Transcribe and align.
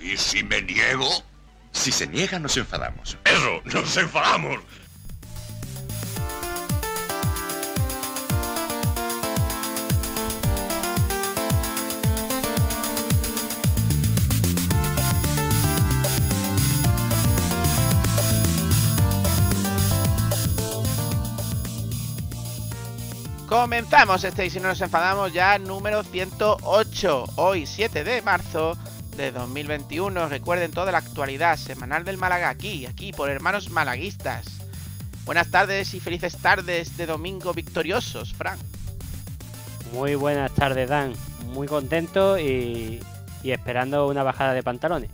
¿Y 0.00 0.16
si 0.16 0.42
me 0.42 0.62
niego? 0.62 1.08
Si 1.72 1.92
se 1.92 2.06
niega, 2.06 2.38
nos 2.38 2.56
enfadamos. 2.56 3.18
Eso, 3.24 3.60
nos 3.64 3.96
enfadamos. 3.96 4.60
Comenzamos 23.46 24.24
este 24.24 24.46
y 24.46 24.50
si 24.50 24.60
no 24.60 24.68
nos 24.68 24.80
enfadamos 24.80 25.32
ya 25.32 25.58
número 25.58 26.04
108, 26.04 27.24
hoy 27.34 27.66
7 27.66 28.04
de 28.04 28.22
marzo 28.22 28.78
de 29.20 29.32
2021. 29.32 30.28
Recuerden 30.28 30.70
toda 30.70 30.92
la 30.92 30.98
actualidad 30.98 31.58
semanal 31.58 32.04
del 32.04 32.16
Málaga 32.16 32.48
aquí, 32.48 32.86
aquí 32.86 33.12
por 33.12 33.28
hermanos 33.28 33.68
malaguistas. 33.68 34.46
Buenas 35.26 35.50
tardes 35.50 35.92
y 35.92 36.00
felices 36.00 36.38
tardes 36.38 36.96
de 36.96 37.04
domingo 37.04 37.52
victoriosos, 37.52 38.32
Frank. 38.32 38.58
Muy 39.92 40.14
buenas 40.14 40.52
tardes, 40.54 40.88
Dan. 40.88 41.12
Muy 41.48 41.68
contento 41.68 42.38
y, 42.38 43.02
y 43.42 43.50
esperando 43.50 44.08
una 44.08 44.22
bajada 44.22 44.54
de 44.54 44.62
pantalones. 44.62 45.10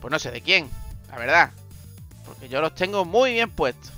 Pues 0.00 0.10
no 0.10 0.18
sé 0.18 0.30
de 0.30 0.40
quién, 0.40 0.70
la 1.10 1.18
verdad. 1.18 1.50
Porque 2.24 2.48
yo 2.48 2.62
los 2.62 2.74
tengo 2.74 3.04
muy 3.04 3.34
bien 3.34 3.50
puestos. 3.50 3.92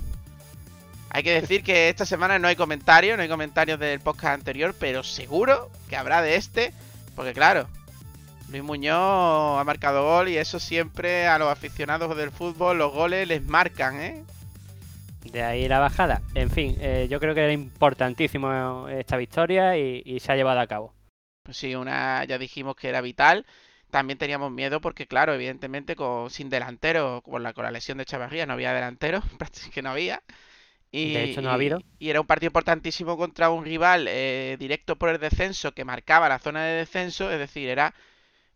Hay 1.11 1.23
que 1.23 1.41
decir 1.41 1.63
que 1.63 1.89
esta 1.89 2.05
semana 2.05 2.41
no 2.41 2.49
hay 2.49 2.57
comentarios, 2.57 3.17
no 3.17 3.23
hay 3.23 3.29
comentarios 3.29 3.79
del 3.79 4.01
podcast 4.01 4.35
anterior, 4.35 4.75
pero 4.79 5.05
seguro 5.05 5.71
que 5.89 5.97
habrá 5.97 6.23
de 6.23 6.35
este, 6.35 6.75
porque 7.15 7.33
claro, 7.33 7.69
Luis 8.51 8.63
Muñoz 8.63 9.61
ha 9.61 9.65
marcado 9.65 10.05
gol 10.05 10.29
y 10.29 10.39
eso 10.39 10.59
siempre 10.59 11.27
a 11.27 11.39
los 11.39 11.49
aficionados 11.49 12.17
del 12.17 12.31
fútbol 12.31 12.79
los 12.79 12.93
goles 12.93 13.29
les 13.29 13.45
marcan, 13.45 14.01
¿eh? 14.01 14.25
De 15.25 15.43
ahí 15.43 15.69
la 15.69 15.79
bajada. 15.79 16.23
En 16.35 16.51
fin, 16.51 16.77
eh, 16.81 17.07
yo 17.11 17.21
creo 17.21 17.35
que 17.35 17.43
era 17.43 17.53
importantísimo 17.53 18.89
esta 18.89 19.19
victoria 19.19 19.77
y, 19.77 20.03
y, 20.05 20.21
se 20.21 20.33
ha 20.33 20.37
llevado 20.37 20.61
a 20.61 20.67
cabo. 20.67 20.95
Pues 21.43 21.59
sí, 21.59 21.75
una 21.75 22.25
ya 22.25 22.39
dijimos 22.39 22.77
que 22.77 22.89
era 22.89 23.03
vital. 23.03 23.45
También 23.91 24.19
teníamos 24.19 24.51
miedo 24.51 24.81
porque, 24.81 25.07
claro, 25.07 25.35
evidentemente 25.35 25.97
con, 25.97 26.31
sin 26.31 26.49
delantero, 26.49 27.23
con 27.23 27.43
la, 27.43 27.53
con 27.53 27.65
la 27.65 27.71
lesión 27.71 27.99
de 27.99 28.05
Chavarría 28.07 28.47
no 28.47 28.55
había 28.55 28.73
delantero, 28.73 29.21
prácticamente 29.39 29.83
no 29.83 29.91
había. 29.91 30.23
Y, 30.91 31.13
de 31.13 31.25
hecho 31.25 31.43
no 31.43 31.51
ha 31.51 31.55
habido. 31.55 31.81
Y, 31.99 32.07
y, 32.07 32.11
era 32.11 32.23
un 32.23 32.27
partido 32.27 32.49
importantísimo 32.49 33.19
contra 33.19 33.51
un 33.51 33.65
rival 33.65 34.07
eh, 34.09 34.57
directo 34.59 34.97
por 34.97 35.11
el 35.11 35.19
descenso 35.19 35.73
que 35.73 35.85
marcaba 35.85 36.31
la 36.31 36.39
zona 36.39 36.65
de 36.65 36.77
descenso, 36.77 37.31
es 37.31 37.39
decir, 37.39 37.69
era 37.69 37.95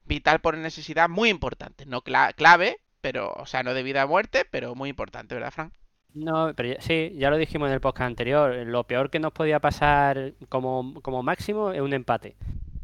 vital 0.04 0.40
por 0.40 0.56
necesidad 0.56 1.08
muy 1.08 1.28
importante, 1.28 1.86
no 1.86 2.02
cla 2.02 2.32
clave, 2.32 2.78
pero, 3.00 3.32
o 3.36 3.46
sea, 3.46 3.62
no 3.62 3.74
de 3.74 3.82
vida 3.82 4.02
a 4.02 4.06
muerte, 4.06 4.46
pero 4.50 4.74
muy 4.74 4.90
importante, 4.90 5.34
¿verdad, 5.34 5.50
Frank? 5.50 5.72
No, 6.14 6.52
pero 6.54 6.74
ya, 6.74 6.80
sí, 6.80 7.12
ya 7.16 7.30
lo 7.30 7.38
dijimos 7.38 7.68
en 7.68 7.74
el 7.74 7.80
podcast 7.80 8.06
anterior, 8.08 8.54
lo 8.66 8.84
peor 8.84 9.10
que 9.10 9.18
nos 9.18 9.32
podía 9.32 9.60
pasar 9.60 10.34
como, 10.48 11.00
como 11.02 11.22
máximo 11.22 11.72
es 11.72 11.80
un 11.80 11.94
empate. 11.94 12.36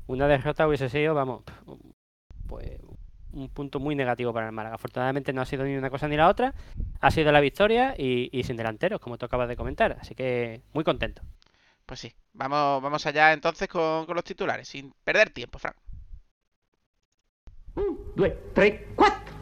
Una 0.07 0.27
derrota 0.27 0.67
hubiese 0.67 0.89
sido, 0.89 1.15
vamos, 1.15 1.45
pues 2.47 2.79
un 3.33 3.49
punto 3.51 3.81
muy 3.81 3.95
negativo 3.95 4.33
para 4.33 4.47
el 4.47 4.53
Málaga. 4.53 4.77
Afortunadamente 4.77 5.33
no 5.33 5.43
ha 5.43 5.47
sido 5.47 5.65
ni 5.65 5.77
una 5.77 5.91
cosa 5.91 6.09
ni 6.09 6.17
la 6.17 6.29
otra. 6.29 6.55
Ha 7.01 7.11
sido 7.11 7.31
la 7.33 7.41
victoria 7.41 7.95
y, 7.97 8.31
y 8.33 8.45
sin 8.45 8.57
delanteros, 8.57 9.01
como 9.01 9.19
tú 9.19 9.27
acabas 9.27 9.49
de 9.49 9.57
comentar. 9.57 9.99
Así 10.01 10.15
que 10.15 10.63
muy 10.73 10.85
contento. 10.85 11.23
Pues 11.87 12.01
sí, 12.01 12.15
vamos, 12.33 12.83
vamos 12.83 13.07
allá 13.07 13.33
entonces 13.33 13.69
con, 13.69 14.07
con 14.07 14.15
los 14.15 14.25
titulares, 14.25 14.69
sin 14.69 14.93
perder 15.05 15.31
tiempo, 15.31 15.59
Frank. 15.59 15.77
Un, 17.79 17.97
due, 18.17 18.37
tre, 18.55 18.89
quattro. 18.97 19.33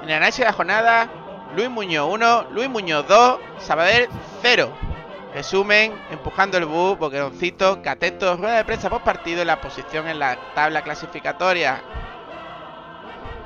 En 0.00 0.10
el 0.10 0.14
análisis 0.14 0.38
de 0.38 0.44
la 0.44 0.52
jornada, 0.52 1.08
Luis 1.56 1.68
Muñoz 1.68 2.08
1, 2.08 2.46
Luis 2.52 2.68
Muñoz 2.68 3.08
2, 3.08 3.40
Sabadell 3.58 4.08
0. 4.42 4.68
Resumen, 5.34 5.92
empujando 6.12 6.56
el 6.56 6.66
bus, 6.66 6.96
boqueroncito, 6.96 7.82
cateto, 7.82 8.36
rueda 8.36 8.58
de 8.58 8.64
prensa 8.64 8.90
post 8.90 9.04
partido 9.04 9.42
y 9.42 9.44
la 9.44 9.60
posición 9.60 10.06
en 10.06 10.20
la 10.20 10.38
tabla 10.54 10.82
clasificatoria. 10.82 11.82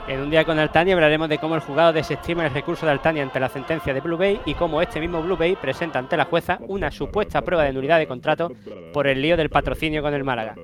En 0.09 0.21
un 0.21 0.31
día 0.31 0.47
con 0.47 0.59
Altania 0.59 0.95
hablaremos 0.95 1.29
de 1.29 1.37
cómo 1.37 1.55
el 1.55 1.61
juzgado 1.61 1.93
desestima 1.93 2.47
el 2.47 2.55
recurso 2.55 2.87
de 2.87 2.93
Altania 2.93 3.23
ante 3.23 3.39
la 3.39 3.51
sentencia 3.51 3.93
de 3.93 4.01
Blue 4.01 4.17
Bay 4.17 4.41
y 4.47 4.55
cómo 4.55 4.81
este 4.81 5.01
mismo 5.01 5.21
Blue 5.21 5.37
Bay 5.37 5.55
presenta 5.55 5.99
ante 5.99 6.17
la 6.17 6.25
jueza 6.25 6.59
una 6.67 6.91
supuesta 6.91 7.43
prueba 7.43 7.65
de 7.65 7.75
nulidad 7.75 7.99
de 7.99 8.09
contrato 8.09 8.51
por 8.95 9.07
el 9.07 9.21
lío 9.21 9.37
del 9.37 9.51
patrocinio 9.51 10.01
con 10.01 10.15
el 10.15 10.25
Málaga. 10.25 10.55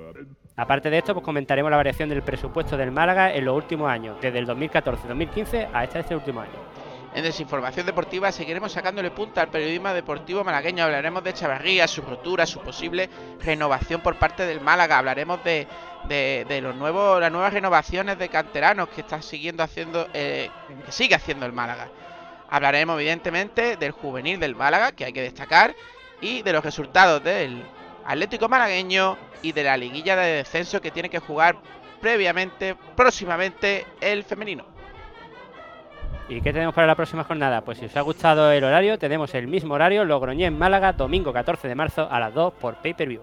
Aparte 0.56 0.88
de 0.88 0.96
esto, 0.96 1.12
pues 1.12 1.24
comentaremos 1.26 1.70
la 1.70 1.76
variación 1.76 2.08
del 2.08 2.22
presupuesto 2.22 2.78
del 2.78 2.90
Málaga 2.90 3.34
en 3.34 3.44
los 3.44 3.54
últimos 3.54 3.90
años, 3.90 4.16
desde 4.18 4.38
el 4.38 4.46
2014-2015 4.46 5.68
hasta 5.74 5.98
este 5.98 6.16
último 6.16 6.40
año. 6.40 6.83
En 7.14 7.22
Desinformación 7.22 7.86
Deportiva 7.86 8.32
seguiremos 8.32 8.72
sacándole 8.72 9.12
punta 9.12 9.40
al 9.40 9.48
periodismo 9.48 9.94
deportivo 9.94 10.42
malagueño. 10.42 10.82
Hablaremos 10.82 11.22
de 11.22 11.32
Chavarría, 11.32 11.86
su 11.86 12.02
rotura, 12.02 12.44
su 12.44 12.58
posible 12.58 13.08
renovación 13.40 14.00
por 14.00 14.16
parte 14.18 14.44
del 14.46 14.60
Málaga. 14.60 14.98
Hablaremos 14.98 15.38
de, 15.44 15.68
los 16.60 16.74
nuevos, 16.74 17.20
las 17.20 17.30
nuevas 17.30 17.52
renovaciones 17.52 18.18
de 18.18 18.28
canteranos 18.28 18.88
que 18.88 19.02
está 19.02 19.22
siguiendo 19.22 19.62
haciendo, 19.62 20.08
eh, 20.12 20.50
que 20.84 20.90
sigue 20.90 21.14
haciendo 21.14 21.46
el 21.46 21.52
Málaga. 21.52 21.88
Hablaremos 22.50 22.98
evidentemente 22.98 23.76
del 23.76 23.92
juvenil 23.92 24.40
del 24.40 24.56
Málaga, 24.56 24.90
que 24.90 25.04
hay 25.04 25.12
que 25.12 25.22
destacar, 25.22 25.72
y 26.20 26.42
de 26.42 26.52
los 26.52 26.64
resultados 26.64 27.22
del 27.22 27.64
Atlético 28.04 28.48
Malagueño 28.48 29.16
y 29.40 29.52
de 29.52 29.62
la 29.62 29.76
liguilla 29.76 30.16
de 30.16 30.38
descenso 30.38 30.80
que 30.80 30.90
tiene 30.90 31.08
que 31.08 31.20
jugar 31.20 31.58
previamente, 32.00 32.74
próximamente, 32.96 33.86
el 34.00 34.24
femenino. 34.24 34.73
¿Y 36.28 36.40
qué 36.40 36.52
tenemos 36.52 36.74
para 36.74 36.86
la 36.86 36.94
próxima 36.94 37.22
jornada? 37.24 37.60
Pues 37.60 37.78
si 37.78 37.84
os 37.84 37.96
ha 37.96 38.00
gustado 38.00 38.50
el 38.50 38.64
horario, 38.64 38.98
tenemos 38.98 39.34
el 39.34 39.46
mismo 39.46 39.74
horario, 39.74 40.04
Logroñé 40.04 40.46
en 40.46 40.58
Málaga, 40.58 40.92
domingo 40.94 41.32
14 41.32 41.68
de 41.68 41.74
marzo 41.74 42.08
a 42.10 42.18
las 42.18 42.32
2 42.32 42.54
por 42.54 42.76
pay-per-view. 42.76 43.22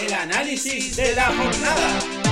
El 0.00 0.14
análisis 0.14 0.96
de 0.96 1.14
la 1.14 1.26
jornada. 1.26 2.27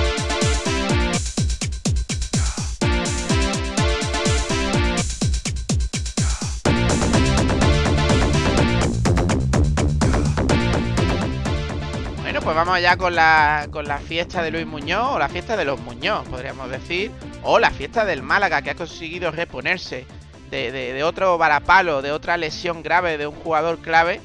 Pues 12.47 12.55
vamos 12.55 12.75
allá 12.75 12.95
con 12.95 13.13
la, 13.13 13.67
con 13.71 13.89
la 13.89 13.97
fiesta 13.97 14.41
de 14.41 14.51
Luis 14.51 14.65
Muñoz, 14.65 15.15
o 15.15 15.19
la 15.19 15.27
fiesta 15.27 15.57
de 15.57 15.65
los 15.65 15.81
Muñoz, 15.81 16.25
podríamos 16.29 16.69
decir, 16.69 17.11
o 17.43 17.59
la 17.59 17.71
fiesta 17.71 18.05
del 18.05 18.23
Málaga, 18.23 18.61
que 18.61 18.69
ha 18.69 18.75
conseguido 18.75 19.31
reponerse 19.31 20.05
de, 20.49 20.71
de, 20.71 21.03
otro 21.03 21.37
varapalo, 21.37 22.01
de 22.01 22.13
otra 22.13 22.37
lesión 22.37 22.83
grave 22.83 23.17
de 23.17 23.27
un 23.27 23.35
jugador 23.35 23.79
clave 23.79 24.21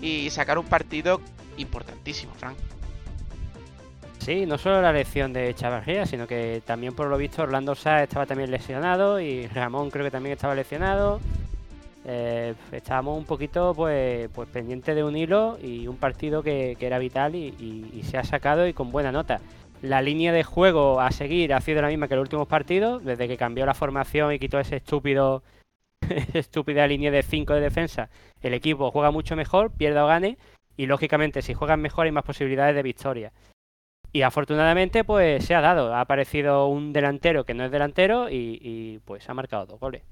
y 0.00 0.30
sacar 0.30 0.58
un 0.58 0.64
partido 0.64 1.20
importantísimo, 1.58 2.32
Frank. 2.38 2.56
Sí, 4.20 4.46
no 4.46 4.56
solo 4.56 4.80
la 4.80 4.92
lesión 4.92 5.34
de 5.34 5.54
Chavarría, 5.54 6.06
sino 6.06 6.26
que 6.26 6.62
también 6.64 6.94
por 6.94 7.08
lo 7.08 7.18
visto 7.18 7.42
Orlando 7.42 7.74
Sá 7.74 8.02
estaba 8.02 8.24
también 8.24 8.50
lesionado 8.50 9.20
y 9.20 9.48
Ramón 9.48 9.90
creo 9.90 10.06
que 10.06 10.10
también 10.10 10.32
estaba 10.32 10.54
lesionado. 10.54 11.20
Eh, 12.08 12.54
estábamos 12.70 13.18
un 13.18 13.24
poquito 13.24 13.74
pues, 13.74 14.28
pues 14.32 14.48
pendientes 14.48 14.94
de 14.94 15.02
un 15.02 15.16
hilo 15.16 15.58
y 15.60 15.88
un 15.88 15.96
partido 15.96 16.40
que, 16.40 16.76
era 16.78 17.00
vital 17.00 17.34
y, 17.34 18.00
se 18.04 18.16
ha 18.16 18.22
sacado 18.22 18.68
y 18.68 18.72
con 18.72 18.92
buena 18.92 19.10
nota. 19.10 19.40
La 19.82 20.00
línea 20.00 20.32
de 20.32 20.44
juego 20.44 21.00
a 21.00 21.10
seguir 21.10 21.52
ha 21.52 21.60
sido 21.60 21.82
la 21.82 21.88
misma 21.88 22.06
que 22.06 22.14
los 22.14 22.22
últimos 22.22 22.46
partidos, 22.46 23.04
desde 23.04 23.26
que 23.26 23.36
cambió 23.36 23.66
la 23.66 23.74
formación 23.74 24.32
y 24.32 24.38
quitó 24.38 24.60
ese 24.60 24.76
estúpido 24.76 25.42
estúpida 26.32 26.86
línea 26.86 27.10
de 27.10 27.24
5 27.24 27.54
de 27.54 27.60
defensa. 27.60 28.08
El 28.40 28.54
equipo 28.54 28.92
juega 28.92 29.10
mucho 29.10 29.34
mejor, 29.34 29.72
pierda 29.72 30.04
o 30.04 30.08
gane, 30.08 30.38
y 30.76 30.86
lógicamente 30.86 31.42
si 31.42 31.54
juegan 31.54 31.80
mejor 31.80 32.06
hay 32.06 32.12
más 32.12 32.24
posibilidades 32.24 32.76
de 32.76 32.82
victoria. 32.84 33.32
Y 34.12 34.22
afortunadamente 34.22 35.02
pues 35.02 35.44
se 35.44 35.56
ha 35.56 35.60
dado, 35.60 35.92
ha 35.92 36.02
aparecido 36.02 36.68
un 36.68 36.92
delantero 36.92 37.44
que 37.44 37.54
no 37.54 37.64
es 37.64 37.72
delantero 37.72 38.30
y, 38.30 38.60
y 38.62 39.00
pues 39.00 39.28
ha 39.28 39.34
marcado 39.34 39.66
dos 39.66 39.80
goles. 39.80 40.02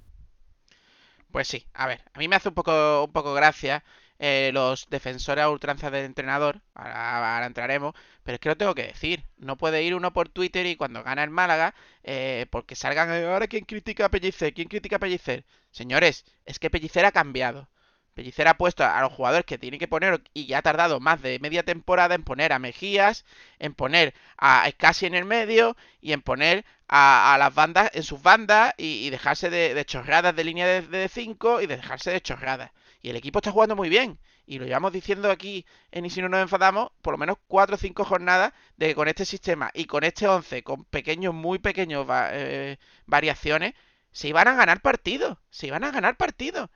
Pues 1.34 1.48
sí, 1.48 1.66
a 1.74 1.86
ver, 1.86 2.00
a 2.14 2.18
mí 2.18 2.28
me 2.28 2.36
hace 2.36 2.48
un 2.48 2.54
poco, 2.54 3.04
un 3.04 3.12
poco 3.12 3.34
gracia 3.34 3.84
eh, 4.18 4.50
los 4.54 4.88
defensores 4.88 5.42
a 5.44 5.50
ultranza 5.50 5.90
del 5.90 6.04
entrenador, 6.06 6.62
ahora, 6.74 7.34
ahora 7.34 7.46
entraremos, 7.46 7.94
pero 8.22 8.36
es 8.36 8.40
que 8.40 8.48
lo 8.48 8.56
tengo 8.56 8.74
que 8.74 8.84
decir, 8.86 9.24
no 9.36 9.56
puede 9.58 9.82
ir 9.82 9.94
uno 9.96 10.12
por 10.12 10.28
Twitter 10.28 10.64
y 10.66 10.76
cuando 10.76 11.02
gana 11.02 11.24
el 11.24 11.30
Málaga, 11.30 11.74
eh, 12.04 12.46
porque 12.50 12.76
salgan 12.76 13.10
ahora 13.10 13.48
quién 13.48 13.64
critica 13.64 14.06
a 14.06 14.10
Pellicer, 14.10 14.54
quién 14.54 14.68
critica 14.68 14.96
a 14.96 14.98
Pellicer. 15.00 15.44
Señores, 15.72 16.24
es 16.46 16.58
que 16.60 16.70
Pellicer 16.70 17.04
ha 17.04 17.12
cambiado. 17.12 17.68
Pellicer 18.14 18.48
ha 18.48 18.56
puesto 18.56 18.84
a 18.84 19.00
los 19.00 19.12
jugadores 19.12 19.44
que 19.44 19.58
tiene 19.58 19.78
que 19.78 19.88
poner 19.88 20.22
y 20.32 20.46
ya 20.46 20.58
ha 20.58 20.62
tardado 20.62 21.00
más 21.00 21.20
de 21.20 21.38
media 21.40 21.64
temporada 21.64 22.14
en 22.14 22.22
poner 22.22 22.52
a 22.52 22.58
Mejías, 22.58 23.24
en 23.58 23.74
poner 23.74 24.14
a 24.38 24.70
casi 24.76 25.06
en 25.06 25.14
el 25.14 25.24
medio 25.24 25.76
y 26.00 26.12
en 26.12 26.22
poner 26.22 26.64
a, 26.88 27.36
las 27.38 27.54
bandas 27.54 27.90
en 27.94 28.02
sus 28.04 28.22
bandas 28.22 28.74
y, 28.76 29.10
dejarse 29.10 29.50
de, 29.50 29.84
chorradas 29.84 30.36
de 30.36 30.44
línea 30.44 30.66
de 30.82 31.08
5 31.08 31.62
y 31.62 31.66
de 31.66 31.76
dejarse 31.76 32.10
de 32.12 32.20
chorradas. 32.20 32.70
Y 33.02 33.10
el 33.10 33.16
equipo 33.16 33.40
está 33.40 33.50
jugando 33.52 33.76
muy 33.76 33.88
bien. 33.88 34.18
Y 34.46 34.58
lo 34.58 34.66
llevamos 34.66 34.92
diciendo 34.92 35.30
aquí 35.30 35.64
en 35.90 36.04
Y 36.04 36.10
si 36.10 36.20
no 36.20 36.28
nos 36.28 36.40
enfadamos, 36.40 36.90
por 37.02 37.14
lo 37.14 37.18
menos 37.18 37.38
4 37.48 37.76
o 37.76 37.78
5 37.78 38.04
jornadas 38.04 38.52
de 38.76 38.88
que 38.88 38.94
con 38.94 39.08
este 39.08 39.24
sistema 39.24 39.70
y 39.74 39.86
con 39.86 40.04
este 40.04 40.28
11, 40.28 40.62
con 40.62 40.84
pequeños, 40.84 41.34
muy 41.34 41.58
pequeños 41.58 42.06
eh, 42.10 42.76
variaciones, 43.06 43.74
se 44.12 44.28
iban 44.28 44.48
a 44.48 44.54
ganar 44.54 44.80
partidos. 44.80 45.38
Se 45.50 45.66
iban 45.66 45.84
a 45.84 45.90
ganar 45.90 46.16
partidos. 46.16 46.70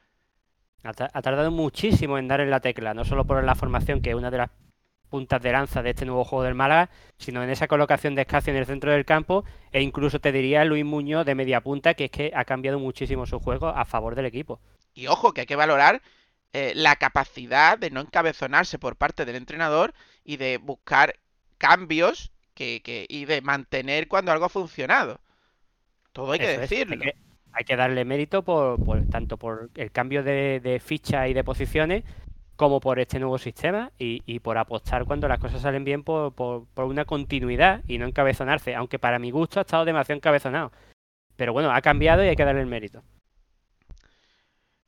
Ha, 0.84 0.92
tardado 0.92 1.50
muchísimo 1.50 2.18
en 2.18 2.28
dar 2.28 2.40
en 2.40 2.50
la 2.50 2.60
tecla, 2.60 2.94
no 2.94 3.04
solo 3.04 3.24
por 3.24 3.42
la 3.42 3.54
formación, 3.54 4.00
que 4.00 4.10
es 4.10 4.16
una 4.16 4.30
de 4.30 4.38
las 4.38 4.50
puntas 5.08 5.42
de 5.42 5.52
lanza 5.52 5.82
de 5.82 5.90
este 5.90 6.04
nuevo 6.04 6.24
juego 6.24 6.44
del 6.44 6.54
Málaga, 6.54 6.90
sino 7.18 7.42
en 7.42 7.50
esa 7.50 7.66
colocación 7.66 8.14
de 8.14 8.22
Escacio 8.22 8.52
en 8.52 8.58
el 8.58 8.66
centro 8.66 8.92
del 8.92 9.04
campo 9.04 9.44
e 9.72 9.82
incluso 9.82 10.20
te 10.20 10.32
diría 10.32 10.64
Luis 10.64 10.84
Muñoz 10.84 11.26
de 11.26 11.34
media 11.34 11.60
punta, 11.60 11.94
que 11.94 12.06
es 12.06 12.10
que 12.10 12.32
ha 12.34 12.44
cambiado 12.44 12.78
muchísimo 12.78 13.26
su 13.26 13.40
juego 13.40 13.68
a 13.68 13.84
favor 13.84 14.14
del 14.14 14.26
equipo. 14.26 14.60
Y 14.94 15.06
ojo, 15.06 15.32
que 15.32 15.42
hay 15.42 15.46
que 15.46 15.56
valorar 15.56 16.02
eh, 16.52 16.72
la 16.74 16.96
capacidad 16.96 17.78
de 17.78 17.90
no 17.90 18.00
encabezonarse 18.00 18.78
por 18.78 18.96
parte 18.96 19.24
del 19.24 19.36
entrenador 19.36 19.94
y 20.24 20.36
de 20.36 20.58
buscar 20.58 21.18
cambios 21.58 22.32
que, 22.54 23.06
y 23.08 23.24
de 23.24 23.40
mantener 23.40 24.08
cuando 24.08 24.32
algo 24.32 24.46
ha 24.46 24.50
funcionado. 24.50 25.20
Todo 26.12 26.32
hay 26.32 26.38
que 26.38 26.58
decirlo. 26.58 26.94
hay, 26.94 27.12
que, 27.12 27.27
darle 27.76 28.04
mérito 28.04 28.42
por, 28.42 28.78
tanto 29.10 29.36
por 29.36 29.70
el 29.74 29.90
cambio 29.92 30.22
de, 30.22 30.82
ficha 30.84 31.28
y 31.28 31.34
de 31.34 31.44
posiciones 31.44 32.04
como 32.56 32.80
por 32.80 32.98
este 32.98 33.18
nuevo 33.20 33.38
sistema 33.38 33.92
y, 33.98 34.40
por 34.40 34.58
apostar 34.58 35.04
cuando 35.04 35.28
las 35.28 35.38
cosas 35.38 35.62
salen 35.62 35.84
bien 35.84 36.02
por, 36.02 36.34
por, 36.34 36.66
una 36.84 37.04
continuidad 37.04 37.82
y 37.86 37.98
no 37.98 38.06
encabezonarse, 38.06 38.74
aunque 38.74 38.98
para 38.98 39.18
mi 39.18 39.30
gusto 39.30 39.60
ha 39.60 39.62
estado 39.62 39.84
demasiado 39.84 40.16
encabezonado. 40.16 40.72
Pero 41.36 41.52
bueno, 41.52 41.70
ha 41.72 41.80
cambiado 41.80 42.24
y 42.24 42.28
hay 42.28 42.36
que 42.36 42.44
darle 42.44 42.62
el 42.62 42.66
mérito. 42.66 43.04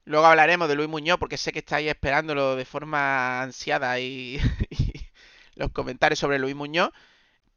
Luego 0.04 0.26
hablaremos 0.26 0.68
de 0.68 0.74
Luis 0.74 0.88
Muñoz 0.88 1.18
porque 1.18 1.36
sé 1.36 1.52
que 1.52 1.60
estáis 1.60 1.88
esperándolo 1.88 2.56
de 2.56 2.64
forma 2.64 3.42
ansiada 3.42 4.00
y, 4.00 4.40
los 5.54 5.70
comentarios 5.70 6.18
sobre 6.18 6.40
Luis 6.40 6.56
Muñoz. 6.56 6.90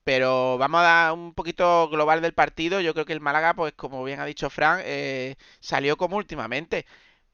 Pero 0.03 0.57
vamos 0.57 0.81
a 0.81 0.83
dar 0.83 1.13
un 1.13 1.33
poquito 1.33 1.89
global 1.89 2.21
del 2.21 2.33
partido. 2.33 2.81
Yo 2.81 2.94
creo 2.94 3.05
que 3.05 3.13
el 3.13 3.21
Málaga, 3.21 3.53
pues 3.53 3.73
como 3.73 4.03
bien 4.03 4.19
ha 4.19 4.25
dicho 4.25 4.50
Fran, 4.50 4.81
eh, 4.83 5.35
salió 5.59 5.97
como 5.97 6.17
últimamente. 6.17 6.85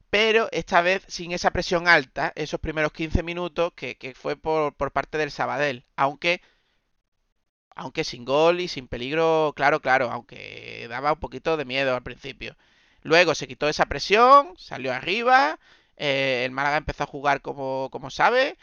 Pero 0.10 0.50
esta 0.52 0.82
vez 0.82 1.04
sin 1.08 1.32
esa 1.34 1.52
presión 1.52 1.88
alta, 1.88 2.34
esos 2.36 2.60
primeros 2.60 2.94
15 2.94 3.24
minutos 3.24 3.74
que, 3.76 4.14
fue 4.16 4.36
por, 4.36 4.74
por, 4.76 4.92
parte 4.92 5.18
del 5.18 5.32
Sabadell. 5.32 5.86
Aunque, 5.96 6.42
aunque 7.76 8.04
sin 8.04 8.26
gol 8.26 8.60
y 8.60 8.68
sin 8.68 8.88
peligro, 8.88 9.54
claro, 9.56 9.82
claro, 9.82 10.12
aunque 10.12 10.88
daba 10.90 11.14
un 11.14 11.20
poquito 11.20 11.58
de 11.58 11.66
miedo 11.66 11.96
al 11.96 12.04
principio. 12.04 12.56
Luego 13.02 13.36
se 13.36 13.48
quitó 13.48 13.70
esa 13.70 13.86
presión, 13.88 14.54
salió 14.58 14.94
arriba, 14.94 15.60
eh, 15.98 16.44
el 16.46 16.52
Málaga 16.52 16.78
empezó 16.78 17.04
a 17.04 17.08
jugar 17.08 17.42
como, 17.42 17.90
como 17.92 18.10
sabe, 18.10 18.58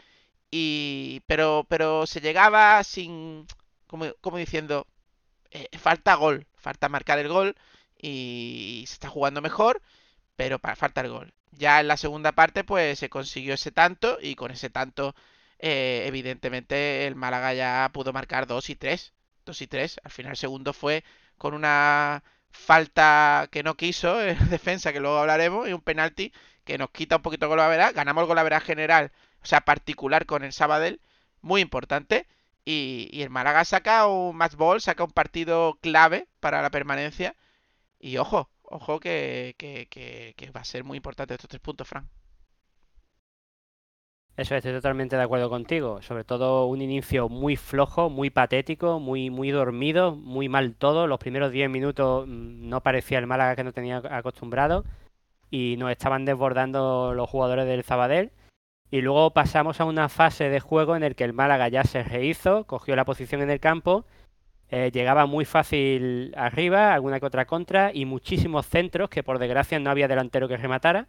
y, 0.51 1.21
pero, 1.27 1.65
pero 1.69 2.05
se 2.07 2.21
llegaba 2.21 2.83
sin, 2.83 3.47
como, 3.87 4.37
diciendo, 4.37 4.87
eh, 5.51 5.69
falta 5.77 6.15
gol, 6.15 6.47
falta 6.55 6.89
marcar 6.89 7.19
el 7.19 7.29
gol 7.29 7.55
y 7.97 8.83
se 8.87 8.93
está 8.93 9.09
jugando 9.09 9.41
mejor, 9.41 9.81
pero 10.35 10.59
para 10.59 10.75
falta 10.75 11.01
el 11.01 11.09
gol. 11.09 11.33
Ya 11.51 11.79
en 11.79 11.87
la 11.87 11.97
segunda 11.97 12.33
parte 12.33 12.63
pues 12.63 12.99
se 12.99 13.09
consiguió 13.09 13.53
ese 13.55 13.71
tanto 13.71 14.19
y 14.21 14.35
con 14.35 14.51
ese 14.51 14.69
tanto 14.69 15.15
eh, 15.59 16.03
evidentemente 16.05 17.07
el 17.07 17.15
Málaga 17.15 17.53
ya 17.53 17.89
pudo 17.93 18.13
marcar 18.13 18.47
2 18.47 18.69
y 18.69 18.75
3. 18.75 19.13
2 19.45 19.61
y 19.61 19.67
3. 19.67 20.01
Al 20.03 20.11
final 20.11 20.31
el 20.31 20.37
segundo 20.37 20.73
fue 20.73 21.03
con 21.37 21.53
una 21.53 22.23
falta 22.51 23.47
que 23.51 23.63
no 23.63 23.75
quiso 23.77 24.21
en 24.27 24.49
defensa, 24.49 24.93
que 24.93 24.99
luego 24.99 25.17
hablaremos, 25.17 25.67
y 25.67 25.73
un 25.73 25.81
penalti 25.81 26.33
que 26.63 26.77
nos 26.77 26.91
quita 26.91 27.17
un 27.17 27.21
poquito 27.21 27.45
de 27.45 27.49
golaveras. 27.49 27.93
Ganamos 27.93 28.23
el 28.23 28.27
golaveras 28.27 28.63
general, 28.63 29.11
o 29.41 29.45
sea, 29.45 29.61
particular 29.61 30.25
con 30.25 30.43
el 30.43 30.53
Sabadell, 30.53 31.01
muy 31.41 31.61
importante. 31.61 32.27
Y, 32.69 33.21
el 33.21 33.29
Málaga 33.29 33.63
saca 33.65 34.07
un 34.07 34.35
match 34.35 34.55
ball, 34.55 34.81
saca 34.81 35.03
un 35.03 35.11
partido 35.11 35.77
clave 35.81 36.27
para 36.39 36.61
la 36.61 36.69
permanencia. 36.69 37.35
Y 37.99 38.17
ojo, 38.17 38.49
ojo 38.63 38.99
que 38.99 39.55
va 40.55 40.61
a 40.61 40.65
ser 40.65 40.83
muy 40.83 40.97
importante 40.97 41.33
estos 41.33 41.49
tres 41.49 41.61
puntos, 41.61 41.87
Fran. 41.87 42.09
Eso, 44.37 44.53
estoy 44.55 44.71
totalmente 44.71 45.15
de 45.15 45.23
acuerdo 45.23 45.49
contigo. 45.49 46.01
Sobre 46.03 46.23
todo 46.23 46.67
un 46.67 46.81
inicio 46.81 47.27
muy 47.27 47.55
flojo, 47.55 48.09
muy 48.11 48.29
patético, 48.29 48.99
muy, 48.99 49.31
muy 49.31 49.49
dormido, 49.49 50.15
muy 50.15 50.47
mal 50.47 50.75
todo. 50.75 51.07
Los 51.07 51.17
primeros 51.19 51.51
10 51.51 51.71
minutos 51.71 52.27
mm, 52.27 52.69
no 52.69 52.81
parecía 52.83 53.17
el 53.17 53.25
Málaga 53.25 53.55
que 53.55 53.63
no 53.63 53.73
tenía 53.73 53.97
acostumbrado 54.11 54.85
y 55.49 55.75
nos 55.77 55.91
estaban 55.91 56.25
desbordando 56.25 57.13
los 57.15 57.29
jugadores 57.29 57.65
del 57.65 57.83
Zabadell. 57.83 58.31
Y 58.89 59.01
luego 59.01 59.31
pasamos 59.31 59.81
a 59.81 59.85
una 59.85 60.09
fase 60.09 60.49
de 60.49 60.59
juego 60.59 60.95
en 60.95 61.03
el 61.03 61.15
que 61.15 61.23
el 61.25 61.33
Málaga 61.33 61.67
ya 61.67 61.83
se 61.83 62.03
rehizo, 62.03 62.65
cogió 62.65 62.95
la 62.95 63.05
posición 63.05 63.41
en 63.41 63.49
el 63.49 63.59
campo, 63.59 64.05
eh, 64.69 64.91
llegaba 64.93 65.25
muy 65.25 65.45
fácil 65.45 66.33
arriba, 66.37 66.93
alguna 66.93 67.19
que 67.19 67.25
otra 67.25 67.45
contra 67.45 67.91
y 67.93 68.05
muchísimos 68.05 68.65
centros 68.65 69.09
que 69.09 69.23
por 69.23 69.39
desgracia 69.39 69.79
no 69.79 69.89
había 69.89 70.07
delantero 70.07 70.47
que 70.47 70.57
rematara 70.57 71.07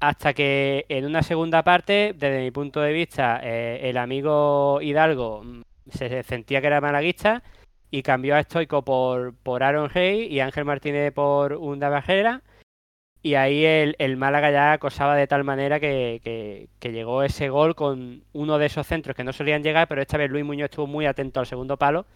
hasta 0.00 0.32
que 0.32 0.86
en 0.88 1.04
una 1.04 1.22
segunda 1.22 1.62
parte, 1.62 2.14
desde 2.16 2.40
mi 2.40 2.50
punto 2.50 2.80
de 2.80 2.92
vista, 2.92 3.40
eh, 3.42 3.80
el 3.90 3.98
amigo 3.98 4.80
Hidalgo 4.80 5.42
mm, 5.44 5.62
se 5.90 6.22
sentía 6.22 6.60
que 6.60 6.66
era 6.68 6.80
malaguista 6.80 7.42
y 7.90 8.02
cambió 8.02 8.36
a 8.36 8.42
Stoico 8.42 8.82
por, 8.82 9.34
por 9.34 9.62
Aaron 9.62 9.90
Rey 9.90 10.26
y 10.26 10.40
Ángel 10.40 10.64
Martínez 10.64 11.12
por 11.12 11.54
Unda 11.54 11.90
Bajera. 11.90 12.42
Y 13.22 13.34
ahí 13.34 13.64
el, 13.64 14.16
Málaga 14.16 14.50
ya 14.50 14.72
acosaba 14.72 15.14
de 15.14 15.26
tal 15.26 15.44
manera 15.44 15.78
que, 15.78 16.68
que, 16.80 16.92
llegó 16.92 17.22
ese 17.22 17.50
gol 17.50 17.74
con 17.74 18.24
uno 18.32 18.58
de 18.58 18.66
esos 18.66 18.86
centros 18.86 19.14
que 19.14 19.24
no 19.24 19.32
solían 19.32 19.62
llegar, 19.62 19.88
pero 19.88 20.00
esta 20.00 20.16
vez 20.16 20.30
Luis 20.30 20.44
Muñoz 20.44 20.70
estuvo 20.70 20.86
muy 20.86 21.04
atento 21.04 21.40
al 21.40 21.46
segundo 21.46 21.76
palo 21.76 22.06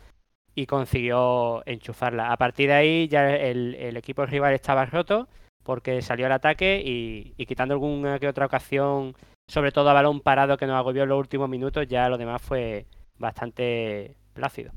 y 0.55 0.67
consiguió 0.67 1.63
enchufarla. 1.67 2.33
A 2.33 2.37
partir 2.39 2.69
de 2.69 2.75
ahí 2.75 3.09
ya 3.09 3.37
el, 3.37 3.75
el 3.75 3.97
equipo 3.99 4.25
rival 4.25 4.55
estaba 4.55 4.87
roto 4.87 5.29
porque 5.65 6.03
salió 6.03 6.27
al 6.27 6.33
ataque 6.33 6.81
y, 6.85 7.45
quitando 7.47 7.75
alguna 7.75 8.21
que 8.21 8.29
otra 8.29 8.47
ocasión, 8.47 9.17
sobre 9.49 9.73
todo 9.73 9.91
a 9.91 9.95
balón 9.95 10.21
parado 10.21 10.57
que 10.57 10.67
nos 10.67 10.77
agobió 10.77 11.03
en 11.03 11.09
los 11.09 11.19
últimos 11.19 11.49
minutos, 11.49 11.89
ya 11.89 12.09
lo 12.09 12.19
demás 12.19 12.41
fue 12.41 12.87
bastante 13.17 14.17
plácido. 14.35 14.73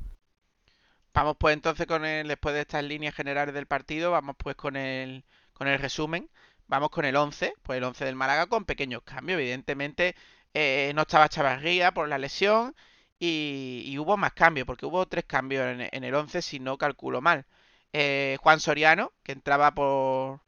Vamos 1.14 1.36
pues 1.38 1.54
entonces 1.54 1.86
con 1.86 2.04
el, 2.04 2.26
después 2.26 2.54
de 2.54 2.62
estas 2.62 2.84
líneas 2.84 3.14
generales 3.14 3.54
del 3.54 3.66
partido, 3.66 4.10
vamos 4.10 4.36
pues 4.38 4.56
con 4.56 4.76
el, 4.76 5.24
con 5.58 5.68
el 5.68 5.78
resumen. 5.78 6.30
Vamos 6.68 6.90
con 6.90 7.04
el 7.04 7.16
11, 7.16 7.54
pues 7.62 7.78
el 7.78 7.84
11 7.84 8.04
del 8.04 8.14
Málaga 8.16 8.46
con 8.46 8.64
pequeños 8.64 9.02
cambios. 9.02 9.40
Evidentemente 9.40 10.14
eh, 10.54 10.92
no 10.94 11.02
estaba 11.02 11.28
Chavarría 11.28 11.92
por 11.92 12.08
la 12.08 12.18
lesión 12.18 12.74
y, 13.18 13.96
hubo 13.98 14.16
más 14.16 14.32
cambios, 14.32 14.66
porque 14.66 14.86
hubo 14.86 15.06
tres 15.06 15.24
cambios 15.24 15.66
en, 15.92 16.04
el 16.04 16.14
11 16.14 16.42
si 16.42 16.60
no 16.60 16.78
calculo 16.78 17.20
mal. 17.20 17.46
Eh, 17.92 18.38
Juan 18.40 18.60
Soriano, 18.60 19.12
que 19.22 19.32
entraba 19.32 19.72
por, 19.74 20.40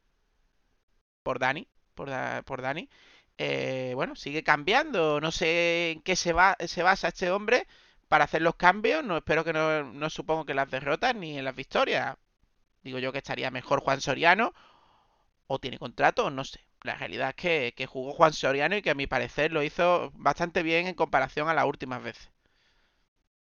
por 1.23 1.39
Dani, 1.39 1.67
por, 1.95 2.09
por 2.45 2.61
Dani. 2.61 2.89
Eh, 3.37 3.93
bueno, 3.95 4.15
sigue 4.15 4.43
cambiando. 4.43 5.19
No 5.21 5.31
sé 5.31 5.91
en 5.91 6.01
qué 6.01 6.15
se, 6.15 6.33
va, 6.33 6.55
se 6.59 6.83
basa 6.83 7.09
este 7.09 7.31
hombre 7.31 7.67
para 8.07 8.25
hacer 8.25 8.41
los 8.41 8.55
cambios. 8.55 9.03
No 9.03 9.17
espero 9.17 9.43
que 9.43 9.53
no, 9.53 9.83
no 9.83 10.09
supongo 10.09 10.45
que 10.45 10.53
las 10.53 10.69
derrotas 10.69 11.15
ni 11.15 11.37
en 11.37 11.45
las 11.45 11.55
victorias. 11.55 12.17
Digo 12.83 12.99
yo 12.99 13.11
que 13.11 13.19
estaría 13.19 13.51
mejor 13.51 13.81
Juan 13.81 14.01
Soriano. 14.01 14.53
O 15.53 15.59
tiene 15.59 15.77
contrato, 15.77 16.29
no 16.31 16.45
sé. 16.45 16.61
La 16.81 16.95
realidad 16.95 17.29
es 17.29 17.35
que, 17.35 17.73
que 17.75 17.85
jugó 17.85 18.13
Juan 18.13 18.31
Soriano 18.31 18.77
y 18.77 18.81
que 18.81 18.91
a 18.91 18.95
mi 18.95 19.05
parecer 19.05 19.51
lo 19.51 19.63
hizo 19.63 20.11
bastante 20.15 20.63
bien 20.63 20.87
en 20.87 20.95
comparación 20.95 21.49
a 21.49 21.53
las 21.53 21.65
últimas 21.65 22.01
veces. 22.01 22.31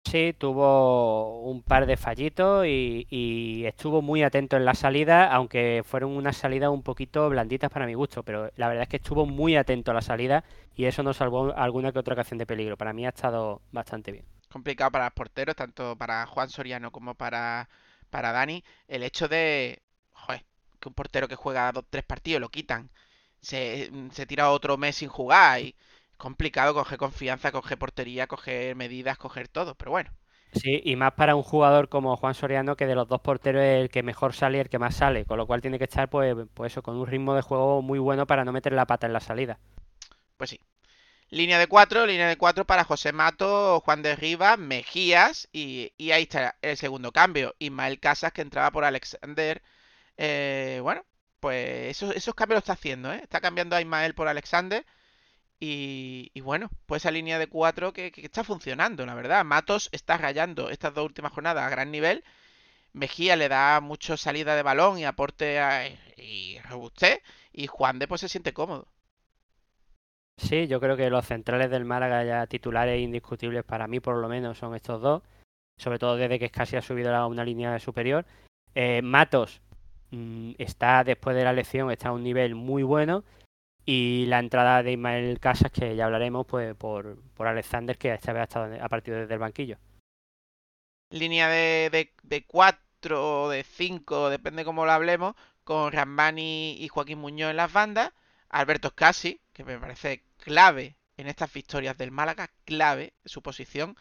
Sí, 0.05 0.33
tuvo 0.39 1.43
un 1.43 1.61
par 1.61 1.87
de 1.87 1.97
fallitos 1.97 2.65
y, 2.67 3.65
estuvo 3.67 4.01
muy 4.01 4.23
atento 4.23 4.57
en 4.57 4.65
la 4.65 4.75
salida, 4.75 5.31
aunque 5.33 5.83
fueron 5.85 6.13
unas 6.17 6.37
salidas 6.37 6.71
un 6.71 6.85
poquito 6.85 7.29
blanditas 7.29 7.69
para 7.69 7.85
mi 7.85 7.95
gusto, 7.95 8.23
pero 8.23 8.53
la 8.55 8.69
verdad 8.69 8.85
es 8.85 8.89
que 8.89 8.99
estuvo 8.99 9.27
muy 9.27 9.57
atento 9.57 9.91
a 9.91 9.95
la 9.95 10.01
salida 10.01 10.45
y 10.77 10.85
eso 10.85 11.03
nos 11.03 11.17
salvó 11.17 11.53
alguna 11.57 11.91
que 11.91 11.99
otra 11.99 12.15
ocasión 12.15 12.39
de 12.39 12.47
peligro. 12.47 12.77
Para 12.77 12.93
mí 12.93 13.07
ha 13.07 13.09
estado 13.09 13.61
bastante 13.73 14.13
bien. 14.13 14.25
Complicado 14.49 14.93
para 14.93 15.07
los 15.07 15.15
porteros, 15.15 15.57
tanto 15.57 15.97
para 15.97 16.27
Juan 16.27 16.49
Soriano 16.49 16.93
como 16.93 17.17
para, 17.17 17.69
para 18.09 18.31
Dani, 18.31 18.63
el 18.87 19.03
hecho 19.03 19.27
de 19.27 19.83
que 20.89 20.93
un 20.93 20.95
portero 20.95 21.29
que 21.29 21.37
juega 21.37 21.73
dos, 21.73 21.85
tres 21.91 22.05
partidos 22.05 22.41
lo 22.41 22.51
quitan, 22.51 22.91
se, 23.41 23.91
se 24.13 24.27
tira 24.27 24.51
otro 24.51 24.77
mes 24.79 24.97
sin 24.97 25.09
jugar 25.09 25.61
y 25.63 25.77
es 26.13 26.19
complicado 26.19 26.75
coger 26.75 26.99
confianza, 26.99 27.53
coger 27.53 27.79
portería, 27.79 28.27
coger 28.27 28.77
medidas, 28.77 29.19
coger 29.19 29.49
todo, 29.49 29.75
pero 29.77 29.91
bueno. 29.93 30.11
Sí, 30.53 30.81
y 30.85 30.97
más 30.97 31.13
para 31.15 31.35
un 31.37 31.43
jugador 31.43 31.89
como 31.89 32.17
Juan 32.17 32.35
Soriano, 32.35 32.77
que 32.77 32.87
de 32.87 32.95
los 32.95 33.09
dos 33.09 33.21
porteros 33.23 33.63
es 33.63 33.81
el 33.83 33.89
que 33.91 34.03
mejor 34.03 34.35
sale 34.35 34.59
y 34.59 34.61
el 34.61 34.69
que 34.69 34.79
más 34.79 34.95
sale, 34.97 35.25
con 35.27 35.39
lo 35.39 35.47
cual 35.47 35.61
tiene 35.63 35.79
que 35.79 35.85
estar, 35.85 36.09
pues, 36.11 36.37
pues 36.55 36.73
eso, 36.73 36.83
con 36.83 36.97
un 36.97 37.07
ritmo 37.07 37.35
de 37.35 37.41
juego 37.43 37.81
muy 37.83 37.99
bueno 37.99 38.27
para 38.27 38.45
no 38.45 38.53
meter 38.53 38.73
la 38.73 38.87
pata 38.87 39.07
en 39.07 39.13
la 39.15 39.21
salida. 39.21 39.59
Pues 40.37 40.51
sí. 40.51 40.61
Línea 41.31 41.59
de 41.59 41.69
cuatro, 41.69 42.07
línea 42.07 42.29
de 42.29 42.39
cuatro 42.39 42.67
para 42.67 42.85
José 42.85 43.13
Mato, 43.13 43.81
Juan 43.83 44.03
de 44.03 44.17
Rivas, 44.17 44.59
Mejías 44.59 45.49
y, 45.53 45.93
y 45.99 46.13
ahí 46.13 46.25
está 46.25 46.57
el 46.63 46.77
segundo 46.79 47.13
cambio. 47.13 47.55
Ismael 47.59 48.01
Casas 48.01 48.33
que 48.33 48.43
entraba 48.43 48.71
por 48.73 48.85
Alexander. 48.85 49.63
Eh, 50.19 50.81
bueno, 50.83 51.05
pues 51.41 52.03
esos, 52.03 52.35
cambios 52.35 52.57
lo 52.57 52.59
está 52.59 52.75
haciendo, 52.75 53.13
¿eh? 53.13 53.21
Está 53.23 53.41
cambiando 53.41 53.77
a 53.77 53.81
Ismael 53.81 54.15
por 54.15 54.29
Alexander. 54.29 54.85
Y, 55.61 56.31
y 56.35 56.41
bueno, 56.41 56.71
pues 56.87 57.03
esa 57.03 57.11
línea 57.11 57.39
de 57.39 57.49
cuatro 57.49 57.93
que, 57.93 58.13
que 58.13 58.23
está 58.27 58.45
funcionando, 58.45 59.07
la 59.07 59.15
verdad. 59.15 59.45
Matos 59.45 59.89
está 59.93 60.17
rayando 60.19 60.71
estas 60.71 60.95
dos 60.95 61.07
últimas 61.07 61.33
jornadas 61.33 61.65
a 61.65 61.71
gran 61.71 61.91
nivel. 61.91 62.25
Mejía 62.93 63.37
le 63.37 63.49
da 63.49 63.81
mucho 63.81 64.17
salida 64.17 64.57
de 64.57 64.63
balón 64.63 64.99
y 64.99 65.05
aporte 65.05 65.59
a- 65.61 65.89
y 66.17 66.59
robustez. 66.69 67.21
Y 67.53 67.67
Juan 67.69 67.99
de 67.99 68.09
pues 68.09 68.21
se 68.21 68.29
siente 68.29 68.53
cómodo. 68.53 68.89
Sí, 70.37 70.69
yo 70.69 70.81
creo 70.81 70.97
que 70.97 71.11
los 71.11 71.27
centrales 71.27 71.71
del 71.71 71.85
Málaga 71.85 72.25
ya 72.25 72.47
titulares 72.47 73.01
indiscutibles 73.01 73.65
para 73.65 73.89
mí 73.89 73.99
por 74.01 74.17
lo 74.17 74.29
menos 74.29 74.57
son 74.59 74.75
estos 74.77 75.03
dos, 75.03 75.23
sobre 75.77 75.99
todo 75.99 76.17
desde 76.17 76.39
que 76.39 76.51
casi 76.51 76.77
ha 76.77 76.83
subido 76.83 77.15
a 77.15 77.27
una 77.27 77.45
línea 77.45 77.79
superior. 77.81 78.25
Eh, 78.75 79.03
Matos 79.03 79.61
mm, 80.11 80.53
está 80.59 81.05
después 81.05 81.37
de 81.37 81.45
la 81.45 81.51
elección, 81.51 81.91
está 81.91 82.09
a 82.11 82.13
un 82.13 82.23
nivel 82.23 82.55
muy 82.55 82.83
bueno 82.83 83.25
y 83.91 84.27
la 84.27 84.39
entrada 84.39 84.83
de 84.83 84.93
Ismael 84.93 85.41
Casas, 85.41 85.73
que 85.73 85.97
ya 85.97 86.05
hablaremos, 86.05 86.47
pues 86.47 86.75
por, 86.75 87.23
por 87.33 87.47
Alexander, 87.47 87.97
que 87.97 88.13
esta 88.13 88.35
vez 88.35 88.41
ha 88.41 88.45
estado 88.45 88.85
a 88.85 88.89
partir 88.91 89.15
desde 89.15 89.33
el 89.33 89.41
banquillo. 89.41 89.79
Línea 91.09 91.49
de, 91.49 91.89
de, 91.91 92.13
de 92.23 92.45
4 92.45 93.45
o 93.45 93.49
de 93.49 93.63
5, 93.63 94.29
depende 94.29 94.67
cómo 94.67 94.85
lo 94.85 94.93
hablemos, 94.93 95.37
con 95.65 95.91
Ramani 95.91 96.77
y 96.79 96.89
Joaquín 96.89 97.19
Muñoz 97.19 97.51
en 97.51 97.57
las 97.57 97.73
bandas. 97.73 98.13
Alberto 98.51 98.91
Scassi, 98.91 99.41
que 99.55 99.65
me 99.65 99.79
parece 99.79 100.23
clave 100.37 100.99
en 101.17 101.27
estas 101.27 101.51
victorias 101.51 101.97
del 101.97 102.11
Málaga, 102.11 102.51
clave 102.67 103.15
su 103.25 103.41
posición. 103.41 103.97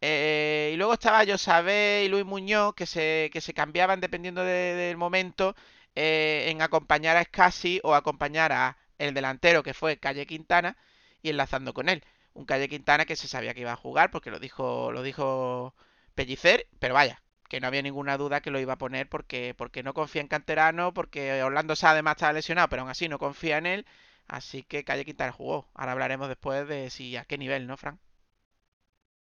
Eh, 0.00 0.70
y 0.74 0.76
luego 0.76 0.92
estaba 0.94 1.24
Josabé 1.26 2.04
y 2.04 2.08
Luis 2.08 2.24
Muñoz, 2.24 2.74
que 2.74 2.86
se, 2.86 3.30
que 3.32 3.40
se 3.40 3.54
cambiaban 3.54 4.00
dependiendo 4.00 4.42
de- 4.42 4.74
del 4.74 4.96
momento 4.96 5.54
eh, 5.94 6.46
en 6.50 6.62
acompañar 6.62 7.16
a 7.16 7.24
Scassi 7.24 7.80
o 7.82 7.94
acompañar 7.94 8.52
a 8.52 8.76
el 8.98 9.14
delantero, 9.14 9.62
que 9.62 9.74
fue 9.74 9.98
Calle 9.98 10.26
Quintana, 10.26 10.76
y 11.22 11.30
enlazando 11.30 11.72
con 11.74 11.88
él. 11.88 12.02
Un 12.34 12.44
Calle 12.46 12.68
Quintana 12.68 13.04
que 13.06 13.16
se 13.16 13.28
sabía 13.28 13.54
que 13.54 13.60
iba 13.62 13.72
a 13.72 13.76
jugar, 13.76 14.10
porque 14.10 14.30
lo 14.30 14.38
dijo, 14.38 14.92
lo 14.92 15.02
dijo 15.02 15.74
Pellicer, 16.14 16.66
pero 16.78 16.94
vaya, 16.94 17.22
que 17.48 17.60
no 17.60 17.66
había 17.66 17.82
ninguna 17.82 18.16
duda 18.18 18.40
que 18.40 18.50
lo 18.50 18.60
iba 18.60 18.74
a 18.74 18.78
poner 18.78 19.08
porque, 19.08 19.54
porque 19.56 19.82
no 19.82 19.94
confía 19.94 20.20
en 20.22 20.28
Canterano, 20.28 20.92
porque 20.94 21.42
Orlando 21.42 21.76
Sá 21.76 21.90
además 21.90 22.16
estaba 22.16 22.32
lesionado, 22.34 22.68
pero 22.68 22.82
aún 22.82 22.90
así 22.90 23.08
no 23.08 23.18
confía 23.18 23.58
en 23.58 23.66
él. 23.66 23.86
Así 24.28 24.62
que 24.64 24.84
Calle 24.84 25.04
Quintana 25.04 25.32
jugó. 25.32 25.68
Ahora 25.74 25.92
hablaremos 25.92 26.28
después 26.28 26.66
de 26.68 26.90
si 26.90 27.16
a 27.16 27.24
qué 27.24 27.38
nivel, 27.38 27.66
¿no, 27.66 27.76
Frank? 27.76 27.98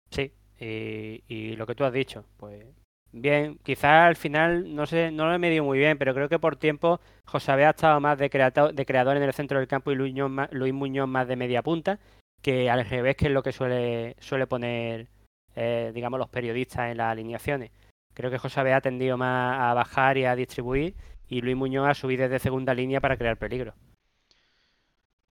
Sí, 0.09 0.33
y, 0.59 1.23
y 1.27 1.55
lo 1.55 1.65
que 1.67 1.75
tú 1.75 1.83
has 1.83 1.93
dicho, 1.93 2.25
pues 2.37 2.65
bien, 3.11 3.57
quizás 3.63 4.07
al 4.07 4.15
final 4.15 4.75
no 4.75 4.85
sé, 4.85 5.11
no 5.11 5.25
lo 5.27 5.33
he 5.33 5.39
medido 5.39 5.63
muy 5.63 5.77
bien, 5.79 5.97
pero 5.97 6.13
creo 6.13 6.29
que 6.29 6.39
por 6.39 6.55
tiempo 6.57 6.99
José 7.25 7.51
ha 7.53 7.69
estado 7.69 7.99
más 7.99 8.17
de, 8.17 8.29
creato- 8.29 8.71
de 8.73 8.85
creador 8.85 9.17
en 9.17 9.23
el 9.23 9.33
centro 9.33 9.59
del 9.59 9.67
campo 9.67 9.91
y 9.91 9.95
Luis 9.95 10.11
Muñoz, 10.13 10.29
más, 10.31 10.51
Luis 10.51 10.73
Muñoz 10.73 11.07
más 11.07 11.27
de 11.27 11.35
media 11.35 11.61
punta, 11.61 11.99
que 12.41 12.69
al 12.69 12.85
revés 12.85 13.15
que 13.15 13.27
es 13.27 13.31
lo 13.31 13.43
que 13.43 13.51
suele, 13.51 14.15
suele 14.19 14.47
poner, 14.47 15.07
eh, 15.55 15.91
digamos, 15.93 16.19
los 16.19 16.29
periodistas 16.29 16.91
en 16.91 16.97
las 16.97 17.11
alineaciones. 17.11 17.71
Creo 18.13 18.31
que 18.31 18.37
José 18.37 18.71
ha 18.73 18.81
tendido 18.81 19.17
más 19.17 19.59
a 19.59 19.73
bajar 19.73 20.17
y 20.17 20.25
a 20.25 20.35
distribuir 20.35 20.95
y 21.27 21.41
Luis 21.41 21.55
Muñoz 21.55 21.87
a 21.87 21.93
subir 21.93 22.19
desde 22.19 22.39
segunda 22.39 22.73
línea 22.73 23.01
para 23.01 23.17
crear 23.17 23.37
peligro. 23.37 23.73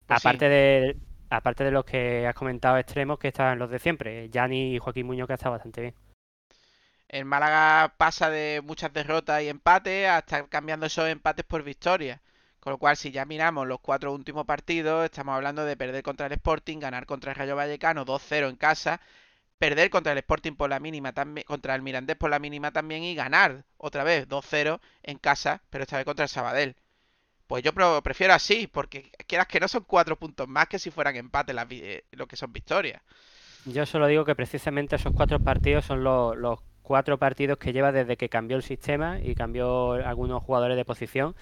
Pues 0.06 0.22
sí. 0.22 0.28
aparte 0.28 0.48
de 0.48 0.96
aparte 1.36 1.64
de 1.64 1.70
los 1.70 1.84
que 1.84 2.26
has 2.26 2.34
comentado 2.34 2.78
extremos 2.78 3.18
que 3.18 3.28
estaban 3.28 3.58
los 3.58 3.70
de 3.70 3.78
siempre, 3.78 4.28
Yanni 4.30 4.74
y 4.74 4.78
Joaquín 4.78 5.06
Muñoz 5.06 5.26
que 5.26 5.34
estado 5.34 5.52
bastante 5.52 5.80
bien. 5.80 5.94
El 7.08 7.24
Málaga 7.26 7.94
pasa 7.96 8.30
de 8.30 8.60
muchas 8.64 8.92
derrotas 8.92 9.42
y 9.42 9.48
empates 9.48 10.08
a 10.08 10.18
estar 10.18 10.48
cambiando 10.48 10.86
esos 10.86 11.08
empates 11.08 11.44
por 11.44 11.62
victorias. 11.62 12.20
Con 12.60 12.72
lo 12.72 12.78
cual, 12.78 12.96
si 12.96 13.10
ya 13.10 13.26
miramos 13.26 13.66
los 13.66 13.80
cuatro 13.80 14.12
últimos 14.12 14.46
partidos, 14.46 15.04
estamos 15.04 15.34
hablando 15.34 15.64
de 15.64 15.76
perder 15.76 16.02
contra 16.02 16.26
el 16.26 16.32
Sporting, 16.32 16.78
ganar 16.78 17.04
contra 17.04 17.32
el 17.32 17.36
Rayo 17.36 17.56
Vallecano 17.56 18.06
2-0 18.06 18.48
en 18.48 18.56
casa, 18.56 19.00
perder 19.58 19.90
contra 19.90 20.12
el 20.12 20.18
Sporting 20.18 20.52
por 20.54 20.70
la 20.70 20.80
mínima 20.80 21.12
también, 21.12 21.44
contra 21.46 21.74
el 21.74 21.82
Mirandés 21.82 22.16
por 22.16 22.30
la 22.30 22.38
mínima 22.38 22.72
también 22.72 23.02
y 23.04 23.14
ganar 23.14 23.64
otra 23.76 24.02
vez 24.02 24.26
2-0 24.28 24.80
en 25.02 25.18
casa, 25.18 25.62
pero 25.70 25.82
esta 25.82 25.98
vez 25.98 26.06
contra 26.06 26.24
el 26.24 26.30
Sabadell. 26.30 26.76
Pues 27.46 27.62
yo 27.62 27.72
prefiero 28.02 28.32
así, 28.32 28.66
porque 28.66 29.10
quieras 29.26 29.46
que 29.46 29.60
no 29.60 29.68
son 29.68 29.84
cuatro 29.86 30.16
puntos 30.16 30.48
más 30.48 30.66
que 30.66 30.78
si 30.78 30.90
fueran 30.90 31.16
empates 31.16 31.54
las 31.54 31.66
eh, 31.70 32.04
lo 32.12 32.26
que 32.26 32.36
son 32.36 32.52
victorias. 32.52 33.02
Yo 33.66 33.84
solo 33.86 34.06
digo 34.06 34.24
que 34.24 34.34
precisamente 34.34 34.96
esos 34.96 35.12
cuatro 35.12 35.40
partidos 35.40 35.84
son 35.84 36.04
los, 36.04 36.36
los 36.36 36.60
cuatro 36.82 37.18
partidos 37.18 37.58
que 37.58 37.72
lleva 37.72 37.92
desde 37.92 38.16
que 38.16 38.28
cambió 38.28 38.56
el 38.56 38.62
sistema 38.62 39.18
y 39.20 39.34
cambió 39.34 39.92
algunos 39.92 40.42
jugadores 40.42 40.76
de 40.76 40.84
posición. 40.84 41.34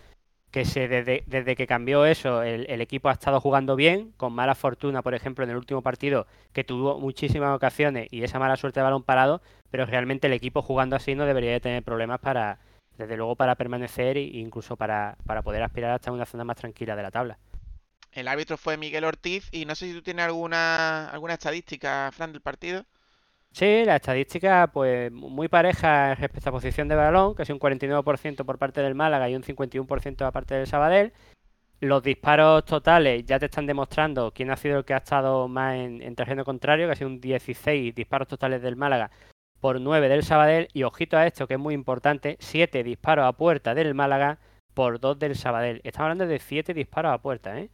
Que 0.50 0.66
se, 0.66 0.86
desde, 0.86 1.24
desde 1.26 1.56
que 1.56 1.66
cambió 1.66 2.04
eso, 2.04 2.42
el, 2.42 2.66
el 2.68 2.82
equipo 2.82 3.08
ha 3.08 3.12
estado 3.12 3.40
jugando 3.40 3.74
bien, 3.74 4.12
con 4.18 4.34
mala 4.34 4.54
fortuna, 4.54 5.00
por 5.00 5.14
ejemplo, 5.14 5.44
en 5.44 5.50
el 5.50 5.56
último 5.56 5.80
partido, 5.80 6.26
que 6.52 6.62
tuvo 6.62 7.00
muchísimas 7.00 7.56
ocasiones 7.56 8.08
y 8.10 8.22
esa 8.22 8.38
mala 8.38 8.56
suerte 8.56 8.80
de 8.80 8.84
balón 8.84 9.02
parado, 9.02 9.40
pero 9.70 9.86
realmente 9.86 10.26
el 10.26 10.34
equipo 10.34 10.60
jugando 10.60 10.94
así 10.94 11.14
no 11.14 11.24
debería 11.24 11.52
de 11.52 11.60
tener 11.60 11.82
problemas 11.82 12.20
para, 12.20 12.58
desde 13.02 13.16
luego, 13.16 13.36
para 13.36 13.54
permanecer 13.54 14.16
e 14.16 14.22
incluso 14.38 14.76
para, 14.76 15.16
para 15.26 15.42
poder 15.42 15.62
aspirar 15.62 15.92
hasta 15.92 16.12
una 16.12 16.26
zona 16.26 16.44
más 16.44 16.56
tranquila 16.56 16.96
de 16.96 17.02
la 17.02 17.10
tabla. 17.10 17.38
El 18.12 18.28
árbitro 18.28 18.58
fue 18.58 18.76
Miguel 18.76 19.04
Ortiz 19.04 19.48
y 19.52 19.64
no 19.64 19.74
sé 19.74 19.86
si 19.86 19.94
tú 19.94 20.02
tienes 20.02 20.26
alguna, 20.26 21.08
alguna 21.08 21.34
estadística, 21.34 22.10
Fran, 22.12 22.32
del 22.32 22.42
partido. 22.42 22.84
Sí, 23.52 23.84
la 23.84 23.96
estadística, 23.96 24.70
pues 24.72 25.10
muy 25.12 25.48
pareja 25.48 26.14
respecto 26.14 26.48
a 26.48 26.52
posición 26.52 26.88
de 26.88 26.94
balón, 26.94 27.34
casi 27.34 27.52
un 27.52 27.58
49% 27.58 28.44
por 28.44 28.58
parte 28.58 28.82
del 28.82 28.94
Málaga 28.94 29.28
y 29.28 29.34
un 29.34 29.42
51% 29.42 30.26
a 30.26 30.30
parte 30.30 30.54
del 30.54 30.66
Sabadell. 30.66 31.12
Los 31.80 32.02
disparos 32.02 32.64
totales 32.64 33.24
ya 33.26 33.38
te 33.38 33.46
están 33.46 33.66
demostrando 33.66 34.30
quién 34.32 34.50
ha 34.50 34.56
sido 34.56 34.78
el 34.78 34.84
que 34.84 34.94
ha 34.94 34.98
estado 34.98 35.48
más 35.48 35.74
en, 35.74 36.00
en 36.00 36.14
terreno 36.14 36.44
contrario, 36.44 36.86
que 36.86 36.92
ha 36.92 36.96
sido 36.96 37.10
un 37.10 37.20
16 37.20 37.94
disparos 37.94 38.28
totales 38.28 38.62
del 38.62 38.76
Málaga 38.76 39.10
por 39.62 39.80
9 39.80 40.08
del 40.08 40.24
Sabadell. 40.24 40.68
Y 40.72 40.82
ojito 40.82 41.16
a 41.16 41.24
esto, 41.24 41.46
que 41.46 41.54
es 41.54 41.60
muy 41.60 41.72
importante, 41.72 42.36
7 42.40 42.82
disparos 42.82 43.24
a 43.24 43.32
puerta 43.32 43.74
del 43.74 43.94
Málaga 43.94 44.40
por 44.74 44.98
2 44.98 45.20
del 45.20 45.36
Sabadell. 45.36 45.80
Estamos 45.84 46.06
hablando 46.10 46.26
de 46.26 46.40
7 46.40 46.74
disparos 46.74 47.14
a 47.14 47.18
puerta, 47.18 47.56
¿eh? 47.56 47.70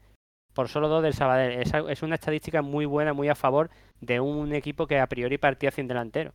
Por 0.53 0.69
solo 0.69 0.89
2 0.89 1.03
del 1.03 1.15
Sabadell. 1.15 1.63
Esa 1.63 1.91
es 1.91 2.03
una 2.03 2.17
estadística 2.17 2.61
muy 2.61 2.85
buena, 2.85 3.15
muy 3.15 3.31
a 3.31 3.35
favor 3.35 3.71
de 4.01 4.21
un 4.21 4.53
equipo 4.53 4.87
que 4.87 5.01
a 5.01 5.07
priori 5.07 5.39
partía 5.39 5.71
sin 5.71 5.89
delantero. 5.89 6.35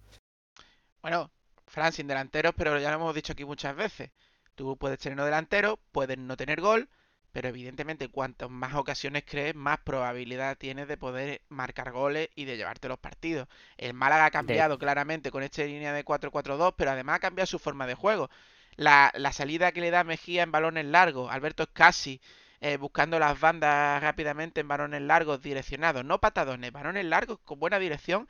Bueno, 1.04 1.30
Fran 1.68 1.92
sin 1.92 2.08
delanteros, 2.08 2.54
pero 2.58 2.80
ya 2.80 2.90
lo 2.90 2.96
hemos 2.96 3.14
dicho 3.14 3.34
aquí 3.34 3.46
muchas 3.46 3.76
veces. 3.76 4.10
Tú 4.56 4.76
puedes 4.76 4.98
tener 4.98 5.18
no 5.18 5.26
delantero, 5.26 5.78
puedes 5.92 6.18
no 6.18 6.36
tener 6.36 6.62
gol, 6.62 6.90
pero 7.34 7.50
evidentemente 7.50 8.08
cuantas 8.08 8.50
más 8.50 8.76
ocasiones 8.76 9.24
crees, 9.28 9.56
más 9.56 9.80
probabilidad 9.80 10.58
tienes 10.58 10.88
de 10.88 10.98
poder 10.98 11.42
marcar 11.50 11.92
goles 11.92 12.30
y 12.36 12.46
de 12.46 12.56
llevarte 12.56 12.88
los 12.88 13.00
partidos. 13.00 13.50
El 13.78 13.94
Málaga 13.94 14.26
ha 14.26 14.32
cambiado 14.32 14.78
claramente 14.80 15.32
con 15.32 15.44
esta 15.44 15.64
línea 15.64 15.92
de 15.94 16.06
4-4-2, 16.06 16.76
pero 16.78 16.92
además 16.92 17.18
ha 17.18 17.20
cambiado 17.20 17.48
su 17.48 17.60
forma 17.60 17.88
de 17.88 17.96
juego. 17.96 18.30
La, 18.78 19.12
la 19.16 19.34
salida 19.34 19.72
que 19.74 19.82
le 19.82 19.92
da 19.92 20.04
Mejía 20.06 20.44
en 20.44 20.52
balones 20.52 20.86
largos, 20.86 21.32
Alberto 21.32 21.66
Scassi 21.66 22.22
eh, 22.66 22.78
buscando 22.78 23.20
las 23.20 23.38
bandas 23.42 24.02
rápidamente 24.02 24.62
en 24.62 24.70
balones 24.70 25.02
largos 25.02 25.42
direccionados, 25.42 26.06
no 26.06 26.22
patadones, 26.22 26.72
balones 26.72 27.04
largos 27.04 27.40
con 27.44 27.60
buena 27.60 27.78
dirección 27.78 28.30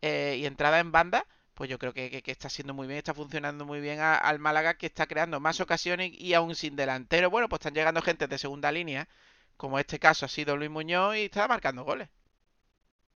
eh, 0.00 0.36
y 0.38 0.46
entrada 0.46 0.78
en 0.78 0.90
banda, 0.90 1.26
pues 1.54 1.70
yo 1.70 1.78
creo 1.78 1.92
que, 1.92 2.10
que- 2.10 2.22
que 2.22 2.30
está 2.32 2.48
siendo 2.48 2.74
muy 2.74 2.86
bien, 2.86 2.98
está 2.98 3.14
funcionando 3.14 3.64
muy 3.64 3.80
bien 3.80 4.00
a- 4.00 4.16
al 4.16 4.38
Málaga 4.38 4.74
que 4.74 4.86
está 4.86 5.06
creando 5.06 5.40
más 5.40 5.60
ocasiones 5.60 6.12
y 6.14 6.34
aún 6.34 6.54
sin 6.54 6.76
delantero, 6.76 7.30
bueno, 7.30 7.48
pues 7.48 7.60
están 7.60 7.74
llegando 7.74 8.02
gente 8.02 8.26
de 8.28 8.38
segunda 8.38 8.72
línea, 8.72 9.08
como 9.56 9.78
este 9.78 9.98
caso 9.98 10.26
ha 10.26 10.28
sido 10.28 10.56
Luis 10.56 10.70
Muñoz 10.70 11.16
y 11.16 11.22
está 11.26 11.48
marcando 11.48 11.84
goles. 11.84 12.08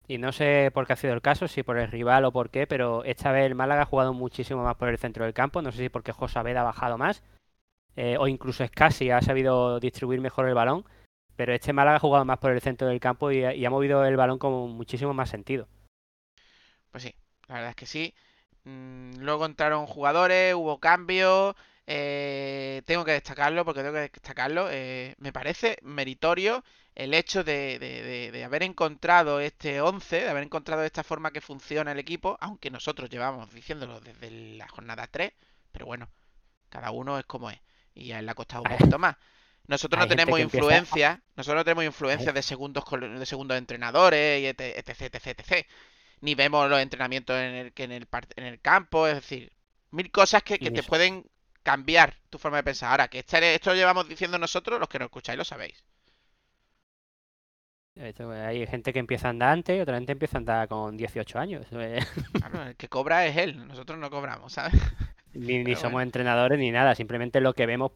Y 0.09 0.19
no 0.19 0.33
sé 0.33 0.71
por 0.73 0.87
qué 0.87 0.93
ha 0.95 0.97
sido 0.97 1.15
el 1.15 1.21
caso, 1.23 1.49
si 1.49 1.63
por 1.63 1.79
el 1.79 1.91
rival 1.91 2.25
o 2.25 2.33
por 2.33 2.51
qué, 2.51 2.67
pero 2.67 3.05
esta 3.05 3.33
vez 3.33 3.45
el 3.47 3.55
Málaga 3.55 3.83
ha 3.83 3.87
jugado 3.87 4.13
muchísimo 4.15 4.63
más 4.65 4.77
por 4.77 4.89
el 4.89 4.99
centro 4.99 5.25
del 5.25 5.35
campo. 5.35 5.63
No 5.63 5.73
sé 5.73 5.79
si 5.79 5.89
porque 5.89 6.13
José 6.13 6.39
Abed 6.39 6.57
ha 6.57 6.63
bajado 6.63 6.97
más, 6.99 7.23
eh, 7.97 8.17
o 8.19 8.29
incluso 8.29 8.67
Scassi 8.67 9.11
ha 9.11 9.23
sabido 9.23 9.81
distribuir 9.81 10.21
mejor 10.21 10.49
el 10.49 10.55
balón. 10.55 10.85
Pero 11.37 11.55
este 11.55 11.73
Málaga 11.75 11.97
ha 11.99 12.01
jugado 12.01 12.25
más 12.27 12.39
por 12.39 12.53
el 12.53 12.61
centro 12.63 12.89
del 12.89 13.01
campo 13.01 13.33
y 13.33 13.45
ha 13.67 13.71
movido 13.71 14.05
el 14.07 14.17
balón 14.17 14.39
con 14.39 14.53
muchísimo 14.73 15.15
más 15.15 15.31
sentido. 15.31 15.69
Pues 16.91 17.05
sí, 17.05 17.15
la 17.49 17.55
verdad 17.57 17.71
es 17.71 17.77
que 17.77 17.87
sí. 17.87 18.15
Mm, 18.67 19.19
luego 19.21 19.47
entraron 19.47 19.87
jugadores, 19.87 20.55
hubo 20.55 20.79
cambios. 20.81 21.55
eh, 21.89 22.83
tengo 22.85 23.05
que 23.05 23.13
destacarlo 23.13 23.65
porque 23.65 23.81
tengo 23.81 23.95
que 23.95 24.01
destacarlo. 24.09 24.67
eh, 24.71 25.15
me 25.19 25.33
parece 25.33 25.79
meritorio 25.83 26.65
el 26.97 27.15
hecho 27.15 27.45
de, 27.45 27.79
de- 27.79 28.03
de- 28.03 28.31
de 28.33 28.45
haber 28.45 28.63
encontrado 28.65 29.39
este 29.41 29.81
11, 29.81 30.23
de 30.23 30.29
haber 30.29 30.43
encontrado 30.43 30.83
esta 30.83 31.05
forma 31.05 31.31
que 31.31 31.41
funciona 31.41 31.93
el 31.93 31.99
equipo, 32.01 32.37
aunque 32.41 32.71
nosotros 32.71 33.09
llevamos 33.11 33.53
diciéndolo 33.55 34.01
desde 34.01 34.31
la 34.57 34.67
jornada 34.69 35.07
3, 35.07 35.33
pero 35.71 35.87
bueno, 35.87 36.09
cada 36.71 36.91
uno 36.91 37.19
es 37.21 37.25
como 37.27 37.51
es. 37.51 37.61
Y 37.95 38.11
a 38.13 38.19
él 38.19 38.27
le 38.27 38.33
ha 38.33 38.35
costado 38.35 38.63
un 38.65 38.71
poquito 38.79 38.99
más. 38.99 39.17
Nosotros 39.69 39.99
no 39.99 40.03
hay 40.05 40.09
tenemos 40.09 40.41
empieza- 40.41 40.57
influencia, 40.59 41.23
nosotros 41.37 41.61
no 41.61 41.65
tenemos 41.65 41.85
influencia 41.85 42.33
de 42.33 42.43
segundos 42.43 42.85
de 43.21 43.27
segundos 43.27 43.59
entrenadores 43.59 44.41
y 44.43 44.47
etc, 44.47 44.61
etc, 44.77 45.15
etc, 45.15 45.27
etc. 45.41 45.67
Ni 46.21 46.35
vemos 46.35 46.69
los 46.71 46.81
entrenamientos 46.81 47.37
en 47.37 47.55
el, 47.55 47.73
que 47.73 47.85
en 47.85 47.93
el, 47.93 48.09
en 48.37 48.45
el 48.45 48.61
campo, 48.61 49.07
es 49.07 49.15
decir, 49.17 49.53
mil 49.91 50.11
cosas 50.11 50.43
que, 50.43 50.59
que 50.59 50.71
te 50.71 50.83
pueden 50.83 51.25
cambiar 51.63 52.15
tu 52.31 52.39
forma 52.39 52.59
de 52.59 52.63
pensar. 52.65 52.91
Ahora, 52.91 53.09
que 53.09 53.19
este- 53.21 53.55
esto 53.55 53.71
lo 53.71 53.77
llevamos 53.77 54.09
diciendo 54.09 54.39
nosotros, 54.39 54.79
los 54.81 54.89
que 54.89 54.99
nos 54.99 55.07
escucháis 55.07 55.39
lo 55.39 55.45
sabéis. 55.45 55.85
Hay 57.99 58.67
gente 58.67 58.93
que 58.93 58.99
empieza 58.99 59.29
a 59.29 59.31
andar 59.31 59.51
antes 59.51 59.77
y 59.77 59.81
otra 59.81 59.97
gente 59.97 60.13
empieza 60.13 60.37
a 60.37 60.41
andar 60.41 60.69
con 60.69 60.97
18 60.97 61.39
años. 61.39 61.67
Claro, 62.33 62.63
el 62.67 62.77
que 62.77 62.89
cobra 62.89 63.27
es 63.27 63.37
él, 63.39 63.67
nosotros 63.67 63.99
no 63.99 64.11
cobramos, 64.11 64.53
¿sabes? 64.53 64.75
Ni, 65.33 65.65
somos 65.77 65.93
bueno. 65.93 66.01
entrenadores 66.03 66.59
ni 66.59 66.71
nada, 66.71 66.95
simplemente 66.95 67.41
lo 67.41 67.55
que 67.55 67.67
vemos 67.67 67.93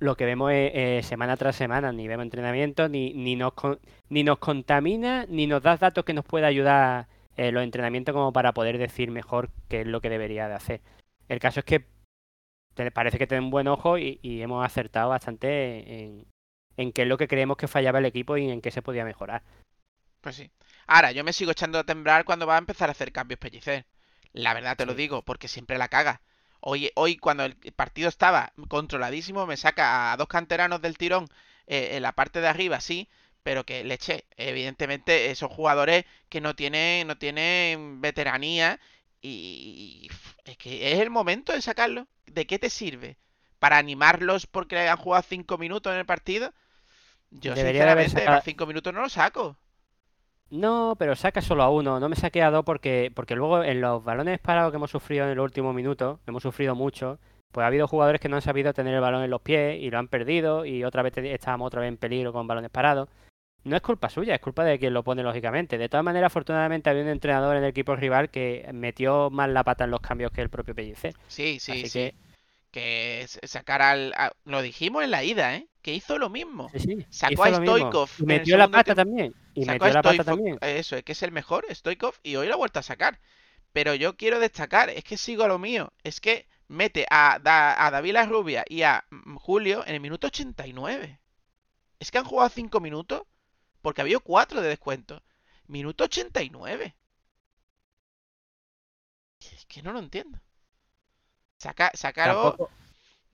lo 0.00 0.16
que 0.16 0.24
vemos 0.24 0.52
es, 0.52 0.72
eh, 0.74 1.00
semana 1.04 1.36
tras 1.36 1.56
semana, 1.56 1.92
ni 1.92 2.08
vemos 2.08 2.24
entrenamiento, 2.24 2.88
ni, 2.88 3.12
ni, 3.14 3.36
nos, 3.36 3.54
con- 3.54 3.80
ni 4.08 4.22
nos 4.24 4.38
contamina, 4.38 5.24
ni 5.28 5.46
nos 5.46 5.62
da 5.62 5.76
datos 5.76 6.04
que 6.04 6.12
nos 6.14 6.24
pueda 6.24 6.46
ayudar 6.48 7.06
eh, 7.36 7.52
los 7.52 7.62
entrenamientos 7.62 8.12
como 8.14 8.32
para 8.32 8.52
poder 8.54 8.78
decir 8.78 9.10
mejor 9.10 9.50
qué 9.68 9.82
es 9.82 9.86
lo 9.86 10.00
que 10.00 10.10
debería 10.10 10.48
de 10.48 10.54
hacer. 10.54 10.80
El 11.28 11.38
caso 11.40 11.60
es 11.60 11.66
que 11.66 11.86
te- 12.74 12.90
parece 12.90 13.18
que 13.18 13.26
tienen 13.26 13.50
buen 13.50 13.68
ojo 13.68 13.98
y, 13.98 14.18
y 14.22 14.42
hemos 14.42 14.64
acertado 14.64 15.10
bastante 15.10 16.04
en, 16.04 16.26
en 16.76 16.92
qué 16.92 17.02
es 17.02 17.08
lo 17.08 17.18
que 17.18 17.28
creemos 17.28 17.56
que 17.56 17.68
fallaba 17.68 17.98
el 17.98 18.06
equipo 18.06 18.36
y 18.36 18.50
en 18.50 18.60
qué 18.60 18.70
se 18.70 18.82
podía 18.82 19.04
mejorar. 19.04 19.42
Pues 20.20 20.36
sí. 20.36 20.50
Ahora, 20.86 21.12
yo 21.12 21.24
me 21.24 21.32
sigo 21.32 21.52
echando 21.52 21.78
a 21.78 21.84
temblar 21.84 22.24
cuando 22.24 22.46
va 22.46 22.56
a 22.56 22.58
empezar 22.58 22.88
a 22.88 22.92
hacer 22.92 23.12
cambios 23.12 23.38
pellicer. 23.38 23.86
La 24.32 24.54
verdad 24.54 24.76
te 24.76 24.86
lo 24.86 24.94
digo, 24.94 25.22
porque 25.22 25.48
siempre 25.48 25.78
la 25.78 25.88
caga. 25.88 26.20
Hoy, 26.60 26.90
hoy 26.94 27.16
cuando 27.16 27.44
el 27.44 27.54
partido 27.76 28.08
estaba 28.08 28.52
controladísimo, 28.68 29.46
me 29.46 29.56
saca 29.56 30.12
a 30.12 30.16
dos 30.16 30.28
canteranos 30.28 30.80
del 30.80 30.96
tirón 30.98 31.26
eh, 31.66 31.90
en 31.96 32.02
la 32.02 32.12
parte 32.12 32.40
de 32.40 32.48
arriba, 32.48 32.80
sí, 32.80 33.08
pero 33.44 33.64
que 33.66 33.84
le 33.84 33.94
eché. 33.94 34.26
Evidentemente, 34.36 35.30
esos 35.30 35.52
jugadores 35.52 36.04
que 36.30 36.40
no 36.42 36.56
tienen, 36.56 37.06
no 37.08 37.18
tienen 37.18 38.00
veteranía 38.02 38.80
y, 39.22 40.10
es 40.44 40.56
que 40.58 40.92
es 40.92 41.00
el 41.00 41.10
momento 41.10 41.52
de 41.52 41.62
sacarlo. 41.62 42.08
¿De 42.26 42.46
qué 42.48 42.58
te 42.58 42.70
sirve? 42.70 43.18
¿Para 43.60 43.78
animarlos 43.78 44.46
porque 44.48 44.78
han 44.88 44.96
jugado 44.98 45.24
cinco 45.28 45.58
minutos 45.58 45.92
en 45.92 46.00
el 46.00 46.06
partido? 46.06 46.54
Yo 47.30 47.54
Debería 47.54 47.84
de 47.86 47.90
haber 47.92 48.08
sinceramente, 48.08 48.10
sacado- 48.10 48.40
para 48.40 48.42
cinco 48.42 48.66
minutos 48.66 48.94
no 48.94 49.02
lo 49.02 49.08
saco. 49.10 49.58
No, 50.50 50.94
pero 50.98 51.16
saca 51.16 51.42
solo 51.42 51.62
a 51.64 51.70
uno, 51.70 51.98
no 51.98 52.08
me 52.08 52.16
saqué 52.16 52.42
a 52.42 52.50
dos 52.50 52.64
porque, 52.64 53.10
porque 53.14 53.34
luego 53.34 53.62
en 53.64 53.80
los 53.80 54.04
balones 54.04 54.38
parados 54.38 54.70
que 54.70 54.76
hemos 54.76 54.90
sufrido 54.90 55.28
en 55.28 55.36
los 55.36 55.44
últimos 55.44 55.74
minutos, 55.74 56.20
hemos 56.26 56.42
sufrido 56.42 56.74
mucho, 56.76 57.18
pues 57.50 57.64
ha 57.64 57.66
habido 57.66 57.88
jugadores 57.88 58.20
que 58.20 58.28
no 58.28 58.36
han 58.36 58.42
sabido 58.42 58.72
tener 58.72 58.94
el 58.94 59.00
balón 59.00 59.24
en 59.24 59.30
los 59.30 59.40
pies 59.40 59.80
y 59.82 59.90
lo 59.90 59.98
han 59.98 60.06
perdido 60.08 60.64
y 60.64 60.84
otra 60.84 61.02
vez 61.02 61.16
estábamos 61.18 61.66
otra 61.66 61.80
vez 61.80 61.88
en 61.88 61.96
peligro 61.96 62.32
con 62.32 62.46
balones 62.46 62.70
parados. 62.70 63.08
No 63.64 63.76
es 63.76 63.82
culpa 63.82 64.10
suya, 64.10 64.34
es 64.34 64.40
culpa 64.40 64.62
de 64.64 64.78
quien 64.78 64.92
lo 64.94 65.02
pone 65.02 65.22
lógicamente. 65.22 65.78
De 65.78 65.88
todas 65.88 66.04
maneras, 66.04 66.26
afortunadamente 66.28 66.90
había 66.90 67.02
un 67.02 67.08
entrenador 67.08 67.56
en 67.56 67.62
el 67.64 67.70
equipo 67.70 67.96
rival 67.96 68.30
que 68.30 68.68
metió 68.74 69.30
más 69.30 69.48
la 69.48 69.64
pata 69.64 69.84
en 69.84 69.90
los 69.90 70.00
cambios 70.00 70.30
que 70.32 70.42
el 70.42 70.50
propio 70.50 70.74
Pellicer. 70.74 71.14
Sí, 71.28 71.58
sí, 71.60 71.72
Así 71.72 71.86
sí. 71.88 71.98
que- 71.98 72.14
Que 72.70 73.26
sacar 73.44 73.82
al... 73.82 74.12
a- 74.16 74.32
Lo 74.44 74.60
dijimos 74.60 75.04
en 75.04 75.12
la 75.12 75.22
ida, 75.22 75.54
¿eh? 75.54 75.68
Que 75.80 75.94
hizo 75.94 76.18
lo 76.18 76.28
mismo. 76.28 76.68
Sí, 76.72 76.80
sí, 76.80 77.06
Sacó 77.08 77.44
a. 77.44 77.54
Stoikov 77.54 78.10
Y 78.18 78.22
metió 78.24 78.56
la 78.56 78.66
pata 78.68 78.94
tiempo. 78.94 79.02
también. 79.02 79.34
Y 79.54 79.64
Sacó 79.64 79.84
metió 79.84 79.86
a 79.86 79.94
la 79.94 80.02
pata 80.02 80.24
también. 80.24 80.58
Eso, 80.60 80.96
es 80.96 81.04
que 81.04 81.12
es 81.12 81.22
el 81.22 81.30
mejor, 81.30 81.64
Stoikov, 81.70 82.14
y 82.24 82.34
hoy 82.36 82.48
lo 82.48 82.54
ha 82.54 82.56
vuelto 82.56 82.80
a 82.80 82.82
sacar. 82.82 83.20
Pero 83.72 83.94
yo 83.94 84.16
quiero 84.16 84.40
destacar, 84.40 84.90
es 84.90 85.04
que 85.04 85.16
sigo 85.16 85.44
a 85.44 85.48
lo 85.48 85.58
mío. 85.60 85.92
Es 86.02 86.20
que 86.20 86.46
mete 86.68 87.06
a, 87.10 87.38
Da- 87.40 87.86
a 87.86 87.90
David 87.92 88.12
La 88.14 88.26
Rubia 88.26 88.64
y 88.68 88.82
a 88.82 89.04
mm, 89.10 89.36
Julio 89.36 89.84
en 89.86 89.94
el 89.94 90.00
minuto 90.00 90.26
89. 90.26 91.20
Es 92.00 92.10
que 92.10 92.18
han 92.18 92.24
jugado 92.24 92.48
5 92.50 92.80
minutos 92.80 93.22
porque 93.84 94.00
había 94.00 94.18
4 94.18 94.62
de 94.62 94.68
descuento. 94.68 95.22
Minuto 95.66 96.04
89. 96.04 96.96
Es 99.40 99.66
que 99.66 99.82
no 99.82 99.92
lo 99.92 99.98
entiendo. 99.98 100.40
Saca, 101.58 101.92
Tampoco, 102.14 102.70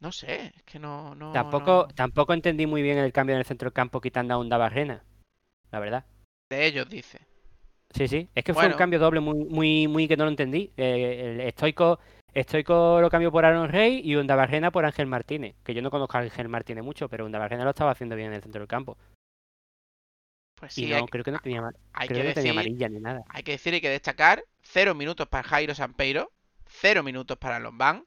no 0.01 0.11
sé, 0.11 0.53
es 0.57 0.63
que 0.65 0.81
no, 0.81 1.15
no, 1.15 1.33
tampoco, 1.33 1.87
no. 1.89 1.95
tampoco 1.95 2.33
entendí 2.33 2.67
muy 2.67 2.83
bien 2.83 2.99
el 2.99 3.13
cambio 3.13 3.35
en 3.35 3.39
el 3.39 3.45
centro 3.45 3.67
del 3.67 3.73
campo 3.73 4.01
quitando 4.01 4.35
a 4.35 4.39
un 4.39 4.49
Barrena, 4.49 5.05
la 5.71 5.79
verdad. 5.79 6.05
De 6.51 6.67
ellos, 6.67 6.89
dice. 6.89 7.21
Sí, 7.95 8.09
sí, 8.09 8.29
es 8.35 8.43
que 8.43 8.53
fue 8.53 8.67
un 8.67 8.73
cambio 8.73 8.99
doble 8.99 9.21
muy, 9.21 9.45
muy, 9.45 9.87
muy 9.87 10.09
que 10.09 10.17
no 10.17 10.25
lo 10.25 10.31
entendí. 10.31 10.73
Eh, 10.77 11.35
el 11.35 11.41
estoico, 11.43 12.01
estoico 12.35 13.01
lo 13.01 13.09
cambió 13.09 13.31
por 13.31 13.45
Aaron 13.45 13.69
Rey 13.69 14.01
y 14.05 14.17
Undabarrena 14.17 14.73
por 14.73 14.85
Ángel 14.85 15.07
Martínez. 15.07 15.55
Que 15.63 15.75
yo 15.75 15.83
no 15.83 15.91
conozco 15.91 16.17
a 16.17 16.21
Ángel 16.21 16.49
Martínez 16.49 16.85
mucho, 16.85 17.09
pero 17.09 17.25
Undabarrena 17.25 17.63
lo 17.63 17.71
estaba 17.71 17.93
haciendo 17.93 18.17
bien 18.17 18.29
en 18.29 18.35
el 18.35 18.43
centro 18.43 18.61
del 18.61 18.69
campo. 18.69 18.99
Pues 20.61 20.81
y 20.81 20.87
no, 20.87 20.95
hay, 20.95 21.09
creo 21.09 21.25
que 21.25 21.31
no 21.33 21.39
tenía, 21.39 21.63
hay 21.93 22.09
creo 22.09 22.21
que 22.21 22.25
que 22.25 22.27
no 22.27 22.33
tenía 22.33 22.53
decir, 22.53 22.53
amarilla 22.53 22.89
ni 22.89 23.01
nada. 23.01 23.23
hay 23.29 23.43
que 23.45 23.53
decir 23.53 23.75
y 23.75 23.81
que 23.81 23.91
destacar, 23.91 24.45
cero 24.63 24.95
minutos 24.95 25.29
para 25.29 25.49
Jairo 25.49 25.75
Sampeiro, 25.75 26.33
cero 26.67 27.03
minutos 27.03 27.39
para 27.39 27.59
Lombán, 27.61 28.07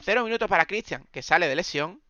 cero 0.00 0.24
minutos 0.24 0.48
para 0.48 0.66
Cristian, 0.66 1.06
que 1.12 1.22
sale 1.22 1.48
de 1.48 1.56
lesión. 1.56 2.02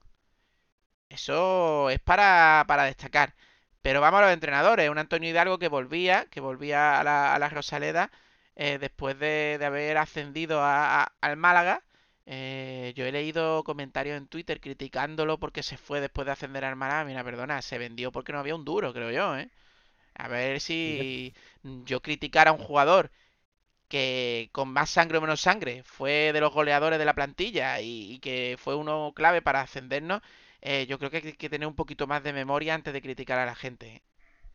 Eso 1.09 1.91
es 1.91 2.01
para, 2.01 2.65
para 2.69 2.85
destacar. 2.85 3.35
Pero 3.83 4.01
vamos 4.01 4.19
a 4.21 4.25
los 4.25 4.33
entrenadores. 4.33 4.91
Un 4.91 4.99
Antonio 4.99 5.31
Hidalgo 5.31 5.59
que 5.59 5.69
volvía, 5.69 6.27
que 6.31 6.41
volvía 6.41 7.01
a 7.01 7.05
la, 7.05 7.35
a 7.35 7.39
la 7.39 7.49
Rosaleda 7.49 8.11
eh, 8.57 8.79
después 8.79 9.19
de, 9.19 9.57
de 9.59 9.65
haber 9.67 9.97
ascendido 9.99 10.61
a- 10.63 11.03
a- 11.05 11.13
al 11.21 11.37
Málaga. 11.37 11.83
Eh, 12.27 12.93
yo 12.97 13.07
he 13.07 13.13
leído 13.13 13.65
comentarios 13.65 14.19
en 14.19 14.27
Twitter 14.29 14.61
criticándolo 14.61 15.39
porque 15.39 15.63
se 15.63 15.79
fue 15.79 16.01
después 16.01 16.27
de 16.27 16.33
ascender 16.33 16.65
al 16.65 16.77
Málaga. 16.77 17.05
Mira, 17.05 17.25
perdona, 17.25 17.63
se 17.63 17.79
vendió 17.79 18.13
porque 18.13 18.33
no 18.33 18.39
había 18.41 18.55
un 18.55 18.65
duro, 18.65 18.93
creo 18.93 19.11
yo, 19.11 19.37
¿eh? 19.39 19.51
A 20.19 20.29
ver 20.29 20.61
si 20.61 21.35
yo 21.65 22.03
criticar 22.03 22.49
a 22.49 22.53
un 22.53 22.59
jugador 22.59 23.11
que 23.89 24.51
con 24.53 24.69
más 24.73 24.91
sangre 24.91 25.19
o 25.19 25.21
menos 25.21 25.41
sangre 25.41 25.83
fue 25.85 26.33
de 26.33 26.41
los 26.41 26.53
goleadores 26.53 26.99
de 26.99 27.05
la 27.05 27.15
plantilla 27.15 27.81
y, 27.81 28.13
y 28.15 28.19
que 28.21 28.57
fue 28.59 28.75
uno 28.77 29.13
clave 29.15 29.43
para 29.43 29.63
ascendernos, 29.63 30.23
eh, 30.61 30.87
yo 30.89 30.99
creo 30.99 31.11
que 31.11 31.19
hay 31.19 31.33
que 31.35 31.51
tener 31.51 31.69
un 31.69 31.75
poquito 31.77 32.07
más 32.07 32.23
de 32.23 32.33
memoria 32.33 32.75
antes 32.75 32.93
de 32.93 33.03
criticar 33.03 33.39
a 33.39 33.47
la 33.47 33.55
gente. 33.55 34.03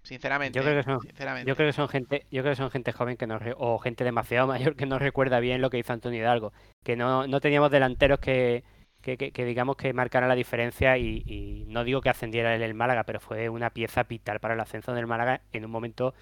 Sinceramente. 0.04 0.60
Yo 0.60 0.64
creo 0.64 0.76
que 0.78 0.84
son- 0.84 1.00
Sinceramente. 1.00 1.46
Yo 1.46 1.56
creo 1.58 1.68
que 1.68 1.74
son 1.74 1.90
gente, 1.90 2.26
yo 2.32 2.42
creo 2.42 2.54
que 2.54 2.58
son 2.58 2.72
gente 2.72 2.94
joven 2.94 3.18
que 3.18 3.28
no 3.28 3.38
o 3.58 3.78
gente 3.80 4.06
demasiado 4.06 4.48
mayor 4.72 4.76
que 4.78 4.86
no 4.86 4.98
recuerda 5.00 5.40
bien 5.42 5.62
lo 5.62 5.70
que 5.70 5.78
hizo 5.80 5.92
Antonio 5.92 6.20
Hidalgo. 6.20 6.54
Que 6.84 6.96
no, 6.96 7.28
no 7.28 7.42
teníamos 7.42 7.70
delanteros 7.72 8.20
que, 8.20 8.64
que, 9.04 9.46
digamos 9.46 9.76
que 9.76 9.94
marcaran 9.94 10.30
la 10.30 10.36
diferencia 10.36 10.98
y, 10.98 11.66
no 11.68 11.84
digo 11.84 12.02
que 12.02 12.10
ascendiera 12.10 12.56
el, 12.56 12.62
el 12.62 12.74
Málaga, 12.74 13.04
pero 13.04 13.20
fue 13.20 13.50
una 13.50 13.70
pieza 13.70 14.04
vital 14.04 14.40
para 14.40 14.56
el 14.56 14.60
ascenso 14.60 14.94
del 14.94 15.08
Málaga 15.08 15.42
en 15.52 15.66
un 15.66 15.72
momento 15.72 16.14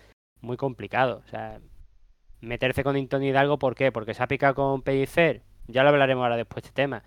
muy 0.42 0.58
complicado. 0.58 1.22
O 1.26 1.28
sea, 1.30 1.60
meterse 2.42 2.84
con 2.84 2.96
Antonio 2.96 3.30
Hidalgo, 3.30 3.60
¿por 3.60 3.76
qué? 3.76 3.92
Porque 3.92 4.14
se 4.14 4.24
ha 4.24 4.28
picado 4.28 4.56
con 4.56 4.82
Pellicer. 4.82 5.44
Ya 5.68 5.84
lo 5.84 5.90
hablaremos 5.90 6.24
ahora 6.24 6.38
después 6.38 6.64
de 6.64 6.68
este 6.68 6.82
tema. 6.82 7.04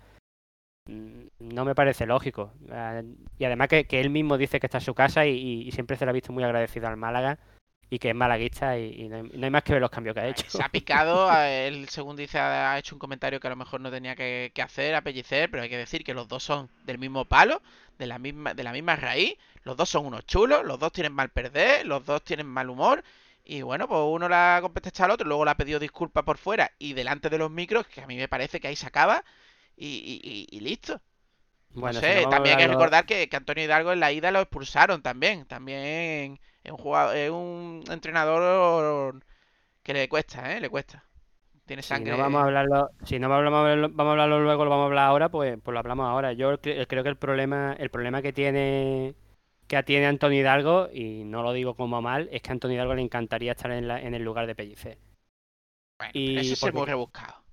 Mm, 0.87 1.27
No 1.39 1.65
me 1.65 1.75
parece 1.75 2.05
lógico. 2.05 2.53
Ah, 2.71 3.01
Y 3.37 3.45
además 3.45 3.67
que, 3.67 3.85
él 3.89 4.09
mismo 4.09 4.37
dice 4.37 4.59
que 4.59 4.67
está 4.67 4.79
en 4.79 4.83
su 4.85 4.95
casa 4.95 5.25
y 5.25 5.71
siempre 5.71 5.97
se 5.97 6.05
le 6.05 6.11
ha 6.11 6.13
visto 6.13 6.33
muy 6.33 6.43
agradecido 6.43 6.87
al 6.87 6.97
Málaga 6.97 7.39
y 7.89 7.99
que 7.99 8.09
es 8.09 8.15
malaguista 8.15 8.77
y, 8.77 8.93
y 9.03 9.09
no, 9.09 9.17
hay, 9.17 9.23
no 9.23 9.45
hay 9.45 9.51
más 9.51 9.63
que 9.63 9.73
ver 9.73 9.81
los 9.81 9.89
cambios 9.91 10.13
que 10.15 10.21
ha 10.21 10.27
hecho. 10.27 10.45
Se 10.47 10.63
ha 10.63 10.69
picado, 10.69 11.31
él 11.33 11.87
según 11.89 12.15
dice 12.15 12.39
ha 12.39 12.77
hecho 12.79 12.95
un 12.95 12.99
comentario 12.99 13.39
que 13.39 13.47
a 13.47 13.49
lo 13.51 13.55
mejor 13.55 13.81
no 13.81 13.91
tenía 13.91 14.15
que, 14.15 14.51
que 14.53 14.61
hacer, 14.61 14.95
a 14.95 15.01
pellicer, 15.01 15.49
pero 15.51 15.63
hay 15.63 15.69
que 15.69 15.77
decir 15.77 16.03
que 16.03 16.13
los 16.13 16.27
dos 16.27 16.43
son 16.43 16.69
del 16.83 16.97
mismo 16.97 17.25
palo, 17.25 17.61
de 17.97 18.05
la 18.07 18.19
misma, 18.19 18.53
de 18.53 18.63
la 18.63 18.71
misma 18.71 18.95
raíz, 18.95 19.35
los 19.63 19.77
dos 19.77 19.89
son 19.89 20.05
unos 20.05 20.25
chulos, 20.25 20.63
los 20.65 20.79
dos 20.79 20.91
tienen 20.91 21.13
mal 21.13 21.29
perder, 21.29 21.85
los 21.85 22.05
dos 22.05 22.23
tienen 22.23 22.47
mal 22.47 22.69
humor, 22.69 23.03
y 23.43 23.61
bueno, 23.61 23.87
pues 23.87 24.01
uno 24.03 24.27
le 24.27 24.35
ha 24.35 24.59
contestado 24.61 25.05
al 25.05 25.11
otro, 25.11 25.27
luego 25.27 25.45
le 25.45 25.51
ha 25.51 25.57
pedido 25.57 25.79
disculpas 25.79 26.23
por 26.23 26.37
fuera 26.37 26.71
y 26.79 26.93
delante 26.93 27.29
de 27.29 27.37
los 27.37 27.51
micros, 27.51 27.87
que 27.87 28.01
a 28.01 28.07
mí 28.07 28.15
me 28.17 28.27
parece 28.27 28.59
que 28.59 28.67
ahí 28.67 28.75
se 28.75 28.87
acaba, 28.87 29.23
y- 29.77 29.87
y- 30.23 30.47
y 30.57 30.59
listo. 30.61 31.01
Bueno, 31.75 31.99
no 32.01 32.07
si 32.07 32.07
sé, 32.07 32.25
también 32.29 32.57
hay 32.57 32.65
que 32.65 32.71
recordar 32.71 33.05
que, 33.05 33.27
que 33.29 33.35
Antonio 33.35 33.63
Hidalgo 33.63 33.91
en 33.93 33.99
la 33.99 34.11
ida 34.11 34.31
lo 34.31 34.39
expulsaron 34.41 35.01
también. 35.01 35.45
También 35.45 36.39
es 36.63 36.71
un 36.71 36.77
jugador, 36.77 37.15
es 37.15 37.29
un 37.29 37.83
entrenador 37.89 39.23
que 39.83 39.93
le 39.93 40.09
cuesta, 40.09 40.55
¿eh? 40.55 40.61
Le 40.61 40.69
cuesta. 40.69 41.03
Tiene 41.65 41.81
Si 41.81 41.87
sangre. 41.89 42.11
no 42.11 42.17
vamos 42.17 42.41
a 42.41 42.45
hablarlo, 42.45 42.89
si 43.05 43.19
no 43.19 43.29
vamos 43.29 43.51
a 43.53 43.59
hablarlo, 43.59 43.89
vamos 43.89 44.09
a 44.09 44.11
hablarlo 44.13 44.39
luego, 44.43 44.63
lo 44.65 44.69
vamos 44.71 44.83
a 44.83 44.87
hablar 44.87 45.05
ahora, 45.07 45.29
pues, 45.29 45.57
pues 45.63 45.73
lo 45.73 45.79
hablamos 45.79 46.05
ahora. 46.07 46.33
Yo 46.33 46.53
cre- 46.59 46.85
creo 46.87 47.03
que 47.03 47.09
el 47.09 47.17
problema, 47.17 47.73
el 47.79 47.89
problema 47.89 48.21
que 48.21 48.33
tiene 48.33 49.15
que 49.67 49.81
tiene 49.83 50.07
Antonio 50.07 50.39
Hidalgo, 50.41 50.89
y 50.93 51.23
no 51.25 51.43
lo 51.43 51.53
digo 51.53 51.75
como 51.75 52.01
mal, 52.01 52.29
es 52.31 52.41
que 52.41 52.49
a 52.49 52.53
Antonio 52.53 52.75
Hidalgo 52.75 52.95
le 52.95 53.01
encantaría 53.03 53.53
estar 53.53 53.71
en, 53.71 53.87
la- 53.87 54.01
en 54.01 54.13
el 54.15 54.23
lugar 54.23 54.47
de 54.47 54.55
Pellicer. 54.55 54.97
Bueno, 55.97 56.11
y 56.13 56.37
eso 56.37 56.53
es 56.53 56.59
porque- 56.59 56.77
muy 56.77 56.85
rebuscado. 56.85 57.44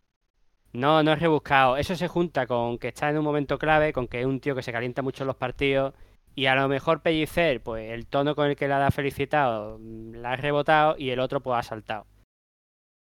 No, 0.73 1.03
no 1.03 1.13
es 1.13 1.21
rebuscado. 1.21 1.77
Eso 1.77 1.95
se 1.97 2.09
junta 2.09 2.47
con 2.47 2.79
que 2.79 2.89
está 2.89 3.11
en 3.11 3.19
un 3.19 3.25
momento 3.25 3.59
clave, 3.59 3.93
con 3.93 4.09
que 4.09 4.21
es 4.21 4.27
un 4.27 4.41
tío 4.41 4.55
que 4.55 4.63
se 4.63 4.73
calienta 4.73 5.03
mucho 5.03 5.25
en 5.25 5.29
los 5.29 5.37
partidos. 5.37 5.95
Y 6.35 6.47
a 6.47 6.55
lo 6.55 6.67
mejor 6.69 7.03
Pellicer, 7.03 7.63
pues 7.63 7.91
el 7.91 8.07
tono 8.07 8.35
con 8.35 8.49
el 8.49 8.57
que 8.57 8.69
la 8.69 8.87
ha 8.87 8.91
felicitado, 8.91 9.79
mm, 9.79 10.15
la 10.15 10.33
ha 10.33 10.37
rebotado 10.37 10.97
y 10.99 11.11
el 11.11 11.21
otro 11.21 11.41
pues 11.41 11.59
ha 11.59 11.63
saltado. 11.63 12.07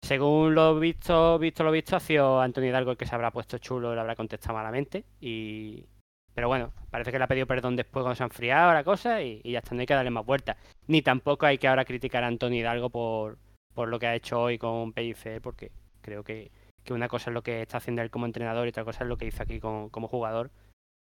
Según 0.03 0.55
lo 0.55 0.79
visto, 0.79 1.37
visto 1.39 1.63
lo 1.63 1.71
visto, 1.71 1.95
ha 1.97 1.99
sido 1.99 2.39
Antonio 2.39 2.69
Hidalgo 2.69 2.91
el 2.91 2.97
que 2.97 3.05
se 3.05 3.15
habrá 3.15 3.31
puesto 3.31 3.57
chulo, 3.57 3.93
le 3.93 3.99
habrá 3.99 4.15
contestado 4.15 4.55
malamente. 4.55 5.03
Y... 5.19 5.85
Pero 6.33 6.47
bueno, 6.47 6.71
parece 6.91 7.11
que 7.11 7.17
le 7.17 7.23
ha 7.25 7.27
pedido 7.27 7.47
perdón 7.47 7.75
después 7.75 8.03
cuando 8.03 8.15
se 8.15 8.23
ha 8.23 8.27
enfriado 8.27 8.73
la 8.73 8.83
cosa 8.83 9.21
y, 9.23 9.41
ya 9.43 9.59
está, 9.59 9.73
no 9.75 9.81
hay 9.81 9.87
que 9.87 9.93
darle 9.95 10.11
más 10.11 10.25
vueltas. 10.25 10.55
Ni 10.87 11.01
tampoco 11.01 11.45
hay 11.45 11.57
que 11.57 11.67
ahora 11.67 11.83
criticar 11.83 12.23
a 12.23 12.27
Antonio 12.27 12.59
Hidalgo 12.59 12.89
por, 12.89 13.37
por 13.73 13.89
lo 13.89 13.99
que 13.99 14.07
ha 14.07 14.15
hecho 14.15 14.39
hoy 14.39 14.57
con 14.57 14.93
Pellicer, 14.93 15.41
porque 15.41 15.71
creo 16.01 16.23
que, 16.23 16.51
que 16.93 16.93
una 16.93 17.07
cosa 17.07 17.29
es 17.29 17.33
lo 17.33 17.43
que 17.43 17.61
está 17.61 17.77
haciendo 17.77 18.01
él 18.01 18.09
como 18.09 18.25
entrenador 18.25 18.65
y 18.65 18.69
otra 18.69 18.85
cosa 18.85 19.03
es 19.03 19.09
lo 19.09 19.17
que 19.17 19.25
hizo 19.25 19.43
aquí 19.43 19.59
como 19.59 20.07
jugador 20.07 20.51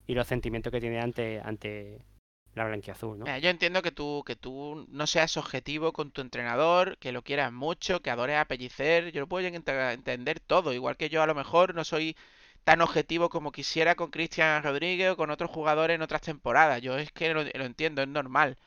y 0.08 0.14
los 0.14 0.28
sentimientos 0.28 0.72
que 0.72 0.82
tiene 0.82 1.00
ante, 1.00 1.42
ante 1.44 2.04
la 2.56 2.66
blanquiazul, 2.66 3.20
¿no? 3.20 3.26
Mira, 3.26 3.38
yo 3.40 3.50
entiendo 3.50 3.82
que 3.82 3.92
tú, 3.92 4.24
que 4.26 4.36
tú 4.36 4.86
no 4.90 5.08
seas 5.08 5.38
objetivo 5.38 5.94
con 5.94 6.12
tu 6.12 6.22
entrenador, 6.22 6.98
que 6.98 7.12
lo 7.12 7.22
quieras 7.24 7.52
mucho, 7.54 8.02
que 8.02 8.10
adores 8.10 8.38
a. 8.38 9.12
Yo 9.14 9.22
lo 9.22 9.28
puedo 9.28 9.48
ent- 9.48 9.94
entender 9.94 10.40
todo. 10.40 10.74
Igual 10.74 10.98
que 10.98 11.10
yo 11.10 11.22
a 11.22 11.28
lo 11.28 11.36
mejor 11.36 11.76
no 11.76 11.84
soy 11.84 12.16
tan 12.64 12.82
objetivo 12.82 13.30
como 13.30 13.52
quisiera 13.52 13.96
con 13.96 14.10
Cristian 14.12 14.64
Rodríguez 14.64 15.12
o 15.12 15.18
con 15.18 15.30
otros 15.30 15.52
jugadores 15.52 15.96
en 15.96 16.02
otras 16.02 16.22
temporadas. 16.22 16.82
Yo 16.82 16.98
es 16.98 17.12
que 17.12 17.34
lo, 17.34 17.44
lo 17.44 17.66
entiendo, 17.66 18.02
es 18.02 18.08
normal. 18.08 18.58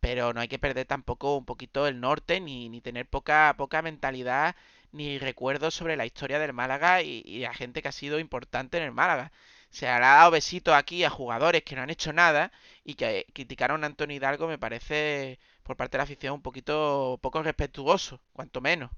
Pero 0.00 0.32
no 0.32 0.40
hay 0.40 0.48
que 0.48 0.58
perder 0.58 0.86
tampoco 0.86 1.36
un 1.36 1.44
poquito 1.44 1.86
el 1.86 2.00
norte, 2.00 2.40
ni, 2.40 2.68
ni 2.68 2.80
tener 2.80 3.06
poca, 3.06 3.54
poca 3.58 3.82
mentalidad, 3.82 4.54
ni 4.92 5.18
recuerdos 5.18 5.74
sobre 5.74 5.96
la 5.96 6.06
historia 6.06 6.38
del 6.38 6.52
Málaga 6.52 7.02
y, 7.02 7.22
y 7.24 7.44
a 7.44 7.54
gente 7.54 7.82
que 7.82 7.88
ha 7.88 7.92
sido 7.92 8.18
importante 8.18 8.76
en 8.78 8.84
el 8.84 8.92
Málaga. 8.92 9.32
Se 9.70 9.86
le 9.86 9.92
ha 9.92 9.98
dado 10.00 10.30
besitos 10.30 10.74
aquí 10.74 11.04
a 11.04 11.10
jugadores 11.10 11.62
que 11.62 11.76
no 11.76 11.82
han 11.82 11.90
hecho 11.90 12.12
nada 12.12 12.52
y 12.84 12.94
que 12.94 13.26
criticaron 13.34 13.84
a 13.84 13.86
Antonio 13.86 14.16
Hidalgo 14.16 14.48
me 14.48 14.58
parece 14.58 15.38
por 15.62 15.76
parte 15.76 15.92
de 15.96 15.98
la 15.98 16.04
afición 16.04 16.34
un 16.34 16.42
poquito 16.42 17.18
poco 17.22 17.42
respetuoso, 17.42 18.20
cuanto 18.32 18.60
menos. 18.60 18.90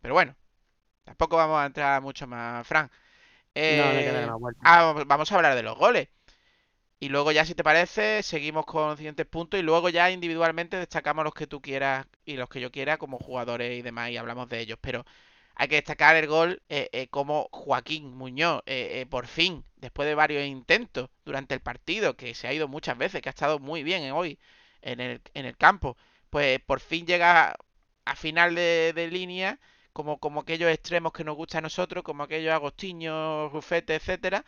Pero 0.00 0.14
bueno, 0.14 0.36
tampoco 1.04 1.36
vamos 1.36 1.60
a 1.60 1.66
entrar 1.66 2.02
mucho 2.02 2.26
más, 2.26 2.66
Fran. 2.66 2.90
No, 3.68 3.92
no 3.92 3.98
hay 3.98 4.04
que 4.04 4.12
darle 4.12 4.28
Eh, 4.28 4.56
ah, 4.64 4.92
vamos 5.06 5.32
a 5.32 5.36
hablar 5.36 5.54
de 5.56 5.62
los 5.62 5.76
goles. 5.78 6.08
Y 6.98 7.08
luego 7.10 7.30
ya, 7.32 7.44
si 7.44 7.54
te 7.54 7.62
parece, 7.64 8.22
seguimos 8.22 8.64
con 8.66 8.88
los 8.88 8.96
siguientes 8.96 9.26
puntos 9.26 9.60
y 9.60 9.62
luego 9.62 9.88
ya 9.90 10.10
individualmente 10.10 10.78
destacamos 10.78 11.24
los 11.24 11.34
que 11.34 11.46
tú 11.46 11.60
quieras 11.60 12.06
y 12.24 12.36
los 12.36 12.48
que 12.48 12.60
yo 12.60 12.70
quiera 12.72 12.96
como 12.98 13.18
jugadores 13.18 13.78
y 13.78 13.82
demás 13.82 14.10
y 14.10 14.16
hablamos 14.16 14.48
de 14.48 14.60
ellos. 14.60 14.78
Pero 14.80 15.04
hay 15.54 15.68
que 15.68 15.76
destacar 15.76 16.16
el 16.16 16.26
gol 16.26 16.62
eh, 16.68 16.88
eh, 16.92 17.08
como 17.08 17.48
Joaquín 17.52 18.14
Muñoz, 18.16 18.62
eh, 18.66 19.00
eh, 19.02 19.06
por 19.06 19.26
fin, 19.26 19.64
después 19.76 20.08
de 20.08 20.14
varios 20.14 20.44
intentos 20.46 21.10
durante 21.24 21.54
el 21.54 21.60
partido, 21.60 22.16
que 22.16 22.34
se 22.34 22.48
ha 22.48 22.52
ido 22.54 22.68
muchas 22.68 22.96
veces, 22.98 23.20
que 23.22 23.28
ha 23.28 23.30
estado 23.30 23.58
muy 23.58 23.82
bien 23.82 24.10
hoy 24.12 24.38
en 24.82 25.00
el, 25.00 25.22
en 25.34 25.46
el 25.46 25.56
campo, 25.56 25.96
pues 26.30 26.60
por 26.60 26.80
fin 26.80 27.06
llega 27.06 27.56
a 28.04 28.16
final 28.16 28.54
de, 28.54 28.92
de 28.94 29.08
línea, 29.08 29.58
como, 29.92 30.18
como 30.18 30.40
aquellos 30.40 30.70
extremos 30.70 31.12
que 31.12 31.24
nos 31.24 31.36
gusta 31.36 31.58
a 31.58 31.60
nosotros, 31.62 32.04
como 32.04 32.22
aquellos 32.22 32.52
Agostinho, 32.52 33.48
Rufete, 33.50 33.94
etcétera. 33.96 34.44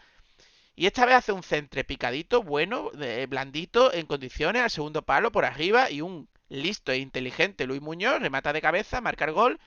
Y 0.79 0.87
esta 0.87 1.05
vez 1.07 1.17
hace 1.17 1.33
un 1.33 1.43
centre 1.43 1.85
picadito, 1.85 2.43
bueno, 2.43 2.91
de- 2.93 3.27
blandito, 3.27 3.93
en 3.93 4.07
condiciones, 4.07 4.63
al 4.63 4.71
segundo 4.71 5.03
palo, 5.03 5.33
por 5.33 5.45
arriba, 5.45 5.91
y 5.91 6.01
un 6.03 6.29
listo 6.49 6.93
e 6.93 6.99
inteligente 6.99 7.67
Luis 7.67 7.83
Muñoz 7.83 8.21
remata 8.21 8.53
de 8.53 8.63
cabeza, 8.63 9.01
marca 9.01 9.25
el 9.27 9.33
gol, 9.33 9.61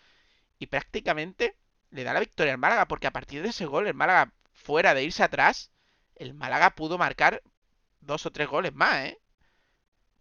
y 0.60 0.68
prácticamente 0.68 1.56
le 1.92 2.04
da 2.06 2.14
la 2.14 2.22
victoria 2.22 2.54
al 2.54 2.60
Málaga, 2.60 2.88
porque 2.88 3.08
a 3.08 3.12
partir 3.12 3.44
de 3.44 3.50
ese 3.50 3.66
gol, 3.68 3.88
el 3.88 3.96
Málaga, 3.96 4.34
fuera 4.54 4.94
de 4.96 5.04
irse 5.04 5.24
atrás, 5.24 5.72
el 6.16 6.34
Málaga 6.36 6.72
pudo 6.76 6.98
marcar 6.98 7.44
dos 8.02 8.26
o 8.28 8.32
tres 8.32 8.48
goles 8.50 8.74
más, 8.76 9.08
¿eh? 9.08 9.20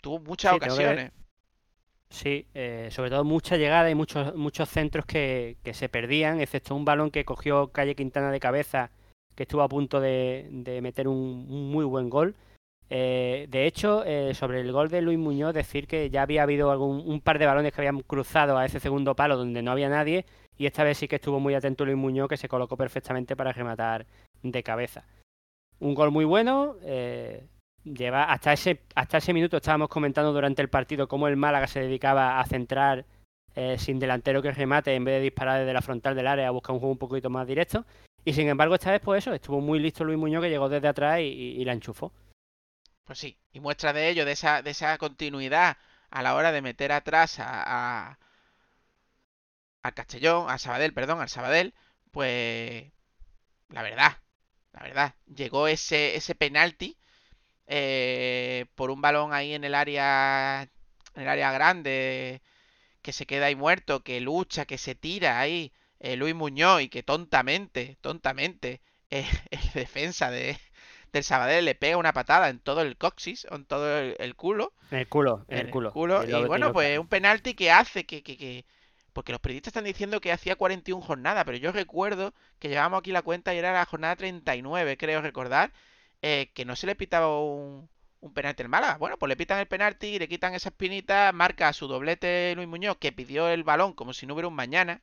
Tuvo 0.02 0.18
muchas 0.18 0.52
Sí, 0.52 0.56
ocasiones. 0.56 1.12
Sí, 2.10 2.48
eh, 2.54 2.88
sobre 2.90 3.10
todo 3.10 3.24
mucha 3.24 3.56
llegada 3.56 3.88
y 3.90 3.94
muchos, 3.94 4.34
muchos 4.34 4.68
centros 4.68 5.06
que, 5.06 5.58
que 5.62 5.74
se 5.74 5.88
perdían, 5.88 6.40
excepto 6.40 6.74
un 6.74 6.84
balón 6.84 7.10
que 7.10 7.24
cogió 7.24 7.70
Calle 7.72 7.94
Quintana 7.94 8.32
de 8.32 8.40
cabeza, 8.40 8.90
que 9.34 9.44
estuvo 9.44 9.62
a 9.62 9.68
punto 9.68 10.00
de, 10.00 10.48
de 10.50 10.80
meter 10.80 11.08
un, 11.08 11.70
muy 11.70 11.84
buen 11.84 12.10
gol. 12.10 12.34
Eh, 12.92 13.46
de 13.48 13.66
hecho, 13.66 14.02
eh, 14.04 14.34
sobre 14.34 14.60
el 14.60 14.72
gol 14.72 14.88
de 14.88 15.00
Luis 15.00 15.18
Muñoz, 15.18 15.54
decir 15.54 15.86
que 15.86 16.10
ya 16.10 16.22
había 16.22 16.42
habido 16.42 16.72
algún, 16.72 17.02
un 17.06 17.20
par 17.20 17.38
de 17.38 17.46
balones 17.46 17.72
que 17.72 17.80
habían 17.80 18.00
cruzado 18.00 18.58
a 18.58 18.66
ese 18.66 18.80
segundo 18.80 19.14
palo 19.14 19.36
donde 19.36 19.62
no 19.62 19.70
había 19.70 19.88
nadie, 19.88 20.26
y 20.58 20.66
esta 20.66 20.82
vez 20.82 20.98
sí 20.98 21.06
que 21.06 21.16
estuvo 21.16 21.38
muy 21.38 21.54
atento 21.54 21.84
Luis 21.84 21.96
Muñoz, 21.96 22.28
que 22.28 22.36
se 22.36 22.48
colocó 22.48 22.76
perfectamente 22.76 23.36
para 23.36 23.52
rematar 23.52 24.06
de 24.42 24.62
cabeza. 24.64 25.04
Un 25.78 25.94
gol 25.94 26.10
muy 26.10 26.24
bueno. 26.24 26.76
eh, 26.82 27.46
lleva 27.82 28.24
hasta 28.24 28.52
ese 28.52 28.80
hasta 28.94 29.16
ese 29.16 29.32
minuto 29.32 29.56
estábamos 29.56 29.88
comentando 29.88 30.34
durante 30.34 30.60
el 30.60 30.68
partido 30.68 31.08
cómo 31.08 31.28
el 31.28 31.36
Málaga 31.38 31.66
se 31.66 31.80
dedicaba 31.80 32.38
a 32.38 32.44
centrar 32.44 33.06
sin 33.78 33.98
delantero 33.98 34.42
que 34.42 34.52
remate 34.52 34.94
en 34.94 35.04
vez 35.04 35.14
de 35.16 35.22
disparar 35.22 35.60
desde 35.60 35.72
la 35.72 35.82
frontal 35.82 36.14
del 36.14 36.26
área 36.26 36.48
a 36.48 36.50
buscar 36.50 36.74
un 36.74 36.80
juego 36.80 36.92
un 36.92 36.98
poquito 36.98 37.30
más 37.30 37.46
directo. 37.46 37.84
Y 38.24 38.32
sin 38.32 38.48
embargo, 38.48 38.74
esta 38.74 38.90
vez, 38.92 39.00
pues 39.02 39.24
eso, 39.24 39.34
estuvo 39.34 39.60
muy 39.60 39.78
listo 39.78 40.04
Luis 40.04 40.18
Muñoz 40.18 40.42
que 40.42 40.50
llegó 40.50 40.68
desde 40.68 40.88
atrás 40.88 41.20
y, 41.20 41.64
la 41.64 41.72
enchufó. 41.72 42.12
Pues 43.04 43.18
sí, 43.18 43.38
y 43.52 43.60
muestra 43.60 43.92
de 43.92 44.08
ello, 44.08 44.24
de 44.24 44.32
esa, 44.32 44.62
de 44.62 44.70
esa 44.70 44.96
continuidad 44.98 45.76
a 46.10 46.22
la 46.22 46.34
hora 46.34 46.52
de 46.52 46.62
meter 46.62 46.92
atrás 46.92 47.38
a, 47.40 48.10
a, 48.10 48.18
a 49.82 49.92
Castellón, 49.92 50.50
a 50.50 50.58
Sabadell, 50.58 50.92
perdón, 50.92 51.20
al 51.20 51.28
Sabadell, 51.28 51.74
pues 52.10 52.92
la 53.68 53.82
verdad, 53.82 54.18
la 54.72 54.82
verdad, 54.82 55.14
llegó 55.34 55.68
ese, 55.68 56.16
ese 56.16 56.34
penalti 56.34 56.96
eh, 57.66 58.66
por 58.74 58.90
un 58.90 59.00
balón 59.00 59.32
ahí 59.32 59.54
en 59.54 59.64
el 59.64 59.74
área, 59.74 60.68
en 61.14 61.22
el 61.22 61.28
área 61.28 61.52
grande, 61.52 62.42
que 63.02 63.12
se 63.12 63.26
queda 63.26 63.46
ahí 63.46 63.56
muerto, 63.56 64.02
que 64.02 64.20
lucha, 64.20 64.66
que 64.66 64.78
se 64.78 64.94
tira 64.94 65.40
ahí, 65.40 65.72
eh, 66.00 66.16
Luis 66.16 66.34
Muñoz, 66.34 66.82
y 66.82 66.88
que 66.88 67.02
tontamente, 67.02 67.96
tontamente, 68.00 68.82
eh, 69.10 69.26
el 69.50 69.72
defensa 69.74 70.30
de, 70.30 70.58
del 71.12 71.24
Sabadell 71.24 71.64
le 71.64 71.74
pega 71.74 71.96
una 71.96 72.12
patada 72.12 72.48
en 72.48 72.60
todo 72.60 72.82
el 72.82 72.96
coxis, 72.98 73.46
en 73.50 73.64
todo 73.66 73.98
el, 73.98 74.16
el 74.18 74.36
culo, 74.36 74.74
En 74.90 74.98
el 74.98 75.08
culo, 75.08 75.46
en 75.48 75.58
en 75.58 75.68
el 75.68 75.70
culo. 75.70 75.88
culo, 75.88 76.24
Y 76.28 76.28
y 76.28 76.44
bueno, 76.44 76.72
pues 76.72 76.98
un 76.98 77.08
penalti 77.08 77.54
que 77.54 77.70
hace 77.70 78.06
que, 78.06 78.22
que, 78.22 78.36
que- 78.36 78.64
Porque 79.12 79.32
los 79.32 79.40
periodistas 79.40 79.72
están 79.72 79.84
diciendo 79.84 80.20
que 80.20 80.32
hacía 80.32 80.56
41 80.56 81.02
jornadas, 81.02 81.44
pero 81.44 81.58
yo 81.58 81.72
recuerdo 81.72 82.32
que 82.60 82.68
llevábamos 82.68 83.00
aquí 83.00 83.10
la 83.12 83.22
cuenta 83.22 83.54
y 83.54 83.58
era 83.58 83.72
la 83.72 83.84
jornada 83.86 84.16
39, 84.16 84.96
creo 84.96 85.20
recordar, 85.22 85.72
eh, 86.22 86.50
que 86.54 86.64
no 86.64 86.76
se 86.76 86.86
le 86.86 86.94
pitaba 86.94 87.40
un, 87.42 87.88
un 88.20 88.32
penalti 88.34 88.62
al 88.62 88.68
Málaga. 88.68 88.98
Bueno, 88.98 89.18
pues 89.18 89.28
le 89.28 89.36
pitan 89.36 89.58
el 89.58 89.66
penalti, 89.66 90.18
le 90.18 90.28
quitan 90.28 90.54
esa 90.54 90.68
espinita, 90.70 91.32
marca 91.32 91.72
su 91.72 91.88
doblete 91.88 92.52
Luis 92.56 92.68
Muñoz, 92.68 92.96
que 92.98 93.12
pidió 93.12 93.48
el 93.48 93.64
balón 93.64 93.92
como 93.94 94.12
si 94.12 94.26
no 94.26 94.34
hubiera 94.34 94.48
un 94.48 94.54
mañana. 94.54 95.02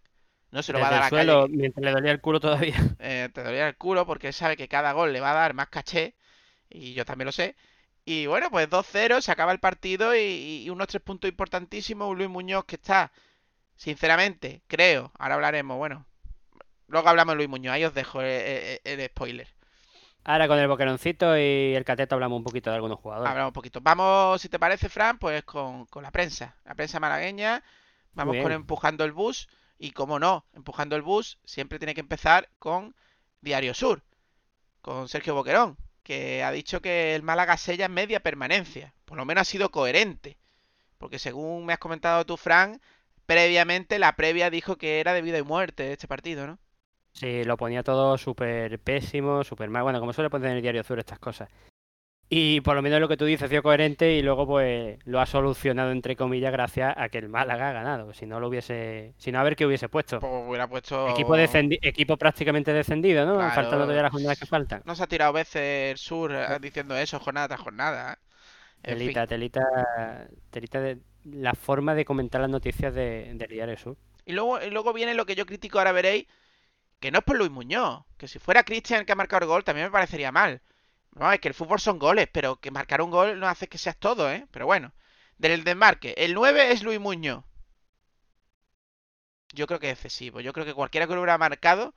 No 0.51 0.63
se 0.63 0.73
lo 0.73 0.79
va 0.79 0.87
a 0.87 0.91
dar 0.91 1.03
a 1.03 1.09
suelo, 1.09 1.43
Calle, 1.43 1.57
mientras 1.57 1.83
le 1.83 1.91
dolía 1.91 2.11
el 2.11 2.21
culo 2.21 2.39
todavía. 2.39 2.75
eh, 2.99 3.29
te 3.33 3.43
dolía 3.43 3.67
el 3.67 3.77
culo 3.77 4.05
porque 4.05 4.27
él 4.27 4.33
sabe 4.33 4.57
que 4.57 4.67
cada 4.67 4.93
gol 4.93 5.13
le 5.13 5.19
va 5.19 5.31
a 5.31 5.35
dar 5.35 5.53
más 5.53 5.69
caché 5.69 6.15
y 6.69 6.93
yo 6.93 7.05
también 7.05 7.25
lo 7.27 7.31
sé. 7.31 7.55
Y 8.05 8.25
bueno, 8.27 8.49
pues 8.49 8.69
2-0, 8.69 9.21
se 9.21 9.31
acaba 9.31 9.51
el 9.51 9.59
partido 9.59 10.15
y, 10.15 10.63
y 10.65 10.69
unos 10.69 10.87
tres 10.87 11.01
puntos 11.03 11.29
importantísimos. 11.29 12.09
Un 12.09 12.17
Luis 12.17 12.29
Muñoz 12.29 12.65
que 12.65 12.75
está, 12.75 13.11
sinceramente, 13.75 14.63
creo, 14.67 15.11
ahora 15.19 15.35
hablaremos, 15.35 15.77
bueno, 15.77 16.05
luego 16.87 17.09
hablamos 17.09 17.33
de 17.33 17.37
Luis 17.37 17.49
Muñoz, 17.49 17.73
ahí 17.73 17.85
os 17.85 17.93
dejo 17.93 18.21
el, 18.21 18.27
el- 18.27 18.79
el 19.01 19.07
spoiler. 19.09 19.47
Ahora 20.23 20.47
con 20.47 20.59
el 20.59 20.67
boqueroncito 20.67 21.37
y 21.37 21.73
el 21.75 21.85
cateto 21.85 22.15
hablamos 22.15 22.37
un 22.37 22.43
poquito 22.43 22.69
de 22.69 22.75
algunos 22.75 22.99
jugadores. 22.99 23.29
Hablamos 23.31 23.51
un 23.51 23.53
poquito. 23.53 23.79
Vamos, 23.81 24.41
si 24.41 24.49
te 24.49 24.59
parece, 24.59 24.89
Fran, 24.89 25.17
pues 25.19 25.43
con, 25.43 25.85
con 25.85 26.03
la 26.03 26.11
prensa, 26.11 26.57
la 26.65 26.75
prensa 26.75 26.99
malagueña. 26.99 27.63
Vamos 28.13 28.35
con 28.43 28.51
empujando 28.51 29.05
el 29.05 29.13
bus 29.13 29.47
y 29.79 29.91
como 29.91 30.19
no, 30.19 30.45
empujando 30.53 30.95
el 30.95 31.01
bus 31.01 31.37
siempre 31.45 31.79
tiene 31.79 31.93
que 31.93 32.01
empezar 32.01 32.49
con 32.59 32.95
Diario 33.41 33.73
Sur, 33.73 34.03
con 34.81 35.07
Sergio 35.07 35.35
Boquerón, 35.35 35.77
que 36.03 36.43
ha 36.43 36.51
dicho 36.51 36.81
que 36.81 37.15
el 37.15 37.23
Málaga 37.23 37.57
sella 37.57 37.87
media 37.87 38.21
permanencia. 38.21 38.93
Por 39.05 39.17
lo 39.17 39.25
menos 39.25 39.41
ha 39.41 39.45
sido 39.45 39.69
coherente, 39.69 40.37
porque 40.97 41.19
según 41.19 41.65
me 41.65 41.73
has 41.73 41.79
comentado 41.79 42.25
tú, 42.25 42.37
Fran, 42.37 42.81
previamente 43.25 43.99
la 43.99 44.15
previa 44.15 44.49
dijo 44.49 44.77
que 44.77 44.99
era 44.99 45.13
de 45.13 45.21
vida 45.21 45.37
y 45.37 45.43
muerte 45.43 45.91
este 45.91 46.07
partido, 46.07 46.47
¿no? 46.47 46.59
Sí, 47.13 47.43
lo 47.43 47.57
ponía 47.57 47.83
todo 47.83 48.17
súper 48.17 48.79
pésimo, 48.79 49.43
súper 49.43 49.69
mal. 49.69 49.83
Bueno, 49.83 49.99
como 49.99 50.13
suele 50.13 50.29
poner 50.29 50.51
en 50.51 50.57
el 50.57 50.61
diario 50.61 50.83
Sur 50.83 50.99
estas 50.99 51.19
cosas. 51.19 51.49
Y 52.29 52.59
por 52.61 52.75
lo 52.75 52.81
menos 52.81 52.99
lo 52.99 53.07
que 53.07 53.15
tú 53.15 53.23
dices 53.25 53.43
ha 53.43 53.47
sido 53.47 53.63
coherente 53.63 54.13
y 54.13 54.21
luego 54.21 54.45
pues 54.45 54.99
lo 55.05 55.21
ha 55.21 55.25
solucionado 55.25 55.91
entre 55.91 56.17
comillas 56.17 56.51
gracias 56.51 56.93
a 56.97 57.07
que 57.09 57.19
el 57.19 57.29
Málaga 57.29 57.69
ha 57.69 57.73
ganado. 57.73 58.13
Si 58.13 58.25
no 58.25 58.39
lo 58.41 58.49
hubiese, 58.49 59.13
si 59.17 59.31
no 59.31 59.39
a 59.39 59.43
ver 59.43 59.55
qué 59.55 59.65
hubiese 59.65 59.87
puesto. 59.87 60.19
Pues 60.19 60.31
hubiera 60.47 60.67
puesto... 60.67 61.07
Equipo 61.07 61.35
descendi- 61.37 61.79
equipo 61.81 62.17
prácticamente 62.17 62.73
descendido, 62.73 63.25
¿no? 63.25 63.35
Claro. 63.35 63.51
Faltando 63.51 63.85
todavía 63.85 64.03
las 64.03 64.11
jornadas 64.11 64.37
que 64.39 64.45
faltan. 64.45 64.81
No 64.85 64.95
se 64.95 65.03
ha 65.03 65.07
tirado 65.07 65.31
veces 65.33 65.91
el 65.91 65.97
Sur 65.97 66.33
eh, 66.33 66.57
diciendo 66.59 66.97
eso 66.97 67.19
jornada 67.19 67.47
tras 67.47 67.61
jornada. 67.61 68.13
¿eh? 68.83 68.95
Fin. 68.95 68.97
Telita, 68.97 69.25
telita, 69.27 69.61
telita 70.49 70.81
de 70.81 70.99
la 71.23 71.53
forma 71.55 71.95
de 71.95 72.05
comentar 72.05 72.41
las 72.41 72.49
noticias 72.49 72.93
de, 72.93 73.31
del 73.35 73.49
diario 73.49 73.77
Sur. 73.77 73.97
Y 74.25 74.33
luego, 74.33 74.61
y 74.61 74.69
luego 74.69 74.91
viene 74.93 75.13
lo 75.13 75.25
que 75.25 75.35
yo 75.35 75.45
critico, 75.45 75.77
ahora 75.79 75.93
veréis, 75.93 76.27
Que 76.99 77.11
no 77.11 77.19
es 77.19 77.25
por 77.25 77.37
Luis 77.37 77.51
Muñoz. 77.51 78.05
Que 78.17 78.27
si 78.27 78.39
fuera 78.39 78.63
Cristian 78.63 79.01
el 79.01 79.05
que 79.05 79.13
ha 79.13 79.15
marcado 79.15 79.43
el 79.43 79.49
gol 79.49 79.63
también 79.63 79.87
me 79.87 79.91
parecería 79.91 80.31
mal. 80.31 80.61
No, 81.19 81.31
es 81.31 81.39
que 81.39 81.47
el 81.47 81.53
fútbol 81.53 81.79
son 81.79 81.99
goles, 81.99 82.27
pero 82.31 82.57
que 82.57 82.71
marcar 82.71 83.01
un 83.01 83.11
gol 83.11 83.39
no 83.39 83.47
hace 83.47 83.67
que 83.67 83.77
seas 83.77 83.97
todo, 83.97 84.31
¿eh? 84.31 84.45
Pero 84.51 84.65
bueno. 84.65 84.93
Del 85.37 85.63
desmarque. 85.63 86.13
El 86.17 86.33
9 86.33 86.71
es 86.71 86.83
Luis 86.83 86.99
Muñoz. 86.99 87.43
Yo 89.53 89.67
creo 89.67 89.79
que 89.79 89.87
es 89.89 89.93
excesivo. 89.93 90.41
Yo 90.41 90.53
creo 90.53 90.65
que 90.65 90.73
cualquiera 90.73 91.07
que 91.07 91.13
lo 91.13 91.21
hubiera 91.21 91.37
marcado 91.37 91.93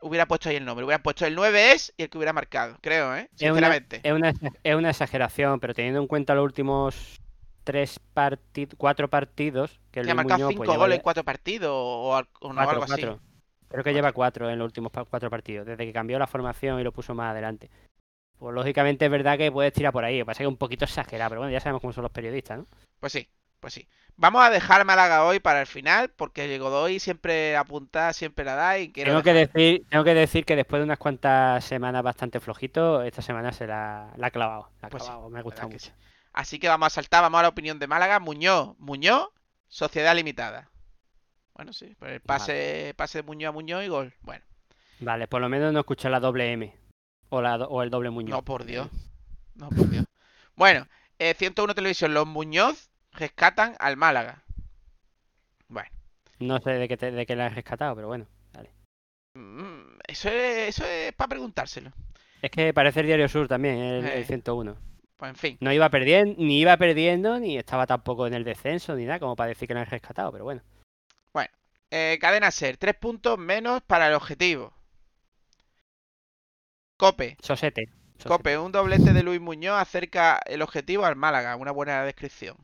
hubiera 0.00 0.26
puesto 0.26 0.48
ahí 0.48 0.56
el 0.56 0.64
nombre. 0.64 0.84
Hubiera 0.84 1.02
puesto 1.02 1.26
el 1.26 1.34
9 1.34 1.72
es 1.72 1.92
y 1.96 2.04
el 2.04 2.10
que 2.10 2.18
hubiera 2.18 2.32
marcado. 2.32 2.78
Creo, 2.80 3.14
¿eh? 3.16 3.28
Es 3.38 3.42
una, 3.50 3.54
Sinceramente. 3.54 4.00
es, 4.02 4.12
una, 4.12 4.32
es 4.62 4.74
una 4.76 4.90
exageración, 4.90 5.60
pero 5.60 5.74
teniendo 5.74 6.00
en 6.00 6.06
cuenta 6.06 6.34
los 6.34 6.44
últimos 6.44 7.20
tres 7.64 7.98
partidos, 8.14 8.74
cuatro 8.78 9.08
partidos 9.10 9.80
que 9.90 10.00
ha 10.00 10.14
marcado 10.14 10.44
Muñoz, 10.44 10.50
5 10.50 10.58
pues, 10.58 10.68
lleva 10.70 10.84
goles 10.84 10.96
en 10.98 11.02
4 11.02 11.24
partidos 11.24 11.70
o, 11.72 12.14
al- 12.16 12.28
o 12.40 12.48
no, 12.48 12.54
cuatro, 12.54 12.70
algo 12.70 12.84
así. 12.84 13.02
cuatro. 13.02 13.20
Creo 13.68 13.82
que 13.84 13.92
lleva 13.92 14.12
cuatro 14.12 14.48
en 14.48 14.58
los 14.58 14.66
últimos 14.66 14.92
cuatro 14.92 15.28
partidos, 15.28 15.66
desde 15.66 15.84
que 15.84 15.92
cambió 15.92 16.18
la 16.18 16.28
formación 16.28 16.78
y 16.80 16.84
lo 16.84 16.92
puso 16.92 17.14
más 17.14 17.32
adelante. 17.32 17.68
Pues 18.38 18.54
lógicamente 18.54 19.04
es 19.06 19.10
verdad 19.10 19.38
que 19.38 19.50
puedes 19.50 19.72
tirar 19.72 19.92
por 19.92 20.04
ahí, 20.04 20.18
lo 20.18 20.24
que 20.24 20.26
pasa 20.26 20.34
es 20.36 20.38
que 20.38 20.44
es 20.44 20.48
un 20.48 20.56
poquito 20.58 20.84
exagerado, 20.84 21.30
pero 21.30 21.40
bueno, 21.40 21.52
ya 21.52 21.60
sabemos 21.60 21.80
cómo 21.80 21.92
son 21.92 22.02
los 22.02 22.12
periodistas, 22.12 22.58
¿no? 22.58 22.66
Pues 23.00 23.12
sí, 23.12 23.28
pues 23.60 23.72
sí. 23.74 23.88
Vamos 24.18 24.42
a 24.44 24.50
dejar 24.50 24.84
Málaga 24.86 25.24
hoy 25.24 25.40
para 25.40 25.60
el 25.60 25.66
final, 25.66 26.10
porque 26.10 26.58
Godoy 26.58 26.98
siempre 27.00 27.54
apunta, 27.56 28.12
siempre 28.14 28.44
la 28.46 28.54
da 28.54 28.78
y 28.78 28.90
quiero 28.90 29.10
Tengo 29.10 29.22
que 29.22 29.34
decir, 29.34 29.86
tengo 29.90 30.04
que 30.04 30.14
decir 30.14 30.44
que 30.46 30.56
después 30.56 30.80
de 30.80 30.84
unas 30.84 30.98
cuantas 30.98 31.64
semanas 31.64 32.02
bastante 32.02 32.40
flojito, 32.40 33.02
esta 33.02 33.20
semana 33.20 33.52
se 33.52 33.66
la, 33.66 34.12
la 34.16 34.26
ha 34.28 34.30
clavado. 34.30 34.70
La 34.80 34.88
ha 34.88 34.90
Pues 34.90 35.02
sí, 35.02 35.08
clavado, 35.08 35.28
me 35.30 35.38
ha 35.38 35.42
gustado 35.42 35.68
que 35.68 35.74
mucho. 35.74 35.86
sí. 35.86 35.92
Así 36.32 36.58
que 36.58 36.68
vamos 36.68 36.86
a 36.86 36.90
saltar, 36.90 37.22
vamos 37.22 37.38
a 37.38 37.42
la 37.42 37.48
opinión 37.48 37.78
de 37.78 37.86
Málaga. 37.86 38.18
Muñoz, 38.20 38.74
Muñoz, 38.78 39.28
Sociedad 39.68 40.14
Limitada. 40.14 40.70
Bueno, 41.54 41.72
sí, 41.72 41.94
pues 41.98 42.12
el 42.12 42.20
pase, 42.20 42.92
pase 42.96 43.18
de 43.18 43.22
Muñoz 43.22 43.48
a 43.50 43.52
Muñoz 43.52 43.84
y 43.84 43.88
gol. 43.88 44.14
Bueno, 44.20 44.44
Vale, 45.00 45.28
por 45.28 45.40
lo 45.42 45.48
menos 45.50 45.72
no 45.74 45.80
escuché 45.80 46.08
la 46.08 46.20
doble 46.20 46.52
M 46.52 46.74
o, 47.28 47.40
la, 47.42 47.56
o 47.56 47.82
el 47.82 47.90
doble 47.90 48.10
Muñoz. 48.10 48.30
no 48.36 48.42
por 48.42 48.64
Dios. 48.64 48.88
No 49.54 49.68
por 49.70 49.88
Dios. 49.88 50.04
Bueno, 50.54 50.86
eh, 51.18 51.34
101 51.34 51.74
Televisión, 51.74 52.14
los 52.14 52.26
Muñoz 52.26 52.90
rescatan 53.12 53.74
al 53.78 53.96
Málaga. 53.96 54.42
Bueno, 55.68 55.90
No 56.38 56.58
sé 56.60 56.70
de 56.72 56.88
qué, 56.88 56.96
te- 56.96 57.10
de 57.12 57.26
qué 57.26 57.34
la 57.36 57.46
has 57.46 57.54
rescatado, 57.54 57.94
pero 57.94 58.08
bueno. 58.08 58.26
Vale. 58.52 58.70
mm, 59.34 59.98
eso 60.06 60.28
es, 60.28 60.68
eso 60.68 60.84
es 60.86 61.12
para 61.14 61.28
preguntárselo. 61.28 61.92
Es 62.42 62.50
que 62.50 62.72
parece 62.74 63.00
el 63.00 63.06
Diario 63.06 63.28
Sur 63.28 63.48
también, 63.48 63.76
el, 63.78 64.04
el 64.06 64.22
Eh. 64.22 64.24
101. 64.24 64.76
Pues 65.16 65.30
en 65.30 65.36
fin. 65.36 65.56
No 65.60 65.72
iba 65.72 65.88
perdiendo, 65.88 66.34
ni 66.38 66.60
iba 66.60 66.76
perdiendo, 66.76 67.38
ni 67.40 67.56
estaba 67.56 67.86
tampoco 67.86 68.26
en 68.26 68.34
el 68.34 68.44
descenso, 68.44 68.94
ni 68.94 69.06
nada, 69.06 69.18
como 69.18 69.34
para 69.34 69.48
decir 69.48 69.66
que 69.66 69.72
no 69.74 69.80
has 69.80 69.88
rescatado, 69.90 70.30
pero 70.32 70.44
bueno. 70.44 70.62
Eh, 71.88 72.18
cadena 72.20 72.50
Ser, 72.50 72.76
tres 72.78 72.96
puntos 72.96 73.38
menos 73.38 73.80
para 73.80 74.08
el 74.08 74.14
objetivo. 74.14 74.74
Cope, 76.96 77.36
Sosete. 77.42 77.88
Sosete. 78.16 78.28
Cope, 78.28 78.58
un 78.58 78.72
doblete 78.72 79.12
de 79.12 79.22
Luis 79.22 79.40
Muñoz 79.40 79.78
acerca 79.80 80.40
el 80.46 80.62
objetivo 80.62 81.04
al 81.04 81.16
Málaga. 81.16 81.56
Una 81.56 81.70
buena 81.70 82.02
descripción. 82.04 82.56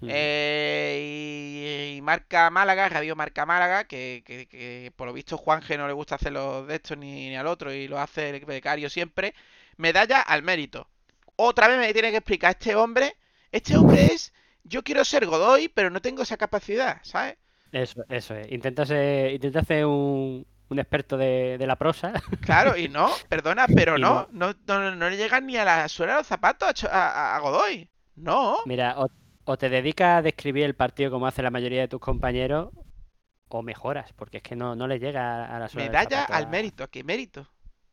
Mm. 0.00 0.08
Eh, 0.10 1.92
y, 1.94 1.96
y 1.96 2.02
marca 2.02 2.50
Málaga, 2.50 2.88
Radio 2.88 3.16
Marca 3.16 3.44
Málaga, 3.46 3.84
que, 3.84 4.22
que- 4.24 4.46
que 4.46 4.92
por 4.96 5.06
lo 5.08 5.12
visto 5.12 5.36
Juanje 5.36 5.76
no 5.76 5.86
le 5.88 5.92
gusta 5.92 6.14
hacer 6.16 6.32
los 6.32 6.66
de 6.68 6.76
estos 6.76 6.96
ni, 6.98 7.28
ni 7.30 7.36
al 7.36 7.46
otro 7.48 7.72
y 7.72 7.88
lo 7.88 7.98
hace 7.98 8.30
el 8.30 8.44
becario 8.44 8.88
siempre. 8.90 9.34
Medalla 9.76 10.20
al 10.20 10.42
mérito. 10.42 10.88
Otra 11.36 11.68
vez 11.68 11.78
me 11.78 11.92
tiene 11.92 12.10
que 12.10 12.18
explicar 12.18 12.56
este 12.58 12.74
hombre. 12.74 13.16
Este 13.52 13.76
hombre 13.76 14.06
es. 14.06 14.32
Yo 14.64 14.82
quiero 14.82 15.04
ser 15.04 15.24
Godoy, 15.26 15.68
pero 15.68 15.88
no 15.90 16.00
tengo 16.02 16.22
esa 16.22 16.36
capacidad, 16.36 16.98
¿sabes? 17.02 17.36
Eso, 17.72 18.04
eso 18.08 18.34
es. 18.34 18.50
Intenta 18.52 18.84
ser, 18.84 19.32
intenta 19.32 19.64
ser 19.64 19.86
un, 19.86 20.46
un 20.70 20.78
experto 20.78 21.16
de, 21.16 21.56
de 21.58 21.66
la 21.66 21.76
prosa. 21.76 22.12
Claro, 22.40 22.76
y 22.76 22.88
no, 22.88 23.10
perdona, 23.28 23.66
pero 23.74 23.98
no, 23.98 24.28
no, 24.32 24.54
no, 24.66 24.94
no 24.94 25.10
le 25.10 25.16
llegan 25.16 25.46
ni 25.46 25.56
a 25.56 25.64
la 25.64 25.88
suela 25.88 26.12
de 26.12 26.18
los 26.18 26.26
zapatos 26.26 26.84
a, 26.84 26.88
a- 27.08 27.36
a 27.36 27.40
Godoy. 27.40 27.88
No. 28.16 28.58
Mira, 28.66 28.94
o, 28.98 29.06
o 29.44 29.56
te 29.56 29.68
dedicas 29.68 30.18
a 30.18 30.22
describir 30.22 30.64
el 30.64 30.74
partido 30.74 31.10
como 31.10 31.26
hace 31.26 31.42
la 31.42 31.50
mayoría 31.50 31.80
de 31.82 31.88
tus 31.88 32.00
compañeros, 32.00 32.70
o 33.48 33.62
mejoras, 33.62 34.12
porque 34.14 34.38
es 34.38 34.42
que 34.42 34.56
no, 34.56 34.74
no 34.76 34.86
le 34.86 34.98
llega 34.98 35.46
a 35.46 35.58
la 35.58 35.68
suela 35.68 35.86
Medalla 35.86 36.24
al 36.24 36.44
a- 36.44 36.48
mérito. 36.48 36.84
¿A 36.84 36.88
qué 36.88 37.02
mérito? 37.04 37.40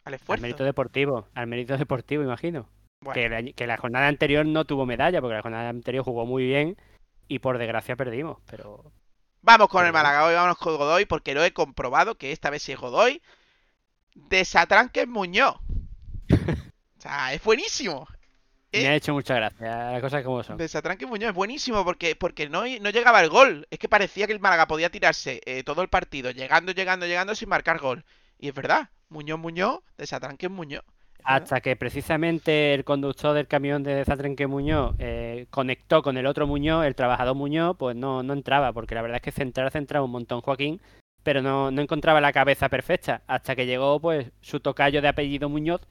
Al 0.04 0.14
al 0.14 0.14
esfuerzo. 0.16 0.42
mérito 0.42 0.64
deportivo, 0.64 1.28
al 1.34 1.48
mérito 1.48 1.78
deportivo, 1.78 2.24
imagino. 2.24 2.68
Bueno. 3.02 3.38
Que 3.56 3.68
la 3.68 3.78
jornada 3.78 4.08
anterior 4.08 4.46
no 4.46 4.66
tuvo 4.66 4.86
medalla, 4.86 5.22
porque 5.22 5.36
la 5.36 5.42
jornada 5.42 5.70
anterior 5.70 6.04
jugó 6.04 6.26
muy 6.26 6.46
bien 6.46 6.76
y 7.28 7.40
por 7.40 7.58
desgracia 7.58 7.96
perdimos, 7.96 8.38
pero 8.50 8.92
Vamos 9.46 9.70
con 9.70 9.86
el. 9.86 9.94
Málaga 9.94 10.26
hoy, 10.26 10.34
vámonos 10.34 10.58
con 10.58 10.76
Godoy, 10.76 11.06
porque 11.06 11.36
lo 11.36 11.44
he 11.44 11.54
comprobado 11.54 12.16
que 12.16 12.32
esta 12.32 12.50
vez 12.50 12.64
sí 12.64 12.72
es 12.72 12.80
Godoy. 12.80 13.22
Desatranques 14.16 15.08
Muñoz. 15.08 15.58
O 16.98 17.08
sea, 17.08 17.34
es 17.36 17.44
buenísimo. 17.44 18.08
¿Eh? 18.72 18.82
me 18.82 18.88
ha 18.88 18.96
hecho 18.96 19.14
mucha 19.14 19.36
gracia, 19.36 19.92
las 19.92 20.02
cosas 20.02 20.24
como 20.24 20.42
son. 20.42 20.58
Desatranque 20.58 21.06
Muñoz 21.06 21.30
es 21.30 21.36
buenísimo 21.36 21.84
porque, 21.86 22.16
porque 22.16 22.50
no, 22.50 22.64
no 22.82 22.90
llegaba 22.90 23.22
el 23.22 23.30
gol. 23.30 23.68
Es 23.70 23.78
que 23.78 23.88
parecía 23.88 24.26
que 24.26 24.34
el 24.34 24.40
Málaga 24.40 24.66
podía 24.66 24.90
tirarse 24.90 25.40
eh, 25.46 25.62
todo 25.64 25.84
el 25.84 25.90
partido, 25.90 26.32
llegando, 26.32 26.72
llegando, 26.72 27.06
llegando 27.06 27.36
sin 27.36 27.50
marcar 27.50 27.78
gol. 27.78 28.04
Y 28.40 28.48
es 28.48 28.56
verdad, 28.56 28.90
Muñoz, 29.10 29.38
Muñoz, 29.38 29.82
Desatranque 30.00 30.50
Muñoz. 30.50 30.84
Hasta 31.28 31.62
que 31.62 31.76
precisamente 31.76 32.74
el 32.74 32.84
conductor 32.84 33.34
del 33.34 33.48
camión 33.48 33.84
de 33.84 34.06
Zatrenque 34.06 34.48
Muñoz 34.48 34.96
eh, 35.00 35.48
conectó 35.50 36.02
con 36.04 36.18
el 36.18 36.26
otro 36.28 36.46
Muñoz, 36.48 36.86
el 36.86 36.96
trabajador 36.96 37.36
Muñoz, 37.36 37.76
pues 37.78 37.96
no, 37.96 38.22
no 38.24 38.34
entraba, 38.34 38.72
porque 38.74 38.96
la 38.96 39.02
verdad 39.02 39.18
es 39.18 39.22
que 39.24 39.32
centrar 39.32 39.72
centraba 39.72 40.06
un 40.06 40.12
montón 40.12 40.42
Joaquín, 40.42 40.80
pero 41.24 41.42
no, 41.42 41.72
no 41.72 41.82
encontraba 41.82 42.22
la 42.22 42.32
cabeza 42.32 42.70
perfecta, 42.70 43.24
hasta 43.28 43.56
que 43.56 43.66
llegó 43.66 44.00
pues 44.00 44.32
su 44.42 44.60
tocayo 44.60 45.02
de 45.02 45.08
apellido 45.08 45.50
Muñoz, 45.50 45.82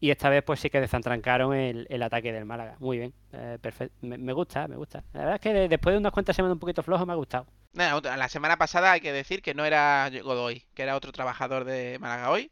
y 0.00 0.10
esta 0.10 0.28
vez 0.28 0.42
pues 0.42 0.60
sí 0.60 0.68
que 0.68 0.80
desantrancaron 0.80 1.54
el, 1.54 1.86
el 1.88 2.02
ataque 2.02 2.32
del 2.32 2.44
Málaga. 2.44 2.76
Muy 2.80 2.98
bien, 2.98 3.14
eh, 3.32 3.58
perfecto. 3.60 3.94
Me, 4.02 4.32
gusta, 4.32 4.68
me 4.68 4.76
gusta. 4.76 5.04
La 5.12 5.20
verdad 5.20 5.34
es 5.36 5.40
que 5.40 5.52
de- 5.54 5.68
después 5.68 5.94
de 5.94 5.98
unas 5.98 6.12
cuantas 6.12 6.36
semanas 6.36 6.54
un 6.54 6.60
poquito 6.60 6.82
flojo 6.82 7.06
me 7.06 7.12
ha 7.12 7.16
gustado. 7.16 7.46
La 7.72 8.28
semana 8.28 8.56
pasada 8.56 8.92
hay 8.92 9.00
que 9.00 9.12
decir 9.12 9.42
que 9.42 9.54
no 9.54 9.64
era 9.64 10.10
Godoy, 10.22 10.64
que 10.74 10.82
era 10.82 10.96
otro 10.96 11.12
trabajador 11.12 11.64
de 11.64 11.98
Málaga 12.00 12.30
hoy. 12.30 12.50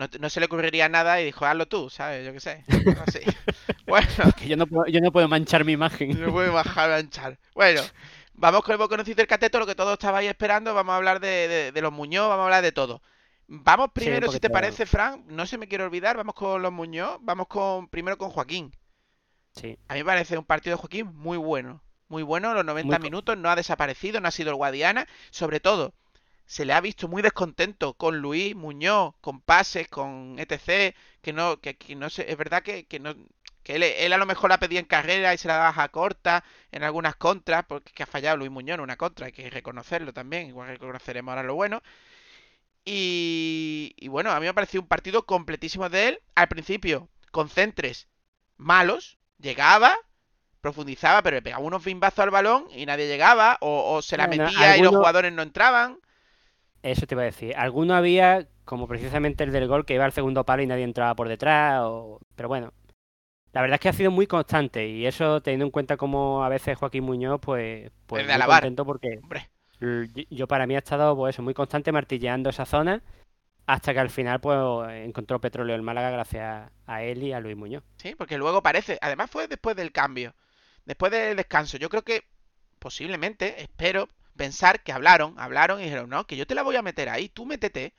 No, 0.00 0.08
no 0.18 0.30
se 0.30 0.40
le 0.40 0.46
ocurriría 0.46 0.88
nada 0.88 1.20
y 1.20 1.26
dijo, 1.26 1.44
hazlo 1.44 1.66
tú, 1.68 1.90
¿sabes? 1.90 2.24
Yo 2.24 2.32
qué 2.32 2.40
sé. 2.40 2.64
así. 3.06 3.20
bueno, 3.86 4.06
Que 4.36 4.48
yo 4.48 4.56
no 4.56 4.66
puedo, 4.66 4.86
yo 4.86 5.00
no 5.02 5.12
puedo 5.12 5.28
manchar 5.28 5.64
mi 5.64 5.72
imagen. 5.72 6.18
no 6.18 6.34
a 6.58 6.64
manchar. 6.88 7.38
Bueno, 7.54 7.82
vamos 8.32 8.62
con 8.62 8.80
el 8.80 8.88
conocido 8.88 9.16
del 9.16 9.26
cateto, 9.26 9.58
lo 9.58 9.66
que 9.66 9.74
todos 9.74 9.92
estabais 9.92 10.28
esperando. 10.28 10.72
Vamos 10.72 10.94
a 10.94 10.96
hablar 10.96 11.20
de, 11.20 11.48
de- 11.48 11.72
de 11.72 11.82
los 11.82 11.92
Muñoz, 11.92 12.28
vamos 12.28 12.42
a 12.42 12.44
hablar 12.46 12.62
de 12.62 12.72
todo. 12.72 13.02
Vamos 13.46 13.90
primero, 13.92 14.30
si 14.32 14.40
te 14.40 14.48
parece, 14.48 14.86
Fran, 14.86 15.24
no 15.28 15.44
se 15.44 15.58
me 15.58 15.68
quiere 15.68 15.84
olvidar, 15.84 16.16
vamos 16.16 16.34
con 16.34 16.62
los 16.62 16.72
Muñoz, 16.72 17.18
vamos 17.20 17.46
con 17.48 17.88
primero 17.88 18.16
con 18.16 18.30
Joaquín. 18.30 18.74
Sí. 19.54 19.76
A 19.88 19.94
mí 19.94 20.00
me 20.00 20.04
parece 20.06 20.38
un 20.38 20.44
partido 20.44 20.76
de 20.76 20.80
Joaquín 20.80 21.06
muy 21.14 21.36
bueno. 21.36 21.82
Muy 22.08 22.22
bueno, 22.22 22.54
los 22.54 22.64
90 22.64 22.86
Muy 22.86 22.96
co- 22.96 23.02
minutos, 23.02 23.36
no 23.36 23.50
ha 23.50 23.56
desaparecido, 23.56 24.20
no 24.20 24.28
ha 24.28 24.30
sido 24.32 24.50
el 24.50 24.56
Guadiana. 24.56 25.06
Sobre 25.30 25.60
todo, 25.60 25.92
se 26.50 26.64
le 26.64 26.72
ha 26.72 26.80
visto 26.80 27.06
muy 27.06 27.22
descontento 27.22 27.94
con 27.94 28.18
Luis 28.18 28.56
Muñoz, 28.56 29.14
con 29.20 29.40
pases, 29.40 29.86
con 29.86 30.36
etc. 30.40 30.96
Que 31.22 31.32
no, 31.32 31.60
que, 31.60 31.76
que 31.76 31.94
no 31.94 32.10
sé, 32.10 32.28
es 32.28 32.36
verdad 32.36 32.64
que, 32.64 32.86
que 32.86 32.98
no. 32.98 33.14
Que 33.62 33.76
él, 33.76 33.84
él 33.84 34.12
a 34.12 34.18
lo 34.18 34.26
mejor 34.26 34.50
la 34.50 34.58
pedía 34.58 34.80
en 34.80 34.86
carrera 34.86 35.32
y 35.32 35.38
se 35.38 35.46
la 35.46 35.54
daba 35.58 35.80
a 35.84 35.88
corta 35.90 36.42
en 36.72 36.82
algunas 36.82 37.14
contras, 37.14 37.64
porque 37.68 37.92
que 37.92 38.02
ha 38.02 38.06
fallado 38.06 38.36
Luis 38.36 38.50
Muñoz 38.50 38.74
en 38.74 38.80
una 38.80 38.96
contra, 38.96 39.26
hay 39.26 39.32
que 39.32 39.48
reconocerlo 39.48 40.12
también, 40.12 40.48
igual 40.48 40.66
que 40.66 40.72
reconoceremos 40.72 41.30
ahora 41.30 41.44
lo 41.44 41.54
bueno. 41.54 41.82
Y, 42.84 43.94
y 43.96 44.08
bueno, 44.08 44.32
a 44.32 44.40
mí 44.40 44.42
me 44.42 44.48
ha 44.48 44.52
parecido 44.54 44.82
un 44.82 44.88
partido 44.88 45.26
completísimo 45.26 45.88
de 45.88 46.08
él. 46.08 46.22
Al 46.34 46.48
principio, 46.48 47.08
con 47.30 47.48
centres 47.48 48.08
malos, 48.56 49.18
llegaba, 49.38 49.96
profundizaba, 50.60 51.22
pero 51.22 51.36
le 51.36 51.42
pegaba 51.42 51.62
unos 51.62 51.84
bimbazos 51.84 52.18
al 52.20 52.30
balón 52.30 52.66
y 52.72 52.86
nadie 52.86 53.06
llegaba, 53.06 53.56
o, 53.60 53.94
o 53.94 54.02
se 54.02 54.16
la 54.16 54.26
Bueno, 54.26 54.46
metía 54.46 54.76
y 54.76 54.82
los 54.82 54.96
jugadores 54.96 55.32
no 55.32 55.42
entraban. 55.42 56.00
Eso 56.82 57.06
te 57.06 57.14
iba 57.14 57.22
a 57.22 57.26
decir. 57.26 57.54
Alguno 57.56 57.94
había, 57.94 58.46
como 58.64 58.88
precisamente 58.88 59.44
el 59.44 59.52
del 59.52 59.68
gol, 59.68 59.84
que 59.84 59.94
iba 59.94 60.04
al 60.04 60.12
segundo 60.12 60.44
palo 60.44 60.62
y 60.62 60.66
nadie 60.66 60.84
entraba 60.84 61.14
por 61.14 61.28
detrás. 61.28 61.80
O... 61.84 62.20
Pero 62.36 62.48
bueno, 62.48 62.72
la 63.52 63.60
verdad 63.60 63.74
es 63.74 63.80
que 63.80 63.88
ha 63.90 63.92
sido 63.92 64.10
muy 64.10 64.26
constante. 64.26 64.88
Y 64.88 65.06
eso, 65.06 65.42
teniendo 65.42 65.66
en 65.66 65.70
cuenta 65.72 65.96
como 65.96 66.42
a 66.44 66.48
veces 66.48 66.78
Joaquín 66.78 67.04
Muñoz, 67.04 67.40
pues, 67.40 67.90
pues 68.06 68.24
muy 68.24 68.32
alabar. 68.32 68.62
contento 68.62 68.86
porque 68.86 69.18
Hombre, 69.22 69.48
yo- 69.80 70.22
yo 70.30 70.46
para 70.48 70.66
mí 70.66 70.74
ha 70.74 70.78
estado 70.78 71.14
pues 71.16 71.34
eso, 71.34 71.42
muy 71.42 71.52
constante 71.54 71.92
martilleando 71.92 72.48
esa 72.50 72.64
zona. 72.64 73.02
Hasta 73.66 73.92
que 73.92 74.00
al 74.00 74.10
final 74.10 74.40
pues 74.40 74.58
encontró 75.04 75.40
petróleo 75.40 75.76
el 75.76 75.82
Málaga 75.82 76.10
gracias 76.10 76.70
a 76.86 77.02
él 77.04 77.22
y 77.22 77.32
a 77.32 77.40
Luis 77.40 77.56
Muñoz. 77.56 77.84
sí, 77.98 78.14
porque 78.16 78.36
luego 78.38 78.62
parece. 78.62 78.98
Además, 79.00 79.30
fue 79.30 79.46
después 79.46 79.76
del 79.76 79.92
cambio, 79.92 80.34
después 80.86 81.12
del 81.12 81.36
descanso. 81.36 81.76
Yo 81.76 81.88
creo 81.88 82.02
que 82.02 82.24
posiblemente, 82.80 83.62
espero 83.62 84.08
pensar 84.36 84.82
que 84.82 84.92
hablaron, 84.92 85.38
hablaron 85.38 85.80
y 85.80 85.84
dijeron, 85.84 86.08
no, 86.10 86.26
que 86.26 86.36
yo 86.36 86.46
te 86.46 86.54
la 86.54 86.62
voy 86.62 86.76
a 86.76 86.82
meter 86.82 87.08
ahí, 87.08 87.28
tú 87.28 87.46
métete, 87.46 87.92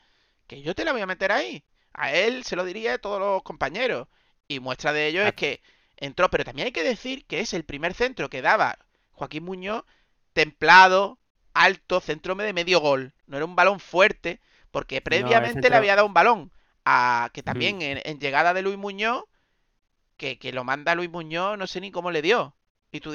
que 0.48 0.62
yo 0.62 0.74
te 0.76 0.86
la 0.86 0.92
voy 0.94 1.02
a 1.02 1.06
meter 1.08 1.32
ahí. 1.32 1.64
A 1.94 2.12
él 2.14 2.44
se 2.44 2.56
lo 2.56 2.64
diría 2.66 2.96
a 2.96 2.98
todos 2.98 3.20
los 3.20 3.44
compañeros. 3.44 4.08
Y 4.48 4.60
muestra 4.60 4.92
de 4.94 5.08
ello 5.08 5.22
es 5.26 5.34
que 5.34 5.62
entró, 5.98 6.30
pero 6.30 6.44
también 6.44 6.66
hay 6.68 6.72
que 6.72 6.84
decir 6.84 7.26
que 7.26 7.40
es 7.42 7.54
el 7.54 7.64
primer 7.64 7.94
centro 7.94 8.30
que 8.30 8.42
daba 8.42 8.78
Joaquín 9.12 9.44
Muñoz, 9.44 9.84
templado, 10.34 11.20
alto, 11.54 12.00
centro 12.02 12.36
de 12.36 12.54
medio 12.54 12.80
gol. 12.80 13.14
No 13.28 13.38
era 13.38 13.46
un 13.46 13.56
balón 13.56 13.80
fuerte, 13.80 14.40
Porque 14.72 15.02
previamente 15.02 15.56
le 15.56 15.62
centro- 15.64 15.78
había 15.78 15.96
dado 15.96 16.08
un 16.08 16.14
balón 16.14 16.52
a 16.86 17.30
que 17.34 17.44
también 17.44 17.82
en, 17.82 18.02
en 18.04 18.20
llegada 18.20 18.54
de 18.54 18.62
Luis 18.62 18.78
Muñoz, 18.78 19.24
que, 20.18 20.38
que 20.40 20.52
lo 20.54 20.64
manda 20.64 20.96
Luis 20.96 21.10
Muñoz, 21.10 21.58
no 21.58 21.68
sé 21.68 21.82
ni 21.82 21.92
cómo 21.92 22.12
le 22.12 22.22
dio. 22.22 22.56
Y 22.92 23.00
tú 23.02 23.12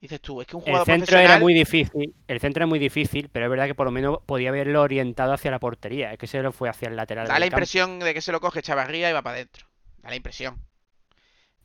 dices 0.00 0.20
tú, 0.20 0.40
es 0.40 0.46
que 0.46 0.56
un 0.56 0.62
El 0.62 0.66
jugador 0.66 0.86
centro 0.86 1.06
profesional... 1.06 1.24
era 1.36 1.40
muy 1.40 1.54
difícil, 1.54 2.14
el 2.26 2.40
centro 2.40 2.60
era 2.62 2.66
muy 2.66 2.78
difícil, 2.78 3.28
pero 3.30 3.46
es 3.46 3.50
verdad 3.50 3.66
que 3.66 3.74
por 3.74 3.86
lo 3.86 3.90
menos 3.92 4.18
podía 4.26 4.48
haberlo 4.50 4.82
orientado 4.82 5.32
hacia 5.32 5.50
la 5.50 5.58
portería, 5.58 6.12
es 6.12 6.18
que 6.18 6.26
se 6.26 6.40
lo 6.42 6.52
fue 6.52 6.68
hacia 6.68 6.88
el 6.88 6.96
lateral. 6.96 7.26
Da 7.26 7.34
la 7.34 7.40
campo. 7.40 7.56
impresión 7.56 7.98
de 8.00 8.14
que 8.14 8.20
se 8.20 8.32
lo 8.32 8.40
coge 8.40 8.62
Chavarría 8.62 9.10
y 9.10 9.12
va 9.12 9.22
para 9.22 9.36
adentro. 9.36 9.66
Da 9.98 10.10
la 10.10 10.16
impresión. 10.16 10.64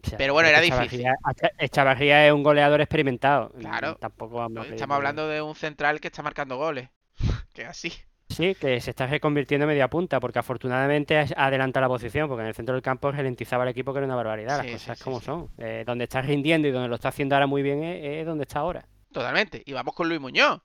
O 0.06 0.10
sea, 0.10 0.18
pero 0.18 0.34
bueno, 0.34 0.50
era 0.50 0.60
difícil. 0.60 1.02
Chavarría- 1.04 1.16
Cha- 1.60 1.68
Chavarría 1.70 2.28
es 2.28 2.34
un 2.34 2.44
goleador 2.44 2.82
experimentado. 2.82 3.52
Claro. 3.58 3.96
Tampoco 3.96 4.36
vamos 4.36 4.68
Estamos 4.68 4.96
hablando 4.96 5.28
de 5.30 5.42
un 5.42 5.56
central 5.56 6.02
que 6.02 6.08
está 6.10 6.22
marcando 6.22 6.58
goles. 6.58 6.90
que 7.54 7.66
así. 7.66 7.94
Sí, 8.36 8.56
que 8.56 8.80
se 8.82 8.90
está 8.92 9.08
reconvirtiendo 9.08 9.64
en 9.66 9.70
media 9.70 9.90
punta, 9.90 10.20
porque 10.20 10.40
afortunadamente 10.40 11.18
adelanta 11.36 11.80
la 11.82 11.88
posición, 11.88 12.28
porque 12.28 12.42
en 12.42 12.48
el 12.50 12.56
centro 12.56 12.74
del 12.76 12.82
campo 12.82 13.12
ralentizaba 13.12 13.64
el 13.64 13.70
equipo, 13.70 13.94
que 13.94 14.00
era 14.00 14.06
una 14.08 14.16
barbaridad, 14.16 14.62
Sí, 14.62 14.72
las 14.72 14.82
cosas 14.82 14.98
sí, 14.98 15.04
como 15.04 15.20
sí. 15.20 15.26
son. 15.26 15.50
Eh, 15.58 15.84
donde 15.86 16.06
está 16.06 16.22
rindiendo 16.22 16.68
y 16.68 16.72
donde 16.72 16.90
lo 16.90 16.96
está 16.96 17.10
haciendo 17.10 17.36
ahora 17.36 17.48
muy 17.48 17.62
bien 17.62 17.84
es, 17.84 18.20
es 18.22 18.26
donde 18.26 18.44
está 18.44 18.60
ahora. 18.60 18.86
Totalmente. 19.12 19.62
Y 19.66 19.74
vamos 19.74 19.94
con 19.96 20.10
Luis 20.10 20.20
Muñoz. 20.20 20.62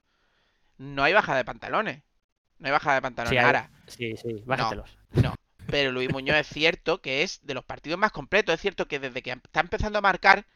No 0.78 1.02
hay 1.04 1.12
bajada 1.12 1.38
de 1.38 1.44
pantalones. 1.44 2.02
No 2.58 2.66
hay 2.66 2.72
bajada 2.72 2.96
de 2.96 3.02
pantalones. 3.02 3.38
Hay- 3.38 3.44
Ahora, 3.44 3.70
Sí, 3.86 4.16
sí, 4.16 4.42
bájatelos. 4.46 4.96
no. 5.12 5.34
Pero 5.66 5.92
Luis 5.92 6.10
Muñoz 6.10 6.36
es 6.38 6.46
cierto 6.48 7.02
que 7.02 7.22
es 7.22 7.40
de 7.44 7.52
los 7.54 7.64
partidos 7.64 7.98
más 7.98 8.10
completos. 8.12 8.54
Es 8.54 8.60
cierto 8.60 8.88
que 8.88 8.98
desde 8.98 9.22
que 9.22 9.32
está 9.32 9.60
empezando 9.60 9.98
a 9.98 10.02
marcar, 10.02 10.46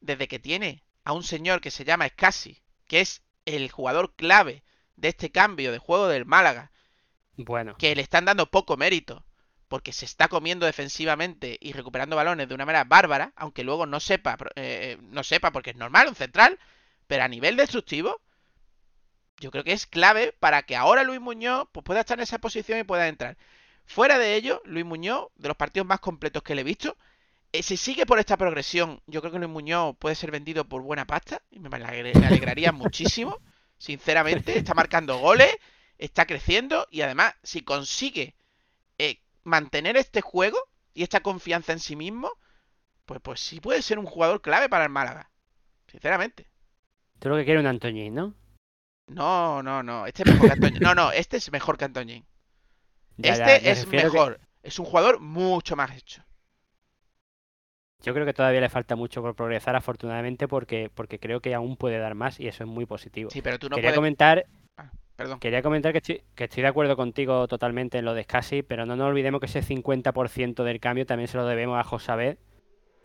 desde 0.00 0.28
que 0.28 0.38
tiene 0.38 0.84
a 1.04 1.12
un 1.12 1.22
señor 1.24 1.60
que 1.60 1.70
se 1.72 1.84
llama 1.84 2.06
Scassi, 2.08 2.60
que 2.86 3.00
es 3.00 3.22
el 3.46 3.70
jugador 3.70 4.14
clave 4.14 4.62
de 4.96 5.08
este 5.08 5.30
cambio 5.32 5.72
de 5.72 5.78
juego 5.78 6.08
del 6.08 6.26
Málaga, 6.26 6.72
Bueno, 7.36 7.74
que 7.78 7.94
le 7.94 8.02
están 8.02 8.24
dando 8.24 8.50
poco 8.50 8.76
mérito 8.76 9.24
porque 9.68 9.92
se 9.92 10.04
está 10.04 10.28
comiendo 10.28 10.66
defensivamente 10.66 11.56
y 11.60 11.72
recuperando 11.72 12.16
balones 12.16 12.48
de 12.48 12.54
una 12.54 12.66
manera 12.66 12.84
bárbara, 12.84 13.32
aunque 13.36 13.64
luego 13.64 13.86
no 13.86 14.00
sepa, 14.00 14.36
pro- 14.36 14.50
eh, 14.56 14.98
no 15.00 15.24
sepa 15.24 15.50
porque 15.50 15.70
es 15.70 15.76
normal, 15.76 16.08
un 16.08 16.14
central, 16.14 16.58
pero 17.06 17.24
a 17.24 17.28
nivel 17.28 17.56
destructivo, 17.56 18.20
yo 19.40 19.50
creo 19.50 19.64
que 19.64 19.72
es 19.72 19.86
clave 19.86 20.32
para 20.38 20.62
que 20.62 20.76
ahora 20.76 21.02
Luis 21.02 21.20
Muñoz 21.20 21.68
pues, 21.72 21.84
pueda 21.84 22.00
estar 22.00 22.18
en 22.18 22.22
esa 22.22 22.38
posición 22.38 22.78
y 22.78 22.84
pueda 22.84 23.08
entrar. 23.08 23.36
Fuera 23.86 24.18
de 24.18 24.36
ello, 24.36 24.62
Luis 24.64 24.84
Muñoz, 24.84 25.28
de 25.36 25.48
los 25.48 25.56
partidos 25.56 25.86
más 25.86 26.00
completos 26.00 26.42
que 26.42 26.54
le 26.54 26.60
he 26.60 26.64
visto, 26.64 26.96
eh, 27.52 27.62
si 27.62 27.76
sigue 27.78 28.06
por 28.06 28.18
esta 28.20 28.36
progresión, 28.36 29.02
yo 29.06 29.22
creo 29.22 29.32
que 29.32 29.38
Luis 29.38 29.50
Muñoz 29.50 29.96
puede 29.98 30.16
ser 30.16 30.30
vendido 30.32 30.68
por 30.68 30.82
buena 30.82 31.06
pasta 31.06 31.42
y 31.50 31.60
me 31.60 31.68
alegre- 31.70 32.16
me 32.16 32.26
alegraría 32.26 32.72
muchísimo, 32.72 33.40
sinceramente, 33.82 34.56
está 34.56 34.74
marcando 34.74 35.18
goles, 35.18 35.56
está 35.98 36.24
creciendo 36.24 36.86
y 36.90 37.00
además 37.00 37.34
si 37.42 37.62
consigue 37.62 38.36
eh, 38.98 39.20
mantener 39.42 39.96
este 39.96 40.20
juego 40.20 40.58
y 40.94 41.02
esta 41.02 41.20
confianza 41.20 41.72
en 41.72 41.80
sí 41.80 41.96
mismo, 41.96 42.30
pues, 43.06 43.20
pues 43.20 43.40
sí 43.40 43.60
puede 43.60 43.82
ser 43.82 43.98
un 43.98 44.06
jugador 44.06 44.40
clave 44.40 44.68
para 44.68 44.84
el 44.84 44.90
Málaga. 44.90 45.30
Sinceramente. 45.90 46.48
tú 47.18 47.28
lo 47.28 47.36
que 47.36 47.44
quieres 47.44 47.60
es 47.60 47.64
un 47.64 47.70
Antoñín, 47.70 48.14
¿no? 48.14 48.34
No, 49.08 49.62
no, 49.64 49.82
no. 49.82 50.06
Este 50.06 50.22
es 50.22 50.28
mejor 50.32 50.46
que 50.46 50.52
Antoñín. 50.54 50.80
No, 50.80 50.94
no, 50.94 51.10
este 51.12 51.36
es 51.38 51.50
mejor 51.50 51.76
que 51.76 51.84
Antoñín. 51.84 52.24
Ya, 53.16 53.32
Este 53.32 53.64
ya, 53.64 53.70
es 53.72 53.84
que- 53.84 53.96
mejor. 53.96 54.40
Es 54.62 54.78
un 54.78 54.86
jugador 54.86 55.18
mucho 55.18 55.74
más 55.74 55.90
hecho. 55.90 56.24
Yo 58.02 58.12
creo 58.14 58.26
que 58.26 58.32
todavía 58.34 58.60
le 58.60 58.68
falta 58.68 58.96
mucho 58.96 59.22
por 59.22 59.34
progresar, 59.34 59.76
afortunadamente, 59.76 60.48
porque, 60.48 60.90
porque 60.94 61.18
creo 61.18 61.40
que 61.40 61.54
aún 61.54 61.76
puede 61.76 61.98
dar 61.98 62.14
más 62.14 62.40
y 62.40 62.48
eso 62.48 62.64
es 62.64 62.68
muy 62.70 62.86
positivo. 62.86 63.30
Sí, 63.30 63.42
pero 63.42 63.58
tú 63.58 63.68
no 63.68 63.76
Quería 63.76 63.90
puedes. 63.90 63.98
comentar, 63.98 64.46
Perdón. 65.16 65.38
quería 65.40 65.62
comentar 65.62 65.92
que 65.92 65.98
estoy, 65.98 66.22
que 66.34 66.44
estoy 66.44 66.62
de 66.62 66.68
acuerdo 66.68 66.96
contigo 66.96 67.46
totalmente 67.46 67.98
en 67.98 68.04
lo 68.04 68.14
de 68.14 68.24
Scassi, 68.24 68.62
pero 68.62 68.86
no 68.86 68.96
nos 68.96 69.06
olvidemos 69.08 69.40
que 69.40 69.46
ese 69.46 69.62
50% 69.62 70.64
del 70.64 70.80
cambio 70.80 71.06
también 71.06 71.28
se 71.28 71.36
lo 71.36 71.46
debemos 71.46 71.78
a 71.78 71.84
Josabed, 71.84 72.38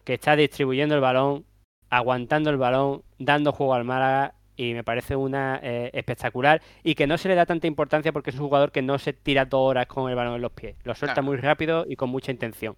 que 0.04 0.14
está 0.16 0.36
distribuyendo 0.36 0.96
el 0.96 1.02
balón, 1.02 1.46
aguantando 1.90 2.50
el 2.50 2.58
balón, 2.58 3.04
dando 3.20 3.52
juego 3.52 3.74
al 3.76 3.84
Málaga 3.84 4.34
y 4.56 4.74
me 4.74 4.84
parece 4.84 5.16
una 5.16 5.60
eh, 5.62 5.92
espectacular 5.94 6.62
y 6.84 6.96
que 6.96 7.06
no 7.06 7.18
se 7.20 7.28
le 7.30 7.36
da 7.36 7.46
tanta 7.46 7.68
importancia 7.68 8.12
porque 8.12 8.32
es 8.32 8.36
un 8.40 8.46
jugador 8.48 8.72
que 8.72 8.82
no 8.82 8.98
se 8.98 9.14
tira 9.14 9.46
dos 9.46 9.62
horas 9.70 9.86
con 9.86 10.10
el 10.10 10.16
balón 10.16 10.36
en 10.36 10.42
los 10.42 10.52
pies, 10.54 10.76
lo 10.84 10.96
suelta 10.96 11.16
Claro. 11.16 11.26
muy 11.28 11.38
rápido 11.38 11.86
y 11.88 11.96
con 11.96 12.10
mucha 12.10 12.32
intención. 12.32 12.76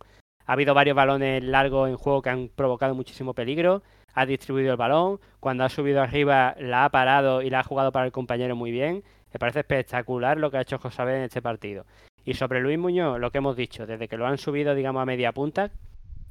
Ha 0.49 0.53
habido 0.53 0.73
varios 0.73 0.95
balones 0.95 1.43
largos 1.43 1.87
en 1.89 1.95
juego 1.95 2.23
que 2.23 2.31
han 2.31 2.49
provocado 2.49 2.95
muchísimo 2.95 3.35
peligro. 3.35 3.83
Ha 4.15 4.25
distribuido 4.25 4.71
el 4.71 4.77
balón. 4.77 5.19
Cuando 5.39 5.63
ha 5.63 5.69
subido 5.69 6.01
arriba 6.01 6.55
la 6.57 6.85
ha 6.85 6.89
parado 6.89 7.43
y 7.43 7.51
la 7.51 7.59
ha 7.59 7.63
jugado 7.63 7.91
para 7.91 8.07
el 8.07 8.11
compañero 8.11 8.55
muy 8.55 8.71
bien. 8.71 9.03
Me 9.31 9.37
parece 9.37 9.59
espectacular 9.59 10.39
lo 10.39 10.49
que 10.49 10.57
ha 10.57 10.61
hecho 10.61 10.79
José 10.79 11.03
en 11.03 11.21
este 11.21 11.39
partido. 11.39 11.85
Y 12.25 12.33
sobre 12.33 12.61
Luis 12.61 12.79
Muñoz, 12.79 13.19
lo 13.19 13.29
que 13.29 13.37
hemos 13.37 13.55
dicho, 13.55 13.85
desde 13.85 14.07
que 14.07 14.17
lo 14.17 14.25
han 14.25 14.39
subido, 14.39 14.73
digamos, 14.73 15.03
a 15.03 15.05
media 15.05 15.31
punta, 15.33 15.65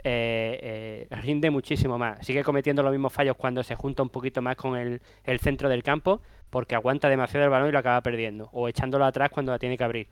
eh, 0.03 1.07
eh, 1.13 1.17
rinde 1.23 1.51
muchísimo 1.51 1.97
más. 1.97 2.27
Sigue 2.27 2.43
cometiendo 2.43 2.83
los 2.83 2.91
mismos 2.91 3.13
fallos 3.13 3.37
cuando 3.37 3.63
se 3.63 3.77
junta 3.77 4.03
un 4.03 4.09
poquito 4.09 4.43
más 4.43 4.57
con 4.57 4.77
el 4.77 5.39
centro 5.39 5.69
del 5.69 5.85
campo, 5.85 6.23
porque 6.51 6.75
aguanta 6.75 7.09
demasiado 7.09 7.45
el 7.45 7.51
balón 7.51 7.69
y 7.69 7.73
lo 7.73 7.79
acaba 7.79 8.01
perdiendo, 8.01 8.49
o 8.51 8.67
echándolo 8.67 9.05
atrás 9.05 9.31
cuando 9.31 9.53
la 9.53 9.61
tiene 9.61 9.79
que 9.79 9.85
abrir. 9.85 10.09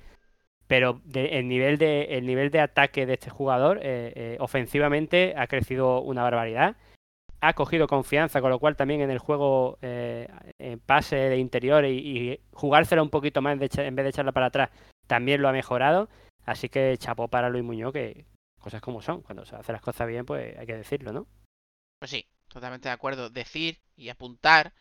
Pero 0.67 1.01
de- 1.05 1.39
el, 1.39 1.49
nivel 1.49 1.79
de, 1.79 2.05
el 2.17 2.27
nivel 2.27 2.51
de 2.51 2.61
ataque 2.61 3.07
de 3.07 3.15
este 3.15 3.31
jugador, 3.31 3.79
eh, 3.83 4.13
eh, 4.17 4.37
ofensivamente, 4.41 5.35
ha 5.37 5.47
crecido 5.47 6.01
una 6.01 6.23
barbaridad. 6.23 6.77
Ha 7.41 7.53
cogido 7.53 7.87
confianza, 7.87 8.41
con 8.41 8.51
lo 8.51 8.59
cual 8.59 8.77
también 8.77 9.01
en 9.03 9.11
el 9.11 9.19
juego, 9.19 9.79
eh, 9.83 10.27
en 10.59 10.81
pase 10.81 11.17
de 11.17 11.37
interior 11.39 11.85
y, 11.85 11.99
y 11.99 12.41
jugársela 12.53 13.03
un 13.03 13.11
poquito 13.11 13.43
más 13.43 13.53
en 13.53 13.59
vez 13.95 14.05
de 14.05 14.09
echarla 14.09 14.33
para 14.33 14.47
atrás, 14.47 14.71
también 15.07 15.43
lo 15.43 15.49
ha 15.49 15.53
mejorado. 15.53 16.09
Así 16.47 16.69
que 16.69 16.97
chapó 16.99 17.29
para 17.29 17.49
Luis 17.51 17.63
Muñoz, 17.65 17.93
que 17.93 18.25
cosas 18.61 18.81
como 18.81 19.03
son. 19.03 19.21
Cuando 19.23 19.45
se 19.45 19.55
hace 19.55 19.73
las 19.73 19.83
cosas 19.83 20.09
bien, 20.09 20.25
pues 20.25 20.57
hay 20.59 20.67
que 20.67 20.77
decirlo, 20.77 21.13
¿no? 21.13 21.27
Pues 22.01 22.11
sí, 22.11 22.27
totalmente 22.49 22.89
de 22.89 22.95
acuerdo. 22.95 23.31
Decir 23.31 23.79
y 23.97 24.09
apuntar. 24.09 24.73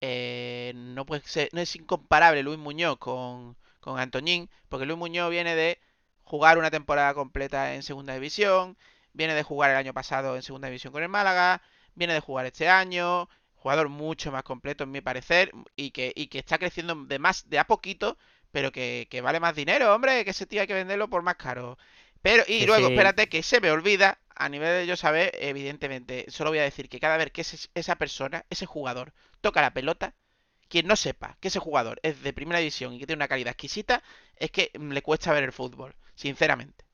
eh, 0.00 0.72
no 0.74 1.06
puede 1.06 1.22
ser, 1.22 1.48
no 1.52 1.60
es 1.60 1.74
incomparable 1.76 2.42
Luis 2.42 2.58
Muñoz 2.58 2.98
con, 2.98 3.56
con 3.82 4.00
Antoñín, 4.00 4.50
porque 4.70 4.86
Luis 4.86 4.98
Muñoz 4.98 5.30
viene 5.30 5.54
de 5.56 5.80
jugar 6.24 6.58
una 6.58 6.70
temporada 6.70 7.14
completa 7.14 7.74
en 7.74 7.82
segunda 7.82 8.14
división, 8.14 8.78
viene 9.12 9.34
de 9.34 9.42
jugar 9.42 9.70
el 9.70 9.76
año 9.76 9.92
pasado 9.94 10.36
en 10.36 10.42
segunda 10.42 10.68
división 10.68 10.92
con 10.94 11.02
el 11.02 11.10
Málaga, 11.10 11.62
viene 11.94 12.14
de 12.14 12.20
jugar 12.20 12.46
este 12.46 12.68
año, 12.68 13.28
jugador 13.56 13.88
mucho 13.90 14.32
más 14.32 14.42
completo 14.44 14.84
en 14.84 14.90
mi 14.92 15.00
parecer, 15.02 15.52
y 15.76 15.90
que, 15.90 16.12
y 16.16 16.28
que 16.28 16.38
está 16.38 16.58
creciendo 16.58 16.94
de 17.06 17.18
más 17.18 17.48
de 17.50 17.58
a 17.58 17.66
poquito, 17.66 18.16
pero 18.52 18.72
que, 18.72 19.08
que 19.10 19.20
vale 19.20 19.40
más 19.40 19.54
dinero, 19.54 19.94
hombre, 19.94 20.24
que 20.24 20.30
ese 20.30 20.46
tío 20.46 20.60
hay 20.62 20.66
que 20.66 20.74
venderlo 20.74 21.08
por 21.10 21.22
más 21.22 21.36
caro. 21.36 21.78
Pero, 22.22 22.44
y 22.46 22.64
luego, 22.64 22.86
sí. 22.86 22.88
espérate, 22.88 23.28
que 23.28 23.42
se 23.42 23.60
me 23.60 23.70
olvida, 23.70 24.18
a 24.34 24.48
nivel 24.48 24.68
de 24.80 24.86
yo 24.86 24.96
saber, 24.96 25.32
evidentemente, 25.40 26.26
solo 26.28 26.50
voy 26.50 26.58
a 26.60 26.62
decir 26.62 26.88
que 26.88 27.00
cada 27.00 27.16
vez 27.16 27.30
que 27.32 27.40
ese- 27.42 27.68
esa 27.74 27.96
persona, 27.96 28.44
ese 28.50 28.66
jugador, 28.66 29.12
toca 29.40 29.60
la 29.60 29.72
pelota, 29.74 30.14
quien 30.72 30.86
no 30.86 30.96
sepa 30.96 31.36
que 31.38 31.48
ese 31.48 31.58
jugador 31.58 32.00
es 32.02 32.22
de 32.22 32.32
primera 32.32 32.58
división 32.58 32.94
y 32.94 32.98
que 32.98 33.06
tiene 33.06 33.18
una 33.18 33.28
calidad 33.28 33.50
exquisita, 33.50 34.02
es 34.36 34.50
que 34.50 34.70
le 34.74 35.02
cuesta 35.02 35.30
ver 35.30 35.44
el 35.44 35.52
fútbol, 35.52 35.94
sinceramente. 36.14 36.86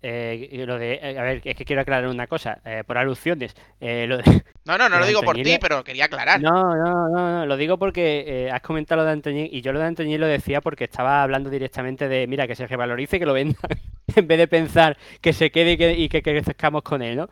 Eh, 0.00 0.48
y 0.52 0.58
lo 0.64 0.78
de, 0.78 1.00
eh, 1.02 1.18
a 1.18 1.22
ver, 1.22 1.40
es 1.44 1.56
que 1.56 1.64
quiero 1.64 1.82
aclarar 1.82 2.08
una 2.08 2.26
cosa, 2.28 2.60
eh, 2.64 2.84
por 2.86 2.98
alusiones. 2.98 3.54
lo 3.80 4.18
de- 4.18 4.42
No, 4.64 4.78
no, 4.78 4.88
no 4.88 4.98
lo 5.00 5.06
digo 5.06 5.22
por 5.22 5.34
ti, 5.36 5.58
pero 5.60 5.82
quería 5.82 6.04
aclarar. 6.04 6.40
No, 6.40 6.76
no, 6.76 7.08
no, 7.08 7.38
no, 7.40 7.46
lo 7.46 7.56
digo 7.56 7.78
porque 7.78 8.48
has 8.52 8.60
comentado 8.60 9.00
lo 9.00 9.06
de 9.06 9.12
Antoñín 9.12 9.48
y 9.50 9.60
yo 9.60 9.72
lo 9.72 9.80
de 9.80 9.86
Antoñín 9.86 10.20
lo 10.20 10.26
decía 10.26 10.60
porque 10.60 10.84
estaba 10.84 11.22
hablando 11.22 11.50
directamente 11.50 12.08
de, 12.08 12.26
mira, 12.26 12.46
que 12.46 12.54
se 12.54 12.66
revalorice 12.66 13.16
y 13.16 13.18
que 13.18 13.26
lo 13.26 13.32
vendan, 13.32 13.58
en 14.16 14.26
vez 14.28 14.38
de 14.38 14.46
pensar 14.48 14.96
que 15.20 15.32
se 15.32 15.50
quede 15.50 15.72
y 15.72 15.76
que, 15.78 15.92
y 15.94 16.08
que, 16.08 16.22
que 16.22 16.42
crezcamos 16.42 16.82
con 16.82 17.02
él, 17.02 17.16
¿no? 17.16 17.28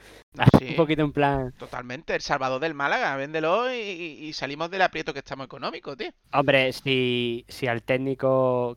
Sí, 0.58 0.66
Un 0.70 0.76
poquito 0.76 1.02
en 1.02 1.12
plan, 1.12 1.52
totalmente. 1.58 2.14
El 2.14 2.20
Salvador 2.20 2.60
del 2.60 2.74
Málaga, 2.74 3.16
véndelo 3.16 3.72
y, 3.72 3.76
y- 3.78 4.26
y 4.26 4.32
salimos 4.32 4.70
del 4.70 4.82
aprieto 4.82 5.12
que 5.12 5.20
estamos 5.20 5.44
económico, 5.46 5.96
tío. 5.96 6.10
hombre, 6.32 6.72
si, 6.72 7.44
si 7.48 7.66
al 7.68 7.82
técnico, 7.82 8.76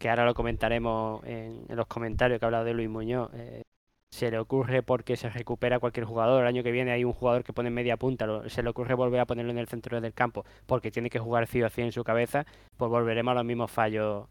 que 0.00 0.08
ahora 0.08 0.24
lo 0.24 0.32
comentaremos 0.34 1.22
en, 1.24 1.66
en 1.68 1.76
los 1.76 1.86
comentarios 1.86 2.38
que 2.40 2.44
ha 2.46 2.48
hablado 2.48 2.64
de 2.64 2.72
Luis 2.74 2.88
Muñoz, 2.88 3.30
eh, 3.34 3.62
se 4.10 4.30
le 4.30 4.38
ocurre 4.38 4.82
porque 4.82 5.16
se 5.16 5.28
recupera 5.28 5.78
cualquier 5.78 6.06
jugador, 6.06 6.40
el 6.42 6.48
año 6.48 6.62
que 6.62 6.72
viene 6.72 6.90
hay 6.90 7.04
un 7.04 7.12
jugador 7.12 7.44
que 7.44 7.52
pone 7.52 7.68
en 7.68 7.74
media 7.74 7.96
punta, 7.98 8.26
lo- 8.26 8.48
se 8.48 8.62
le 8.62 8.70
ocurre 8.70 8.94
volver 8.94 9.20
a 9.20 9.26
ponerlo 9.26 9.52
en 9.52 9.58
el 9.58 9.68
centro 9.68 10.00
del 10.00 10.14
campo 10.14 10.44
porque 10.66 10.90
tiene 10.90 11.10
que 11.10 11.18
jugar 11.18 11.46
sí 11.46 11.62
o 11.62 11.68
sí 11.68 11.82
en 11.82 11.92
su 11.92 12.02
cabeza, 12.02 12.46
pues 12.76 12.90
volveremos 12.90 13.32
a 13.32 13.34
los 13.36 13.44
mismos 13.44 13.70
fallos 13.70 14.26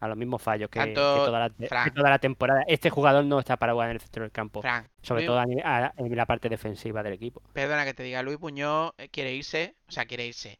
a 0.00 0.08
los 0.08 0.16
mismos 0.16 0.40
fallos 0.40 0.70
que, 0.70 0.80
toda, 0.94 1.38
la, 1.40 1.50
que 1.50 1.66
Fran. 1.66 1.92
toda 1.92 2.08
la 2.08 2.18
temporada. 2.18 2.62
Este 2.66 2.88
jugador 2.88 3.22
no 3.24 3.38
está 3.38 3.58
para 3.58 3.72
jugar 3.74 3.90
en 3.90 3.96
el 3.96 4.00
centro 4.00 4.22
del 4.22 4.32
campo, 4.32 4.60
sobre 5.02 5.20
Luis- 5.22 5.26
todo 5.26 5.38
a 5.40 5.44
ni- 5.44 5.60
a- 5.62 5.92
en 5.96 6.16
la 6.16 6.24
parte 6.24 6.48
defensiva 6.48 7.02
del 7.02 7.12
equipo. 7.14 7.42
Perdona 7.52 7.84
que 7.84 7.92
te 7.94 8.02
diga, 8.02 8.22
Luis 8.22 8.40
Muñoz 8.40 8.92
eh, 8.96 9.08
quiere 9.10 9.34
irse, 9.34 9.74
o 9.88 9.92
sea, 9.92 10.06
quiere 10.06 10.26
irse. 10.26 10.58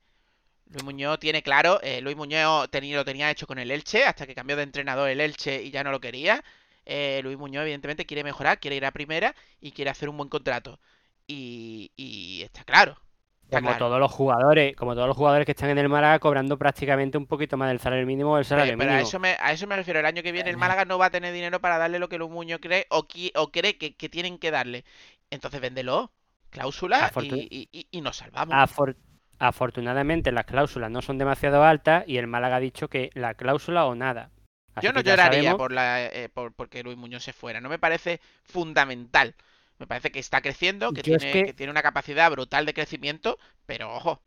Luis 0.71 0.85
Muñoz 0.85 1.19
tiene 1.19 1.43
claro, 1.43 1.81
eh, 1.83 2.01
Luis 2.01 2.17
Muñoz 2.17 2.71
tenía, 2.71 2.97
lo 2.97 3.05
tenía 3.05 3.31
hecho 3.31 3.47
con 3.47 3.59
el 3.59 3.71
Elche, 3.71 4.05
hasta 4.05 4.27
que 4.27 4.35
cambió 4.35 4.57
de 4.57 4.63
entrenador 4.63 5.09
el 5.09 5.21
Elche 5.21 5.63
y 5.63 5.71
ya 5.71 5.83
no 5.85 5.91
lo 5.91 6.01
quería. 6.01 6.43
Eh, 6.87 7.21
Luis 7.23 7.37
Muñoz, 7.39 7.63
evidentemente, 7.63 8.07
quiere 8.07 8.25
mejorar, 8.25 8.59
quiere 8.61 8.77
ir 8.77 8.87
a 8.87 8.91
primera 8.93 9.35
y 9.61 9.73
quiere 9.73 9.91
hacer 9.91 10.09
un 10.09 10.17
buen 10.17 10.29
contrato. 10.29 10.79
Y, 11.27 11.91
y 11.97 12.43
está 12.43 12.65
claro. 12.65 12.97
Está 13.45 13.59
como 13.59 13.71
claro. 13.71 13.87
todos 13.87 13.99
los 14.01 14.13
jugadores, 14.13 14.77
como 14.77 14.95
todos 14.95 15.09
los 15.09 15.17
jugadores 15.17 15.45
que 15.45 15.53
están 15.53 15.71
en 15.71 15.79
el 15.79 15.89
Málaga 15.89 16.21
cobrando 16.21 16.57
prácticamente 16.57 17.19
un 17.19 17.27
poquito 17.27 17.57
más 17.57 17.69
del 17.69 17.81
salario 17.81 18.07
mínimo 18.07 18.33
o 18.33 18.39
el 18.39 18.45
salario 18.45 18.73
Pero, 18.73 18.79
pero 18.79 18.91
a 18.91 18.95
mínimo. 18.95 19.09
eso 19.09 19.19
me, 19.19 19.37
a 19.41 19.53
eso 19.53 19.67
me 19.67 19.75
refiero. 19.75 19.99
El 19.99 20.07
año 20.07 20.23
que 20.23 20.31
viene 20.31 20.51
el 20.51 20.57
Málaga 20.57 20.85
no 20.85 20.99
va 20.99 21.07
a 21.07 21.11
tener 21.11 21.33
dinero 21.35 21.61
para 21.61 21.77
darle 21.79 21.99
lo 21.99 22.09
que 22.09 22.17
Luis 22.19 22.31
Muñoz 22.31 22.61
cree 22.63 22.87
o, 22.91 23.09
qui- 23.09 23.33
o 23.35 23.51
cree 23.51 23.77
que, 23.77 23.97
que 23.97 24.09
tienen 24.09 24.39
que 24.39 24.53
darle. 24.53 24.85
Entonces 25.31 25.61
véndelo. 25.61 26.13
Cláusula 26.51 27.13
y, 27.23 27.69
y- 27.91 28.01
nos 28.01 28.17
salvamos. 28.17 28.55
Afortunadamente 29.41 30.33
las 30.33 30.45
cláusulas 30.45 30.91
no 30.91 31.01
son 31.01 31.17
demasiado 31.17 31.65
altas 31.65 32.05
y 32.07 32.19
el 32.19 32.27
Málaga 32.27 32.57
ha 32.57 32.61
dicho 32.61 32.89
que 32.89 33.11
la 33.15 33.33
cláusula 33.35 33.87
o 33.87 33.95
nada. 33.95 34.31
Así 34.75 34.87
Yo 34.87 34.93
no 34.93 35.01
lloraría 35.01 35.39
sabemos- 35.41 35.59
por 35.59 35.73
la 35.73 36.05
eh, 36.07 36.29
por 36.29 36.53
porque 36.53 36.83
Luis 36.83 36.99
Muñoz 36.99 37.25
se 37.25 37.33
fuera. 37.33 37.61
No 37.61 37.71
me 37.71 37.79
parece 37.79 38.21
fundamental. 38.45 39.35
Me 39.79 39.87
parece 39.87 40.13
que 40.13 40.19
está 40.19 40.43
creciendo, 40.43 40.93
que 40.93 41.01
es 41.01 41.05
tiene, 41.05 41.33
que- 41.33 41.45
que 41.47 41.53
tiene 41.55 41.73
una 41.73 41.83
capacidad 41.83 42.31
brutal 42.31 42.67
de 42.67 42.75
crecimiento, 42.75 43.39
pero 43.67 43.93
ojo, 43.95 44.21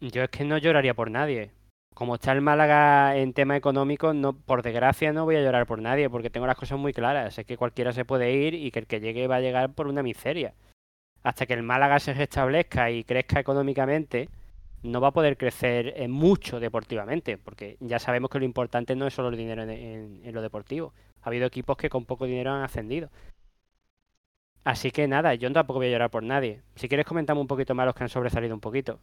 Yo 0.00 0.22
es 0.22 0.30
que 0.30 0.44
no 0.44 0.56
lloraría 0.56 0.94
por 0.94 1.10
nadie. 1.10 1.50
Como 1.94 2.14
está 2.14 2.32
el 2.32 2.40
Málaga 2.40 3.16
en 3.16 3.34
tema 3.34 3.56
económico, 3.56 4.14
no, 4.14 4.32
por 4.32 4.62
desgracia 4.62 5.12
no 5.12 5.24
voy 5.24 5.36
a 5.36 5.42
llorar 5.42 5.66
por 5.66 5.80
nadie, 5.82 6.08
porque 6.08 6.30
tengo 6.30 6.46
las 6.46 6.56
cosas 6.56 6.78
muy 6.78 6.92
claras. 6.94 7.34
Sé 7.34 7.44
que 7.44 7.56
cualquiera 7.58 7.92
se 7.92 8.04
puede 8.06 8.32
ir 8.32 8.54
y 8.54 8.70
que 8.70 8.78
el 8.78 8.86
que 8.86 9.00
llegue 9.00 9.26
va 9.26 9.36
a 9.36 9.40
llegar 9.40 9.74
por 9.74 9.86
una 9.88 10.02
miseria. 10.02 10.54
Hasta 11.22 11.46
que 11.46 11.54
el 11.54 11.62
Málaga 11.62 11.98
se 12.00 12.14
restablezca 12.14 12.90
y 12.90 13.04
crezca 13.04 13.40
económicamente, 13.40 14.28
no 14.82 15.00
va 15.00 15.08
a 15.08 15.12
poder 15.12 15.36
crecer 15.36 16.08
mucho 16.08 16.60
deportivamente, 16.60 17.38
porque 17.38 17.76
ya 17.80 17.98
sabemos 17.98 18.30
que 18.30 18.38
lo 18.38 18.44
importante 18.44 18.94
no 18.96 19.06
es 19.06 19.14
solo 19.14 19.28
el 19.28 19.36
dinero 19.36 19.62
en, 19.64 19.70
en- 19.70 20.20
en 20.24 20.34
lo 20.34 20.42
deportivo. 20.42 20.94
Ha 21.22 21.28
habido 21.28 21.46
equipos 21.46 21.76
que 21.76 21.90
con 21.90 22.04
poco 22.06 22.26
dinero 22.26 22.52
han 22.52 22.62
ascendido. 22.62 23.10
Así 24.64 24.90
que 24.90 25.08
nada, 25.08 25.34
yo 25.34 25.50
tampoco 25.52 25.78
voy 25.80 25.88
a 25.88 25.90
llorar 25.90 26.10
por 26.10 26.22
nadie. 26.22 26.62
Si 26.76 26.88
quieres 26.88 27.06
comentamos 27.06 27.40
un 27.40 27.48
poquito 27.48 27.74
más 27.74 27.86
los 27.86 27.94
que 27.94 28.04
han 28.04 28.08
sobresalido 28.10 28.54
un 28.54 28.60
poquito. 28.60 29.00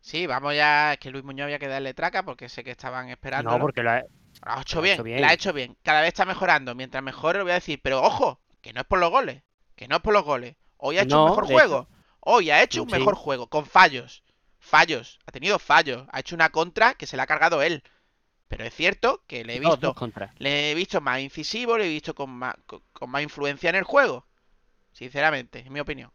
sí, 0.00 0.26
vamos 0.26 0.54
ya, 0.54 0.92
es 0.94 0.98
que 0.98 1.10
Luis 1.10 1.24
Muñoz 1.24 1.44
había 1.44 1.58
que 1.58 1.68
darle 1.68 1.94
traca 1.94 2.22
porque 2.24 2.48
sé 2.48 2.64
que 2.64 2.70
estaban 2.70 3.08
esperando. 3.08 3.50
No, 3.50 3.58
porque 3.58 3.82
lo 3.82 3.90
ha- 3.90 4.04
Lo 4.44 4.52
ha 4.52 4.60
hecho 4.62 4.76
Lo 4.76 4.80
ha 4.82 4.84
bien, 4.84 4.94
hecho 4.94 5.02
bien. 5.04 5.20
la 5.22 5.28
ha 5.28 5.32
hecho 5.34 5.52
bien. 5.52 5.76
Cada 5.82 6.00
vez 6.02 6.08
está 6.08 6.24
mejorando. 6.24 6.74
Mientras 6.74 7.02
mejore, 7.02 7.38
lo 7.38 7.44
voy 7.44 7.52
a 7.52 7.54
decir. 7.54 7.80
Pero 7.82 8.02
ojo, 8.02 8.40
que 8.60 8.72
no 8.72 8.80
es 8.80 8.86
por 8.86 8.98
los 9.00 9.10
goles. 9.10 9.42
Que 9.76 9.88
no 9.88 9.96
es 9.96 10.02
por 10.02 10.14
los 10.14 10.24
goles. 10.24 10.56
Hoy 10.82 10.98
ha 10.98 11.02
hecho 11.02 11.16
No, 11.16 11.24
un 11.24 11.30
mejor 11.30 11.46
juego. 11.46 11.88
Hoy 12.20 12.50
ha 12.50 12.62
hecho 12.62 12.82
un 12.82 12.90
Sí. 12.90 12.96
mejor 12.98 13.14
juego. 13.14 13.46
Con 13.48 13.66
fallos. 13.66 14.22
Fallos. 14.58 15.18
Ha 15.26 15.32
tenido 15.32 15.58
fallos. 15.58 16.06
Ha 16.10 16.20
hecho 16.20 16.34
una 16.34 16.50
contra 16.50 16.94
que 16.94 17.06
se 17.06 17.16
la 17.16 17.24
ha 17.24 17.26
cargado 17.26 17.62
él. 17.62 17.82
Pero 18.48 18.64
es 18.64 18.74
cierto 18.74 19.22
que 19.26 19.44
le 19.44 19.56
he 19.56 19.60
visto. 19.60 19.94
Le 20.38 20.70
he 20.72 20.74
visto 20.74 21.00
más 21.00 21.20
incisivo, 21.20 21.78
le 21.78 21.86
he 21.86 21.88
visto 21.88 22.14
con 22.14 22.30
más, 22.30 22.56
con, 22.66 22.82
con 22.92 23.08
más 23.10 23.22
influencia 23.22 23.70
en 23.70 23.76
el 23.76 23.84
juego. 23.84 24.26
Sinceramente, 24.92 25.60
en 25.60 25.72
mi 25.72 25.80
opinión. 25.80 26.10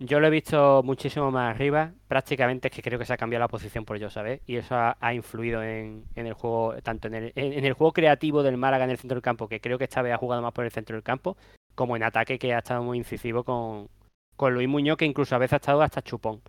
Yo 0.00 0.18
lo 0.20 0.26
he 0.26 0.30
visto 0.30 0.82
muchísimo 0.82 1.30
más 1.30 1.54
arriba. 1.54 1.92
Prácticamente 2.08 2.68
es 2.68 2.74
que 2.74 2.82
creo 2.82 2.98
que 2.98 3.06
se 3.06 3.12
ha 3.12 3.16
cambiado 3.16 3.44
la 3.44 3.48
posición 3.48 3.84
por 3.84 3.96
yo, 3.96 4.10
¿sabes? 4.10 4.40
Y 4.44 4.56
eso 4.56 4.74
ha, 4.74 4.96
ha 5.00 5.14
influido 5.14 5.62
en, 5.62 6.04
en 6.16 6.26
el 6.26 6.34
juego, 6.34 6.74
tanto 6.82 7.06
en 7.08 7.14
el, 7.14 7.32
en, 7.36 7.52
en 7.54 7.64
el 7.64 7.72
juego 7.74 7.92
creativo 7.92 8.42
del 8.42 8.56
Málaga 8.56 8.84
en 8.84 8.90
el 8.90 8.98
centro 8.98 9.14
del 9.14 9.22
campo, 9.22 9.48
que 9.48 9.60
creo 9.60 9.78
que 9.78 9.84
esta 9.84 10.02
vez 10.02 10.12
ha 10.12 10.18
jugado 10.18 10.42
más 10.42 10.52
por 10.52 10.64
el 10.64 10.72
centro 10.72 10.96
del 10.96 11.04
campo, 11.04 11.36
como 11.74 11.96
en 11.96 12.02
ataque, 12.02 12.38
que 12.38 12.54
ha 12.54 12.58
estado 12.58 12.82
muy 12.82 12.98
incisivo 12.98 13.44
con, 13.44 13.88
con 14.36 14.54
Luis 14.54 14.68
Muñoz, 14.68 14.96
que 14.96 15.04
incluso 15.04 15.34
a 15.34 15.38
veces 15.38 15.54
ha 15.54 15.56
estado 15.56 15.82
hasta 15.82 16.02
chupón. 16.02 16.42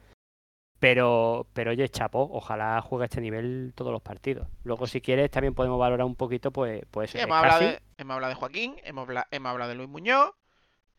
Pero, 0.80 1.48
pero 1.54 1.72
oye, 1.72 1.88
chapo, 1.90 2.30
ojalá 2.32 2.82
juegue 2.82 3.04
a 3.04 3.06
este 3.06 3.22
nivel 3.22 3.72
todos 3.76 3.92
los 3.92 4.02
partidos. 4.02 4.48
Luego, 4.64 4.86
si 4.88 5.02
quieres, 5.02 5.32
también 5.32 5.56
podemos 5.56 5.80
valorar 5.80 6.06
un 6.06 6.16
poquito, 6.16 6.52
pues, 6.52 6.84
pues 6.92 7.12
Sí, 7.12 7.18
hemos, 7.20 7.38
hablado 7.38 7.60
de, 7.62 7.82
hemos 7.98 8.14
hablado 8.16 8.30
de 8.34 8.36
Joaquín, 8.36 8.76
hemos, 8.84 9.04
habla- 9.08 9.28
hemos 9.32 9.50
hablado 9.52 9.70
de 9.70 9.76
Luis 9.78 9.90
Muñoz. 9.90 10.32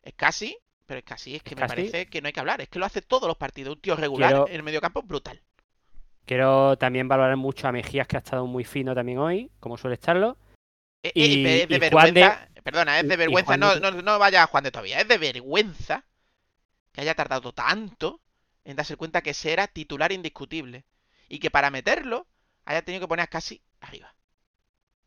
Es 0.02 0.14
casi, 0.14 0.56
pero 0.86 0.98
es 0.98 1.04
casi, 1.04 1.36
es 1.36 1.42
que 1.42 1.54
me 1.54 1.66
parece 1.66 2.06
que 2.06 2.20
no 2.22 2.26
hay 2.28 2.32
que 2.32 2.40
hablar. 2.40 2.60
Es 2.62 2.68
que 2.68 2.78
lo 2.78 2.86
hace 2.86 3.02
todos 3.02 3.28
los 3.28 3.36
partidos. 3.36 3.74
Un 3.76 3.80
tío 3.82 3.96
regular 3.96 4.30
Quiero- 4.30 4.48
en 4.48 4.54
el 4.54 4.62
mediocampo 4.62 5.02
brutal. 5.02 5.40
Quiero 6.24 6.76
también 6.78 7.06
valorar 7.06 7.36
mucho 7.36 7.68
a 7.68 7.72
Mejías, 7.72 8.08
que 8.08 8.16
ha 8.16 8.20
estado 8.20 8.46
muy 8.46 8.64
fino 8.64 8.94
también 8.94 9.18
hoy, 9.18 9.50
como 9.60 9.76
suele 9.76 9.94
estarlo. 9.94 10.36
Eh, 11.02 11.08
eh, 11.08 11.12
Y- 11.14 11.42
de 11.66 11.86
y 11.86 11.90
Juan 11.90 12.14
de-. 12.14 12.32
Perdona, 12.66 12.98
es 13.00 13.08
de 13.08 13.16
vergüenza. 13.16 13.56
Juan 13.56 13.60
No, 13.60 13.90
no, 13.92 14.02
no 14.02 14.18
vaya 14.18 14.42
a 14.42 14.46
Juan 14.46 14.64
de 14.64 14.70
todavía. 14.72 15.00
Es 15.00 15.08
de 15.08 15.18
vergüenza 15.18 16.04
que 16.92 17.00
haya 17.02 17.14
tardado 17.14 17.52
tanto 17.52 18.20
en 18.64 18.76
darse 18.76 18.96
cuenta 18.96 19.22
que 19.22 19.30
ese 19.30 19.52
era 19.52 19.68
titular 19.68 20.12
indiscutible. 20.12 20.84
Y 21.28 21.38
que 21.38 21.50
para 21.50 21.70
meterlo 21.70 22.26
haya 22.64 22.82
tenido 22.82 23.02
que 23.02 23.08
poner 23.08 23.24
a 23.24 23.26
casi 23.28 23.62
arriba. 23.80 24.14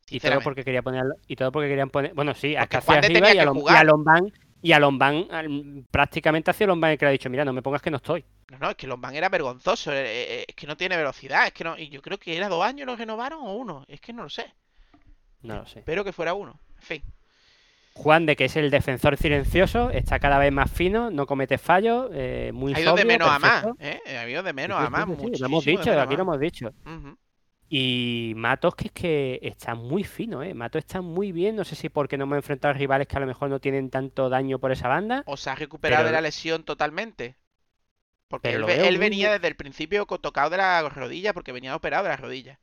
Y 0.09 0.19
todo 0.19 0.41
porque 0.41 0.63
quería 0.63 0.81
ponerlo, 0.81 1.15
y 1.27 1.35
todo 1.35 1.51
porque 1.51 1.69
querían 1.69 1.89
poner, 1.89 2.13
bueno, 2.15 2.33
sí, 2.33 2.55
a 2.55 2.65
Casi 2.67 2.93
arriba 2.93 3.31
y 3.33 3.37
a, 3.37 3.45
Lom- 3.45 3.63
y 3.71 3.75
a 3.75 3.83
Lombán, 3.83 4.33
y 4.61 4.71
a 4.71 4.79
Lombán 4.79 5.27
al- 5.29 5.85
prácticamente 5.91 6.49
hacia 6.49 6.65
Lombán 6.65 6.91
el 6.91 6.97
que 6.97 7.05
le 7.05 7.09
ha 7.09 7.11
dicho, 7.11 7.29
mira, 7.29 7.45
no 7.45 7.53
me 7.53 7.61
pongas 7.61 7.81
que 7.81 7.91
no 7.91 7.97
estoy. 7.97 8.25
No, 8.49 8.57
no, 8.57 8.69
es 8.71 8.75
que 8.75 8.87
Lombán 8.87 9.15
era 9.15 9.29
vergonzoso. 9.29 9.91
eh, 9.93 10.39
eh, 10.41 10.45
Es 10.47 10.55
que 10.55 10.65
no 10.65 10.75
tiene 10.75 10.97
velocidad. 10.97 11.45
Es 11.45 11.53
que 11.53 11.63
no. 11.63 11.77
Y 11.77 11.89
yo 11.89 12.01
creo 12.01 12.17
que 12.17 12.35
era 12.35 12.49
dos 12.49 12.63
años 12.65 12.87
los 12.87 12.97
renovaron 12.97 13.39
o 13.43 13.53
uno. 13.55 13.85
Es 13.87 14.01
que 14.01 14.11
no 14.13 14.23
lo 14.23 14.29
sé. 14.29 14.51
No 15.43 15.57
lo 15.57 15.65
sé. 15.67 15.79
Espero 15.79 16.03
que 16.03 16.11
fuera 16.11 16.33
uno. 16.33 16.59
En 16.77 16.81
fin. 16.83 17.03
Juan 18.01 18.25
de 18.25 18.37
que 18.37 18.45
es 18.45 18.55
el 18.55 18.69
defensor 18.71 19.17
silencioso, 19.17 19.89
está 19.89 20.19
cada 20.19 20.39
vez 20.39 20.53
más 20.53 20.71
fino, 20.71 21.11
no 21.11 21.25
comete 21.27 21.57
fallos, 21.57 22.09
eh, 22.13 22.51
muy 22.53 22.73
Ha 22.73 22.79
ido 22.79 22.95
de 22.95 23.03
menos 23.03 23.27
a 23.29 23.39
más. 23.39 23.63
perfecto. 23.65 23.77
¿eh? 24.09 24.17
Ha 24.17 24.29
ido 24.29 24.41
de 24.41 24.53
menos 24.53 24.79
Sí, 24.79 24.85
a 24.85 24.89
más. 24.89 25.05
sí, 25.05 25.15
sí, 25.33 25.39
lo 25.41 25.45
hemos 25.47 25.65
dicho, 25.65 25.99
aquí 26.01 26.15
lo 26.15 26.21
hemos 26.21 26.39
dicho. 26.39 26.71
Ujú. 26.85 27.17
Y 27.67 28.33
Matos 28.37 28.73
que 28.75 28.85
es 28.87 28.91
que 28.93 29.39
está 29.43 29.75
muy 29.75 30.05
fino, 30.05 30.41
eh. 30.41 30.53
Matos 30.53 30.79
está 30.79 31.01
muy 31.01 31.33
bien, 31.33 31.57
no 31.57 31.65
sé 31.65 31.75
si 31.75 31.89
porque 31.89 32.17
no 32.17 32.23
hemos 32.23 32.37
enfrentado 32.37 32.73
a 32.73 32.77
rivales 32.77 33.05
que 33.07 33.17
a 33.17 33.19
lo 33.19 33.27
mejor 33.27 33.49
no 33.49 33.59
tienen 33.59 33.89
tanto 33.89 34.29
daño 34.29 34.59
por 34.59 34.71
esa 34.71 34.87
banda. 34.87 35.23
O 35.25 35.35
se 35.35 35.49
ha 35.49 35.55
recuperado 35.55 36.05
de 36.05 36.11
la 36.13 36.21
lesión 36.21 36.63
totalmente. 36.63 37.35
Porque 38.29 38.51
él, 38.53 38.63
venía 38.97 39.27
bien. 39.29 39.31
desde 39.33 39.47
el 39.49 39.55
principio 39.55 40.05
tocado 40.05 40.49
de 40.51 40.57
la 40.57 40.87
rodilla 40.87 41.33
porque 41.33 41.51
venía 41.51 41.75
operado 41.75 42.03
de 42.03 42.09
la 42.09 42.17
rodilla. 42.17 42.59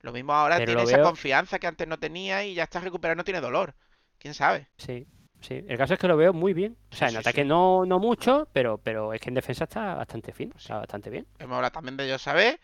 Lo 0.00 0.12
mismo 0.12 0.32
ahora 0.32 0.56
Pero 0.56 0.72
tiene 0.72 0.82
esa 0.84 0.96
veo- 0.96 1.06
confianza 1.06 1.58
que 1.58 1.66
antes 1.66 1.86
no 1.88 1.98
tenía 1.98 2.44
y 2.44 2.54
ya 2.54 2.62
está 2.64 2.80
recuperado, 2.80 3.16
no 3.16 3.24
tiene 3.24 3.40
dolor. 3.40 3.74
¿Quién 4.18 4.34
sabe? 4.34 4.68
Sí, 4.78 5.06
sí. 5.40 5.62
El 5.68 5.76
caso 5.78 5.94
es 5.94 6.00
que 6.00 6.08
lo 6.08 6.16
veo 6.16 6.32
muy 6.32 6.52
bien. 6.54 6.76
O 6.90 6.94
sea, 6.96 7.08
en 7.08 7.16
sí, 7.16 7.18
ataque 7.18 7.44
sí. 7.44 7.44
no, 7.44 7.84
no 7.86 7.98
mucho, 7.98 8.48
pero, 8.52 8.78
pero 8.78 9.12
es 9.12 9.20
que 9.20 9.28
en 9.30 9.34
defensa 9.34 9.64
está 9.64 9.94
bastante 9.94 10.32
fino, 10.32 10.52
Pues 10.52 10.64
sí. 10.64 10.72
está 10.72 10.78
bastante 10.78 11.10
bien. 11.10 11.26
Hemos 11.38 11.56
hablado 11.56 11.72
también 11.72 11.96
de 11.96 12.10
Josabé. 12.12 12.60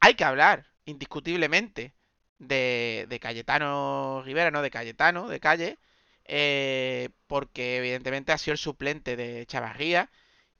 Hay 0.00 0.14
que 0.16 0.24
hablar, 0.24 0.66
indiscutiblemente, 0.86 1.94
de, 2.38 3.06
de 3.08 3.20
Cayetano 3.20 4.22
Rivera, 4.24 4.50
no 4.52 4.62
de 4.62 4.70
Cayetano, 4.70 5.28
de 5.28 5.40
Calle. 5.40 5.78
eh, 6.26 7.10
porque 7.28 7.78
evidentemente 7.78 8.32
ha 8.32 8.38
sido 8.38 8.52
el 8.54 8.58
suplente 8.58 9.16
de 9.16 9.46
Chavarría. 9.46 10.10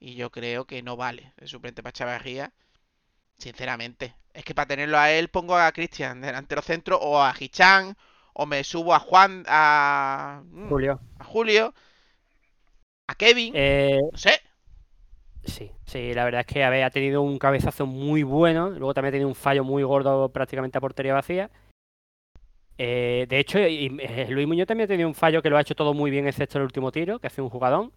Y 0.01 0.17
yo 0.17 0.31
creo 0.33 0.67
que 0.67 0.83
no 0.83 0.97
vale 0.97 1.35
el 1.39 1.49
suplente 1.49 1.83
para 1.83 1.93
Chavarría. 1.95 2.53
Sinceramente. 3.39 4.17
Es 4.35 4.45
que 4.45 4.55
para 4.55 4.69
tenerlo 4.69 4.99
a 4.99 5.11
él 5.13 5.29
pongo 5.31 5.57
a 5.57 5.73
Cristian 5.73 6.21
delantero 6.21 6.63
centro 6.63 6.99
o 7.01 7.23
a 7.23 7.35
Hichan. 7.39 7.97
O 8.35 8.47
me 8.47 8.63
subo 8.65 8.93
a 8.95 8.99
Juan, 8.99 9.45
a, 9.49 10.43
mm, 10.51 10.69
Julio. 10.69 11.01
a 11.19 11.25
Julio, 11.25 11.75
a 13.09 13.15
Kevin. 13.15 13.53
Eh, 13.57 14.01
No 14.13 14.19
sé. 14.19 14.41
sí, 15.45 15.71
sí, 15.87 16.13
la 16.15 16.25
verdad 16.25 16.41
es 16.41 16.47
que 16.47 16.65
a 16.65 16.71
ver, 16.71 16.83
ha 16.85 16.91
tenido 16.91 17.23
un 17.23 17.39
cabezazo 17.39 17.87
muy 17.87 18.23
bueno, 18.23 18.71
luego 18.71 18.93
también 18.95 19.11
ha 19.11 19.15
tenido 19.15 19.29
un 19.29 19.35
fallo 19.35 19.63
muy 19.65 19.83
gordo 19.83 20.29
prácticamente 20.31 20.79
a 20.79 20.81
portería 20.81 21.15
vacía. 21.15 21.51
Eh, 22.77 23.27
de 23.29 23.39
hecho, 23.39 23.61
y- 23.61 23.97
eh, 24.01 24.27
Luis 24.31 24.49
Muñoz 24.49 24.67
también 24.67 24.87
ha 24.87 24.89
tenido 24.89 25.09
un 25.09 25.15
fallo 25.15 25.41
que 25.43 25.49
lo 25.51 25.57
ha 25.57 25.61
hecho 25.61 25.77
todo 25.77 25.95
muy 25.95 26.11
bien, 26.11 26.27
excepto 26.27 26.59
el 26.59 26.65
último 26.65 26.91
tiro, 26.91 27.21
que 27.21 27.29
hace 27.29 27.41
un 27.41 27.51
jugadón. 27.51 27.93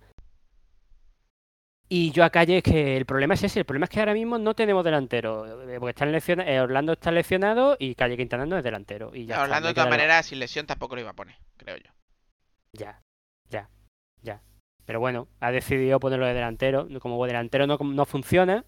Y 1.90 2.12
yo 2.12 2.26
a 2.26 2.30
Calle 2.30 2.58
es 2.58 2.64
que 2.64 2.98
el 2.98 3.06
problema 3.06 3.36
es 3.36 3.44
ese, 3.44 3.60
el 3.60 3.66
problema 3.66 3.86
es 3.86 3.90
que 3.90 4.00
ahora 4.02 4.14
mismo 4.14 4.38
no 4.38 4.54
tenemos 4.54 4.84
delantero, 4.84 5.70
eh, 5.70 5.80
porque 5.80 6.06
lesiona- 6.06 6.46
eh, 6.46 6.60
Orlando 6.60 6.94
está 6.94 7.12
lesionado 7.12 7.78
y 7.80 7.96
Calle 7.96 8.18
Quintana 8.18 8.46
no 8.46 8.58
es 8.58 8.64
delantero. 8.64 9.12
Y 9.16 9.26
ya 9.26 9.36
está, 9.44 9.60
no 9.62 9.68
de 9.68 9.74
todas 9.74 9.90
maneras, 9.90 10.26
sin 10.26 10.40
lesión 10.40 10.66
tampoco 10.66 10.96
lo 10.96 11.02
iba 11.02 11.12
a 11.12 11.16
poner, 11.16 11.38
creo 11.56 11.78
yo. 11.78 11.90
Ya, 12.74 13.02
ya, 13.50 13.70
ya. 14.22 14.42
Pero 14.86 15.00
bueno, 15.00 15.28
ha 15.40 15.52
decidido 15.52 16.00
ponerlo 16.00 16.26
de 16.26 16.34
delantero. 16.34 16.88
Como 17.00 17.26
delantero 17.26 17.68
no, 17.68 17.78
no 17.78 18.06
funciona. 18.06 18.66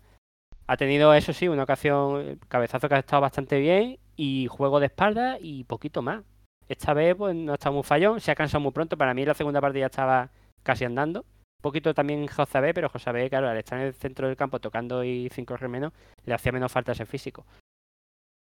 Ha 0.67 0.77
tenido, 0.77 1.13
eso 1.13 1.33
sí, 1.33 1.47
una 1.47 1.63
ocasión, 1.63 2.39
cabezazo 2.47 2.87
que 2.87 2.95
ha 2.95 2.99
estado 2.99 3.21
bastante 3.21 3.59
bien. 3.59 3.99
Y 4.15 4.47
juego 4.47 4.79
de 4.79 4.87
espalda 4.87 5.37
y 5.39 5.63
poquito 5.65 6.01
más. 6.01 6.23
Esta 6.67 6.93
vez, 6.93 7.15
pues 7.15 7.35
no 7.35 7.53
está 7.53 7.71
muy 7.71 7.83
fallón. 7.83 8.19
Se 8.21 8.31
ha 8.31 8.35
cansado 8.35 8.61
muy 8.61 8.71
pronto. 8.71 8.97
Para 8.97 9.13
mí, 9.13 9.25
la 9.25 9.33
segunda 9.33 9.61
parte 9.61 9.79
ya 9.79 9.85
estaba 9.87 10.29
casi 10.63 10.85
andando. 10.85 11.25
Poquito 11.61 11.93
también 11.93 12.25
José 12.27 12.73
pero 12.73 12.89
José 12.89 13.29
claro, 13.29 13.49
al 13.49 13.57
estar 13.57 13.79
en 13.79 13.87
el 13.87 13.93
centro 13.93 14.27
del 14.27 14.37
campo 14.37 14.59
tocando 14.59 15.03
y 15.03 15.29
sin 15.29 15.45
correr 15.45 15.69
menos, 15.69 15.91
le 16.25 16.33
hacía 16.33 16.51
menos 16.51 16.71
falta 16.71 16.93
ese 16.93 17.05
físico. 17.05 17.45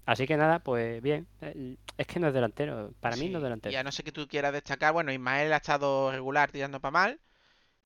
Así 0.05 0.27
que 0.27 0.35
nada, 0.37 0.59
pues 0.59 1.01
bien. 1.01 1.27
Eh, 1.41 1.77
Es 1.97 2.07
que 2.07 2.19
no 2.19 2.27
es 2.27 2.33
delantero. 2.33 2.91
Para 2.99 3.15
mí 3.15 3.29
no 3.29 3.37
es 3.37 3.43
delantero. 3.43 3.71
Y 3.73 3.75
a 3.77 3.83
no 3.83 3.91
ser 3.91 4.03
que 4.05 4.11
tú 4.11 4.27
quieras 4.27 4.51
destacar, 4.51 4.93
bueno, 4.93 5.11
Ismael 5.11 5.53
ha 5.53 5.57
estado 5.57 6.11
regular 6.11 6.51
tirando 6.51 6.79
para 6.81 6.91
mal. 6.91 7.19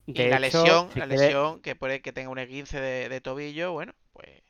Y 0.06 0.14
la 0.28 0.38
lesión, 0.38 0.88
si 0.92 0.98
la 0.98 1.06
quieres- 1.06 1.20
lesión, 1.26 1.60
que 1.60 1.76
puede 1.76 2.00
que 2.00 2.12
tenga 2.12 2.30
un 2.30 2.38
esguince 2.38 2.80
de, 2.80 3.08
de 3.08 3.20
tobillo, 3.20 3.72
bueno, 3.72 3.92
pues. 4.12 4.42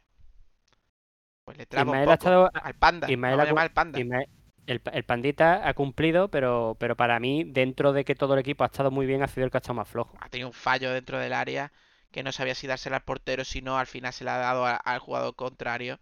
Pues 1.45 1.59
le 1.59 1.67
traba 1.67 1.91
un 1.91 1.97
Ismael 1.97 2.09
ha 2.11 2.17
poco 2.19 2.29
estado 2.29 2.51
al 2.63 2.75
panda. 2.75 3.11
Ismael 3.11 3.41
ha 3.41 3.61
al 3.63 3.73
panda. 3.73 3.99
Ismael- 4.01 4.29
el, 4.69 4.81
el 4.93 5.05
pandita 5.05 5.67
ha 5.67 5.75
cumplido, 5.75 6.29
pero, 6.29 6.77
pero 6.79 6.97
para 6.97 7.19
mí, 7.19 7.45
dentro 7.45 7.93
de 7.93 8.05
que 8.05 8.15
todo 8.15 8.35
el 8.35 8.41
equipo 8.41 8.65
ha 8.65 8.69
estado 8.69 8.91
muy 8.91 9.07
bien, 9.07 9.23
ha 9.23 9.27
sido 9.29 9.45
el 9.45 9.51
que 9.51 9.57
ha 9.57 9.61
estado 9.61 9.75
más 9.75 9.89
flojo. 9.89 10.17
Ha 10.21 10.29
tenido 10.29 10.49
un 10.49 10.55
fallo 10.55 10.93
dentro 10.93 11.19
del 11.19 11.33
área 11.33 11.73
que 12.11 12.23
no 12.23 12.33
sabía 12.33 12.55
si 12.55 12.67
dársela 12.67 12.97
al 12.97 13.03
portero, 13.03 13.45
si 13.45 13.63
no, 13.63 13.79
al 13.79 13.87
final 13.87 14.13
se 14.13 14.25
la 14.25 14.37
ha 14.37 14.39
dado 14.39 14.65
al 14.67 14.99
jugador 14.99 15.35
contrario. 15.35 15.99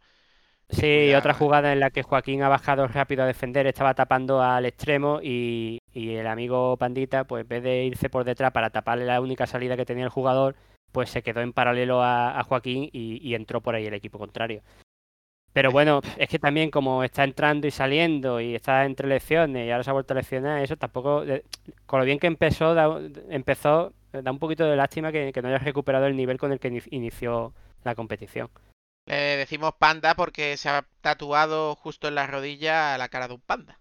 Sí, 0.68 0.80
cuidado, 0.80 1.18
otra 1.18 1.34
jugada 1.34 1.72
en 1.72 1.80
la 1.80 1.90
que 1.90 2.02
Joaquín 2.02 2.42
ha 2.42 2.48
bajado 2.48 2.88
rápido 2.88 3.22
a 3.22 3.26
defender, 3.26 3.66
estaba 3.66 3.94
tapando 3.94 4.42
al 4.42 4.66
extremo 4.66 5.20
y, 5.22 5.78
y 5.92 6.14
el 6.14 6.26
amigo 6.26 6.76
Pandita, 6.76 7.24
pues 7.24 7.42
en 7.42 7.48
vez 7.48 7.62
de 7.62 7.84
irse 7.84 8.10
por 8.10 8.24
detrás 8.24 8.50
para 8.52 8.70
taparle 8.70 9.04
la 9.04 9.20
única 9.20 9.46
salida 9.46 9.76
que 9.76 9.84
tenía 9.84 10.04
el 10.04 10.10
jugador, 10.10 10.56
pues 10.90 11.10
se 11.10 11.22
quedó 11.22 11.40
en 11.40 11.52
paralelo 11.52 12.02
a, 12.02 12.38
a 12.38 12.42
Joaquín 12.42 12.88
y, 12.92 13.20
y 13.22 13.34
entró 13.34 13.60
por 13.60 13.76
ahí 13.76 13.86
el 13.86 13.94
equipo 13.94 14.18
contrario. 14.18 14.62
Pero 15.56 15.70
bueno, 15.70 16.02
es 16.18 16.28
que 16.28 16.38
también 16.38 16.70
como 16.70 17.02
está 17.02 17.24
entrando 17.24 17.66
y 17.66 17.70
saliendo 17.70 18.42
y 18.42 18.54
está 18.54 18.84
entre 18.84 19.08
lecciones 19.08 19.66
y 19.66 19.70
ahora 19.70 19.84
se 19.84 19.88
ha 19.88 19.94
vuelto 19.94 20.12
a 20.12 20.16
leccionar, 20.18 20.62
eso 20.62 20.76
tampoco, 20.76 21.24
con 21.86 21.98
lo 21.98 22.04
bien 22.04 22.18
que 22.18 22.26
empezó, 22.26 22.74
da, 22.74 23.00
empezó, 23.30 23.94
da 24.12 24.30
un 24.30 24.38
poquito 24.38 24.66
de 24.66 24.76
lástima 24.76 25.10
que, 25.12 25.32
que 25.32 25.40
no 25.40 25.48
haya 25.48 25.56
recuperado 25.56 26.04
el 26.08 26.14
nivel 26.14 26.36
con 26.36 26.52
el 26.52 26.60
que 26.60 26.70
ini- 26.70 26.86
inició 26.90 27.54
la 27.84 27.94
competición. 27.94 28.50
Le 29.06 29.38
decimos 29.38 29.72
panda 29.78 30.14
porque 30.14 30.58
se 30.58 30.68
ha 30.68 30.84
tatuado 31.00 31.74
justo 31.74 32.08
en 32.08 32.16
la 32.16 32.26
rodilla 32.26 32.98
la 32.98 33.08
cara 33.08 33.26
de 33.26 33.32
un 33.32 33.40
panda. 33.40 33.78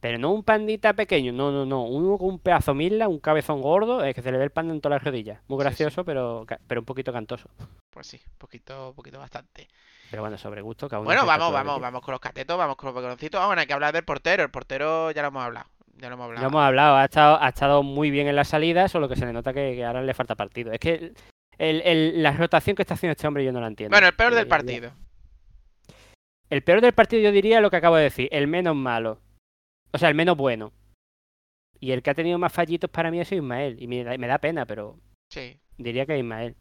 Pero 0.00 0.16
no 0.18 0.30
un 0.30 0.44
pandita 0.44 0.92
pequeño, 0.92 1.32
no, 1.32 1.50
no, 1.50 1.66
no. 1.66 1.82
Uno 1.84 2.16
con 2.18 2.28
un 2.28 2.38
pedazo 2.38 2.72
mila, 2.72 3.08
un 3.08 3.18
cabezón 3.18 3.60
gordo, 3.60 4.04
es 4.04 4.14
que 4.14 4.22
se 4.22 4.30
le 4.30 4.38
ve 4.38 4.44
el 4.44 4.50
panda 4.50 4.72
en 4.72 4.80
todas 4.80 4.96
las 4.96 5.04
rodillas. 5.04 5.40
Muy 5.48 5.56
Sí, 5.56 5.58
sí. 5.58 5.64
gracioso, 5.64 6.04
pero, 6.04 6.46
pero 6.68 6.80
un 6.80 6.84
poquito 6.84 7.12
cantoso. 7.12 7.48
Pues 7.90 8.06
sí, 8.06 8.20
poquito, 8.38 8.92
poquito 8.94 9.18
bastante. 9.18 9.66
Pero 10.10 10.22
bueno, 10.22 10.38
sobre 10.38 10.60
gusto, 10.62 10.88
cada 10.88 11.00
uno 11.00 11.06
Bueno, 11.06 11.26
vamos, 11.26 11.52
vamos, 11.52 11.80
vamos 11.80 12.00
con 12.02 12.12
los 12.12 12.20
catetos, 12.20 12.56
vamos 12.56 12.76
con 12.76 12.86
los 12.86 12.94
boqueroncitos. 12.94 13.40
Ah, 13.40 13.46
bueno, 13.46 13.60
hay 13.60 13.66
que 13.66 13.72
hablar 13.74 13.92
del 13.92 14.04
portero. 14.04 14.44
El 14.44 14.50
portero 14.50 15.10
ya 15.10 15.22
lo 15.22 15.28
hemos 15.28 15.42
hablado. 15.42 15.66
Ya 15.96 16.08
lo 16.08 16.14
hemos 16.14 16.26
hablado. 16.26 16.42
Lo 16.44 16.48
hemos 16.48 16.62
hablado, 16.62 16.96
ha 16.96 17.04
estado, 17.04 17.42
ha 17.42 17.48
estado 17.48 17.82
muy 17.82 18.10
bien 18.12 18.28
en 18.28 18.36
la 18.36 18.44
salida, 18.44 18.88
solo 18.88 19.08
que 19.08 19.16
se 19.16 19.26
le 19.26 19.32
nota 19.32 19.52
que, 19.52 19.74
que 19.74 19.84
ahora 19.84 20.00
le 20.00 20.14
falta 20.14 20.36
partido. 20.36 20.70
Es 20.72 20.78
que 20.78 21.12
el- 21.58 21.82
el- 21.82 22.22
la 22.22 22.30
rotación 22.32 22.76
que 22.76 22.82
está 22.82 22.94
haciendo 22.94 23.12
este 23.12 23.26
hombre 23.26 23.44
yo 23.44 23.50
no 23.50 23.60
la 23.60 23.66
entiendo. 23.66 23.92
Bueno, 23.92 24.06
el 24.06 24.14
peor 24.14 24.30
Ya- 24.30 24.36
del 24.38 24.46
ya- 24.46 24.48
partido. 24.48 24.92
El 26.50 26.62
peor 26.62 26.80
del 26.80 26.92
partido 26.92 27.22
yo 27.22 27.32
diría 27.32 27.60
lo 27.60 27.68
que 27.70 27.76
acabo 27.76 27.96
de 27.96 28.04
decir, 28.04 28.28
el 28.32 28.46
menos 28.46 28.76
malo. 28.76 29.18
O 29.92 29.98
sea, 29.98 30.08
el 30.08 30.14
menos 30.14 30.36
bueno. 30.36 30.72
Y 31.80 31.92
el 31.92 32.02
que 32.02 32.10
ha 32.10 32.14
tenido 32.14 32.38
más 32.38 32.52
fallitos 32.52 32.90
para 32.90 33.10
mí 33.10 33.20
ha 33.20 33.24
sido 33.24 33.42
Ismael. 33.42 33.80
Y 33.80 33.86
me 33.86 34.02
da, 34.04 34.16
me 34.18 34.26
da 34.26 34.38
pena, 34.38 34.66
pero 34.66 34.98
Sí, 35.30 35.58
diría 35.76 36.06
que 36.06 36.18
Ismael. 36.18 36.56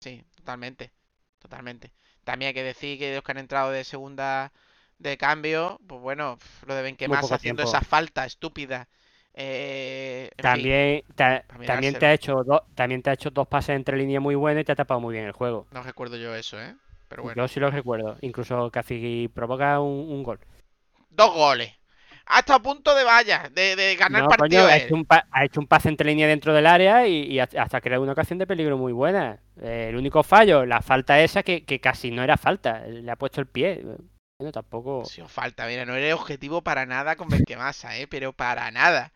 sí, 0.00 0.22
totalmente. 0.36 0.92
Totalmente. 1.38 1.92
También 2.24 2.48
hay 2.48 2.54
que 2.54 2.62
decir 2.62 2.98
que 2.98 3.14
los 3.14 3.22
que 3.22 3.32
han 3.32 3.38
entrado 3.38 3.70
de 3.70 3.84
segunda 3.84 4.52
de 4.98 5.18
cambio, 5.18 5.78
pues 5.86 6.00
bueno, 6.00 6.38
lo 6.66 6.74
de 6.74 6.82
Benquemasa 6.82 7.20
poco 7.22 7.34
haciendo 7.34 7.64
tiempo. 7.64 7.76
esa 7.76 7.84
falta 7.84 8.24
estúpida. 8.24 8.88
Eh, 9.34 10.30
fin, 10.36 10.42
También, 10.42 11.02
ta- 11.16 11.44
también 11.66 11.98
te 11.98 12.06
ha 12.06 12.14
hecho 12.14 12.44
dos, 12.44 12.62
también 12.74 13.02
te 13.02 13.10
ha 13.10 13.14
hecho 13.14 13.30
dos 13.30 13.48
pases 13.48 13.76
entre 13.76 13.96
líneas 13.98 14.22
muy 14.22 14.36
buenos 14.36 14.62
y 14.62 14.64
te 14.64 14.72
ha 14.72 14.76
tapado 14.76 15.00
muy 15.00 15.12
bien 15.12 15.26
el 15.26 15.32
juego. 15.32 15.66
no 15.72 15.82
recuerdo 15.82 16.16
yo 16.16 16.34
eso, 16.34 16.60
¿eh? 16.60 16.74
Pero 17.08 17.24
bueno. 17.24 17.42
Yo 17.42 17.48
sí 17.48 17.60
lo 17.60 17.70
recuerdo. 17.70 18.16
Incluso 18.22 18.70
casi 18.70 19.28
provoca 19.34 19.80
un, 19.80 20.10
un 20.10 20.22
gol. 20.22 20.38
Dos 21.10 21.34
goles. 21.34 21.72
Hasta 22.26 22.54
a 22.54 22.58
punto 22.62 22.94
de 22.94 23.04
vaya, 23.04 23.50
de, 23.52 23.76
de 23.76 23.96
ganar 23.96 24.22
No, 24.22 24.28
partido 24.28 24.62
coño, 24.62 24.72
ha, 24.72 24.76
hecho 24.78 24.94
un 24.94 25.04
pa- 25.04 25.26
ha 25.30 25.44
hecho 25.44 25.60
un 25.60 25.66
pase 25.66 25.90
entre 25.90 26.08
líneas 26.08 26.28
dentro 26.28 26.54
del 26.54 26.66
área 26.66 27.06
y, 27.06 27.30
y 27.32 27.38
hasta 27.38 27.80
creado 27.82 28.02
una 28.02 28.12
ocasión 28.12 28.38
de 28.38 28.46
peligro 28.46 28.78
muy 28.78 28.92
buena. 28.92 29.38
Eh, 29.60 29.88
el 29.90 29.96
único 29.96 30.22
fallo, 30.22 30.64
la 30.64 30.80
falta 30.80 31.20
esa 31.20 31.42
que, 31.42 31.64
que 31.64 31.80
casi 31.80 32.10
no 32.10 32.22
era 32.22 32.36
falta. 32.38 32.80
Le 32.86 33.10
ha 33.10 33.16
puesto 33.16 33.40
el 33.42 33.46
pie. 33.46 33.84
Bueno, 34.38 34.52
tampoco. 34.52 35.04
Si 35.04 35.20
os 35.20 35.30
falta, 35.30 35.66
mira, 35.66 35.84
no 35.84 35.94
eres 35.94 36.14
objetivo 36.14 36.62
para 36.62 36.86
nada 36.86 37.14
con 37.16 37.28
Benquemasa, 37.28 37.96
¿eh? 37.98 38.06
Pero 38.06 38.32
para 38.32 38.70
nada. 38.70 39.12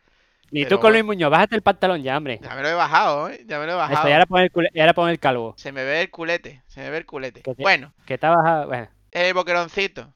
Ni 0.51 0.65
pero 0.65 0.77
tú 0.77 0.83
con. 0.83 0.93
Luis 0.93 1.05
Muñoz, 1.05 1.31
bájate 1.31 1.57
el 1.57 1.63
pantalón 1.63 2.03
ya, 2.03 2.17
hombre. 2.17 2.39
Ya 2.43 2.55
me 2.55 2.63
lo 2.63 2.69
he 2.69 2.75
bajado, 2.75 3.31
¿eh? 3.31 3.43
Ya 3.47 3.59
me 3.59 3.67
lo 3.67 3.73
he 3.73 3.75
bajado. 3.77 4.09
y 4.09 4.13
ahora 4.13 4.27
pon 4.27 4.41
el, 4.43 4.51
y 4.75 4.81
ahora 4.81 4.93
pon 4.95 5.09
el 5.11 5.19
calvo. 5.19 5.55
Se 5.57 5.73
me 5.73 5.83
ve 5.83 6.03
el 6.03 6.11
culete, 6.11 6.63
se 6.67 6.81
me 6.83 6.91
ve 6.91 6.99
el 6.99 7.07
culete. 7.07 7.41
Que 7.43 7.55
te- 7.55 7.63
Bueno, 7.63 7.93
Que 8.07 8.19
te 8.19 8.27
ha 8.27 8.31
bajado. 8.31 8.67
Bueno, 8.69 8.89
el 9.13 9.33
boqueroncito. 9.35 10.13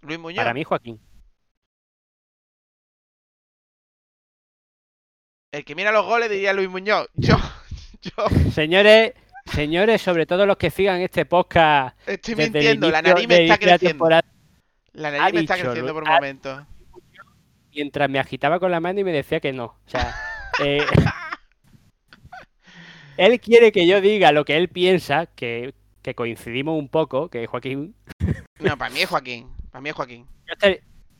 Luis 0.00 0.18
Muñoz. 0.18 0.38
para 0.38 0.54
mí, 0.54 0.64
Joaquín. 0.64 0.98
El 5.52 5.66
que 5.66 5.74
mira 5.74 5.92
los 5.92 6.06
goles 6.06 6.30
diría 6.30 6.54
Luis 6.54 6.70
Muñoz. 6.70 7.08
Yo, 7.12 7.36
yo 8.00 8.50
Señores, 8.52 9.12
señores, 9.52 10.00
sobre 10.00 10.24
todo 10.24 10.46
los 10.46 10.56
que 10.56 10.70
sigan 10.70 11.02
este 11.02 11.26
podcast. 11.26 11.94
estoy 12.08 12.36
mintiendo. 12.36 12.90
La 12.90 13.02
nariz 13.02 13.28
me 13.28 13.42
está 13.42 13.54
la 13.54 13.58
creciendo. 13.58 14.08
La 14.94 15.10
nariz 15.10 15.34
me 15.34 15.40
está 15.40 15.58
creciendo 15.58 15.92
por 15.92 16.06
momentos. 16.06 16.64
mientras 17.74 18.08
me 18.08 18.18
agitaba 18.18 18.58
con 18.58 18.70
la 18.70 18.80
mano 18.80 19.00
y 19.00 19.04
me 19.04 19.12
decía 19.12 19.40
que 19.40 19.52
no. 19.52 19.64
O 19.64 19.78
sea, 19.84 20.16
eh, 20.64 20.86
él 23.18 23.38
quiere 23.38 23.72
que 23.72 23.86
yo 23.86 24.00
diga 24.00 24.32
lo 24.32 24.46
que 24.46 24.56
él 24.56 24.70
piensa, 24.70 25.26
que, 25.26 25.74
que 26.00 26.14
coincidimos 26.14 26.78
un 26.78 26.88
poco, 26.88 27.28
que 27.28 27.46
Joaquín. 27.46 27.94
No, 28.58 28.78
para 28.78 28.90
mí 28.90 29.02
es 29.02 29.08
Joaquín. 29.10 29.50
Para 29.70 29.82
mí 29.82 29.90
es 29.90 29.94
Joaquín. 29.94 30.26
Yo 30.48 30.54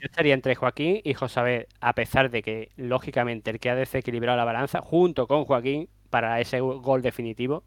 yo 0.02 0.06
estaría 0.06 0.34
entre 0.34 0.56
Joaquín 0.56 1.00
y 1.04 1.14
Josabel, 1.14 1.68
a 1.80 1.92
pesar 1.94 2.28
de 2.30 2.42
que, 2.42 2.70
lógicamente, 2.76 3.50
el 3.52 3.60
que 3.60 3.70
ha 3.70 3.76
desequilibrado 3.76 4.36
la 4.36 4.44
balanza, 4.44 4.80
junto 4.80 5.28
con 5.28 5.44
Joaquín, 5.44 5.88
para 6.10 6.40
ese 6.40 6.58
gol 6.60 7.02
definitivo, 7.02 7.62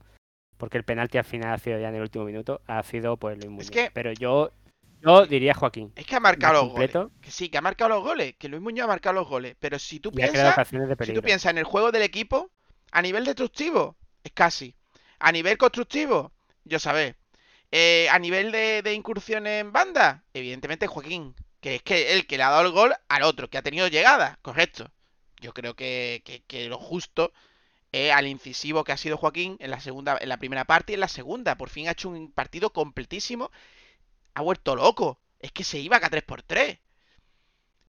porque 0.57 0.77
el 0.77 0.83
penalti 0.83 1.17
al 1.17 1.23
final 1.23 1.53
ha 1.53 1.57
sido 1.57 1.79
ya 1.79 1.87
en 1.89 1.95
el 1.95 2.01
último 2.01 2.25
minuto, 2.25 2.61
ha 2.67 2.83
sido 2.83 3.15
pues 3.17 3.37
Luis 3.37 3.49
Muñoz. 3.49 3.71
que- 3.71 3.89
Pero 3.93 4.11
yo, 4.11 4.51
yo 5.01 5.25
diría 5.25 5.53
Joaquín. 5.53 5.93
Es 5.95 6.05
que 6.05 6.15
ha 6.15 6.19
marcado 6.19 6.53
los 6.65 6.73
goles. 6.73 6.91
Que 7.21 7.31
sí, 7.31 7.47
que 7.49 7.57
ha 7.57 7.61
marcado 7.61 7.89
los 7.95 8.03
goles. 8.03 8.35
Que 8.37 8.49
Luis 8.49 8.61
Muñoz 8.61 8.83
ha 8.83 8.87
marcado 8.87 9.13
los 9.15 9.27
goles. 9.29 9.55
Pero 9.59 9.79
si 9.79 9.99
tú 10.01 10.11
piensas, 10.11 10.67
si 10.67 11.13
tú 11.13 11.21
piensas 11.21 11.51
en 11.51 11.57
el 11.57 11.63
juego 11.63 11.91
del 11.91 12.01
equipo, 12.03 12.51
a 12.91 13.01
nivel 13.01 13.23
destructivo, 13.25 13.95
es 14.23 14.31
casi. 14.33 14.75
A 15.19 15.31
nivel 15.31 15.57
constructivo, 15.57 16.33
yo 16.65 16.79
sabés. 16.79 17.15
Eh, 17.71 18.07
a 18.11 18.19
nivel 18.19 18.51
de, 18.51 18.81
de 18.83 18.93
incursión 18.93 19.47
en 19.47 19.71
banda, 19.71 20.23
evidentemente 20.33 20.85
Joaquín. 20.87 21.33
Que 21.65 21.75
es 21.75 21.81
que 21.83 22.13
el 22.13 22.27
que 22.27 22.37
le 22.37 22.43
ha 22.43 22.49
dado 22.51 22.65
el 22.67 22.71
gol 22.71 22.93
al 23.09 23.23
otro, 23.23 23.49
que 23.49 23.57
ha 23.57 23.61
tenido 23.63 23.87
llegada, 23.87 24.37
correcto. 24.43 24.91
Yo 25.41 25.53
creo 25.53 25.75
que, 25.75 26.21
que- 26.25 26.43
que 26.43 26.69
lo 26.69 26.77
justo 26.79 27.33
es 27.91 28.11
al 28.13 28.27
incisivo 28.27 28.83
que 28.85 28.93
ha 28.93 28.97
sido 28.97 29.17
Joaquín 29.17 29.57
en 29.61 29.71
la 29.71 29.79
segunda, 29.81 30.17
en 30.21 30.29
la 30.29 30.37
primera 30.37 30.65
parte 30.65 30.93
y 30.93 30.95
en 30.95 31.01
la 31.01 31.09
segunda. 31.09 31.57
Por 31.57 31.69
fin 31.69 31.87
ha 31.87 31.93
hecho 31.93 32.09
un 32.09 32.31
partido 32.31 32.71
completísimo. 32.73 33.51
Ha 34.35 34.41
vuelto 34.43 34.75
loco. 34.75 35.19
Es 35.39 35.51
que 35.53 35.63
se 35.65 35.79
iba 35.79 35.97
acá 35.97 36.09
3 36.09 36.23
por 36.23 36.43
3 36.43 36.79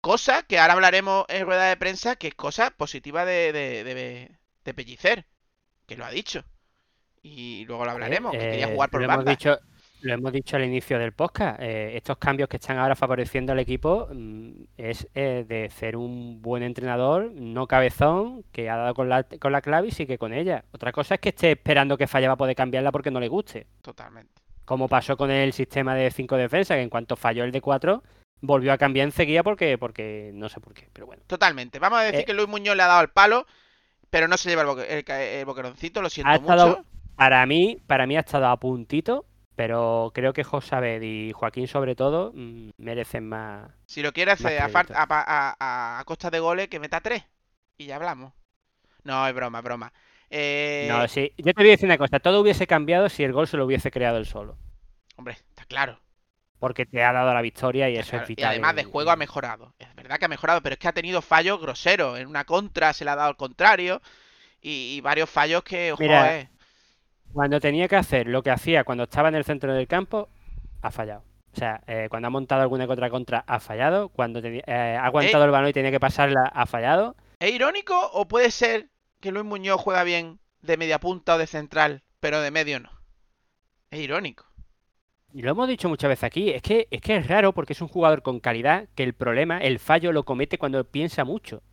Cosa 0.01 0.43
que 0.43 0.59
ahora 0.59 0.73
hablaremos 0.73 1.25
en 1.29 1.45
rueda 1.45 1.65
de 1.69 1.77
prensa, 1.77 2.15
que 2.17 2.27
es 2.27 2.35
cosa 2.35 2.71
positiva 2.71 3.25
de, 3.25 3.51
de, 3.53 3.83
de, 3.83 4.37
de 4.65 4.73
Pellicer, 4.73 5.25
que 5.87 5.97
lo 5.97 6.05
ha 6.05 6.11
dicho. 6.11 6.45
Y 7.23 7.65
luego 7.65 7.85
lo 7.85 7.91
hablaremos, 7.91 8.37
que 8.37 8.47
quería 8.47 8.67
Eh, 8.67 8.69
jugar 8.69 8.89
por 8.91 9.01
lo 9.01 9.05
hemos 9.05 9.23
banda. 9.25 9.25
dicho, 9.25 9.57
lo 10.03 10.13
hemos 10.13 10.31
dicho 10.31 10.55
al 10.57 10.63
inicio 10.65 10.99
del 10.99 11.13
podcast. 11.13 11.59
eh, 11.61 11.95
estos 11.97 12.17
cambios 12.17 12.49
que 12.49 12.57
están 12.57 12.77
ahora 12.77 12.95
favoreciendo 12.95 13.51
al 13.53 13.59
equipo 13.59 14.07
mm, 14.13 14.51
es 14.77 15.07
eh, 15.15 15.45
de 15.47 15.69
ser 15.69 15.95
un 15.97 16.41
buen 16.41 16.63
entrenador, 16.63 17.31
no 17.33 17.67
cabezón, 17.67 18.43
que 18.51 18.69
ha 18.69 18.75
dado 18.77 18.93
con 18.93 19.09
la, 19.09 19.23
con 19.23 19.51
la 19.51 19.61
clave 19.61 19.87
y 19.87 19.91
sigue 19.91 20.17
con 20.17 20.33
ella. 20.33 20.65
Otra 20.71 20.91
cosa 20.91 21.15
es 21.15 21.21
que 21.21 21.29
esté 21.29 21.51
esperando 21.51 21.97
que 21.97 22.07
falle 22.07 22.27
para 22.27 22.35
poder 22.37 22.55
cambiarla 22.55 22.91
porque 22.91 23.11
no 23.11 23.19
le 23.19 23.27
guste. 23.27 23.67
Totalmente. 23.81 24.41
Como 24.65 24.87
pasó 24.87 25.17
con 25.17 25.29
el 25.31 25.51
sistema 25.53 25.95
de 25.95 26.09
5 26.11 26.35
defensa, 26.37 26.75
que 26.75 26.81
en 26.81 26.89
cuanto 26.89 27.15
falló 27.15 27.43
el 27.43 27.51
de 27.51 27.59
4, 27.61 28.01
volvió 28.41 28.71
a 28.73 28.77
cambiar 28.77 29.05
enseguida 29.05 29.43
porque, 29.43 29.77
porque 29.77 30.31
no 30.33 30.47
sé 30.49 30.59
por 30.61 30.73
qué. 30.73 30.87
Pero 30.93 31.05
bueno. 31.05 31.23
Totalmente. 31.27 31.79
Vamos 31.79 31.99
a 31.99 32.03
decir 32.03 32.21
Eh, 32.21 32.25
que 32.25 32.33
Luis 32.33 32.47
Muñoz 32.47 32.75
le 32.75 32.83
ha 32.83 32.87
dado 32.87 33.01
el 33.01 33.09
palo, 33.09 33.45
pero 34.09 34.27
no 34.27 34.37
se 34.37 34.49
lleva 34.49 34.61
el, 34.61 34.67
boque- 34.67 34.87
el 34.89 35.03
el 35.39 35.45
boqueroncito, 35.45 36.01
lo 36.01 36.09
siento 36.09 36.31
estado- 36.33 36.67
mucho. 36.69 36.85
Para 37.15 37.45
mí, 37.45 37.77
para 37.87 38.07
mí 38.07 38.15
ha 38.17 38.21
estado 38.21 38.47
a 38.47 38.57
puntito, 38.57 39.25
pero 39.55 40.11
creo 40.13 40.33
que 40.33 40.43
Josabed 40.43 41.01
y 41.01 41.31
Joaquín 41.33 41.67
sobre 41.67 41.95
todo 41.95 42.31
mm, 42.35 42.71
merecen 42.77 43.27
más. 43.29 43.71
Si 43.85 44.01
lo 44.01 44.11
quiere 44.13 44.31
hacer 44.31 44.59
a, 44.61 44.65
a, 44.65 45.55
a- 45.59 45.99
a- 45.99 46.03
costa 46.05 46.29
de 46.29 46.39
goles, 46.39 46.67
que 46.67 46.79
meta 46.79 47.01
tres. 47.01 47.23
Y 47.77 47.85
ya 47.87 47.95
hablamos. 47.97 48.33
No, 49.03 49.27
es 49.27 49.33
broma, 49.35 49.59
es 49.59 49.63
broma. 49.65 49.93
Eh, 50.29 50.87
No, 50.87 51.07
sí. 51.07 51.33
Yo 51.37 51.53
te 51.53 51.61
voy 51.61 51.69
a 51.69 51.71
decir 51.71 51.85
una 51.87 51.97
cosa, 51.97 52.19
todo 52.19 52.41
hubiese 52.41 52.67
cambiado 52.67 53.09
si 53.09 53.23
el 53.23 53.33
gol 53.33 53.47
se 53.47 53.57
lo 53.57 53.65
hubiese 53.65 53.91
creado 53.91 54.17
él 54.17 54.25
solo. 54.25 54.57
Hombre, 55.15 55.33
está 55.49 55.65
claro. 55.65 55.99
Porque 56.59 56.85
te 56.85 57.03
ha 57.03 57.11
dado 57.13 57.33
la 57.33 57.41
victoria 57.41 57.89
y 57.89 57.97
está 57.97 58.01
eso 58.01 58.11
claro. 58.11 58.23
es 58.23 58.29
Y 58.35 58.35
vital. 58.35 58.49
además 58.49 58.75
de 58.75 58.83
juego 58.85 59.11
ha 59.11 59.15
mejorado. 59.15 59.75
Es 59.79 59.93
verdad 59.95 60.17
que 60.17 60.25
ha 60.25 60.29
mejorado, 60.29 60.61
pero 60.61 60.73
es 60.73 60.79
que 60.79 60.87
ha 60.87 60.93
tenido 60.93 61.21
fallos 61.21 61.59
groseros. 61.61 62.19
En 62.19 62.27
una 62.27 62.45
contra 62.45 62.93
se 62.93 63.05
le 63.05 63.11
ha 63.11 63.15
dado 63.15 63.29
al 63.29 63.37
contrario. 63.37 64.01
Y, 64.61 64.95
y 64.97 65.01
varios 65.01 65.29
fallos 65.29 65.63
que, 65.63 65.93
ojo, 65.93 66.01
Mira, 66.01 66.39
eh. 66.39 66.49
Cuando 67.33 67.59
tenía 67.59 67.87
que 67.87 67.95
hacer 67.95 68.27
lo 68.27 68.43
que 68.43 68.51
hacía 68.51 68.83
cuando 68.83 69.05
estaba 69.05 69.29
en 69.29 69.35
el 69.35 69.43
centro 69.43 69.73
del 69.73 69.87
campo, 69.87 70.29
ha 70.81 70.91
fallado. 70.91 71.23
O 71.51 71.55
sea, 71.55 71.81
eh, 71.87 72.07
cuando 72.09 72.27
ha 72.27 72.31
montado 72.31 72.61
alguna 72.61 72.85
otra 72.85 73.09
contra, 73.09 73.43
ha 73.47 73.59
fallado. 73.59 74.09
Cuando 74.09 74.41
tenía- 74.41 74.63
eh, 74.65 74.97
ha 74.99 75.05
aguantado 75.05 75.45
el 75.45 75.51
balón 75.51 75.69
y 75.69 75.73
tenía 75.73 75.91
que 75.91 75.99
pasarla, 75.99 76.51
ha 76.53 76.65
fallado. 76.65 77.15
¿Es 77.39 77.51
irónico 77.53 77.95
o 78.13 78.27
puede 78.27 78.51
ser 78.51 78.89
que 79.19 79.31
Luis 79.31 79.45
Muñoz 79.45 79.81
juega 79.81 80.03
bien 80.03 80.39
de 80.61 80.77
media 80.77 80.99
punta 80.99 81.35
o 81.35 81.37
de 81.37 81.47
central, 81.47 82.03
pero 82.19 82.39
de 82.41 82.51
medio 82.51 82.79
no? 82.79 82.89
Es 83.91 83.99
irónico. 83.99 84.45
Y 85.33 85.41
lo 85.41 85.51
hemos 85.51 85.67
dicho 85.67 85.89
muchas 85.89 86.09
veces 86.09 86.23
aquí, 86.25 86.51
es 86.51 86.61
que, 86.61 86.87
es 86.91 87.01
que 87.01 87.15
es 87.15 87.27
raro 87.27 87.53
porque 87.53 87.73
es 87.73 87.81
un 87.81 87.87
jugador 87.87 88.21
con 88.21 88.39
calidad 88.39 88.87
que 88.95 89.03
el 89.03 89.13
problema, 89.13 89.57
el 89.59 89.79
fallo 89.79 90.11
lo 90.11 90.23
comete 90.23 90.57
cuando 90.59 90.83
piensa 90.83 91.23
mucho. 91.23 91.63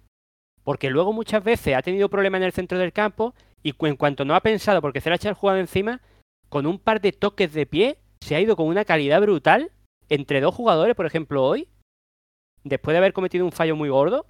Porque 0.64 0.90
luego 0.90 1.12
muchas 1.12 1.42
veces 1.44 1.74
ha 1.76 1.82
tenido 1.82 2.08
problemas 2.08 2.38
en 2.40 2.44
el 2.44 2.52
centro 2.52 2.78
del 2.78 2.92
campo 2.92 3.34
Y 3.62 3.74
en 3.86 3.96
cuanto 3.96 4.24
no 4.24 4.34
ha 4.34 4.40
pensado, 4.40 4.80
porque 4.80 5.00
se 5.00 5.08
le 5.11 5.14
ha 5.14 5.16
echado 5.16 5.30
el 5.30 5.36
jugado 5.36 5.58
encima, 5.58 6.00
con 6.48 6.66
un 6.66 6.78
par 6.78 7.00
de 7.00 7.12
toques 7.12 7.52
de 7.52 7.66
pie, 7.66 7.98
se 8.20 8.34
ha 8.34 8.40
ido 8.40 8.56
con 8.56 8.66
una 8.66 8.84
calidad 8.84 9.20
brutal 9.20 9.70
entre 10.08 10.40
dos 10.40 10.54
jugadores, 10.54 10.96
por 10.96 11.06
ejemplo, 11.06 11.44
hoy, 11.44 11.68
después 12.64 12.94
de 12.94 12.98
haber 12.98 13.12
cometido 13.12 13.44
un 13.44 13.52
fallo 13.52 13.76
muy 13.76 13.88
gordo. 13.88 14.26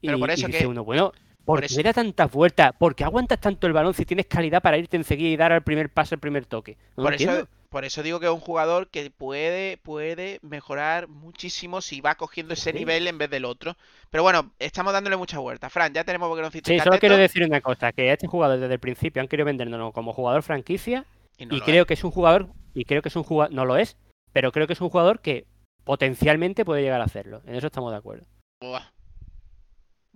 Pero 0.00 0.16
y, 0.16 0.20
por 0.20 0.30
y 0.30 0.32
eso 0.34 0.46
dice 0.46 0.58
que- 0.60 0.66
uno, 0.66 0.84
bueno, 0.84 1.12
¿por, 1.44 1.60
qué 1.60 1.66
eso- 1.66 1.82
da 1.82 1.92
tantas 1.92 2.30
vueltas? 2.30 2.72
¿Por 2.78 2.94
qué 2.94 3.04
aguantas 3.04 3.40
tanto 3.40 3.66
el 3.66 3.72
balón 3.72 3.94
si 3.94 4.06
tienes 4.06 4.26
calidad 4.26 4.62
para 4.62 4.78
irte 4.78 4.96
enseguida 4.96 5.28
y 5.30 5.36
dar 5.36 5.52
al 5.52 5.62
primer 5.62 5.90
paso, 5.92 6.14
el 6.14 6.20
primer 6.20 6.46
toque? 6.46 6.76
No 6.96 7.04
Por 7.04 7.14
eso. 7.14 7.48
Por 7.68 7.84
eso 7.84 8.02
digo 8.02 8.18
que 8.20 8.26
es 8.26 8.32
un 8.32 8.40
jugador 8.40 8.88
que 8.88 9.10
puede, 9.10 9.76
puede 9.78 10.38
mejorar 10.42 11.08
muchísimo 11.08 11.80
si 11.80 12.00
va 12.00 12.14
cogiendo 12.14 12.54
ese 12.54 12.72
Sí. 12.72 12.78
nivel 12.78 13.06
en 13.06 13.18
vez 13.18 13.28
del 13.30 13.44
otro. 13.44 13.76
Pero 14.10 14.22
bueno, 14.22 14.52
estamos 14.58 14.92
dándole 14.92 15.16
muchas 15.16 15.40
vueltas. 15.40 15.72
Fran, 15.72 15.92
ya 15.92 16.04
tenemos 16.04 16.28
Boqueroncito 16.28 16.72
y 16.72 16.74
Sí, 16.74 16.78
solo 16.78 16.92
Cateto, 16.92 17.00
quiero 17.00 17.16
decir 17.16 17.44
una 17.44 17.60
cosa, 17.60 17.92
que 17.92 18.10
este 18.12 18.26
jugador 18.26 18.58
desde 18.58 18.74
el 18.74 18.80
principio 18.80 19.20
han 19.20 19.28
querido 19.28 19.46
vendernos 19.46 19.92
como 19.92 20.12
jugador 20.12 20.42
franquicia 20.42 21.04
y 21.36 21.46
no 21.46 21.54
y 21.56 21.58
lo 21.58 21.64
creo 21.64 21.82
es. 21.82 21.86
que 21.86 21.94
es 21.94 22.04
un 22.04 22.10
jugador, 22.10 22.48
y 22.74 22.84
creo 22.84 23.02
que 23.02 23.08
es 23.10 23.16
un 23.16 23.22
jugador, 23.24 23.54
no 23.54 23.64
lo 23.64 23.76
es, 23.76 23.96
pero 24.32 24.50
creo 24.52 24.66
que 24.66 24.72
es 24.72 24.80
un 24.80 24.88
jugador 24.90 25.20
que 25.20 25.46
potencialmente 25.84 26.64
puede 26.64 26.82
llegar 26.82 27.00
a 27.00 27.04
hacerlo. 27.04 27.42
En 27.46 27.54
eso 27.54 27.66
estamos 27.66 27.90
de 27.92 27.98
acuerdo. 27.98 28.26
Buah. 28.60 28.82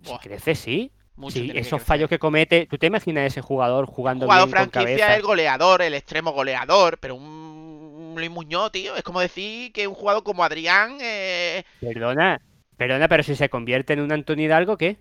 Si 0.03 0.17
crece, 0.17 0.55
sí. 0.55 0.91
mucho 1.15 1.37
Sí, 1.39 1.49
que 1.51 1.59
esos 1.59 1.81
fallos 1.81 2.09
que 2.09 2.19
comete, 2.19 2.65
¿tú 2.67 2.77
te 2.77 2.87
imaginas 2.87 3.25
ese 3.27 3.41
jugador 3.41 3.85
jugando 3.85 4.25
jugador 4.25 4.47
bien 4.49 4.57
con 4.65 4.71
franquicia 4.71 4.97
cabeza? 5.05 5.15
el 5.15 5.21
goleador, 5.21 5.81
el 5.81 5.93
extremo 5.93 6.31
goleador, 6.31 6.97
pero 6.99 7.15
un 7.15 7.42
Luis 8.17 8.31
Muñoz, 8.31 8.71
tío, 8.71 8.95
es 8.95 9.03
como 9.03 9.19
decir 9.19 9.71
que 9.73 9.87
un 9.87 9.95
jugador 9.95 10.23
como 10.23 10.43
Adrián 10.43 10.97
eh, 11.01 11.63
Perdona, 11.79 12.41
perdona, 12.77 13.07
pero 13.07 13.21
si 13.23 13.35
se 13.35 13.49
convierte 13.49 13.93
en 13.93 13.99
un 14.01 14.11
Antonio 14.11 14.45
Hidalgo, 14.45 14.77
¿qué? 14.77 14.97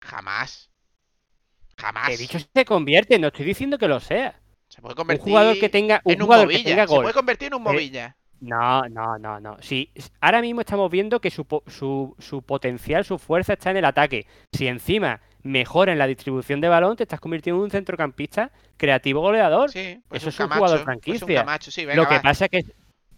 jamás. 0.00 0.70
Jamás. 1.76 2.10
He 2.10 2.16
dicho 2.16 2.38
se 2.38 2.64
convierte, 2.64 3.18
no 3.18 3.28
estoy 3.28 3.44
diciendo 3.46 3.78
que 3.78 3.88
lo 3.88 4.00
sea. 4.00 4.40
Se 4.68 4.80
puede 4.80 4.94
Un 4.94 4.96
convertir 4.96 5.24
jugador 5.24 5.58
que 5.58 5.68
tenga 5.68 6.00
un 6.04 6.12
en 6.14 6.22
un 6.22 6.26
jugador 6.26 6.48
que 6.48 6.58
tenga 6.60 6.86
Se 6.86 6.94
gol. 6.94 7.02
puede 7.02 7.14
convertir 7.14 7.48
en 7.48 7.54
un 7.54 7.62
Eh, 7.62 7.64
movilla. 7.64 8.16
No, 8.40 8.82
no, 8.88 9.18
no, 9.18 9.38
no. 9.40 9.56
Sí, 9.60 9.92
ahora 10.20 10.40
mismo 10.40 10.60
estamos 10.62 10.90
viendo 10.90 11.20
que 11.20 11.30
su, 11.30 11.46
su, 11.66 12.14
su 12.18 12.42
potencial, 12.42 13.04
su 13.04 13.18
fuerza 13.18 13.52
está 13.54 13.70
en 13.70 13.78
el 13.78 13.84
ataque. 13.84 14.26
Si 14.52 14.66
encima 14.66 15.20
mejora 15.42 15.92
en 15.92 15.98
la 15.98 16.06
distribución 16.06 16.60
de 16.60 16.68
balón, 16.68 16.96
te 16.96 17.04
estás 17.04 17.20
convirtiendo 17.20 17.58
en 17.60 17.64
un 17.64 17.70
centrocampista 17.70 18.52
creativo 18.76 19.20
goleador. 19.20 19.74
Sí, 19.74 20.02
pues 20.08 20.22
eso 20.22 20.28
un 20.28 20.30
es 20.30 20.40
un 20.40 20.48
Camacho, 20.48 20.50
jugador 20.50 20.82
pues 21.04 21.22
un 21.22 21.32
franquicia. 21.32 21.32
Camacho, 21.32 21.70
sí, 21.70 21.84
venga, 21.86 21.96
lo 21.96 22.06
que 22.06 22.20
va. 22.20 22.20
pasa 22.20 22.48
que 22.48 22.62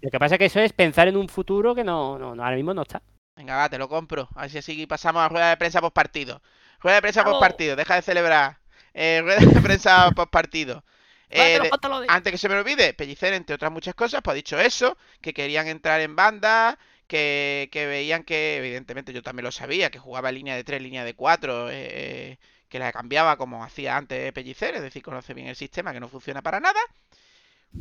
lo 0.01 0.11
que 0.11 0.19
pasa 0.19 0.39
que 0.39 0.47
eso 0.47 0.61
es 0.61 0.73
pensar 0.73 1.09
en 1.09 1.17
un 1.17 1.29
futuro 1.29 1.75
que 1.75 1.85
no, 1.85 2.19
no, 2.19 2.35
no, 2.35 2.45
ahora 2.45 2.57
mismo 2.57 2.75
no 2.75 2.83
está. 2.83 3.03
Venga, 3.37 3.57
va, 3.57 3.69
te 3.69 3.79
lo 3.79 3.89
compro. 3.89 4.29
A 4.35 4.43
ver 4.43 4.51
si 4.51 4.59
así 4.59 4.87
pasamos 4.87 5.23
a 5.23 5.29
rueda 5.29 5.51
de 5.51 5.57
prensa 5.57 5.81
post 5.81 5.95
partido. 5.95 6.43
Rueda 6.81 6.97
de 6.97 7.03
prensa 7.03 7.23
¡Vamos! 7.23 7.39
post 7.39 7.41
partido, 7.41 7.77
deja 7.77 7.95
de 7.97 8.03
celebrar. 8.03 8.59
Eh, 8.95 9.21
rueda 9.23 9.41
de 9.41 9.61
prensa 9.61 10.11
post 10.17 10.31
partido. 10.31 10.85
Eh, 11.31 11.59
de- 11.63 11.71
antes 12.09 12.31
que 12.33 12.39
se 12.39 12.49
me 12.49 12.57
olvide, 12.57 12.93
Pellicer, 12.93 13.33
entre 13.33 13.55
otras 13.55 13.73
muchas 13.73 13.95
cosas, 13.95 14.21
pues 14.23 14.33
ha 14.33 14.37
dicho 14.37 14.59
eso, 14.61 14.99
que 15.23 15.33
querían 15.33 15.67
entrar 15.67 16.01
en 16.03 16.15
banda, 16.15 16.79
que, 17.13 17.87
veían 17.87 18.25
que, 18.25 18.57
evidentemente 18.57 19.13
yo 19.13 19.23
también 19.23 19.45
lo 19.45 19.53
sabía, 19.53 19.91
que 19.91 19.99
jugaba 19.99 20.33
línea 20.33 20.57
de 20.57 20.65
3, 20.65 20.81
línea 20.83 21.05
de 21.05 21.15
4, 21.15 21.69
eh, 21.71 22.39
que 22.69 22.79
la 22.79 22.93
cambiaba 22.93 23.37
como 23.37 23.63
hacía 23.65 23.97
antes 23.99 24.33
Pellicer, 24.33 24.75
es 24.77 24.83
decir, 24.83 25.03
conoce 25.03 25.35
bien 25.35 25.49
el 25.49 25.57
sistema, 25.57 25.93
que 25.93 26.01
no 26.01 26.09
funciona 26.09 26.43
para 26.43 26.61
nada. 26.61 26.81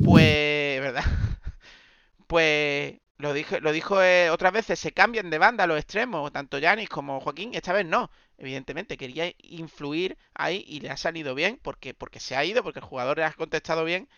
Pues, 0.04 0.80
¿verdad? 0.80 1.04
Pues 2.26 3.00
lo 3.18 3.32
dijo, 3.32 3.60
lo 3.60 3.72
dijo 3.72 4.02
eh, 4.02 4.30
otras 4.30 4.52
veces, 4.52 4.78
se 4.78 4.92
cambian 4.92 5.30
de 5.30 5.38
banda 5.38 5.66
los 5.66 5.78
extremos, 5.78 6.32
tanto 6.32 6.58
Yanis 6.58 6.88
como 6.88 7.20
Joaquín, 7.20 7.54
esta 7.54 7.72
vez 7.72 7.86
no. 7.86 8.10
Evidentemente 8.38 8.96
quería 8.96 9.32
influir 9.38 10.18
ahí 10.34 10.64
y 10.66 10.80
le 10.80 10.90
ha 10.90 10.96
salido 10.96 11.34
bien 11.34 11.58
porque, 11.62 11.94
porque 11.94 12.20
se 12.20 12.36
ha 12.36 12.44
ido, 12.44 12.62
porque 12.62 12.80
el 12.80 12.84
jugador 12.86 13.18
le 13.18 13.24
ha 13.24 13.32
contestado 13.32 13.84
bien 13.84 14.08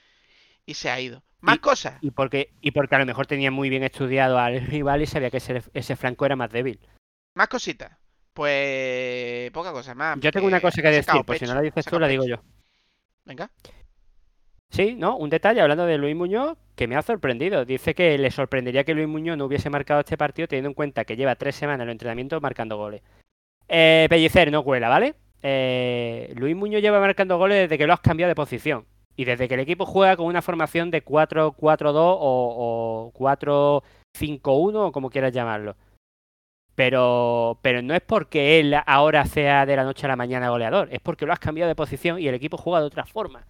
y 0.67 0.75
se 0.75 0.91
ha 0.91 1.01
ido. 1.01 1.23
Más 1.45 1.57
Y- 1.57 1.59
cosas. 1.61 1.99
Y 2.01 2.11
porque, 2.11 2.55
y 2.63 2.71
porque 2.71 2.95
a 2.95 2.99
lo 2.99 3.07
mejor 3.07 3.27
tenía 3.27 3.51
muy 3.51 3.69
bien 3.69 3.83
estudiado 3.85 4.39
al 4.39 4.61
rival 4.67 5.03
y 5.03 5.07
sabía 5.07 5.31
que 5.31 5.37
ese, 5.37 5.63
ese 5.75 5.95
flanco 5.97 6.25
era 6.25 6.37
más 6.37 6.51
débil. 6.51 6.81
Más 7.35 7.49
cositas. 7.49 7.93
Pues 8.33 9.51
poca 9.53 9.71
cosa 9.73 9.95
más. 9.95 10.19
Yo 10.21 10.33
tengo 10.33 10.47
una 10.47 10.61
cosa 10.61 10.81
que 10.83 10.91
decir, 10.91 11.23
pues 11.25 11.39
si 11.39 11.45
no 11.47 11.55
la 11.55 11.61
dices 11.61 11.85
tú, 11.85 11.99
la 12.01 12.09
digo 12.09 12.25
yo. 12.27 12.37
Venga. 13.25 13.51
Sí, 14.71 14.97
¿no? 14.97 15.17
Un 15.17 15.31
detalle 15.31 15.61
hablando 15.61 15.87
de 15.87 15.99
Luis 15.99 16.17
Muñoz 16.17 16.59
que 16.75 16.89
me 16.89 16.97
ha 16.97 17.03
sorprendido. 17.03 17.65
Dice 17.65 17.95
que 17.95 18.19
le 18.19 18.31
sorprendería 18.31 18.83
que 18.85 18.95
Luis 18.95 19.07
Muñoz 19.07 19.37
no 19.37 19.45
hubiese 19.45 19.71
marcado 19.71 20.01
este 20.01 20.17
partido 20.17 20.49
teniendo 20.49 20.71
en 20.71 20.75
cuenta 20.75 21.05
que 21.05 21.17
lleva 21.17 21.37
tres 21.37 21.55
semanas 21.55 21.81
en 21.83 21.87
los 21.89 21.93
entrenamientos 21.95 22.43
marcando 22.43 22.77
goles. 22.77 23.03
Eh, 23.69 24.07
Pellicer, 24.11 24.51
no 24.51 24.65
cuela, 24.65 24.89
¿vale? 24.89 25.15
Eh, 25.43 26.33
Luis 26.37 26.57
Muñoz 26.57 26.83
lleva 26.83 26.99
marcando 27.01 27.39
goles 27.39 27.59
desde 27.69 27.79
que 27.79 27.87
lo 27.87 27.93
has 27.93 28.01
cambiado 28.01 28.31
de 28.31 28.35
posición. 28.35 28.87
Y 29.17 29.25
desde 29.25 29.47
que 29.49 29.55
el 29.55 29.61
equipo 29.61 29.87
juega 29.87 30.17
con 30.17 30.27
una 30.27 30.43
formación 30.43 30.91
de 30.91 31.05
4-4-2 31.05 31.95
o, 31.97 33.13
o 33.13 33.13
4-5-1 33.19 34.89
o 34.89 34.93
como 34.93 35.11
quieras 35.11 35.33
llamarlo. 35.33 35.77
Pero, 36.75 37.59
pero 37.63 37.83
no 37.83 37.95
es 37.95 38.01
porque 38.01 38.59
él 38.59 38.75
ahora 38.87 39.25
sea 39.27 39.65
de 39.65 39.77
la 39.77 39.85
noche 39.85 40.07
a 40.07 40.09
la 40.09 40.17
mañana 40.17 40.49
goleador, 40.51 40.89
es 40.91 40.99
porque 41.01 41.25
lo 41.25 41.33
has 41.33 41.39
cambiado 41.39 41.69
de 41.69 41.77
posición 41.77 42.19
y 42.19 42.27
el 42.27 42.35
equipo 42.35 42.57
juega 42.57 42.81
de 42.81 42.87
otra 42.87 43.07
forma. 43.07 43.47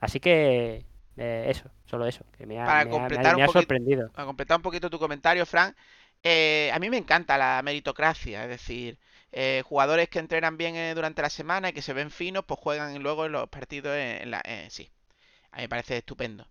Así 0.00 0.18
que 0.18 0.84
eh, 1.16 1.44
eso, 1.48 1.70
solo 1.86 2.04
eso, 2.06 2.24
que 2.36 2.46
me 2.46 2.60
ha, 2.60 2.64
Para 2.66 2.74
me 2.76 2.80
ha- 2.80 2.84
me 2.84 2.90
ha- 2.96 2.98
completar 2.98 3.36
un 3.36 3.42
ha 3.42 3.46
poquito- 3.46 3.60
sorprendido. 3.60 4.10
a 4.14 4.24
completar 4.24 4.56
un 4.56 4.62
poquito 4.62 4.90
tu 4.90 4.98
comentario, 4.98 5.46
Frank, 5.46 5.76
eh, 6.24 6.70
a 6.74 6.78
mí 6.80 6.90
me 6.90 6.96
encanta 6.96 7.38
la 7.38 7.60
meritocracia, 7.62 8.42
es 8.42 8.48
decir, 8.48 8.98
eh, 9.32 9.62
jugadores 9.66 10.08
que 10.08 10.18
entrenan 10.18 10.56
bien 10.56 10.74
eh, 10.76 10.94
durante 10.94 11.22
la 11.22 11.30
semana 11.30 11.68
y 11.70 11.72
que 11.72 11.82
se 11.82 11.92
ven 11.92 12.10
finos, 12.10 12.44
pues 12.46 12.58
juegan 12.60 13.02
luego 13.02 13.26
en 13.26 13.32
los 13.32 13.48
partidos 13.48 13.94
en, 13.96 14.22
en 14.22 14.30
la... 14.30 14.40
eh, 14.44 14.68
sí, 14.70 14.90
a 15.52 15.56
mí 15.56 15.62
me 15.62 15.68
parece 15.68 15.98
estupendo. 15.98 16.46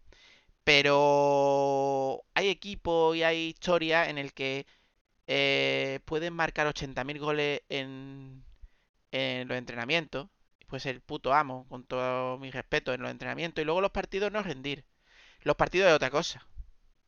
Pero 0.63 2.23
hay 2.35 2.49
equipos 2.49 3.15
y 3.15 3.23
hay 3.23 3.47
historias 3.47 4.09
en 4.09 4.17
el 4.17 4.33
que 4.33 4.65
eh, 5.27 5.99
pueden 6.05 6.33
marcar 6.33 6.67
80.000 6.67 7.19
goles 7.19 7.61
en, 7.69 8.43
en 9.11 9.47
los 9.47 9.57
entrenamientos. 9.57 10.27
Puede 10.67 10.81
ser 10.81 10.95
el 10.95 11.01
puto 11.01 11.33
amo, 11.33 11.65
con 11.69 11.83
todo 11.85 12.37
mi 12.37 12.51
respeto, 12.51 12.93
en 12.93 13.01
los 13.01 13.09
entrenamientos. 13.11 13.61
Y 13.61 13.65
luego 13.65 13.81
los 13.81 13.91
partidos 13.91 14.31
no 14.31 14.43
rendir. 14.43 14.83
Los 15.41 15.55
partidos 15.55 15.87
de 15.87 15.93
otra 15.93 16.09
cosa. 16.11 16.45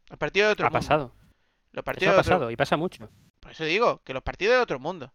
Los 0.09 0.17
partidos 0.17 0.47
de 0.49 0.53
otro 0.53 0.67
Ha 0.67 0.69
mundo. 0.69 0.79
pasado, 0.79 1.15
Los 1.73 1.81
eso 1.81 1.83
partidos 1.83 2.11
ha 2.11 2.15
de 2.15 2.19
otro- 2.21 2.33
pasado 2.35 2.51
y 2.51 2.55
pasa 2.55 2.77
mucho. 2.77 3.09
Por 3.39 3.51
eso 3.51 3.65
digo 3.65 4.01
que 4.03 4.13
los 4.13 4.23
partidos 4.23 4.55
de 4.55 4.61
otro 4.61 4.79
mundo. 4.79 5.11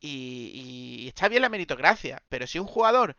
Y, 0.00 1.00
y 1.04 1.08
está 1.08 1.28
bien 1.28 1.42
la 1.42 1.48
meritocracia, 1.48 2.22
pero 2.28 2.46
si 2.46 2.58
un 2.58 2.66
jugador 2.66 3.16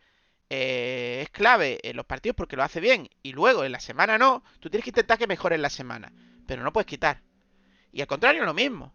eh, 0.50 1.20
es 1.22 1.30
clave 1.30 1.78
en 1.82 1.96
los 1.96 2.06
partidos 2.06 2.36
porque 2.36 2.56
lo 2.56 2.62
hace 2.62 2.80
bien 2.80 3.08
y 3.22 3.32
luego 3.32 3.64
en 3.64 3.72
la 3.72 3.80
semana 3.80 4.16
no, 4.16 4.42
tú 4.60 4.70
tienes 4.70 4.84
que 4.84 4.90
intentar 4.90 5.18
que 5.18 5.26
mejore 5.26 5.56
en 5.56 5.62
la 5.62 5.70
semana, 5.70 6.12
pero 6.46 6.62
no 6.62 6.72
puedes 6.72 6.86
quitar. 6.86 7.22
Y 7.92 8.00
al 8.00 8.06
contrario, 8.06 8.44
lo 8.44 8.54
mismo. 8.54 8.94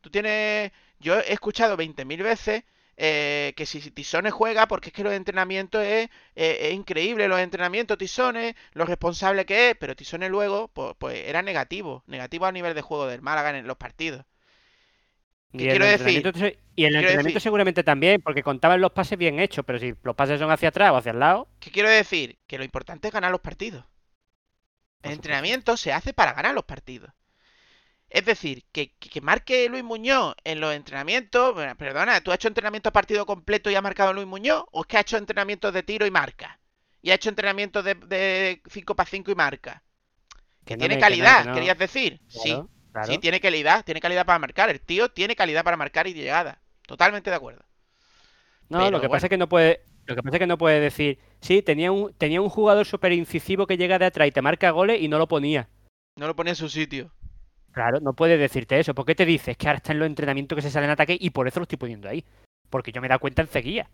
Tú 0.00 0.10
tienes. 0.10 0.72
Yo 1.00 1.18
he 1.18 1.32
escuchado 1.32 1.76
20.000 1.76 2.22
veces 2.22 2.64
eh, 2.96 3.52
que 3.56 3.66
si 3.66 3.90
Tisones 3.90 4.32
juega, 4.32 4.68
porque 4.68 4.88
es 4.90 4.92
que 4.94 5.04
los 5.04 5.12
entrenamientos 5.12 5.82
es, 5.84 6.08
eh, 6.36 6.58
es 6.62 6.74
increíble, 6.74 7.28
los 7.28 7.40
entrenamientos, 7.40 7.98
Tisones, 7.98 8.54
lo 8.72 8.84
responsable 8.86 9.44
que 9.46 9.70
es, 9.70 9.76
pero 9.76 9.96
Tisones 9.96 10.30
luego, 10.30 10.68
pues, 10.68 10.94
pues 10.98 11.18
era 11.26 11.42
negativo, 11.42 12.04
negativo 12.06 12.46
a 12.46 12.52
nivel 12.52 12.74
de 12.74 12.82
juego 12.82 13.06
del 13.06 13.22
Málaga 13.22 13.56
en 13.56 13.66
los 13.66 13.76
partidos. 13.76 14.24
¿Qué 15.52 15.64
Y 15.64 15.68
el 15.68 15.70
quiero 15.70 15.86
decir? 15.86 16.58
Y 16.74 16.84
el 16.84 16.94
entrenamiento 16.96 17.38
decir- 17.38 17.40
seguramente 17.40 17.82
también, 17.84 18.20
porque 18.20 18.42
contaban 18.42 18.80
los 18.80 18.92
pases 18.92 19.18
bien 19.18 19.40
hechos, 19.40 19.64
pero 19.66 19.78
si 19.78 19.94
los 20.02 20.14
pases 20.14 20.38
son 20.38 20.50
hacia 20.50 20.68
atrás 20.68 20.90
o 20.92 20.96
hacia 20.96 21.12
el 21.12 21.18
lado, 21.18 21.48
¿Qué 21.60 21.70
quiero 21.70 21.88
decir? 21.88 22.38
Que 22.46 22.58
lo 22.58 22.64
importante 22.64 23.08
es 23.08 23.14
ganar 23.14 23.30
los 23.30 23.40
partidos. 23.40 23.84
El 25.02 25.12
entrenamiento 25.12 25.76
se 25.76 25.92
hace 25.92 26.12
para 26.12 26.32
ganar 26.34 26.54
los 26.54 26.64
partidos. 26.64 27.10
Es 28.08 28.24
decir, 28.24 28.64
que, 28.72 28.92
que, 28.98 29.08
que 29.10 29.20
marque 29.20 29.68
Luis 29.68 29.82
Muñoz 29.84 30.34
en 30.44 30.60
los 30.60 30.74
entrenamientos. 30.74 31.54
bueno, 31.54 31.76
Perdona, 31.76 32.20
¿tú 32.20 32.30
has 32.30 32.36
hecho 32.36 32.48
entrenamiento 32.48 32.88
a 32.88 32.92
partido 32.92 33.26
completo 33.26 33.70
y 33.70 33.74
ha 33.74 33.82
marcado 33.82 34.12
Luis 34.12 34.26
Muñoz? 34.26 34.64
¿O 34.72 34.82
es 34.82 34.86
que 34.86 34.96
ha 34.96 35.00
hecho 35.00 35.16
entrenamientos 35.16 35.72
de 35.72 35.82
tiro 35.82 36.06
y 36.06 36.10
marca? 36.10 36.60
¿Y 37.02 37.10
ha 37.10 37.14
hecho 37.14 37.28
entrenamientos 37.30 37.84
de, 37.84 37.94
de 37.94 38.62
5 38.70 38.94
para 38.96 39.08
5 39.08 39.30
y 39.30 39.34
marca? 39.34 39.82
que 40.64 40.74
Que 40.74 40.76
no 40.76 40.80
tiene 40.80 40.98
calidad, 40.98 41.42
que 41.42 41.48
no- 41.48 41.54
querías 41.54 41.78
decir. 41.78 42.20
Sí, 42.28 42.56
Claro, 42.96 43.12
sí, 43.12 43.18
tiene 43.18 43.40
calidad, 43.40 43.84
tiene 43.84 44.00
calidad 44.00 44.24
para 44.24 44.38
marcar. 44.38 44.70
El 44.70 44.80
tío 44.80 45.10
tiene 45.10 45.36
calidad 45.36 45.62
para 45.64 45.76
marcar 45.76 46.06
y 46.06 46.14
llegada. 46.14 46.62
Totalmente 46.86 47.28
de 47.28 47.36
acuerdo. 47.36 47.62
No, 48.70 48.78
Pero 48.78 48.90
lo 48.90 49.00
que 49.00 49.06
bueno. 49.08 49.10
pasa 49.10 49.26
es 49.26 49.30
que 49.30 49.36
no 49.36 49.50
puede, 49.50 49.82
lo 50.06 50.16
que 50.16 50.22
pasa 50.22 50.36
es 50.36 50.40
que 50.40 50.46
no 50.46 50.56
puede 50.56 50.80
decir, 50.80 51.18
sí, 51.40 51.60
tenía 51.60 51.92
un, 51.92 52.14
tenía 52.14 52.40
un 52.40 52.48
jugador 52.48 52.86
súper 52.86 53.12
incisivo 53.12 53.66
que 53.66 53.76
llega 53.76 53.98
de 53.98 54.06
atrás 54.06 54.28
y 54.28 54.32
te 54.32 54.40
marca 54.40 54.70
goles 54.70 55.02
y 55.02 55.08
no 55.08 55.18
lo 55.18 55.28
ponía. 55.28 55.68
No 56.16 56.26
lo 56.26 56.34
pone 56.34 56.50
en 56.50 56.56
su 56.56 56.70
sitio. 56.70 57.12
Claro, 57.72 58.00
no 58.00 58.14
puede 58.14 58.38
decirte 58.38 58.78
eso. 58.80 58.94
¿Por 58.94 59.04
qué 59.04 59.14
te 59.14 59.26
dices 59.26 59.58
que 59.58 59.66
ahora 59.66 59.76
está 59.76 59.92
en 59.92 59.98
los 59.98 60.06
entrenamientos 60.06 60.56
que 60.56 60.62
se 60.62 60.70
sale 60.70 60.86
en 60.86 60.92
ataque 60.92 61.18
y 61.20 61.28
por 61.28 61.46
eso 61.46 61.60
lo 61.60 61.64
estoy 61.64 61.76
poniendo 61.76 62.08
ahí? 62.08 62.24
Porque 62.70 62.92
yo 62.92 63.02
me 63.02 63.08
he 63.08 63.10
dado 63.10 63.20
cuenta 63.20 63.42
enseguida. 63.42 63.90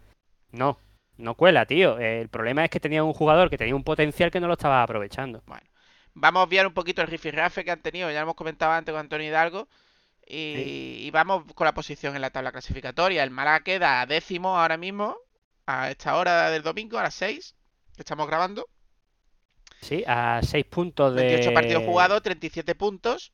No, 0.52 0.78
no 1.16 1.34
cuela, 1.34 1.66
tío. 1.66 1.98
El 1.98 2.28
problema 2.28 2.64
es 2.64 2.70
que 2.70 2.78
tenía 2.78 3.02
un 3.02 3.12
jugador 3.12 3.50
que 3.50 3.58
tenía 3.58 3.74
un 3.74 3.82
potencial 3.82 4.30
que 4.30 4.38
no 4.38 4.46
lo 4.46 4.52
estaba 4.52 4.84
aprovechando. 4.84 5.42
Bueno, 5.46 5.66
vamos 6.14 6.40
a 6.40 6.44
obviar 6.44 6.66
un 6.66 6.74
poquito 6.74 7.02
el 7.02 7.08
rifirrafe 7.08 7.64
que 7.64 7.70
han 7.70 7.82
tenido, 7.82 8.10
ya 8.10 8.16
lo 8.20 8.22
hemos 8.24 8.34
comentado 8.36 8.72
antes 8.72 8.92
con 8.92 9.00
Antonio 9.00 9.26
Hidalgo. 9.28 9.68
Y, 10.26 10.98
y 11.06 11.10
vamos 11.10 11.44
con 11.54 11.66
la 11.66 11.74
posición 11.74 12.14
en 12.16 12.22
la 12.22 12.30
tabla 12.30 12.52
clasificatoria. 12.52 13.22
El 13.24 13.30
Málaga 13.30 13.64
queda 13.64 14.06
décimo 14.06 14.58
ahora 14.58 14.76
mismo, 14.78 15.16
a 15.66 15.90
esta 15.90 16.16
hora 16.16 16.50
del 16.50 16.62
domingo, 16.62 16.98
a 16.98 17.02
las 17.04 17.14
6, 17.14 17.56
que 17.96 18.02
estamos 18.02 18.26
grabando. 18.28 18.68
Sí, 19.80 20.02
a 20.06 20.40
6 20.42 20.64
puntos 20.66 21.14
de. 21.14 21.22
28 21.22 21.52
partidos 21.52 21.82
jugados, 21.84 22.22
37 22.22 22.74
puntos. 22.74 23.32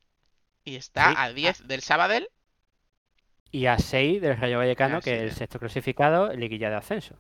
Y 0.64 0.76
está 0.76 1.12
Sí, 1.12 1.14
a 1.16 1.33
10 1.33 1.66
del 1.68 1.83
Sabadell. 1.83 2.29
Y 3.51 3.66
a 3.66 3.79
6 3.79 4.22
del 4.22 4.39
Rayo 4.39 4.57
Vallecano, 4.59 4.97
Ah, 4.97 5.03
que 5.03 5.16
es 5.16 5.20
el 5.22 5.33
sexto 5.33 5.59
clasificado, 5.59 6.33
liguilla 6.33 6.70
de 6.70 6.76
ascenso. 6.76 7.18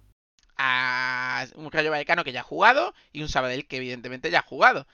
A 0.56 1.46
un 1.54 1.70
Rayo 1.70 1.90
Vallecano 1.90 2.24
que 2.24 2.32
ya 2.32 2.40
ha 2.40 2.44
jugado. 2.44 2.94
Y 3.12 3.22
un 3.22 3.28
Sabadell 3.28 3.66
que 3.66 3.76
evidentemente 3.78 4.30
ya 4.30 4.40
ha 4.40 4.42
jugado. 4.42 4.86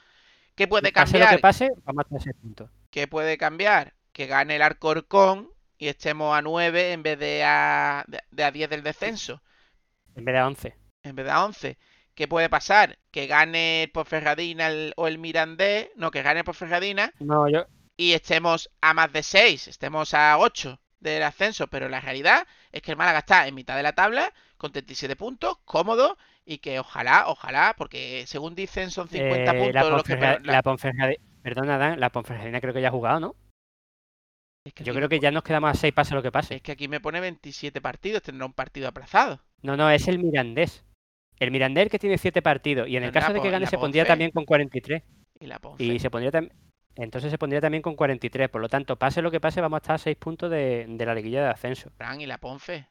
¿Qué 0.54 0.68
puede 0.68 0.92
Pase 0.92 1.14
lo 1.18 1.24
cambiar? 1.24 1.36
que 1.36 1.42
pase, 1.42 1.70
vamos 1.84 2.04
a 2.04 2.08
tener 2.08 2.22
6 2.22 2.36
puntos. 2.40 2.70
¿Qué 2.90 3.08
puede 3.08 3.36
cambiar? 3.38 3.94
Que 4.12 4.26
gane 4.26 4.56
el 4.56 4.62
Alcorcón 4.62 5.50
y 5.78 5.88
estemos 5.88 6.36
a 6.36 6.42
9 6.42 6.92
en 6.92 7.02
vez 7.02 7.18
de 7.18 7.42
a, 7.44 8.04
de, 8.30 8.44
a 8.44 8.50
10 8.50 8.70
del 8.70 8.82
descenso. 8.82 9.42
En 10.14 10.24
vez 10.24 10.34
de 10.34 10.38
a 10.38 10.46
11. 10.46 10.74
En 11.02 11.16
vez 11.16 11.24
de 11.26 11.32
a 11.32 11.44
11. 11.44 11.78
¿Qué 12.14 12.28
puede 12.28 12.48
pasar? 12.48 12.98
Que 13.10 13.26
gane 13.26 13.82
el 13.84 13.90
Ponferradina 13.90 14.68
el- 14.68 14.92
o 14.96 15.08
el 15.08 15.18
Mirandés. 15.18 15.88
No, 15.96 16.12
que 16.12 16.22
gane 16.22 16.40
el 16.40 16.44
Ponferradina 16.44 17.12
No, 17.18 17.48
yo. 17.48 17.64
y 17.96 18.12
estemos 18.12 18.70
a 18.80 18.94
más 18.94 19.12
de 19.12 19.24
6, 19.24 19.66
estemos 19.66 20.14
a 20.14 20.38
8 20.38 20.80
del 21.00 21.24
ascenso, 21.24 21.66
pero 21.66 21.88
la 21.88 22.00
realidad 22.00 22.46
es 22.70 22.80
que 22.82 22.92
el 22.92 22.96
Málaga 22.96 23.18
está 23.18 23.48
en 23.48 23.54
mitad 23.56 23.76
de 23.76 23.82
la 23.82 23.92
tabla 23.94 24.32
con 24.56 24.70
37 24.70 25.16
puntos, 25.16 25.58
cómodo, 25.64 26.16
y 26.46 26.58
que 26.58 26.78
ojalá, 26.78 27.24
ojalá, 27.28 27.74
porque 27.76 28.24
según 28.26 28.54
dicen 28.54 28.90
son 28.90 29.08
50 29.08 29.50
eh, 29.52 29.58
puntos 29.58 29.74
la, 29.74 29.90
los 29.90 30.02
que... 30.02 30.16
La- 30.16 30.38
la 30.40 30.62
Ponferradi- 30.62 31.18
Perdona, 31.42 31.78
Dan, 31.78 32.00
la 32.00 32.10
Ponferradina 32.10 32.60
creo 32.60 32.72
que 32.74 32.80
ya 32.80 32.88
ha 32.88 32.92
jugado, 32.92 33.20
¿no? 33.20 33.36
es 34.66 34.72
que 34.72 34.84
Yo 34.84 34.94
creo 34.94 35.08
que 35.10 35.20
ya 35.20 35.30
nos 35.30 35.42
quedamos 35.42 35.70
a 35.70 35.74
6 35.74 35.92
pase 35.92 36.14
lo 36.14 36.22
que 36.22 36.32
pase. 36.32 36.54
Es 36.56 36.62
que 36.62 36.72
aquí 36.72 36.88
me 36.88 37.00
pone 37.00 37.20
27 37.20 37.80
partidos, 37.82 38.22
tendrá 38.22 38.46
un 38.46 38.54
partido 38.54 38.88
aplazado. 38.88 39.40
No, 39.62 39.76
no, 39.76 39.90
es 39.90 40.08
el 40.08 40.18
Mirandés. 40.18 40.84
El 41.38 41.50
Mirandés 41.50 41.90
que 41.90 41.98
tiene 41.98 42.16
7 42.16 42.40
partidos. 42.40 42.88
Y 42.88 42.96
en 42.96 43.04
el 43.04 43.12
caso 43.12 43.32
de 43.34 43.42
que 43.42 43.50
gane 43.50 43.66
se 43.66 43.76
pondría 43.76 44.06
también 44.06 44.30
con 44.30 44.44
43. 44.46 45.02
Y 45.40 45.46
la 45.46 45.58
Ponfe. 45.58 45.84
Y 45.84 45.98
se 45.98 46.08
pondría 46.10 46.30
también. 46.30 46.56
Entonces 46.96 47.30
se 47.30 47.36
pondría 47.38 47.60
también 47.60 47.82
con 47.82 47.94
43. 47.96 48.48
Por 48.48 48.62
lo 48.62 48.68
tanto, 48.68 48.96
pase 48.96 49.20
lo 49.20 49.30
que 49.30 49.40
pase, 49.40 49.60
vamos 49.60 49.76
a 49.76 49.82
estar 49.82 49.94
a 49.96 49.98
6 49.98 50.16
puntos 50.16 50.50
de, 50.50 50.86
de 50.88 51.06
la 51.06 51.14
liguilla 51.14 51.42
de 51.42 51.50
ascenso. 51.50 51.90
Fran, 51.96 52.20
y 52.20 52.26
la 52.26 52.38
Ponfe. 52.38 52.88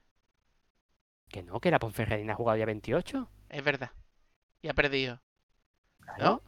Que 1.30 1.42
no, 1.42 1.60
que 1.60 1.72
la 1.72 1.80
Ponferradina 1.80 2.34
ha 2.34 2.36
jugado 2.36 2.58
ya 2.60 2.66
28. 2.66 3.30
Es 3.54 3.64
verdad. 3.64 3.92
Y 4.62 4.68
ha 4.70 4.74
perdido. 4.74 5.22
¿No? 6.20 6.42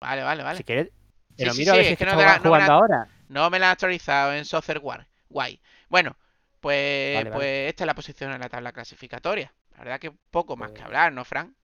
Vale, 0.00 0.22
vale, 0.22 0.42
vale. 0.42 0.58
Si 0.58 0.64
quieres, 0.64 0.90
Sí, 1.36 1.48
sí, 1.50 1.58
miro 1.58 1.72
a 1.72 1.76
ver 1.76 1.84
es 1.84 1.88
si 1.90 1.96
que 1.96 2.04
está 2.04 2.14
no 2.16 2.20
te 2.20 2.26
la- 2.26 2.36
no 2.38 2.42
jugando 2.44 2.66
la- 2.66 2.74
ahora. 2.74 3.08
No 3.28 3.50
me 3.50 3.58
la 3.58 3.66
han 3.66 3.72
actualizado 3.72 4.32
en 4.32 4.44
Software 4.44 4.78
War. 4.82 5.06
Guay. 5.28 5.60
Bueno, 5.88 6.16
pues, 6.60 7.14
Vale, 7.16 7.30
vale. 7.30 7.36
pues 7.36 7.68
esta 7.68 7.84
es 7.84 7.86
la 7.86 7.94
posición 7.94 8.32
en 8.32 8.40
la 8.40 8.48
tabla 8.48 8.72
clasificatoria. 8.72 9.52
La 9.72 9.78
verdad 9.84 10.00
que 10.00 10.12
poco 10.30 10.56
más 10.56 10.68
que 10.70 10.76
Pues- 10.76 10.86
hablar, 10.86 11.12
¿no, 11.12 11.24
Fran? 11.24 11.54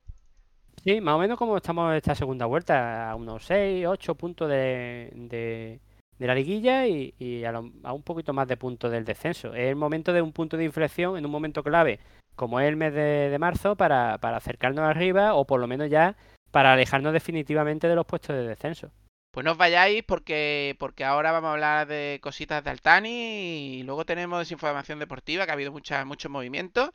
Sí, 0.83 1.01
más 1.01 1.15
o 1.15 1.19
menos 1.19 1.39
como 1.39 1.57
estamos 1.57 1.91
en 1.91 1.97
esta 1.97 2.15
segunda 2.15 2.47
vuelta, 2.47 3.11
a 3.11 3.15
unos 3.15 3.45
6, 3.47 3.87
8 3.87 4.15
puntos 4.17 4.49
de, 4.51 5.11
de, 5.15 5.81
de 6.19 6.27
la 6.27 6.35
liguilla 6.35 6.87
y, 6.87 7.15
y 7.19 7.45
a, 7.45 7.53
lo- 7.53 7.71
a 7.85 7.93
un 7.93 8.03
poquito 8.03 8.33
más 8.33 8.47
de 8.49 8.57
puntos 8.57 8.91
del 8.93 9.05
descenso. 9.05 9.55
Es 9.55 9.69
el 9.71 9.77
momento 9.77 10.13
de 10.13 10.21
un 10.23 10.33
punto 10.33 10.57
de 10.57 10.65
inflexión 10.65 11.17
en 11.17 11.25
un 11.25 11.31
momento 11.31 11.63
clave, 11.63 11.99
como 12.37 12.61
es 12.61 12.69
el 12.69 12.77
mes 12.77 12.93
de, 12.93 13.31
de 13.31 13.39
marzo, 13.39 13.77
para, 13.77 14.19
para 14.19 14.37
acercarnos 14.37 14.85
arriba 14.85 15.35
o 15.35 15.47
por 15.47 15.61
lo 15.61 15.67
menos 15.67 15.91
ya 15.91 16.17
para 16.51 16.73
alejarnos 16.73 17.13
definitivamente 17.13 17.89
de 17.89 17.97
los 17.97 18.07
puestos 18.07 18.37
de 18.37 18.47
descenso. 18.47 18.91
Pues 19.35 19.45
no 19.45 19.51
os 19.51 19.59
vayáis 19.59 20.05
porque, 20.05 20.77
porque 20.79 21.05
ahora 21.05 21.33
vamos 21.33 21.49
a 21.49 21.53
hablar 21.55 21.89
de 21.89 22.21
cositas 22.23 22.63
de 22.63 22.71
Altani 22.71 23.79
y 23.79 23.83
luego 23.83 24.05
tenemos 24.05 24.39
desinformación 24.39 25.01
deportiva, 25.01 25.45
que 25.45 25.51
ha 25.51 25.55
habido 25.55 25.73
mucha, 25.73 26.05
muchos 26.05 26.31
movimientos. 26.31 26.91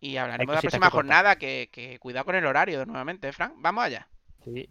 Y 0.00 0.16
hablaremos 0.16 0.52
de 0.52 0.56
la 0.56 0.60
próxima 0.62 0.86
que 0.86 0.92
jornada, 0.92 1.36
que, 1.36 1.68
que 1.70 1.98
cuidado 1.98 2.24
con 2.24 2.34
el 2.34 2.46
horario 2.46 2.86
nuevamente, 2.86 3.28
¿eh, 3.28 3.32
Fran. 3.32 3.52
Vamos 3.58 3.84
allá. 3.84 4.08
Sí. 4.42 4.70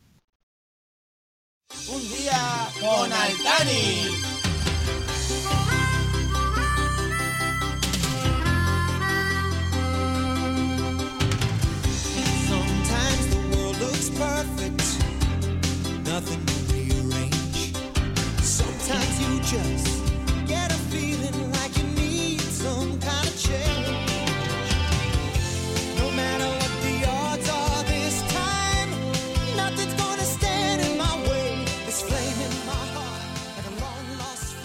Un 1.88 2.02
día 2.10 2.68
con 2.82 3.14
Altani. 3.14 4.41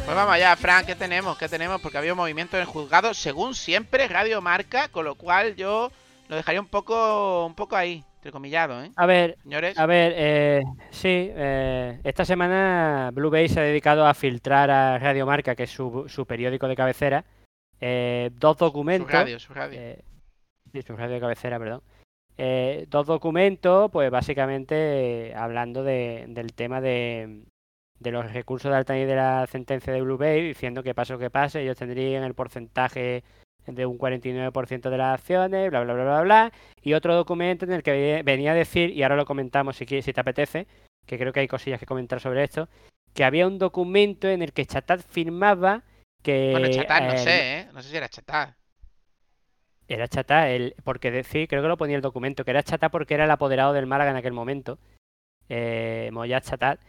Pues 0.05 0.15
vamos 0.15 0.35
allá, 0.35 0.55
Fran, 0.55 0.87
¿qué 0.87 0.95
tenemos? 0.95 1.37
¿Qué 1.37 1.49
tenemos? 1.49 1.81
Porque 1.81 1.99
había 1.99 2.15
movimiento 2.15 2.57
en 2.57 2.61
el 2.61 2.69
juzgado, 2.69 3.13
según 3.13 3.57
siempre, 3.57 4.07
Radio 4.07 4.41
Marca, 4.41 4.87
con 4.87 5.05
lo 5.05 5.17
cual 5.17 5.57
yo 5.57 5.91
lo 6.29 6.37
dejaría 6.37 6.61
un 6.61 6.69
poco, 6.69 7.45
un 7.45 7.57
poco 7.57 7.75
ahí, 7.75 8.05
entrecomillado, 8.27 8.83
¿eh? 8.83 8.91
A 8.97 9.07
ver, 9.07 9.37
Señores, 9.43 9.79
A 9.79 9.87
ver, 9.87 10.13
eh, 10.17 10.63
sí, 10.91 11.31
eh, 11.35 12.01
esta 12.05 12.25
semana 12.25 13.11
Blue 13.13 13.31
Bay 13.31 13.49
se 13.49 13.61
ha 13.61 13.63
dedicado 13.63 14.07
a 14.07 14.15
filtrar 14.15 14.71
a 14.71 14.99
Radio 14.99 15.27
Marca, 15.27 15.55
que 15.55 15.63
es 15.65 15.71
su, 15.71 16.05
su 16.09 16.27
periódico 16.27 16.67
de 16.69 16.77
cabecera, 16.77 17.25
eh, 17.81 18.31
dos 18.35 18.57
su 18.59 18.65
documentos. 18.65 19.11
radio, 19.13 19.39
su 19.39 19.55
radio. 19.55 19.79
eh, 19.81 20.03
sí, 20.73 20.83
su 20.83 20.97
radio 20.97 21.15
de 21.15 21.21
cabecera, 21.21 21.59
perdón. 21.59 21.83
Eh, 22.39 22.87
dos 22.91 23.07
documentos, 23.07 23.91
pues 23.91 24.11
básicamente 24.11 25.29
eh, 25.31 25.35
hablando 25.35 25.83
de- 25.83 26.27
del 26.29 26.53
tema 26.53 26.81
de, 26.81 27.45
de 27.99 28.11
los 28.11 28.31
recursos 28.33 28.71
de 28.71 28.77
Altani 28.77 29.05
de 29.07 29.17
la 29.17 29.47
sentencia 29.47 29.93
de 29.93 30.03
Blue 30.03 30.19
Bay, 30.19 30.43
diciendo 30.49 30.83
que 30.83 30.95
pase 30.95 31.15
lo 31.15 31.19
que 31.19 31.31
pase, 31.31 31.63
ellos 31.63 31.79
tendrían 31.79 32.25
el 32.25 32.35
porcentaje 32.35 33.25
de 33.67 33.87
un 33.87 33.99
49% 33.99 34.91
de 34.91 34.97
las 34.99 35.15
acciones, 35.21 35.71
bla, 35.71 35.81
bla, 35.83 35.95
bla, 35.95 36.05
bla, 36.05 36.21
bla. 36.23 36.53
Y 36.83 36.95
otro 36.95 37.15
documento 37.15 37.65
en 37.65 37.73
el 37.73 37.83
que 37.83 37.93
ve- 37.93 38.23
venía 38.25 38.53
a 38.53 38.55
decir, 38.55 38.91
y 38.91 39.03
ahora 39.03 39.17
lo 39.17 39.25
comentamos 39.27 39.77
si, 39.77 39.87
quieres, 39.87 40.05
si 40.05 40.13
te 40.13 40.21
apetece, 40.21 40.67
que 41.07 41.19
creo 41.19 41.33
que 41.33 41.41
hay 41.41 41.49
cosillas 41.49 41.81
que 41.81 41.87
comentar 41.87 42.21
sobre 42.21 42.45
esto, 42.45 42.69
que 43.15 43.25
había 43.25 43.47
un 43.47 43.59
documento 43.59 44.29
en 44.29 44.43
el 44.43 44.53
que 44.53 44.67
Chatat 44.67 45.01
firmaba 45.01 45.83
que... 46.23 46.51
bueno, 46.53 46.69
no 46.69 47.13
eh, 47.13 47.19
sé, 47.19 47.59
¿eh? 47.59 47.69
No 47.73 47.83
sé 47.83 47.91
si 47.91 47.97
era 47.97 48.09
Chatar. 48.09 48.55
era 49.89 50.09
Chata, 50.09 50.51
el, 50.51 50.75
porque 50.85 51.11
decir, 51.11 51.47
creo 51.49 51.63
que 51.63 51.69
lo 51.69 51.77
ponía 51.77 51.97
el 51.97 52.03
documento, 52.03 52.45
que 52.45 52.51
era 52.51 52.63
Chata 52.63 52.89
porque 52.89 53.15
era 53.15 53.25
el 53.25 53.31
apoderado 53.31 53.73
del 53.73 53.87
Málaga 53.87 54.11
en 54.11 54.17
aquel 54.17 54.33
momento, 54.33 54.79
eh, 55.49 56.11
Moyad 56.13 56.43
Chatat, 56.43 56.81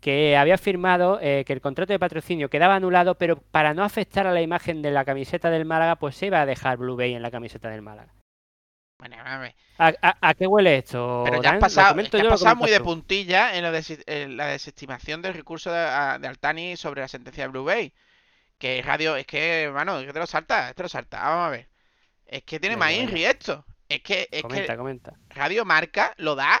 que 0.00 0.36
había 0.36 0.58
firmado 0.58 1.18
eh, 1.20 1.44
que 1.46 1.52
el 1.52 1.60
contrato 1.60 1.92
de 1.92 1.98
patrocinio 1.98 2.48
quedaba 2.50 2.74
anulado, 2.76 3.16
pero 3.16 3.36
para 3.40 3.74
no 3.74 3.84
afectar 3.84 4.26
a 4.26 4.32
la 4.32 4.40
imagen 4.42 4.82
de 4.82 4.90
la 4.90 5.04
camiseta 5.04 5.50
del 5.50 5.64
Málaga, 5.66 5.96
pues 5.96 6.16
se 6.16 6.26
iba 6.26 6.40
a 6.40 6.46
dejar 6.46 6.78
Blue 6.78 6.96
Bay 6.96 7.14
en 7.14 7.22
la 7.22 7.30
camiseta 7.30 7.68
del 7.68 7.82
Málaga. 7.82 8.12
Bueno, 8.98 9.16
a 9.24 9.38
ver. 9.38 9.54
¿A, 9.78 9.94
a- 10.02 10.18
a 10.20 10.34
qué 10.34 10.46
huele 10.46 10.76
esto? 10.76 11.22
Pero 11.24 11.42
ya 11.42 11.52
has 11.52 11.58
pasado, 11.58 11.98
has 12.00 12.08
pasado 12.28 12.56
muy 12.56 12.70
de 12.70 12.80
puntilla 12.80 13.56
en, 13.56 13.62
lo 13.62 13.72
de, 13.72 14.02
en 14.06 14.36
la 14.36 14.46
desestimación 14.46 15.22
del 15.22 15.32
recurso 15.34 15.72
de, 15.72 15.78
Altani 15.80 16.76
sobre 16.76 17.00
la 17.00 17.08
sentencia 17.08 17.44
de 17.44 17.48
Blue 17.48 17.64
Bay. 17.64 17.94
Que 18.58 18.82
radio, 18.82 19.16
es 19.16 19.26
que, 19.26 19.62
hermano, 19.62 19.98
es 20.00 20.06
que 20.06 20.12
te 20.12 20.18
lo 20.18 20.26
salta, 20.26 20.74
te 20.74 20.82
lo 20.82 20.88
salta. 20.90 21.22
Vamos 21.22 21.46
a 21.46 21.50
ver. 21.50 21.68
Es 22.26 22.42
que 22.42 22.60
tiene 22.60 22.76
más. 22.76 22.92
Inri 22.92 23.24
esto. 23.24 23.64
Es 23.88 24.02
que, 24.02 24.28
es 24.30 24.42
Comenta, 24.42 24.74
que 24.74 24.76
comenta. 24.76 25.12
Radio 25.30 25.64
Marca 25.64 26.12
lo 26.18 26.34
da 26.34 26.60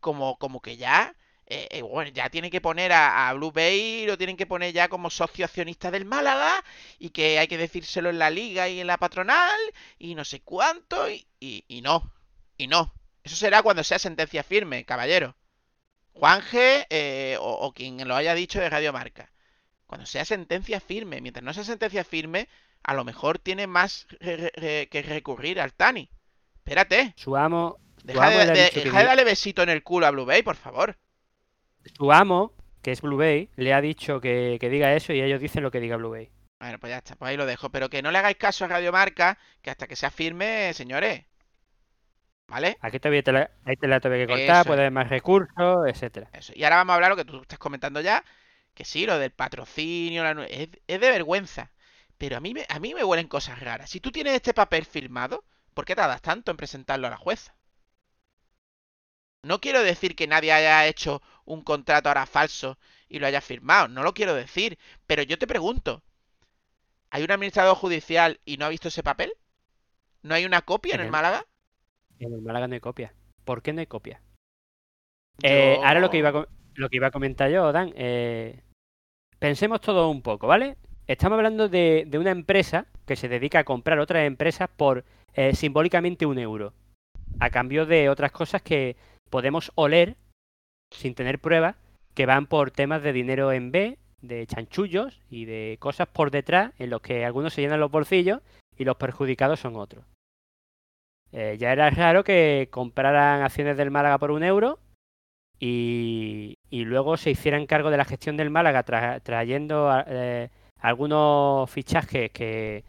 como, 0.00 0.38
como 0.38 0.60
que 0.60 0.78
ya. 0.78 1.14
Eh, 1.46 1.68
eh, 1.70 1.82
bueno, 1.82 2.10
ya 2.10 2.30
tiene 2.30 2.50
que 2.50 2.60
poner 2.60 2.92
a, 2.92 3.28
a 3.28 3.32
Blue 3.34 3.52
Bay, 3.52 4.06
lo 4.06 4.16
tienen 4.18 4.36
que 4.36 4.46
poner 4.46 4.72
ya 4.72 4.88
como 4.88 5.10
socio 5.10 5.44
accionista 5.44 5.90
del 5.90 6.04
Málaga, 6.04 6.64
y 6.98 7.10
que 7.10 7.38
hay 7.38 7.48
que 7.48 7.58
decírselo 7.58 8.10
en 8.10 8.18
la 8.18 8.30
liga 8.30 8.68
y 8.68 8.80
en 8.80 8.86
la 8.86 8.98
patronal, 8.98 9.58
y 9.98 10.14
no 10.14 10.24
sé 10.24 10.40
cuánto, 10.40 11.10
y, 11.10 11.26
y, 11.40 11.64
y 11.68 11.82
no, 11.82 12.12
y 12.56 12.66
no. 12.66 12.92
Eso 13.22 13.36
será 13.36 13.62
cuando 13.62 13.84
sea 13.84 13.98
sentencia 13.98 14.42
firme, 14.42 14.84
caballero. 14.84 15.34
Juanje 16.12 16.86
eh, 16.90 17.36
o, 17.40 17.50
o 17.52 17.72
quien 17.72 18.06
lo 18.06 18.14
haya 18.14 18.34
dicho 18.34 18.60
de 18.60 18.70
Radio 18.70 18.92
Marca. 18.92 19.32
Cuando 19.86 20.06
sea 20.06 20.24
sentencia 20.24 20.80
firme, 20.80 21.20
mientras 21.20 21.42
no 21.44 21.52
sea 21.52 21.64
sentencia 21.64 22.04
firme, 22.04 22.48
a 22.82 22.94
lo 22.94 23.04
mejor 23.04 23.38
tiene 23.38 23.66
más 23.66 24.06
re- 24.20 24.36
re- 24.36 24.52
re- 24.54 24.88
que 24.90 25.02
recurrir 25.02 25.60
al 25.60 25.72
Tani. 25.72 26.08
Espérate. 26.56 27.14
Su 27.16 27.36
amo, 27.36 27.78
Deja 28.02 28.28
de, 28.30 28.34
amo 28.42 28.52
que 28.52 28.80
deja 28.80 28.98
de 28.98 29.04
darle 29.04 29.24
besito 29.24 29.62
en 29.62 29.70
el 29.70 29.82
culo 29.82 30.06
a 30.06 30.10
Blue 30.10 30.24
Bay, 30.26 30.42
por 30.42 30.56
favor. 30.56 30.96
Su 31.96 32.12
amo, 32.12 32.52
que 32.82 32.92
es 32.92 33.00
Blue 33.00 33.16
Bay, 33.16 33.50
le 33.56 33.72
ha 33.74 33.80
dicho 33.80 34.20
que, 34.20 34.58
que 34.60 34.68
diga 34.68 34.94
eso 34.94 35.12
y 35.12 35.20
ellos 35.20 35.40
dicen 35.40 35.62
lo 35.62 35.70
que 35.70 35.80
diga 35.80 35.96
Blue 35.96 36.10
Bay. 36.10 36.30
Bueno, 36.60 36.78
pues 36.78 36.90
ya 36.90 36.98
está, 36.98 37.16
pues 37.16 37.30
ahí 37.30 37.36
lo 37.36 37.46
dejo. 37.46 37.70
Pero 37.70 37.90
que 37.90 38.02
no 38.02 38.10
le 38.10 38.18
hagáis 38.18 38.36
caso 38.36 38.64
a 38.64 38.68
Radio 38.68 38.92
Marca, 38.92 39.38
que 39.60 39.70
hasta 39.70 39.86
que 39.86 39.96
sea 39.96 40.10
firme, 40.10 40.72
señores. 40.72 41.24
¿Vale? 42.46 42.76
Aquí 42.80 42.98
todavía 42.98 43.22
te 43.22 43.32
la, 43.32 43.50
ahí 43.64 43.76
te 43.76 43.88
la 43.88 44.00
tuve 44.00 44.18
que 44.18 44.26
cortar, 44.26 44.60
Eso 44.60 44.64
puede 44.66 44.80
haber 44.80 44.92
más 44.92 45.08
recursos, 45.08 45.86
etcétera. 45.86 46.30
Eso. 46.32 46.52
Y 46.54 46.64
ahora 46.64 46.76
vamos 46.76 46.92
a 46.92 46.94
hablar 46.96 47.10
lo 47.10 47.16
que 47.16 47.24
tú 47.24 47.42
estás 47.42 47.58
comentando 47.58 48.00
ya. 48.00 48.24
Que 48.74 48.84
sí, 48.84 49.06
lo 49.06 49.18
del 49.18 49.30
patrocinio, 49.30 50.24
la 50.24 50.44
es, 50.44 50.68
es 50.86 51.00
de 51.00 51.10
vergüenza. 51.10 51.70
Pero 52.18 52.36
a 52.36 52.40
mí, 52.40 52.54
me, 52.54 52.66
a 52.68 52.78
mí 52.78 52.94
me 52.94 53.04
huelen 53.04 53.28
cosas 53.28 53.60
raras. 53.60 53.90
Si 53.90 54.00
tú 54.00 54.10
tienes 54.10 54.34
este 54.34 54.54
papel 54.54 54.84
firmado, 54.84 55.44
¿por 55.74 55.84
qué 55.84 55.94
tardas 55.94 56.22
tanto 56.22 56.50
en 56.50 56.56
presentarlo 56.56 57.06
a 57.06 57.10
la 57.10 57.16
jueza? 57.16 57.54
No 59.42 59.60
quiero 59.60 59.82
decir 59.82 60.16
que 60.16 60.26
nadie 60.26 60.52
haya 60.52 60.86
hecho 60.86 61.22
un 61.44 61.62
contrato 61.62 62.08
ahora 62.08 62.26
falso 62.26 62.78
y 63.08 63.18
lo 63.18 63.26
haya 63.26 63.40
firmado, 63.40 63.88
no 63.88 64.02
lo 64.02 64.14
quiero 64.14 64.34
decir, 64.34 64.78
pero 65.06 65.22
yo 65.22 65.38
te 65.38 65.46
pregunto, 65.46 66.02
¿hay 67.10 67.22
un 67.22 67.30
administrador 67.30 67.76
judicial 67.76 68.40
y 68.44 68.56
no 68.56 68.64
ha 68.66 68.70
visto 68.70 68.88
ese 68.88 69.02
papel? 69.02 69.32
¿No 70.22 70.34
hay 70.34 70.44
una 70.44 70.62
copia 70.62 70.94
en 70.94 71.00
el 71.00 71.02
En 71.02 71.06
el- 71.06 71.12
Málaga? 71.12 71.46
En 72.18 72.32
el 72.32 72.40
Málaga 72.42 72.66
no 72.68 72.74
hay 72.74 72.80
copia. 72.80 73.12
¿Por 73.44 73.62
qué 73.62 73.72
no 73.72 73.80
hay 73.80 73.86
copia? 73.86 74.20
Eh, 75.42 75.76
ahora 75.84 76.00
lo 76.00 76.10
que 76.10 76.18
iba 76.18 76.28
a, 76.30 76.46
lo 76.74 76.88
que 76.88 76.96
iba 76.96 77.08
a 77.08 77.12
comentar 77.12 77.50
yo, 77.50 77.72
Dan, 77.72 77.92
eh, 77.96 78.62
pensemos 79.38 79.80
todo 79.80 80.08
un 80.08 80.22
poco, 80.22 80.46
¿vale? 80.46 80.76
Estamos 81.06 81.36
hablando 81.36 81.68
de, 81.68 82.04
de 82.06 82.18
una 82.18 82.30
empresa 82.30 82.86
que 83.04 83.16
se 83.16 83.28
dedica 83.28 83.58
a 83.58 83.64
comprar 83.64 83.98
otras 83.98 84.26
empresas 84.26 84.70
por 84.74 85.04
eh, 85.34 85.54
simbólicamente 85.54 86.24
un 86.24 86.38
euro, 86.38 86.72
a 87.40 87.50
cambio 87.50 87.84
de 87.84 88.08
otras 88.08 88.32
cosas 88.32 88.62
que 88.62 88.96
podemos 89.28 89.70
oler 89.74 90.16
sin 90.94 91.14
tener 91.14 91.38
pruebas, 91.38 91.76
que 92.14 92.26
van 92.26 92.46
por 92.46 92.70
temas 92.70 93.02
de 93.02 93.12
dinero 93.12 93.52
en 93.52 93.70
B, 93.72 93.98
de 94.22 94.46
chanchullos 94.46 95.20
y 95.28 95.44
de 95.44 95.76
cosas 95.80 96.08
por 96.08 96.30
detrás 96.30 96.72
en 96.78 96.90
los 96.90 97.02
que 97.02 97.24
algunos 97.24 97.52
se 97.52 97.60
llenan 97.60 97.80
los 97.80 97.90
bolsillos 97.90 98.40
y 98.78 98.84
los 98.84 98.96
perjudicados 98.96 99.60
son 99.60 99.76
otros. 99.76 100.04
Eh, 101.32 101.56
ya 101.58 101.72
era 101.72 101.90
raro 101.90 102.22
que 102.22 102.68
compraran 102.70 103.42
acciones 103.42 103.76
del 103.76 103.90
Málaga 103.90 104.18
por 104.18 104.30
un 104.30 104.44
euro 104.44 104.78
y, 105.58 106.56
luego 106.70 107.16
se 107.16 107.30
hicieran 107.30 107.66
cargo 107.66 107.90
de 107.90 107.96
la 107.96 108.04
gestión 108.04 108.36
del 108.36 108.50
Málaga 108.50 108.84
tra- 108.84 109.22
trayendo 109.22 109.90
eh, 110.06 110.50
algunos 110.78 111.70
fichajes 111.70 112.30
que, 112.30 112.84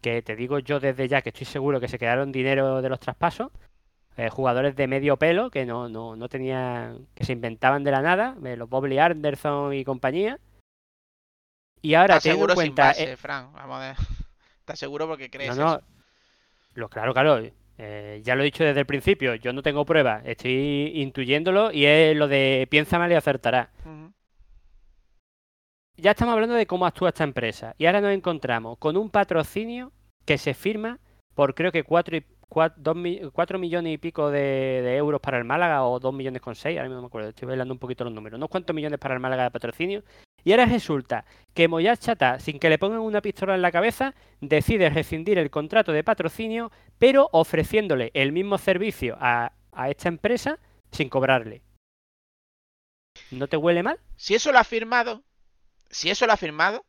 que 0.00 0.22
te 0.22 0.36
digo 0.36 0.58
yo 0.60 0.80
desde 0.80 1.08
ya 1.08 1.22
que 1.22 1.30
estoy 1.30 1.46
seguro 1.46 1.80
que 1.80 1.88
se 1.88 1.98
quedaron 1.98 2.32
dinero 2.32 2.80
de 2.80 2.88
los 2.88 3.00
traspasos. 3.00 3.50
Eh, 4.16 4.28
jugadores 4.28 4.76
de 4.76 4.86
medio 4.86 5.16
pelo 5.16 5.50
que 5.50 5.64
no, 5.64 5.88
no, 5.88 6.16
no 6.16 6.28
tenían, 6.28 7.06
que 7.14 7.24
se 7.24 7.32
inventaban 7.32 7.84
de 7.84 7.90
la 7.90 8.02
nada, 8.02 8.36
eh, 8.44 8.56
los 8.56 8.68
Bobby 8.68 8.98
Anderson 8.98 9.72
y 9.74 9.84
compañía. 9.84 10.38
Y 11.82 11.94
ahora 11.94 12.16
¿Estás 12.16 12.34
seguro 12.34 12.52
en 12.54 12.60
sin 12.60 12.74
base, 12.74 13.12
eh, 13.12 13.16
Fran? 13.16 13.52
Vamos 13.52 13.76
a 13.76 13.80
ver. 13.80 13.96
¿Estás 14.60 14.78
seguro 14.78 15.06
porque 15.08 15.30
crees 15.30 15.56
no, 15.56 15.62
no. 15.62 15.74
eso? 15.76 15.84
Lo, 16.74 16.88
claro, 16.88 17.12
claro. 17.12 17.40
eh, 17.78 18.20
ya 18.22 18.34
lo 18.34 18.42
he 18.42 18.44
dicho 18.44 18.64
desde 18.64 18.80
el 18.80 18.86
principio. 18.86 19.34
Yo 19.36 19.52
no 19.52 19.62
tengo 19.62 19.84
pruebas. 19.84 20.22
Estoy 20.26 20.92
intuyéndolo 20.96 21.72
y 21.72 21.86
es 21.86 22.16
lo 22.16 22.28
de 22.28 22.66
piensa 22.70 22.98
mal 22.98 23.10
y 23.10 23.14
acertará. 23.14 23.70
Ya 25.96 26.12
estamos 26.12 26.32
hablando 26.34 26.54
de 26.54 26.66
cómo 26.66 26.86
actúa 26.86 27.10
esta 27.10 27.24
empresa. 27.24 27.74
Y 27.76 27.86
ahora 27.86 28.00
nos 28.00 28.12
encontramos 28.12 28.78
con 28.78 28.96
un 28.96 29.10
patrocinio 29.10 29.92
que 30.24 30.38
se 30.38 30.54
firma 30.54 30.98
por 31.34 31.54
creo 31.54 31.72
que 31.72 31.84
4 31.84 32.16
y, 32.18 32.24
4, 32.50 33.58
millones 33.58 33.94
y 33.94 33.98
pico 33.98 34.30
de, 34.30 34.82
de 34.82 34.96
euros 34.96 35.20
para 35.20 35.38
el 35.38 35.44
Málaga 35.44 35.84
o 35.84 36.00
2 36.00 36.12
millones 36.12 36.42
con 36.42 36.56
6, 36.56 36.76
ahora 36.76 36.88
mismo 36.88 36.96
no 36.96 37.02
me 37.02 37.06
acuerdo, 37.06 37.28
estoy 37.28 37.46
bailando 37.46 37.72
un 37.72 37.78
poquito 37.78 38.02
los 38.02 38.12
números, 38.12 38.36
unos 38.38 38.50
cuantos 38.50 38.74
millones 38.74 38.98
para 38.98 39.14
el 39.14 39.20
Málaga 39.20 39.44
de 39.44 39.50
patrocinio. 39.52 40.02
Y 40.42 40.50
ahora 40.50 40.66
resulta 40.66 41.24
que 41.54 41.68
Moyar 41.68 41.98
Chata, 41.98 42.40
sin 42.40 42.58
que 42.58 42.68
le 42.68 42.78
pongan 42.78 43.00
una 43.00 43.20
pistola 43.20 43.54
en 43.54 43.62
la 43.62 43.70
cabeza, 43.70 44.14
decide 44.40 44.90
rescindir 44.90 45.38
el 45.38 45.50
contrato 45.50 45.92
de 45.92 46.02
patrocinio, 46.02 46.72
pero 46.98 47.28
ofreciéndole 47.32 48.10
el 48.14 48.32
mismo 48.32 48.58
servicio 48.58 49.16
a, 49.20 49.52
a 49.70 49.90
esta 49.90 50.08
empresa 50.08 50.58
sin 50.90 51.08
cobrarle. 51.08 51.62
¿No 53.30 53.46
te 53.46 53.56
huele 53.56 53.82
mal? 53.82 54.00
Si 54.16 54.34
eso 54.34 54.50
lo 54.50 54.58
ha 54.58 54.64
firmado, 54.64 55.22
si 55.88 56.10
eso 56.10 56.26
lo 56.26 56.32
ha 56.32 56.36
firmado, 56.36 56.84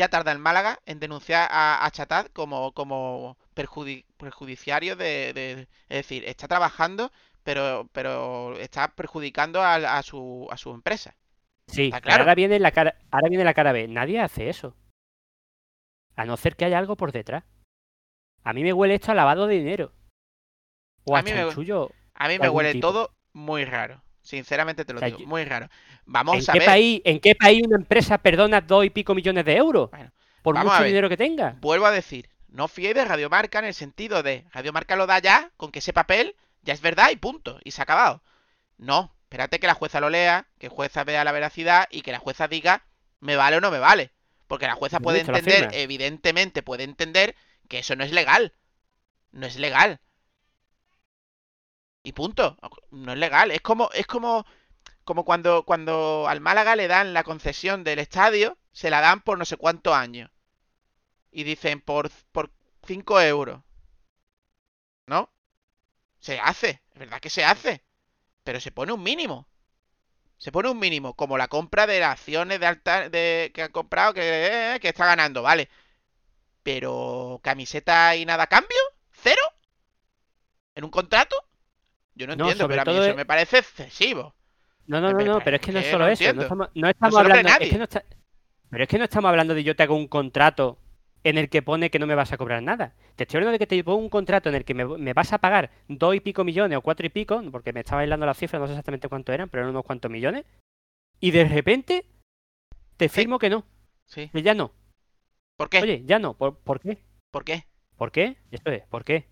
ya 0.00 0.08
tarda 0.08 0.32
el 0.32 0.38
Málaga 0.38 0.80
en 0.86 0.98
denunciar 0.98 1.46
a, 1.52 1.84
a 1.84 1.90
Chatat 1.90 2.32
como, 2.32 2.72
como 2.72 3.36
perjudi- 3.54 4.06
perjudiciario 4.16 4.96
de, 4.96 5.32
de- 5.34 5.68
Es 5.88 5.98
decir, 5.98 6.24
está 6.24 6.48
trabajando, 6.48 7.12
pero, 7.42 7.86
pero 7.92 8.56
está 8.58 8.88
perjudicando 8.88 9.60
a, 9.62 9.74
a 9.98 10.02
su, 10.02 10.48
a 10.50 10.56
su 10.56 10.70
empresa. 10.72 11.14
Sí, 11.66 11.90
claro. 11.90 12.22
ahora 12.22 12.34
viene 12.34 12.58
la 12.58 12.72
cara, 12.72 12.96
ahora 13.10 13.28
viene 13.28 13.44
la 13.44 13.54
cara 13.54 13.72
B. 13.72 13.86
Nadie 13.88 14.20
hace 14.20 14.48
eso. 14.48 14.74
A 16.16 16.24
no 16.24 16.36
ser 16.36 16.56
que 16.56 16.64
haya 16.64 16.78
algo 16.78 16.96
por 16.96 17.12
detrás. 17.12 17.44
A 18.42 18.52
mí 18.54 18.62
me 18.62 18.72
huele 18.72 18.94
esto 18.94 19.12
a 19.12 19.14
lavado 19.14 19.46
de 19.46 19.56
dinero. 19.58 19.92
O 21.04 21.14
A 21.14 21.20
a, 21.20 21.22
mí 21.22 21.30
me-. 21.32 21.42
A 22.14 22.28
mí 22.28 22.38
me 22.38 22.48
huele 22.48 22.72
tipo. 22.72 22.88
todo 22.88 23.10
muy 23.32 23.64
raro. 23.64 24.02
Sinceramente 24.22 24.84
te 24.84 24.92
lo 24.92 24.98
O 24.98 25.00
sea, 25.00 25.08
digo, 25.08 25.20
yo- 25.20 25.26
muy 25.26 25.44
raro. 25.44 25.66
¿En 25.66 26.12
Vamos 26.12 26.48
a 26.48 26.52
qué, 26.52 26.58
ver. 26.58 26.66
país, 26.66 27.02
¿En 27.04 27.20
qué 27.20 27.34
país 27.34 27.62
una 27.66 27.76
empresa 27.76 28.18
perdona 28.18 28.60
dos 28.60 28.84
y 28.84 28.90
pico 28.90 29.14
millones 29.14 29.44
de 29.44 29.56
euros? 29.56 29.90
Bueno, 29.90 30.10
por 30.42 30.56
mucho 30.56 30.84
dinero 30.84 31.08
que 31.08 31.16
tenga. 31.16 31.56
Vuelvo 31.60 31.86
a 31.86 31.90
decir, 31.90 32.28
no 32.48 32.68
fiéis 32.68 32.94
de 32.94 33.04
Radiomarca 33.04 33.58
en 33.58 33.64
el 33.66 33.74
sentido 33.74 34.22
de 34.22 34.44
Radiomarca 34.52 34.96
lo 34.96 35.06
da 35.06 35.18
ya, 35.18 35.50
con 35.56 35.70
que 35.72 35.80
ese 35.80 35.92
papel 35.92 36.36
ya 36.62 36.74
es 36.74 36.80
verdad 36.80 37.10
y 37.10 37.16
punto, 37.16 37.58
y 37.64 37.70
se 37.72 37.80
ha 37.80 37.84
acabado. 37.84 38.22
No, 38.78 39.14
espérate 39.24 39.60
que 39.60 39.66
la 39.66 39.74
jueza 39.74 40.00
lo 40.00 40.10
lea, 40.10 40.46
que 40.58 40.68
la 40.68 40.74
jueza 40.74 41.04
vea 41.04 41.24
la 41.24 41.32
veracidad 41.32 41.88
y 41.90 42.02
que 42.02 42.12
la 42.12 42.18
jueza 42.18 42.48
diga 42.48 42.84
me 43.20 43.36
vale 43.36 43.56
o 43.56 43.60
no 43.60 43.70
me 43.70 43.78
vale. 43.78 44.12
Porque 44.46 44.66
la 44.66 44.74
jueza 44.74 45.00
puede 45.00 45.20
entender, 45.20 45.68
evidentemente 45.72 46.62
puede 46.62 46.84
entender 46.84 47.36
que 47.68 47.78
eso 47.80 47.96
no 47.96 48.04
es 48.04 48.12
legal. 48.12 48.54
No 49.32 49.46
es 49.46 49.56
legal. 49.56 50.00
Y 52.02 52.12
punto. 52.12 52.56
No 52.90 53.12
es 53.12 53.18
legal. 53.18 53.50
Es 53.50 53.60
como, 53.60 53.90
es 53.92 54.06
como, 54.06 54.46
como 55.04 55.24
cuando, 55.24 55.64
cuando 55.64 56.26
al 56.28 56.40
Málaga 56.40 56.76
le 56.76 56.88
dan 56.88 57.12
la 57.14 57.24
concesión 57.24 57.84
del 57.84 57.98
estadio, 57.98 58.58
se 58.72 58.90
la 58.90 59.00
dan 59.00 59.20
por 59.20 59.38
no 59.38 59.44
sé 59.44 59.56
cuántos 59.56 59.94
años. 59.94 60.30
Y 61.30 61.44
dicen 61.44 61.80
por, 61.80 62.10
por 62.32 62.50
5 62.86 63.20
euros. 63.22 63.62
¿No? 65.06 65.30
Se 66.20 66.38
hace, 66.40 66.82
es 66.92 66.98
verdad 66.98 67.20
que 67.20 67.30
se 67.30 67.44
hace. 67.44 67.84
Pero 68.44 68.60
se 68.60 68.72
pone 68.72 68.92
un 68.92 69.02
mínimo. 69.02 69.48
Se 70.38 70.52
pone 70.52 70.70
un 70.70 70.78
mínimo, 70.78 71.14
como 71.14 71.36
la 71.38 71.48
compra 71.48 71.86
de 71.86 72.00
las 72.00 72.12
acciones 72.12 72.60
de 72.60 72.66
alta 72.66 73.08
de, 73.10 73.52
que 73.54 73.62
han 73.62 73.72
comprado, 73.72 74.14
que, 74.14 74.74
eh, 74.74 74.80
que 74.80 74.88
está 74.88 75.06
ganando, 75.06 75.42
vale. 75.42 75.68
Pero 76.62 77.40
camiseta 77.42 78.16
y 78.16 78.24
nada 78.24 78.44
a 78.44 78.46
cambio, 78.46 78.78
cero. 79.12 79.42
¿En 80.74 80.84
un 80.84 80.90
contrato? 80.90 81.36
Yo 82.20 82.26
no 82.26 82.36
No, 82.36 82.44
entiendo, 82.44 82.64
sobre 82.64 82.76
pero 82.76 82.82
a 82.82 82.92
mí 82.92 83.00
eso 83.00 83.10
es- 83.10 83.16
me 83.16 83.24
parece 83.24 83.58
excesivo. 83.58 84.34
No, 84.86 85.00
no, 85.00 85.10
no, 85.12 85.24
no, 85.24 85.40
pero 85.42 85.56
es 85.56 85.62
que 85.62 85.72
no 85.72 85.78
es 85.78 85.86
solo 85.86 86.04
no 86.04 86.10
eso. 86.10 86.22
entiendo. 86.22 86.70
No 86.74 86.88
estamos, 86.90 87.14
no 87.14 87.18
hablando. 87.20 87.48
Es 87.48 87.70
que 87.70 87.78
no 87.78 87.84
está- 87.84 88.04
pero 88.68 88.82
es 88.84 88.88
que 88.90 88.98
no 88.98 89.04
estamos 89.04 89.28
hablando 89.30 89.54
de 89.54 89.64
yo 89.64 89.74
te 89.74 89.82
hago 89.84 89.96
un 89.96 90.06
contrato 90.06 90.76
en 91.24 91.38
el 91.38 91.48
que 91.48 91.62
pone 91.62 91.90
que 91.90 91.98
no 91.98 92.06
me 92.06 92.14
vas 92.14 92.30
a 92.32 92.36
cobrar 92.36 92.62
nada. 92.62 92.94
Te 93.16 93.24
estoy 93.24 93.38
hablando 93.38 93.52
de 93.52 93.58
que 93.58 93.66
te 93.66 93.82
pongo 93.82 93.96
un 93.98 94.10
contrato 94.10 94.50
en 94.50 94.54
el 94.56 94.64
que 94.66 94.74
me, 94.74 94.84
me 94.84 95.14
vas 95.14 95.32
a 95.32 95.38
pagar 95.38 95.70
dos 95.88 96.14
y 96.14 96.20
pico 96.20 96.44
millones 96.44 96.76
o 96.76 96.82
cuatro 96.82 97.06
y 97.06 97.08
pico, 97.08 97.42
porque 97.50 97.72
me 97.72 97.80
estaba 97.80 98.02
bailando 98.02 98.26
las 98.26 98.36
cifras, 98.36 98.60
no 98.60 98.66
sé 98.66 98.74
exactamente 98.74 99.08
cuánto 99.08 99.32
eran, 99.32 99.48
pero 99.48 99.62
eran 99.62 99.70
unos 99.70 99.84
cuantos 99.84 100.10
millones. 100.10 100.44
Y 101.20 101.30
de 101.30 101.44
repente 101.46 102.04
te 102.98 103.08
firmo 103.08 103.38
que 103.38 103.48
no, 103.48 103.64
Sí. 104.04 104.28
que 104.30 104.42
ya 104.42 104.52
no. 104.52 104.72
¿Por 105.56 105.70
qué? 105.70 105.78
Oye, 105.80 106.02
ya 106.04 106.18
no. 106.18 106.34
¿Por, 106.34 106.58
por 106.58 106.80
qué? 106.80 106.98
¿Por 107.30 107.44
qué? 107.44 107.64
¿Por 107.96 108.12
qué? 108.12 108.36
Esto 108.50 108.70
es, 108.72 108.82
¿por 108.88 109.04
qué? 109.04 109.26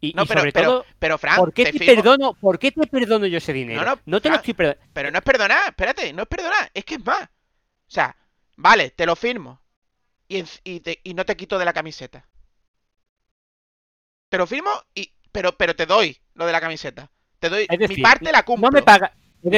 Y, 0.00 0.12
No, 0.14 0.22
y 0.22 0.26
pero, 0.26 0.40
sobre 0.40 0.52
pero, 0.52 0.66
todo, 0.70 0.86
pero 0.98 1.18
Fran, 1.18 1.36
¿por 1.36 1.52
qué 1.52 1.72
te 1.72 1.78
perdono, 1.78 2.34
¿por 2.34 2.58
qué 2.58 2.72
te 2.72 2.86
perdono 2.86 3.26
yo 3.26 3.38
ese 3.38 3.52
dinero? 3.52 3.84
No, 3.84 4.00
no, 4.06 4.20
te 4.20 4.30
lo 4.30 4.36
estoy 4.36 4.54
perdonando. 4.54 4.86
Pero 4.92 5.10
no 5.10 5.18
es 5.18 5.24
perdonar, 5.24 5.68
espérate, 5.68 6.12
no 6.12 6.22
es 6.22 6.28
perdonar, 6.28 6.70
es 6.72 6.84
que 6.84 6.94
es 6.94 7.04
más. 7.04 7.22
O 7.22 7.28
sea, 7.92 8.16
vale, 8.56 8.90
te 8.90 9.04
lo 9.04 9.14
firmo. 9.16 9.60
Y, 10.28 10.44
y, 10.64 10.80
te- 10.80 11.00
y 11.02 11.12
no 11.14 11.24
te 11.26 11.36
quito 11.36 11.58
de 11.58 11.64
la 11.64 11.72
camiseta. 11.72 12.26
Te 14.28 14.38
lo 14.38 14.46
firmo 14.46 14.70
y. 14.94 15.12
Pero, 15.32 15.56
pero 15.56 15.76
te 15.76 15.86
doy 15.86 16.16
lo 16.34 16.46
de 16.46 16.52
la 16.52 16.60
camiseta. 16.60 17.10
Te 17.38 17.48
doy. 17.48 17.66
Decir, 17.68 17.96
mi 17.98 18.02
parte 18.02 18.32
la 18.32 18.42
cumplo. 18.44 18.68
No 18.70 18.72
me 18.72 18.82
pagas. 18.82 19.10
No 19.42 19.50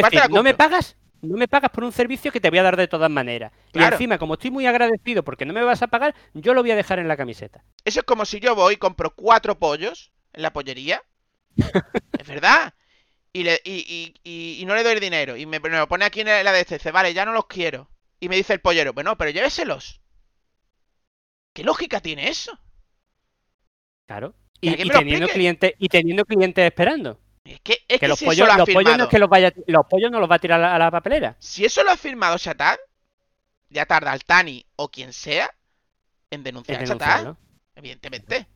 me 0.43 0.55
pagas, 0.55 0.97
no 1.23 1.37
me 1.37 1.49
pagas 1.49 1.71
por 1.71 1.85
un 1.85 1.93
servicio 1.93 2.31
que 2.31 2.41
te 2.41 2.51
voy 2.51 2.59
a 2.59 2.63
dar 2.63 2.77
de 2.77 2.89
todas 2.89 3.11
maneras. 3.11 3.53
Y 3.73 3.83
encima, 3.83 4.19
como 4.19 4.35
estoy 4.35 4.51
muy 4.51 4.67
agradecido 4.67 5.23
porque 5.25 5.45
no 5.45 5.53
me 5.53 5.63
vas 5.63 5.83
a 5.83 5.89
pagar, 5.89 6.15
yo 6.35 6.55
lo 6.55 6.63
voy 6.63 6.71
a 6.71 6.77
dejar 6.77 6.99
en 6.99 7.09
la 7.09 7.17
camiseta. 7.17 7.65
Eso 7.85 8.01
es 8.01 8.07
como 8.07 8.25
si 8.25 8.39
yo 8.41 8.55
voy 8.55 8.75
y 8.75 8.77
compro 8.77 9.15
cuatro 9.15 9.59
pollos 9.59 10.13
en 10.33 10.43
la 10.43 10.53
pollería. 10.53 11.03
es 12.19 12.27
verdad. 12.27 12.75
Y, 13.33 13.45
le, 13.45 13.61
y, 13.65 13.73
y, 13.73 14.15
y- 14.25 14.61
y 14.61 14.65
no 14.67 14.75
le 14.75 14.83
doy 14.83 14.95
el 14.95 15.01
dinero. 15.01 15.37
Y 15.37 15.47
me, 15.47 15.61
me 15.61 15.69
lo 15.71 15.89
pone 15.89 16.05
aquí 16.05 16.21
en 16.21 16.27
la 16.29 16.53
de 16.53 16.61
este. 16.61 16.77
Dice, 16.77 16.91
vale, 16.93 17.15
ya 17.15 17.25
no 17.25 17.33
los 17.33 17.47
quiero. 17.47 17.91
Y 18.21 18.29
me 18.29 18.37
dice 18.37 18.53
el 18.53 18.61
pollero, 18.61 18.93
bueno, 18.93 19.17
pero 19.19 19.31
lléveselos. 19.31 20.01
¿Qué 21.55 21.65
lógica 21.65 22.01
tiene 22.01 22.29
eso? 22.29 22.59
Claro. 24.07 24.35
Y, 24.61 24.77
teniendo 24.91 25.29
clientes, 25.29 25.73
y 25.79 25.89
teniendo 25.89 26.25
clientes 26.25 26.65
esperando. 26.65 27.19
Es 27.45 27.61
que, 27.61 27.85
es 27.89 27.99
Que, 27.99 27.99
que 28.01 28.09
los 28.09 28.19
si 28.19 28.25
pollos, 28.27 28.47
eso 28.47 28.57
lo 28.57 28.59
los 28.59 28.69
pollos 28.71 28.97
no 28.97 29.05
es 29.05 29.09
que 29.09 29.19
los 29.19 29.29
vaya, 29.29 29.53
los 29.67 29.87
pollos 29.87 30.11
no 30.11 30.21
los 30.21 30.31
va 30.31 30.37
a 30.37 30.39
tirar 30.39 30.61
a 30.61 30.63
la, 30.63 30.75
a 30.77 30.79
la 30.79 30.91
papelera. 30.91 31.37
si 31.39 31.65
eso 31.65 31.83
lo 31.85 31.91
ha 31.91 31.97
firmado 31.97 32.39
Chatat, 32.39 32.79
ya 33.71 33.87
tarda 33.87 34.13
al 34.13 34.25
Tani 34.25 34.67
o 34.77 34.91
quien 34.91 35.13
sea 35.13 35.51
en 36.31 36.43
denunciar 36.45 36.83
a 36.83 36.85
Chatat. 36.85 37.25
¿no? 37.25 37.39
Evidentemente. 37.75 38.47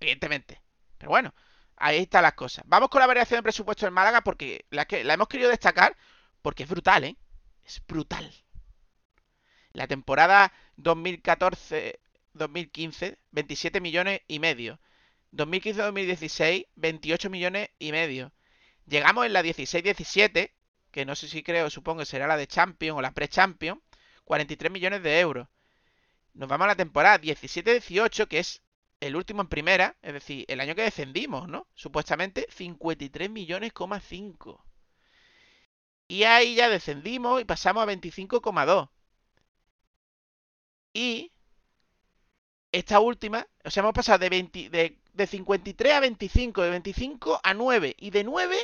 Evidentemente. 0.00 0.60
Pero 1.04 1.10
bueno, 1.10 1.34
ahí 1.76 1.98
están 1.98 2.22
las 2.22 2.32
cosas. 2.32 2.64
Vamos 2.66 2.88
con 2.88 2.98
la 2.98 3.06
variación 3.06 3.36
de 3.36 3.42
presupuesto 3.42 3.84
del 3.84 3.92
Málaga 3.92 4.22
porque 4.22 4.64
la, 4.70 4.86
que, 4.86 5.04
la 5.04 5.12
hemos 5.12 5.28
querido 5.28 5.50
destacar 5.50 5.94
porque 6.40 6.62
es 6.62 6.68
brutal, 6.70 7.04
¿eh? 7.04 7.18
Es 7.62 7.82
brutal. 7.86 8.32
La 9.74 9.86
temporada 9.86 10.50
2014-2015, 10.78 13.18
27 13.32 13.82
millones 13.82 14.22
y 14.28 14.38
medio. 14.38 14.80
2015-2016, 15.32 16.68
28 16.74 17.28
millones 17.28 17.68
y 17.78 17.92
medio. 17.92 18.32
Llegamos 18.86 19.26
en 19.26 19.34
la 19.34 19.42
16-17, 19.42 20.52
que 20.90 21.04
no 21.04 21.14
sé 21.14 21.28
si 21.28 21.42
creo, 21.42 21.68
supongo 21.68 21.98
que 21.98 22.06
será 22.06 22.26
la 22.26 22.38
de 22.38 22.46
Champion 22.46 22.96
o 22.96 23.02
la 23.02 23.12
Pre-Champion, 23.12 23.82
43 24.24 24.72
millones 24.72 25.02
de 25.02 25.20
euros. 25.20 25.48
Nos 26.32 26.48
vamos 26.48 26.64
a 26.64 26.68
la 26.68 26.76
temporada 26.76 27.20
17-18, 27.20 28.26
que 28.26 28.38
es 28.38 28.63
el 29.06 29.16
último 29.16 29.42
en 29.42 29.48
primera, 29.48 29.96
es 30.02 30.12
decir, 30.14 30.44
el 30.48 30.60
año 30.60 30.74
que 30.74 30.82
descendimos, 30.82 31.48
¿no? 31.48 31.66
Supuestamente 31.74 32.46
53 32.50 33.30
millones, 33.30 33.72
5. 34.02 34.64
Y 36.08 36.22
ahí 36.24 36.54
ya 36.54 36.70
descendimos 36.70 37.42
y 37.42 37.44
pasamos 37.44 37.82
a 37.82 37.86
25,2. 37.86 38.88
Y 40.94 41.30
esta 42.72 43.00
última, 43.00 43.46
o 43.64 43.70
sea, 43.70 43.82
hemos 43.82 43.94
pasado 43.94 44.18
de, 44.18 44.28
20 44.30 44.68
de, 44.70 44.98
de 45.12 45.26
53 45.26 45.92
a 45.94 46.00
25, 46.00 46.62
de 46.62 46.70
25 46.70 47.40
a 47.42 47.54
9 47.54 47.94
y 47.98 48.10
de 48.10 48.24
9 48.24 48.56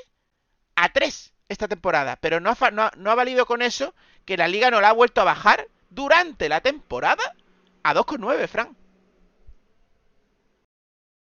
a 0.76 0.92
3 0.92 1.32
esta 1.48 1.68
temporada. 1.68 2.16
Pero 2.16 2.40
no 2.40 2.50
ha, 2.50 2.54
fa- 2.56 2.70
no 2.72 2.82
ha- 2.84 2.92
no 2.96 3.10
ha 3.10 3.14
valido 3.16 3.46
con 3.46 3.62
eso 3.62 3.94
que 4.26 4.36
la 4.36 4.48
liga 4.48 4.70
no 4.70 4.80
la 4.80 4.90
ha 4.90 4.94
vuelto 4.94 5.20
a 5.20 5.24
bajar 5.24 5.68
durante 5.90 6.48
la 6.48 6.60
temporada 6.62 7.36
a 7.84 7.94
2,9, 7.94 8.48
Frank. 8.48 8.76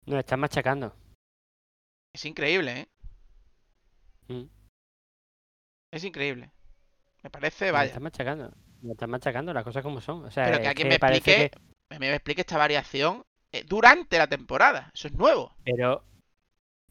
Nos 0.08 0.20
están 0.20 0.39
machacando. 0.39 0.93
Es 2.14 2.26
increíble, 2.26 2.80
¿eh? 2.82 2.88
Mm. 4.34 4.45
Es 5.91 6.03
increíble. 6.03 6.51
Me 7.24 7.30
parece, 7.30 7.66
Nos 7.66 7.74
vaya. 7.74 7.88
están 7.88 8.03
machacando. 8.03 8.51
Nos 8.82 8.91
están 8.93 9.10
machacando 9.10 9.53
las 9.53 9.64
cosas 9.64 9.84
como 9.84 10.01
son. 10.01 10.26
O 10.26 10.32
sea, 10.32 10.45
Pero 10.45 10.60
que 10.62 10.68
alguien 10.68 10.88
me 10.88 10.95
explique, 10.95 11.51
que- 11.89 11.99
me 11.99 12.14
explique 12.14 12.41
esta 12.41 12.58
variación 12.58 13.24
eh, 13.51 13.64
durante 13.68 14.18
la 14.18 14.28
temporada. 14.28 14.91
Eso 14.93 15.08
es 15.08 15.14
nuevo. 15.14 15.55
Pero, 15.64 16.03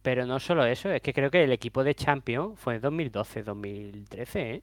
pero 0.03 0.27
no 0.27 0.39
solo 0.41 0.65
eso, 0.67 0.91
es 0.91 1.01
que 1.03 1.13
creo 1.13 1.31
que 1.31 1.45
el 1.45 1.53
equipo 1.53 1.85
de 1.85 1.95
Champions 1.95 2.59
fue 2.59 2.77
en 2.77 2.81
2012, 2.83 3.43
2013, 3.43 4.55
¿eh? 4.57 4.63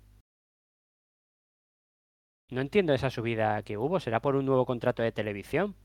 No 2.52 2.62
entiendo 2.62 2.94
esa 2.94 3.10
subida 3.10 3.62
que 3.64 3.78
hubo. 3.78 4.00
¿Será 4.00 4.20
por 4.22 4.36
un 4.36 4.46
nuevo 4.46 4.66
contrato 4.66 5.02
de 5.02 5.12
televisión? 5.12 5.76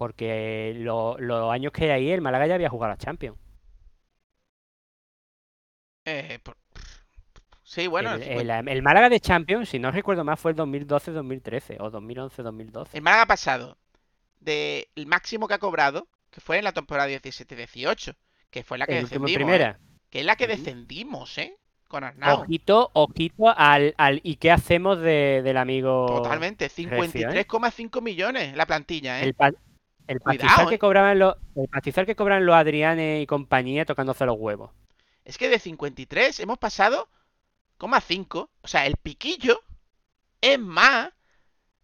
Porque 0.00 0.72
lo- 0.78 1.18
los 1.18 1.52
años 1.52 1.72
que 1.72 1.84
hay 1.84 1.90
ahí, 1.90 2.10
el 2.10 2.22
Málaga 2.22 2.46
ya 2.46 2.54
había 2.54 2.70
jugado 2.70 2.90
a 2.92 2.94
la 2.94 2.98
Champions. 2.98 3.36
Eh, 6.06 6.38
por- 6.42 6.56
Sí, 7.62 7.86
bueno, 7.86 8.14
el, 8.14 8.22
el 8.22 8.28
50 8.28 8.58
el- 8.60 8.68
el 8.68 8.82
Málaga 8.82 9.10
de 9.10 9.20
Champions, 9.20 9.68
si 9.68 9.78
no 9.78 9.90
recuerdo 9.90 10.24
mal, 10.24 10.38
fue 10.38 10.52
el 10.52 10.56
2012-2013 10.56 11.76
o 11.80 11.90
2011-2012. 11.90 12.88
el 12.94 13.02
Málaga 13.02 13.24
ha 13.24 13.26
pasado 13.26 13.76
del 14.40 14.86
máximo 15.06 15.46
que 15.46 15.52
ha 15.54 15.58
cobrado, 15.58 16.08
que 16.30 16.40
fue 16.40 16.56
en 16.56 16.64
la 16.64 16.72
temporada 16.72 17.06
17-18, 17.06 18.16
que 18.50 18.64
fue 18.64 18.78
la 18.78 18.86
que 18.86 18.94
descendimos, 18.94 19.30
¿eh? 19.30 19.34
primera. 19.34 19.78
Que 20.08 20.20
es 20.20 20.24
la 20.24 20.36
que 20.36 20.46
descendimos, 20.46 21.36
¿eh? 21.36 21.54
Con 21.88 22.04
Arnau. 22.04 22.40
Ojito, 22.40 22.90
ojito 22.94 23.48
al, 23.54 23.94
al 23.98 24.20
¿y 24.22 24.36
qué 24.36 24.50
hacemos 24.50 24.98
de- 24.98 25.42
del 25.44 25.58
amigo? 25.58 26.06
Totalmente, 26.06 26.64
Recio, 26.68 27.28
¿eh? 27.30 27.44
53,5 27.46 28.00
millones 28.00 28.56
la 28.56 28.64
plantilla, 28.64 29.20
¿eh? 29.20 29.24
El, 29.24 29.34
el 30.10 30.20
Cuidado, 30.20 30.38
pastizal 30.40 30.66
eh. 30.66 30.70
que 30.70 30.78
cobraban 30.78 31.18
los, 31.18 31.36
el 31.56 31.68
pastizal 31.68 32.06
que 32.06 32.16
cobran 32.16 32.44
los 32.44 32.54
Adrianes 32.54 33.22
y 33.22 33.26
compañía 33.26 33.84
tocándose 33.84 34.26
los 34.26 34.36
huevos. 34.38 34.70
Es 35.24 35.38
que 35.38 35.48
de 35.48 35.58
53 35.58 36.40
hemos 36.40 36.58
pasado, 36.58 37.08
coma 37.78 38.00
5. 38.00 38.50
O 38.60 38.68
sea, 38.68 38.86
el 38.86 38.96
piquillo 38.96 39.60
es 40.40 40.58
más 40.58 41.10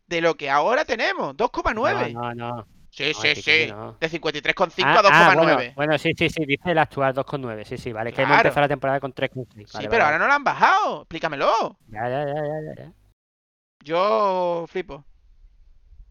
de 0.07 0.21
lo 0.21 0.35
que 0.37 0.51
ahora 0.51 0.85
tenemos, 0.85 1.37
2,9. 1.37 2.13
No, 2.13 2.35
no, 2.35 2.57
no. 2.57 2.67
Sí, 2.91 3.13
no, 3.15 3.21
sí, 3.21 3.35
sí. 3.37 3.67
no. 3.69 3.93
De 4.01 4.11
53,5 4.11 4.83
Ah, 4.85 4.99
a 4.99 5.03
2,9. 5.03 5.09
ah, 5.13 5.35
bueno, 5.35 5.73
bueno, 5.77 5.99
sí, 5.99 6.13
sí, 6.17 6.31
sí, 6.31 6.47
dice 6.47 6.71
el 6.71 6.79
actual 6.79 7.15
2,9. 7.15 7.65
Sí, 7.65 7.77
sí, 7.77 7.93
vale. 7.93 8.11
Es 8.11 8.17
que 8.17 8.23
hemos 8.23 8.35
Claro. 8.35 8.49
empezado 8.49 8.63
la 8.63 8.69
temporada 8.69 9.01
con 9.01 9.13
3,6. 9.15 9.67
Sí, 9.67 9.73
Vale, 9.75 9.89
pero 9.89 9.91
vale, 9.91 10.03
ahora 10.05 10.19
no 10.19 10.27
lo 10.27 10.33
han 10.33 10.45
bajado. 10.45 11.03
Explícamelo. 11.03 11.79
Ya, 11.89 12.09
ya, 12.09 12.25
ya, 12.27 12.35
ya, 12.35 12.85
ya. 12.85 12.93
Yo 13.85 14.65
flipo. 14.69 15.05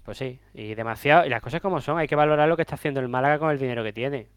Pues 0.06 0.18
sí, 0.20 0.39
y 0.53 0.76
demasiado. 0.76 1.26
Y 1.26 1.30
las 1.30 1.41
cosas 1.41 1.62
como 1.62 1.82
son, 1.82 1.97
hay 1.97 2.08
que 2.08 2.16
valorar 2.16 2.47
lo 2.47 2.56
que 2.56 2.62
está 2.62 2.76
haciendo 2.76 2.99
el 2.99 3.10
Málaga 3.10 3.39
con 3.39 3.49
el 3.49 3.60
dinero 3.60 3.84
que 3.84 3.91
tiene. 3.91 4.30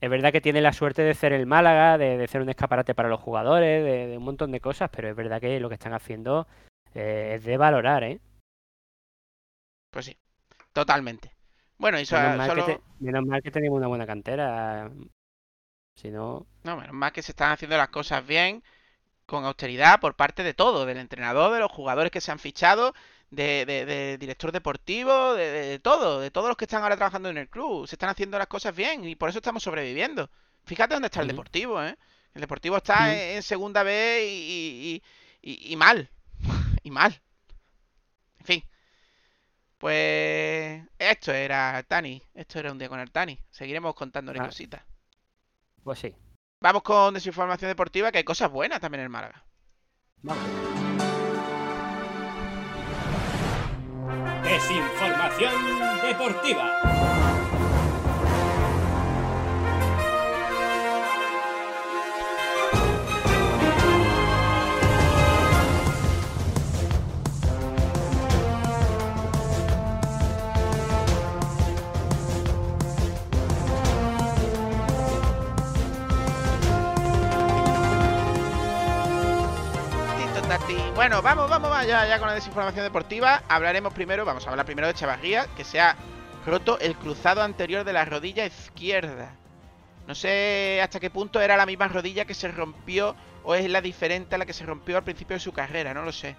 Es 0.00 0.10
verdad 0.10 0.32
que 0.32 0.40
tiene 0.40 0.60
la 0.60 0.72
suerte 0.72 1.02
de 1.02 1.14
ser 1.14 1.32
el 1.32 1.46
Málaga, 1.46 1.98
de, 1.98 2.18
de 2.18 2.26
ser 2.28 2.40
un 2.42 2.48
escaparate 2.48 2.94
para 2.94 3.08
los 3.08 3.20
jugadores, 3.20 3.84
de, 3.84 4.06
de 4.08 4.18
un 4.18 4.24
montón 4.24 4.50
de 4.52 4.60
cosas, 4.60 4.90
pero 4.90 5.08
es 5.08 5.16
verdad 5.16 5.40
que 5.40 5.58
lo 5.60 5.68
que 5.68 5.74
están 5.74 5.94
haciendo 5.94 6.46
eh, 6.94 7.32
es 7.36 7.44
de 7.44 7.56
valorar, 7.56 8.04
¿eh? 8.04 8.20
Pues 9.90 10.06
sí, 10.06 10.16
totalmente. 10.72 11.32
Bueno, 11.78 11.98
y 12.00 12.04
so- 12.06 12.16
Menos 12.16 12.36
mal, 12.36 12.48
solo... 12.48 12.64
te- 12.64 12.80
menos 13.00 13.24
mal 13.26 13.42
que 13.42 13.50
tenemos 13.50 13.76
una 13.78 13.86
buena 13.88 14.06
cantera. 14.06 14.90
Si 15.96 16.10
no, 16.10 16.46
No, 16.64 16.76
menos 16.76 16.92
mal 16.94 17.12
que 17.12 17.22
se 17.22 17.32
están 17.32 17.52
haciendo 17.52 17.76
las 17.76 17.88
cosas 17.88 18.24
bien, 18.26 18.62
con 19.26 19.44
austeridad 19.44 20.00
por 20.00 20.14
parte 20.14 20.42
de 20.42 20.54
todo, 20.54 20.86
del 20.86 20.98
entrenador, 20.98 21.52
de 21.52 21.60
los 21.60 21.72
jugadores 21.72 22.12
que 22.12 22.20
se 22.20 22.30
han 22.30 22.38
fichado, 22.38 22.94
de, 23.30 23.64
de- 23.66 23.84
de 23.86 24.18
director 24.18 24.52
deportivo, 24.52 25.34
de, 25.34 25.50
de- 25.50 25.78
todo, 25.78 26.20
de 26.20 26.30
todos 26.30 26.48
los 26.48 26.56
que 26.56 26.64
están 26.64 26.82
ahora 26.82 26.96
trabajando 26.96 27.28
en 27.28 27.38
el 27.38 27.48
club. 27.48 27.86
Se 27.86 27.94
están 27.96 28.08
haciendo 28.10 28.38
las 28.38 28.46
cosas 28.48 28.74
bien 28.74 29.04
y 29.08 29.16
por 29.16 29.28
eso 29.28 29.38
estamos 29.38 29.62
sobreviviendo. 29.62 30.30
Fíjate 30.64 30.94
dónde 30.94 31.06
está 31.06 31.20
el 31.22 31.28
deportivo, 31.28 31.82
¿eh? 31.82 31.96
El 32.34 32.40
deportivo 32.42 32.76
está 32.76 33.12
en, 33.14 33.36
en 33.36 33.42
segunda 33.42 33.82
B 33.82 34.26
y, 34.28 35.02
y- 35.42 35.50
y- 35.52 35.72
y 35.72 35.76
mal. 35.76 36.10
y 36.82 36.90
mal. 36.90 37.20
En 38.38 38.46
fin. 38.46 38.64
Pues 39.78 40.82
esto 40.98 41.32
era 41.32 41.82
Tani. 41.84 42.22
Esto 42.34 42.58
era 42.58 42.72
un 42.72 42.78
día 42.78 42.88
con 42.88 43.00
el 43.00 43.10
Tani. 43.10 43.38
Seguiremos 43.50 43.94
contándole 43.94 44.40
Ah. 44.40 44.46
cositas. 44.46 44.82
pues 45.84 45.98
sí. 46.00 46.14
Vamos 46.60 46.82
con 46.82 47.14
desinformación 47.14 47.70
deportiva, 47.70 48.10
que 48.10 48.18
hay 48.18 48.24
cosas 48.24 48.50
buenas 48.50 48.80
también 48.80 49.04
en 49.04 49.10
Málaga. 49.12 49.44
Vamos. 50.22 50.87
Desinformación 54.58 55.54
deportiva. 56.02 57.47
Bueno, 80.94 81.22
vamos, 81.22 81.48
vamos, 81.48 81.70
vamos 81.70 81.86
ya, 81.86 82.06
ya 82.06 82.18
con 82.18 82.28
la 82.28 82.34
desinformación 82.34 82.84
deportiva. 82.84 83.42
Hablaremos 83.48 83.94
primero, 83.94 84.24
vamos 84.24 84.46
a 84.46 84.50
hablar 84.50 84.66
primero 84.66 84.86
de 84.88 84.94
Chavarría, 84.94 85.46
que 85.56 85.64
se 85.64 85.80
ha 85.80 85.96
roto 86.44 86.78
el 86.80 86.96
cruzado 86.96 87.40
anterior 87.40 87.84
de 87.84 87.92
la 87.92 88.04
rodilla 88.04 88.44
izquierda. 88.44 89.34
No 90.06 90.14
sé 90.14 90.80
hasta 90.82 91.00
qué 91.00 91.08
punto 91.08 91.40
era 91.40 91.56
la 91.56 91.66
misma 91.66 91.88
rodilla 91.88 92.24
que 92.24 92.34
se 92.34 92.48
rompió 92.48 93.14
o 93.44 93.54
es 93.54 93.70
la 93.70 93.80
diferente 93.80 94.34
a 94.34 94.38
la 94.38 94.44
que 94.44 94.52
se 94.52 94.66
rompió 94.66 94.96
al 94.96 95.04
principio 95.04 95.34
de 95.34 95.40
su 95.40 95.52
carrera, 95.52 95.94
no 95.94 96.02
lo 96.02 96.12
sé. 96.12 96.36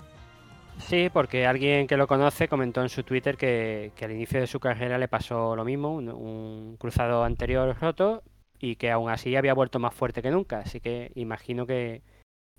Sí, 0.78 1.10
porque 1.12 1.48
alguien 1.48 1.88
que 1.88 1.98
lo 1.98 2.08
conoce 2.08 2.48
comentó 2.48 2.82
en 2.82 2.90
su 2.90 3.04
Twitter 3.04 3.38
que, 3.38 3.92
que 3.96 4.06
al 4.06 4.12
inicio 4.12 4.40
de 4.40 4.48
su 4.48 4.60
carrera 4.60 4.98
le 4.98 5.08
pasó 5.08 5.56
lo 5.56 5.66
mismo, 5.66 5.96
un, 5.96 6.10
un 6.10 6.78
cruzado 6.78 7.24
anterior 7.24 7.76
roto 7.80 8.24
y 8.60 8.76
que 8.76 8.92
aún 8.92 9.10
así 9.10 9.36
había 9.36 9.54
vuelto 9.54 9.80
más 9.80 9.94
fuerte 9.94 10.22
que 10.22 10.32
nunca. 10.32 10.60
Así 10.60 10.80
que 10.80 11.12
imagino 11.16 11.66
que 11.66 12.02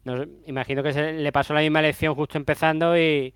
no- 0.04 0.26
imagino 0.46 0.82
que 0.82 0.92
se 0.92 1.12
le 1.12 1.32
pasó 1.32 1.54
la 1.54 1.60
misma 1.60 1.82
lección 1.82 2.14
justo 2.14 2.38
empezando 2.38 2.98
y 2.98 3.34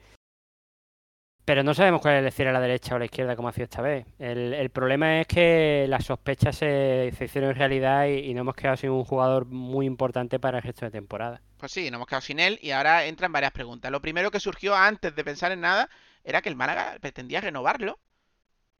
pero 1.45 1.62
no 1.62 1.75
sabemos 1.75 2.01
cuál 2.01 2.15
es 2.15 2.19
el 2.21 2.25
decir 2.25 2.49
a 2.49 2.53
la 2.53 2.61
derecha 2.61 2.95
o 2.95 2.97
a 2.97 3.01
la 3.01 3.05
izquierda 3.05 3.37
como 3.37 3.49
ha 3.49 3.53
sido 3.53 3.65
esta 3.65 3.83
vez. 3.83 4.07
El, 4.19 4.71
problema 4.71 5.21
es 5.21 5.27
que 5.27 5.85
las 5.91 6.07
sospechas 6.07 6.57
se, 6.57 7.12
hicieron 7.21 7.55
realidad 7.55 8.07
y, 8.07 8.33
no 8.33 8.41
hemos 8.41 8.55
quedado 8.55 8.79
sin 8.79 8.89
un 8.89 9.05
jugador 9.05 9.45
muy 9.45 9.85
importante 9.85 10.41
para 10.41 10.57
el 10.57 10.65
resto 10.65 10.87
de 10.87 10.91
temporada. 10.91 11.43
Pues 11.59 11.71
sí, 11.71 11.91
nos 11.91 11.99
hemos 11.99 12.07
quedado 12.07 12.23
sin 12.23 12.41
él 12.41 12.59
y 12.62 12.71
ahora 12.71 13.05
entran 13.05 13.31
varias 13.31 13.53
preguntas. 13.53 13.93
Lo 13.93 14.01
primero 14.01 14.31
que 14.31 14.41
surgió 14.41 14.75
antes 14.75 15.15
de 15.15 15.23
pensar 15.23 15.53
en 15.53 15.61
nada 15.61 15.91
era 16.25 16.41
que 16.41 16.49
el 16.49 16.57
Málaga 16.57 16.97
pretendía 16.99 17.43
renovarlo 17.43 17.99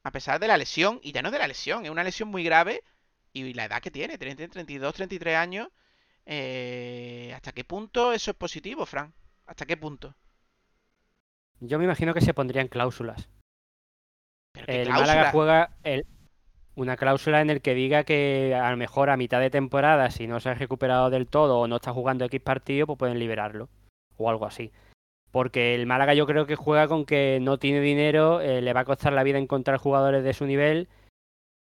a 0.05 0.13
pesar 0.13 0.39
de 0.39 0.49
la 0.49 0.59
lesión, 0.59 1.01
y 1.03 1.13
ya 1.13 1.23
no 1.23 1.29
es 1.29 1.33
de 1.33 1.39
la 1.39 1.49
lesión, 1.49 1.85
es 1.85 1.91
una 1.91 2.05
lesión 2.05 2.29
muy 2.29 2.45
grave 2.45 2.85
y 3.33 3.55
la 3.55 3.65
edad 3.65 3.81
que 3.81 3.91
tiene, 3.91 4.19
30, 4.19 4.49
32, 4.49 4.95
33 4.95 5.37
años. 5.37 5.69
Eh, 6.27 7.33
¿Hasta 7.35 7.53
qué 7.53 7.65
punto 7.65 8.13
eso 8.13 8.31
es 8.31 8.37
positivo, 8.37 8.87
Fran? 8.87 9.13
¿Hasta 9.47 9.67
qué 9.67 9.77
punto? 9.77 10.15
Yo 11.61 11.79
me 11.79 11.85
imagino 11.85 12.15
que 12.15 12.21
se 12.21 12.35
pondrían 12.35 12.69
cláusulas. 12.69 13.29
¿Pero 14.53 14.67
qué 14.67 14.83
El 14.83 14.89
cláusula? 14.89 15.07
Málaga 15.15 15.31
juega 15.33 15.71
el- 15.83 16.07
una 16.77 16.97
cláusula 16.97 17.41
en 17.41 17.51
el 17.51 17.61
que 17.63 17.75
diga 17.75 18.05
que 18.05 18.55
a 18.55 18.71
lo 18.71 18.77
mejor 18.77 19.11
a 19.11 19.17
mitad 19.17 19.41
de 19.41 19.51
temporada, 19.51 20.11
si 20.11 20.27
no 20.27 20.41
se 20.41 20.49
ha 20.49 20.55
recuperado 20.55 21.11
del 21.11 21.27
todo 21.27 21.61
o 21.61 21.69
no 21.69 21.77
está 21.77 21.93
jugando 21.93 22.25
X 22.25 22.41
partido, 22.41 22.87
pues 22.87 22.99
pueden 22.99 23.19
liberarlo. 23.19 23.69
O 24.17 24.29
algo 24.31 24.47
así. 24.47 24.73
Porque 25.31 25.75
el 25.75 25.87
Málaga 25.87 26.15
yo 26.15 26.27
creo 26.27 26.47
que 26.47 26.57
juega 26.57 26.87
con 26.89 27.05
que 27.07 27.39
no 27.41 27.59
tiene 27.59 27.81
dinero, 27.81 28.41
eh, 28.41 28.61
le 28.61 28.73
va 28.73 28.81
a 28.81 28.85
costar 28.85 29.13
la 29.13 29.23
vida 29.25 29.39
encontrar 29.39 29.79
jugadores 29.79 30.23
de 30.25 30.33
su 30.33 30.47
nivel 30.47 30.89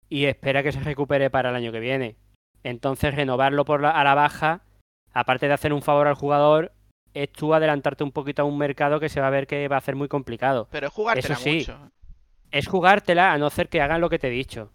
y 0.08 0.26
espera 0.26 0.62
que 0.62 0.72
se 0.72 0.80
recupere 0.80 1.30
para 1.30 1.50
el 1.50 1.56
año 1.56 1.72
que 1.72 1.80
viene. 1.80 2.16
Entonces, 2.64 3.14
renovarlo 3.14 3.64
por 3.64 3.80
la- 3.80 3.90
a 3.90 4.04
la 4.04 4.14
baja, 4.14 4.62
aparte 5.12 5.48
de 5.48 5.54
hacer 5.54 5.72
un 5.72 5.82
favor 5.82 6.06
al 6.06 6.14
jugador, 6.14 6.72
es 7.14 7.30
tú 7.32 7.54
adelantarte 7.54 8.04
un 8.04 8.12
poquito 8.12 8.42
a 8.42 8.44
un 8.44 8.56
mercado 8.58 9.00
que 9.00 9.08
se 9.08 9.20
va 9.20 9.26
a 9.26 9.30
ver 9.30 9.46
que 9.46 9.68
va 9.68 9.76
a 9.76 9.80
ser 9.80 9.96
muy 9.96 10.08
complicado. 10.08 10.68
Pero 10.70 10.86
es 10.86 10.92
jugártela 10.92 11.34
Eso 11.34 11.42
sí. 11.42 11.56
mucho. 11.58 11.90
Es 12.50 12.66
jugártela 12.68 13.32
a 13.32 13.38
no 13.38 13.50
ser 13.50 13.68
que 13.68 13.80
hagan 13.80 14.00
lo 14.00 14.08
que 14.10 14.18
te 14.18 14.28
he 14.28 14.30
dicho. 14.30 14.70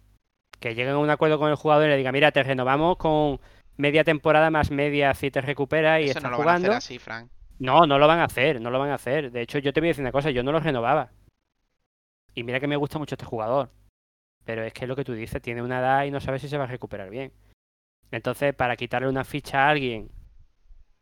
Que 0.60 0.74
lleguen 0.74 0.94
a 0.94 0.98
un 0.98 1.10
acuerdo 1.10 1.38
con 1.38 1.50
el 1.50 1.56
jugador 1.56 1.86
y 1.86 1.90
le 1.90 1.96
digan, 1.96 2.12
mira, 2.12 2.32
te 2.32 2.42
renovamos 2.42 2.96
con 2.96 3.40
media 3.76 4.02
temporada 4.04 4.50
más 4.50 4.70
media 4.72 5.14
si 5.14 5.30
te 5.30 5.40
recuperas 5.40 6.00
y 6.00 6.04
Eso 6.04 6.18
estás 6.18 6.24
no 6.24 6.30
lo 6.30 6.38
van 6.38 6.40
a 6.40 6.50
jugando. 6.50 6.68
hacer 6.72 6.76
así, 6.78 6.98
Frank. 6.98 7.30
No, 7.60 7.86
no 7.86 7.98
lo 7.98 8.06
van 8.08 8.18
a 8.20 8.24
hacer, 8.24 8.60
no 8.60 8.70
lo 8.70 8.78
van 8.78 8.90
a 8.90 8.94
hacer. 8.94 9.30
De 9.32 9.40
hecho, 9.42 9.58
yo 9.58 9.72
te 9.72 9.80
voy 9.80 9.88
a 9.88 9.90
decir 9.90 10.02
una 10.02 10.12
cosa, 10.12 10.30
yo 10.30 10.42
no 10.42 10.52
lo 10.52 10.60
renovaba. 10.60 11.10
Y 12.34 12.42
mira 12.44 12.60
que 12.60 12.66
me 12.68 12.76
gusta 12.76 12.98
mucho 12.98 13.14
este 13.14 13.24
jugador. 13.24 13.70
Pero 14.44 14.62
es 14.64 14.72
que 14.72 14.84
es 14.84 14.88
lo 14.88 14.96
que 14.96 15.04
tú 15.04 15.12
dices, 15.12 15.42
tiene 15.42 15.62
una 15.62 15.80
edad 15.80 16.04
y 16.04 16.10
no 16.10 16.20
sabes 16.20 16.40
si 16.42 16.48
se 16.48 16.56
va 16.58 16.64
a 16.64 16.68
recuperar 16.68 17.10
bien. 17.10 17.32
Entonces, 18.10 18.54
para 18.54 18.76
quitarle 18.76 19.08
una 19.08 19.24
ficha 19.24 19.66
a 19.66 19.70
alguien, 19.70 20.10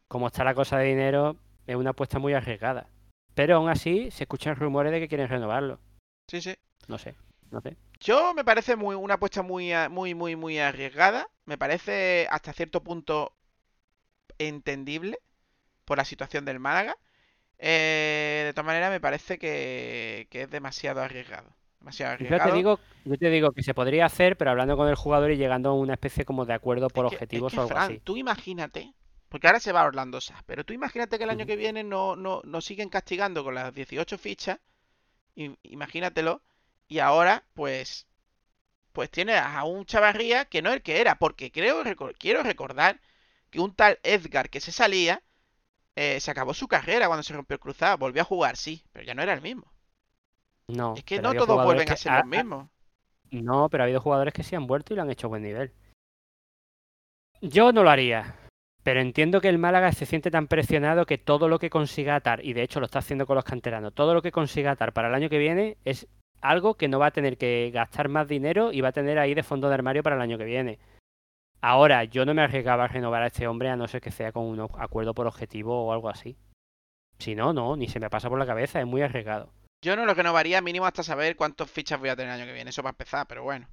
como 0.09 0.27
está 0.29 0.45
la 0.45 0.55
cosa 0.55 0.79
de 0.79 0.87
dinero, 0.87 1.37
es 1.67 1.77
una 1.77 1.91
apuesta 1.91 2.19
muy 2.19 2.35
arriesgada. 2.35 2.89
Pero 3.35 3.57
aún 3.57 3.69
así, 3.69 4.11
se 4.11 4.25
escuchan 4.25 4.57
rumores 4.57 4.93
de 4.93 5.01
que 5.01 5.09
quieren 5.09 5.29
renovarlo. 5.29 5.81
Sí, 6.29 6.41
sí. 6.41 6.55
No 6.89 6.99
sé, 6.99 7.17
no 7.51 7.61
sé. 7.61 7.77
Yo 8.01 8.35
me 8.35 8.45
parece 8.45 8.77
muy 8.77 8.95
una 8.95 9.15
apuesta 9.15 9.43
muy, 9.43 9.73
muy, 9.91 10.15
muy, 10.15 10.37
muy 10.37 10.59
arriesgada. 10.59 11.29
Me 11.45 11.59
parece 11.59 12.27
hasta 12.31 12.53
cierto 12.53 12.83
punto 12.83 13.37
entendible 14.39 15.19
por 15.85 15.99
la 15.99 16.05
situación 16.05 16.45
del 16.45 16.61
Málaga. 16.61 16.97
Eh, 17.59 18.43
de 18.47 18.53
todas 18.53 18.67
maneras, 18.67 18.91
me 18.91 19.01
parece 19.01 19.39
que, 19.39 20.29
que 20.31 20.43
es 20.43 20.51
demasiado 20.51 21.03
arriesgado. 21.03 21.55
Demasiado 21.79 22.17
Yo 22.19 22.41
te 22.41 22.53
digo, 22.53 22.81
yo 23.05 23.19
te 23.19 23.31
digo 23.31 23.53
que 23.53 23.63
se 23.63 23.75
podría 23.75 24.07
hacer, 24.07 24.37
pero 24.37 24.51
hablando 24.51 24.77
con 24.77 24.89
el 24.89 24.95
jugador 24.95 25.31
y 25.31 25.37
llegando 25.37 25.71
a 25.71 25.75
una 25.75 25.95
especie 25.95 26.25
como 26.25 26.45
de 26.45 26.55
acuerdo 26.55 26.89
por 26.89 27.05
Es 27.05 27.11
que- 27.11 27.15
es 27.17 27.21
objetivos 27.21 27.53
que, 27.53 27.59
o 27.59 27.61
algo 27.63 27.71
Fran, 27.71 27.93
así. 27.93 28.01
tú 28.05 28.17
imagínate, 28.17 28.93
porque 29.29 29.47
ahora 29.47 29.61
se 29.61 29.73
va 29.73 29.85
Orlando 29.85 30.21
Sass, 30.21 30.43
pero 30.47 30.65
tú 30.65 30.73
imagínate 30.73 31.19
que 31.19 31.25
el 31.25 31.31
año 31.31 31.47
que 31.47 31.57
viene 31.57 31.85
no, 31.85 32.17
no, 32.17 32.41
nos 32.45 32.65
siguen 32.65 32.89
castigando 32.89 33.45
con 33.45 33.55
las 33.55 33.73
18 33.75 34.19
fichas, 34.19 34.59
imagínatelo, 35.63 36.43
y 36.89 36.99
ahora 37.01 37.45
pues 37.55 38.07
pues 38.93 39.11
tienes 39.11 39.41
a 39.41 39.65
un 39.65 39.87
Chavarría 39.87 40.47
que 40.47 40.63
no 40.63 40.71
es 40.71 40.77
el 40.77 40.83
que 40.83 41.01
era, 41.01 41.19
porque 41.19 41.53
creo 41.53 41.83
quiero 42.19 42.43
recordar 42.43 43.01
que 43.51 43.61
un 43.61 43.75
tal 43.75 43.99
Edgar 44.03 44.51
que 44.51 44.61
se 44.61 44.73
salía 44.73 45.23
eh, 45.97 46.21
se 46.21 46.31
acabó 46.31 46.55
su 46.55 46.69
carrera 46.69 47.09
cuando 47.09 47.23
se 47.25 47.35
rompió 47.35 47.55
el 47.57 47.61
cruzado, 47.61 47.99
volvió 47.99 48.23
a 48.23 48.27
jugar, 48.27 48.57
sí, 48.57 48.85
pero 48.93 49.05
ya 49.07 49.15
no 49.15 49.23
era 49.23 49.35
el 49.35 49.43
mismo. 49.43 49.73
No, 50.69 50.95
Es 50.97 51.05
que 51.05 51.21
no 51.21 51.35
todos 51.35 51.65
vuelven 51.65 51.91
a 51.91 51.97
ser 51.97 52.13
los 52.13 52.27
mismos. 52.27 52.69
No, 53.31 53.69
pero 53.69 53.83
ha 53.83 53.87
habido 53.87 54.01
jugadores 54.01 54.35
que 54.35 54.43
se 54.43 54.57
han 54.57 54.67
vuelto 54.67 54.93
y 54.93 54.97
lo 54.97 55.03
han 55.03 55.11
hecho 55.11 55.27
a 55.27 55.31
buen 55.31 55.43
nivel. 55.43 55.73
Yo 57.41 57.73
no 57.73 57.83
lo 57.83 57.91
haría, 57.91 58.35
pero 58.83 59.01
entiendo 59.01 59.41
que 59.41 59.49
el 59.49 59.59
Málaga 59.59 59.93
se 59.93 60.07
siente 60.07 60.31
tan 60.31 60.47
presionado 60.47 61.07
que 61.07 61.19
todo 61.19 61.49
lo 61.49 61.59
que 61.59 61.71
consiga 61.71 62.17
atar, 62.17 62.45
y 62.45 62.53
de 62.53 62.63
hecho 62.63 62.81
lo 62.81 62.87
está 62.87 63.01
haciendo 63.01 63.27
con 63.27 63.37
los 63.37 63.45
canteranos, 63.45 63.95
todo 63.95 64.15
lo 64.15 64.23
que 64.23 64.33
consiga 64.33 64.73
atar 64.73 64.93
para 64.93 65.09
el 65.09 65.15
año 65.15 65.29
que 65.29 65.39
viene 65.39 65.77
es 65.85 66.09
algo 66.41 66.75
que 66.75 66.89
no 66.89 66.99
va 66.99 67.07
a 67.07 67.11
tener 67.11 67.37
que 67.37 67.71
gastar 67.73 68.09
más 68.09 68.27
dinero 68.29 68.73
y 68.73 68.81
va 68.81 68.89
a 68.89 68.93
tener 68.93 69.19
ahí 69.19 69.35
de 69.35 69.43
fondo 69.43 69.69
de 69.69 69.75
armario 69.75 70.03
para 70.03 70.17
el 70.17 70.23
año 70.23 70.39
que 70.39 70.45
viene. 70.45 70.79
Ahora, 71.61 72.05
yo 72.05 72.25
no 72.25 72.35
me 72.35 72.43
arriesgaba 72.43 72.85
a 72.85 72.89
renovar 72.89 73.23
a 73.23 73.27
este 73.27 73.47
hombre 73.47 73.71
a 73.71 73.77
no 73.77 73.89
ser 73.89 74.01
que 74.01 74.11
sea 74.11 74.33
con 74.33 74.45
un 74.45 74.61
acuerdo 74.61 75.15
por 75.15 75.27
objetivo 75.27 75.87
o 75.87 75.93
algo 75.93 76.09
así. 76.09 76.37
Si 77.19 77.35
no, 77.35 77.53
no, 77.53 77.77
ni 77.77 77.89
se 77.89 77.99
me 77.99 78.11
pasa 78.11 78.29
por 78.29 78.39
la 78.39 78.47
cabeza, 78.47 78.81
es 78.81 78.87
muy 78.87 79.03
arriesgado. 79.03 79.51
Yo 79.83 79.97
no 79.97 80.05
lo 80.05 80.15
renovaría 80.15 80.61
mínimo 80.61 80.87
hasta 80.87 81.03
saber 81.03 81.37
cuántas 81.37 81.71
fichas 81.71 82.01
voy 82.01 82.09
a 82.09 82.17
tener 82.17 82.33
el 82.33 82.41
año 82.41 82.47
que 82.47 82.55
viene. 82.55 82.71
Eso 82.71 82.83
para 82.83 82.93
empezar, 82.93 83.27
pero 83.27 83.43
bueno. 83.43 83.69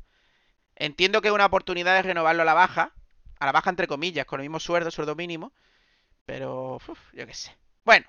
Entiendo 0.75 1.21
que 1.21 1.29
es 1.29 1.33
una 1.33 1.45
oportunidad 1.45 1.95
de 1.95 2.01
renovarlo 2.03 2.43
a 2.43 2.45
la 2.45 2.53
baja. 2.53 2.93
A 3.39 3.45
la 3.45 3.51
baja 3.51 3.69
entre 3.69 3.87
comillas, 3.87 4.25
con 4.25 4.39
el 4.39 4.45
mismo 4.45 4.59
sueldo, 4.59 4.91
sueldo 4.91 5.15
mínimo. 5.15 5.53
Pero, 6.25 6.75
uf, 6.75 6.99
yo 7.13 7.25
qué 7.27 7.33
sé. 7.33 7.55
Bueno, 7.83 8.05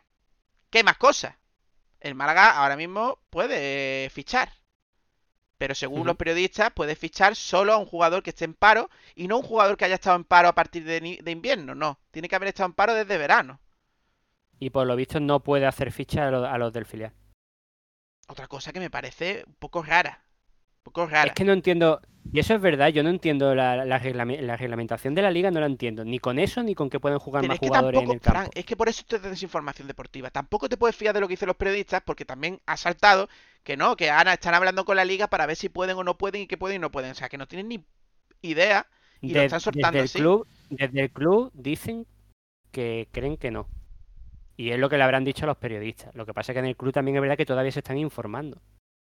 ¿qué 0.71 0.85
más 0.85 0.97
cosas? 0.99 1.35
El 2.01 2.15
Málaga 2.15 2.51
ahora 2.51 2.77
mismo 2.77 3.19
puede 3.31 4.11
fichar. 4.11 4.53
Pero 5.57 5.75
según 5.75 6.07
los 6.07 6.17
periodistas, 6.17 6.73
puede 6.73 6.97
fichar 6.97 7.37
solo 7.37 7.73
a 7.73 7.79
un 7.79 7.87
jugador 7.87 8.23
que 8.23 8.31
esté 8.31 8.45
en 8.45 8.55
paro 8.55 8.91
y 9.15 9.29
no 9.29 9.39
un 9.39 9.43
jugador 9.45 9.77
que 9.77 9.85
haya 9.85 9.95
estado 9.95 10.17
en 10.17 10.25
paro 10.25 10.49
a 10.49 10.55
partir 10.55 10.85
de, 10.85 11.01
de 11.23 11.31
invierno. 11.31 11.75
No, 11.75 11.99
tiene 12.11 12.29
que 12.29 12.37
haber 12.37 12.49
estado 12.49 12.67
en 12.67 12.75
paro 12.75 12.95
desde 12.95 13.19
verano. 13.19 13.61
Y 14.59 14.71
por 14.71 14.87
lo 14.87 14.97
visto 14.97 15.21
no 15.21 15.41
puede 15.41 15.67
hacer 15.67 15.93
ficha 15.93 16.25
a, 16.29 16.53
a 16.53 16.59
los 16.59 16.73
del 16.73 16.87
filial. 16.87 17.13
Otra 18.29 18.49
cosa 18.49 18.73
que 18.73 18.81
me 18.81 18.91
parece 18.91 19.45
un 19.47 19.55
poco 19.55 19.83
rara. 19.83 20.23
Un 20.79 20.83
poco 20.85 21.07
rara. 21.07 21.31
Es 21.31 21.33
que 21.33 21.45
no 21.45 21.53
entiendo, 21.53 22.01
y 22.33 22.39
eso 22.39 22.55
es 22.55 22.61
verdad, 22.61 22.89
yo 22.89 23.03
no 23.03 23.11
entiendo 23.11 23.55
la, 23.55 23.85
la, 23.85 24.01
reglame- 24.01 24.41
la 24.41 24.57
reglamentación 24.57 25.15
de 25.15 25.23
la 25.23 25.31
liga, 25.33 25.51
no 25.51 25.59
la 25.61 25.67
entiendo, 25.67 26.05
ni 26.05 26.19
con 26.21 26.39
eso 26.39 26.63
ni 26.63 26.75
con 26.75 26.89
que 26.91 27.01
pueden 27.01 27.19
jugar 27.19 27.43
Pero 27.43 27.49
más 27.49 27.57
es 27.57 27.61
que 27.61 27.71
jugadores 27.71 28.03
en 28.03 28.11
tampoco, 28.11 28.13
el 28.13 28.21
campo. 28.21 28.55
Es 28.55 28.65
que 28.65 28.77
por 28.77 28.89
eso 28.89 29.01
esto 29.03 29.17
es 29.17 29.23
desinformación 29.23 29.89
deportiva. 29.89 30.31
Tampoco 30.31 30.69
te 30.69 30.77
puedes 30.77 30.97
fiar 30.97 31.15
de 31.15 31.21
lo 31.21 31.29
que 31.29 31.33
dicen 31.35 31.49
los 31.49 31.57
periodistas, 31.57 32.03
porque 32.05 32.25
también 32.25 32.61
ha 32.67 32.77
saltado 32.77 33.29
que 33.65 33.77
no, 33.77 33.97
que 33.97 34.11
ahora 34.11 34.35
están 34.35 34.55
hablando 34.55 34.85
con 34.85 34.97
la 34.97 35.05
liga 35.05 35.29
para 35.29 35.47
ver 35.47 35.57
si 35.57 35.69
pueden 35.69 35.97
o 35.97 36.05
no 36.05 36.17
pueden 36.19 36.43
y 36.43 36.47
qué 36.47 36.57
pueden 36.59 36.77
y 36.77 36.81
no 36.81 36.91
pueden. 36.93 37.13
O 37.13 37.15
sea, 37.15 37.29
que 37.29 37.39
no 37.39 37.49
tienen 37.49 37.69
ni 37.69 37.85
idea 38.43 38.89
y 39.21 39.35
lo 39.35 39.41
están 39.43 39.61
soltando 39.61 40.01
desde 40.01 40.03
el 40.03 40.11
así. 40.11 40.21
club, 40.23 40.47
desde 40.71 41.01
el 41.03 41.11
club 41.11 41.51
dicen 41.55 42.07
que 42.73 43.09
creen 43.13 43.37
que 43.39 43.51
no. 43.53 43.69
Y 44.57 44.71
es 44.71 44.79
lo 44.79 44.89
que 44.89 44.97
le 44.97 45.03
habrán 45.05 45.25
dicho 45.25 45.45
a 45.45 45.49
los 45.49 45.57
periodistas. 45.57 46.15
Lo 46.15 46.25
que 46.27 46.33
pasa 46.35 46.53
es 46.53 46.55
que 46.55 46.61
en 46.61 46.67
el 46.67 46.77
club 46.77 46.93
también 46.93 47.17
es 47.17 47.21
verdad 47.23 47.37
que 47.37 47.47
todavía 47.47 47.73
se 47.73 47.81
están 47.81 47.99
informando. 47.99 48.61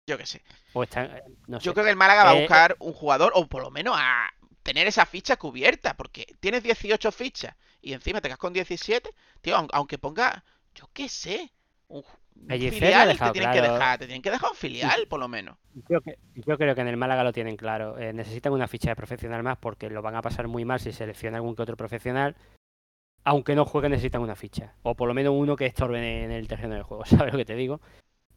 Yo 0.08 0.18
qué 0.18 0.26
sé. 0.26 0.42
O 0.72 0.82
están, 0.82 1.06
eh, 1.06 1.22
Yo 1.60 1.72
creo 1.72 1.84
que 1.84 1.90
el 1.90 1.96
Málaga 1.96 2.24
va 2.24 2.30
a 2.30 2.34
Eh, 2.36 2.40
buscar 2.40 2.76
un 2.80 2.92
jugador, 2.92 3.32
o 3.34 3.46
por 3.46 3.62
lo 3.62 3.70
menos 3.70 3.96
a 3.98 4.28
tener 4.62 4.86
esa 4.86 5.06
ficha 5.06 5.36
cubierta, 5.36 5.96
porque 5.96 6.26
tienes 6.40 6.62
18 6.62 7.12
fichas 7.12 7.54
y 7.80 7.92
encima 7.92 8.20
te 8.20 8.28
quedas 8.28 8.38
con 8.38 8.52
17. 8.52 9.10
Tío, 9.40 9.56
aun- 9.56 9.68
aunque 9.72 9.98
ponga, 9.98 10.44
yo 10.74 10.88
qué 10.92 11.08
sé, 11.08 11.52
un, 11.88 12.02
un 12.34 12.48
filial 12.72 13.08
te 13.08 13.32
tienen 13.32 13.52
que 13.52 13.62
dejar, 13.72 13.98
te 13.98 14.06
tienen 14.06 14.22
que 14.22 14.30
dejar 14.30 14.50
un 14.50 14.56
filial, 14.56 15.06
por 15.08 15.20
lo 15.20 15.28
menos. 15.28 15.56
Yo 16.34 16.58
creo 16.58 16.74
que 16.74 16.80
en 16.80 16.88
el 16.88 16.96
Málaga 16.96 17.22
lo 17.24 17.32
tienen 17.32 17.56
claro. 17.56 17.98
Eh, 17.98 18.12
necesitan 18.12 18.52
una 18.52 18.66
ficha 18.68 18.90
de 18.90 18.96
profesional 18.96 19.42
más 19.42 19.58
porque 19.58 19.88
lo 19.90 20.02
van 20.02 20.16
a 20.16 20.22
pasar 20.22 20.48
muy 20.48 20.64
mal 20.64 20.80
si 20.80 20.92
selecciona 20.92 21.36
algún 21.36 21.54
que 21.54 21.62
otro 21.62 21.76
profesional. 21.76 22.36
Aunque 23.26 23.56
no 23.56 23.64
juegue, 23.64 23.88
necesitan 23.88 24.22
una 24.22 24.36
ficha. 24.36 24.74
O 24.84 24.94
por 24.94 25.08
lo 25.08 25.14
menos 25.14 25.34
uno 25.36 25.56
que 25.56 25.66
estorbe 25.66 26.24
en 26.24 26.30
el 26.30 26.46
terreno 26.46 26.74
del 26.74 26.84
juego. 26.84 27.04
¿Sabes 27.06 27.32
lo 27.32 27.38
que 27.38 27.44
te 27.44 27.56
digo? 27.56 27.80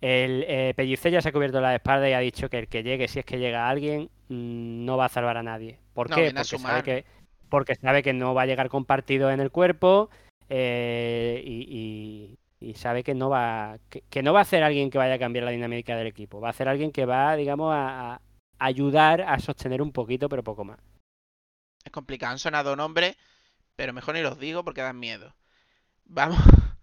El 0.01 0.45
eh, 0.47 0.73
Pellicer 0.75 1.11
ya 1.11 1.21
se 1.21 1.29
ha 1.29 1.31
cubierto 1.33 1.61
la 1.61 1.75
espalda 1.75 2.09
y 2.09 2.13
ha 2.13 2.19
dicho 2.19 2.49
que 2.49 2.59
el 2.59 2.67
que 2.67 2.83
llegue, 2.83 3.07
si 3.07 3.19
es 3.19 3.25
que 3.25 3.39
llega 3.39 3.69
alguien, 3.69 4.09
mm, 4.29 4.85
no 4.85 4.97
va 4.97 5.05
a 5.05 5.09
salvar 5.09 5.37
a 5.37 5.43
nadie. 5.43 5.79
¿Por 5.93 6.09
No, 6.09 6.15
qué? 6.15 6.31
Porque 6.35 6.57
sabe 6.57 6.83
que, 6.83 7.05
porque 7.49 7.75
sabe 7.75 8.03
que 8.03 8.13
no 8.13 8.33
va 8.33 8.43
a 8.43 8.45
llegar 8.47 8.69
con 8.69 8.85
partido 8.85 9.31
en 9.31 9.41
el 9.41 9.51
cuerpo 9.51 10.09
eh, 10.49 11.41
y, 11.45 12.37
y- 12.61 12.69
y 12.69 12.73
sabe 12.75 13.03
que 13.03 13.13
no 13.13 13.29
va 13.29 13.77
que, 13.89 14.01
que 14.09 14.21
no 14.23 14.33
va 14.33 14.41
a 14.41 14.45
ser 14.45 14.63
alguien 14.63 14.89
que 14.89 14.97
vaya 14.97 15.13
a 15.15 15.19
cambiar 15.19 15.45
la 15.45 15.51
dinámica 15.51 15.95
del 15.97 16.07
equipo. 16.07 16.41
Va 16.41 16.49
a 16.49 16.53
ser 16.53 16.67
alguien 16.67 16.91
que 16.91 17.05
va, 17.05 17.35
digamos, 17.35 17.73
a, 17.73 18.15
a 18.15 18.21
ayudar 18.59 19.21
a 19.21 19.39
sostener 19.39 19.81
un 19.81 19.91
poquito, 19.91 20.29
pero 20.29 20.43
poco 20.43 20.65
más. 20.65 20.79
Es 21.83 21.91
complicado, 21.91 22.31
han 22.33 22.39
sonado 22.39 22.75
nombres, 22.75 23.15
pero 23.79 23.93
mejor 23.93 24.13
ni 24.13 24.21
los 24.21 24.37
digo 24.37 24.65
porque 24.65 24.81
dan 24.81 24.99
miedo. 24.99 25.33
Vamos. 26.03 26.37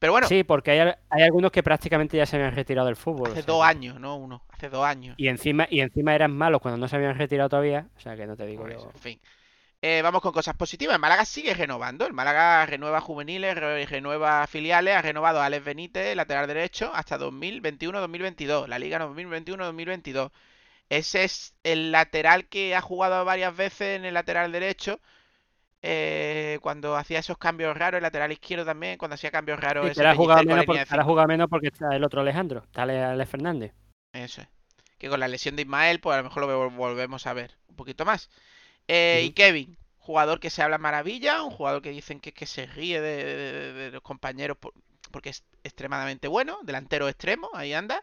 Pero 0.00 0.12
bueno, 0.12 0.26
Sí, 0.26 0.42
porque 0.42 0.72
hay, 0.72 0.92
hay 1.08 1.22
algunos 1.22 1.52
que 1.52 1.62
prácticamente 1.62 2.16
ya 2.16 2.26
se 2.26 2.34
habían 2.34 2.52
retirado 2.54 2.86
del 2.88 2.96
fútbol. 2.96 3.28
o 3.28 3.32
hace 3.32 3.42
sea 3.42 3.46
dos 3.46 3.64
años, 3.64 4.00
no 4.00 4.16
uno, 4.16 4.44
hace 4.50 4.68
dos 4.68 4.84
años. 4.84 5.14
Y 5.18 5.28
encima, 5.28 5.68
y 5.70 5.80
encima 5.80 6.16
eran 6.16 6.36
malos 6.36 6.60
cuando 6.60 6.78
no 6.78 6.88
se 6.88 6.96
habían 6.96 7.16
retirado 7.16 7.48
todavía. 7.48 7.86
O 7.96 8.00
sea 8.00 8.16
que 8.16 8.26
no 8.26 8.36
te 8.36 8.44
digo 8.44 8.66
eso, 8.66 8.90
en 8.92 9.00
fin. 9.00 9.20
Eh, 9.80 10.02
vamos 10.02 10.20
con 10.20 10.32
cosas 10.32 10.56
positivas. 10.56 10.96
El 10.96 11.00
Málaga 11.00 11.24
sigue 11.24 11.54
renovando. 11.54 12.06
El 12.06 12.12
Málaga 12.12 12.66
renueva 12.66 13.00
juveniles, 13.00 13.54
re- 13.56 13.86
renueva 13.86 14.44
filiales. 14.48 14.96
Ha 14.96 15.02
renovado 15.02 15.40
a 15.40 15.46
Alex 15.46 15.64
Benítez, 15.64 16.16
lateral 16.16 16.48
derecho, 16.48 16.90
hasta 16.92 17.16
2021-2022. 17.18 18.66
La 18.66 18.78
Liga 18.80 18.98
2021-2022. 18.98 20.30
Ese 20.88 21.24
es 21.24 21.54
el 21.62 21.92
lateral 21.92 22.48
que 22.48 22.74
ha 22.74 22.80
jugado 22.80 23.24
varias 23.24 23.56
veces 23.56 23.96
en 23.96 24.04
el 24.04 24.14
lateral 24.14 24.50
derecho. 24.50 25.00
Eh, 25.82 26.58
cuando 26.62 26.96
hacía 26.96 27.18
esos 27.20 27.38
cambios 27.38 27.76
raros, 27.76 27.98
el 27.98 28.02
lateral 28.02 28.32
izquierdo 28.32 28.64
también, 28.64 28.98
cuando 28.98 29.14
hacía 29.14 29.30
cambios 29.30 29.60
raros. 29.60 29.84
Sí, 29.84 29.90
menos 30.48 30.66
ahora 30.90 31.02
cinco. 31.02 31.10
jugado 31.12 31.28
menos 31.28 31.48
porque 31.48 31.68
está 31.68 31.94
el 31.94 32.04
otro 32.04 32.20
Alejandro. 32.22 32.62
Está 32.64 32.82
Ale- 32.82 33.02
Alex 33.04 33.30
Fernández. 33.30 33.72
Eso 34.12 34.40
es. 34.42 34.48
Que 34.98 35.08
con 35.08 35.20
la 35.20 35.28
lesión 35.28 35.56
de 35.56 35.62
Ismael, 35.62 36.00
pues 36.00 36.14
a 36.14 36.18
lo 36.18 36.24
mejor 36.24 36.46
lo 36.46 36.70
vol- 36.70 36.74
volvemos 36.76 37.26
a 37.26 37.32
ver 37.34 37.56
un 37.68 37.76
poquito 37.76 38.04
más. 38.04 38.30
Eh, 38.88 39.24
Y. 39.26 39.30
Kevin, 39.32 39.76
jugador 39.98 40.40
que 40.40 40.50
se 40.50 40.62
habla 40.62 40.78
maravilla, 40.78 41.42
un 41.42 41.50
jugador 41.50 41.82
que 41.82 41.90
dicen 41.90 42.18
que, 42.20 42.32
que 42.32 42.46
se 42.46 42.66
ríe 42.66 43.00
de, 43.00 43.24
de- 43.24 43.34
de- 43.34 43.72
de 43.72 43.90
los 43.90 44.02
compañeros 44.02 44.56
por- 44.56 44.72
porque 45.10 45.28
es 45.30 45.44
extremadamente 45.64 46.28
bueno, 46.28 46.58
delantero 46.62 47.08
extremo, 47.08 47.50
ahí 47.54 47.72
anda. 47.74 48.02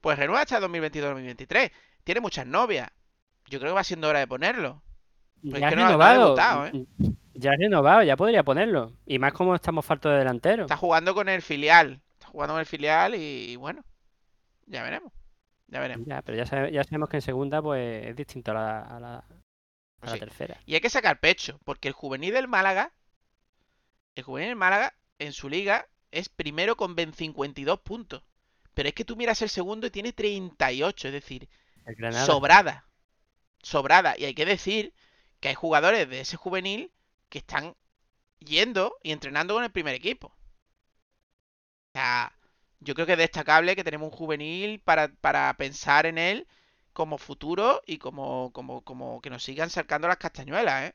Pues 0.00 0.18
renueva 0.18 0.42
hasta 0.42 0.60
2022-2023. 0.60 1.72
Tiene 2.04 2.20
muchas 2.20 2.46
novias. 2.46 2.90
Yo 3.46 3.58
creo 3.58 3.72
que 3.72 3.76
va 3.76 3.84
siendo 3.84 4.08
hora 4.08 4.20
de 4.20 4.26
ponerlo. 4.26 4.82
Pues 5.42 5.60
ya 5.60 5.68
que 5.68 5.74
ha 5.74 5.76
no 5.76 5.86
ha- 5.86 5.96
no 5.96 6.02
ha 6.04 6.12
renovado. 6.12 6.66
¿eh? 6.66 6.86
Ya 7.34 7.52
ha 7.52 7.56
renovado, 7.56 8.02
ya 8.02 8.16
podría 8.16 8.42
ponerlo. 8.42 8.92
Y 9.06 9.18
más 9.18 9.32
como 9.32 9.54
estamos 9.54 9.84
faltos 9.86 10.12
de 10.12 10.18
delantero. 10.18 10.62
Está 10.62 10.76
jugando 10.76 11.14
con 11.14 11.28
el 11.28 11.42
filial. 11.42 12.00
Está 12.14 12.28
jugando 12.28 12.54
con 12.54 12.60
el 12.60 12.66
filial 12.66 13.14
y, 13.14 13.50
y 13.52 13.56
bueno, 13.56 13.84
ya 14.66 14.82
veremos. 14.82 15.12
Ya 15.68 15.80
veremos. 15.80 16.06
Ya, 16.08 16.22
pero 16.22 16.36
ya, 16.38 16.46
sabe- 16.46 16.72
ya 16.72 16.82
sabemos 16.82 17.08
que 17.08 17.18
en 17.18 17.22
segunda 17.22 17.62
pues 17.62 18.06
es 18.06 18.16
distinto 18.16 18.50
a 18.50 18.54
la, 18.54 18.80
a 18.80 19.00
la- 19.00 19.16
a 19.18 19.24
Pues 20.00 20.10
la 20.10 20.14
sí. 20.14 20.18
tercera. 20.20 20.60
Y 20.66 20.74
hay 20.74 20.80
que 20.80 20.90
sacar 20.90 21.20
pecho, 21.20 21.60
porque 21.64 21.88
el 21.88 21.94
juvenil 21.94 22.32
del 22.34 22.48
Málaga, 22.48 22.92
el 24.16 24.24
juvenil 24.24 24.48
del 24.50 24.56
Málaga, 24.56 24.94
en 25.18 25.32
su 25.32 25.48
liga, 25.48 25.86
es 26.10 26.28
primero 26.28 26.76
con 26.76 26.96
52 26.96 27.80
puntos. 27.80 28.22
Pero 28.74 28.88
es 28.88 28.94
que 28.94 29.04
tú 29.04 29.16
miras 29.16 29.42
el 29.42 29.48
segundo 29.48 29.86
y 29.86 29.90
tiene 29.90 30.12
38, 30.12 31.08
es 31.08 31.12
decir, 31.14 31.48
sobrada. 32.24 32.86
Sobrada. 33.62 34.14
Y 34.16 34.24
hay 34.24 34.34
que 34.34 34.46
decir 34.46 34.94
que 35.40 35.48
hay 35.48 35.54
jugadores 35.54 36.08
de 36.08 36.20
ese 36.20 36.36
juvenil 36.36 36.92
que 37.28 37.38
están 37.38 37.74
yendo 38.38 38.96
y 39.02 39.12
entrenando 39.12 39.54
con 39.54 39.64
el 39.64 39.70
primer 39.70 39.94
equipo. 39.94 40.28
O 40.28 41.98
sea, 41.98 42.32
yo 42.80 42.94
creo 42.94 43.06
que 43.06 43.12
es 43.12 43.18
destacable 43.18 43.76
que 43.76 43.84
tenemos 43.84 44.10
un 44.10 44.16
juvenil 44.16 44.80
para, 44.80 45.08
para 45.08 45.52
pensar 45.54 46.06
en 46.06 46.18
él 46.18 46.46
como 46.92 47.18
futuro 47.18 47.82
y 47.86 47.98
como, 47.98 48.52
como, 48.52 48.82
como 48.82 49.20
que 49.20 49.30
nos 49.30 49.42
sigan 49.42 49.70
sacando 49.70 50.08
las 50.08 50.16
castañuelas, 50.16 50.90
¿eh? 50.90 50.94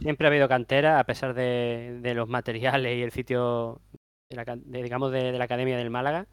Siempre 0.00 0.26
ha 0.26 0.30
habido 0.30 0.48
cantera, 0.48 1.00
a 1.00 1.04
pesar 1.04 1.34
de, 1.34 1.98
de 2.00 2.14
los 2.14 2.28
materiales 2.28 2.96
y 2.96 3.02
el 3.02 3.10
sitio, 3.10 3.80
de 4.28 4.36
la 4.36 4.56
digamos, 4.56 5.10
de, 5.10 5.32
la 5.32 5.44
Academia 5.44 5.76
del 5.76 5.90
Málaga. 5.90 6.26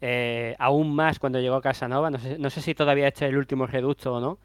Eh, 0.00 0.56
aún 0.58 0.94
más 0.94 1.18
cuando 1.18 1.38
llegó 1.38 1.60
Casanova. 1.60 2.10
No 2.10 2.18
sé, 2.18 2.38
no 2.38 2.48
sé 2.48 2.62
si 2.62 2.74
todavía 2.74 3.08
este 3.08 3.26
es 3.26 3.30
el 3.30 3.36
último 3.36 3.66
reducto 3.66 4.14
o 4.14 4.20
no. 4.20 4.38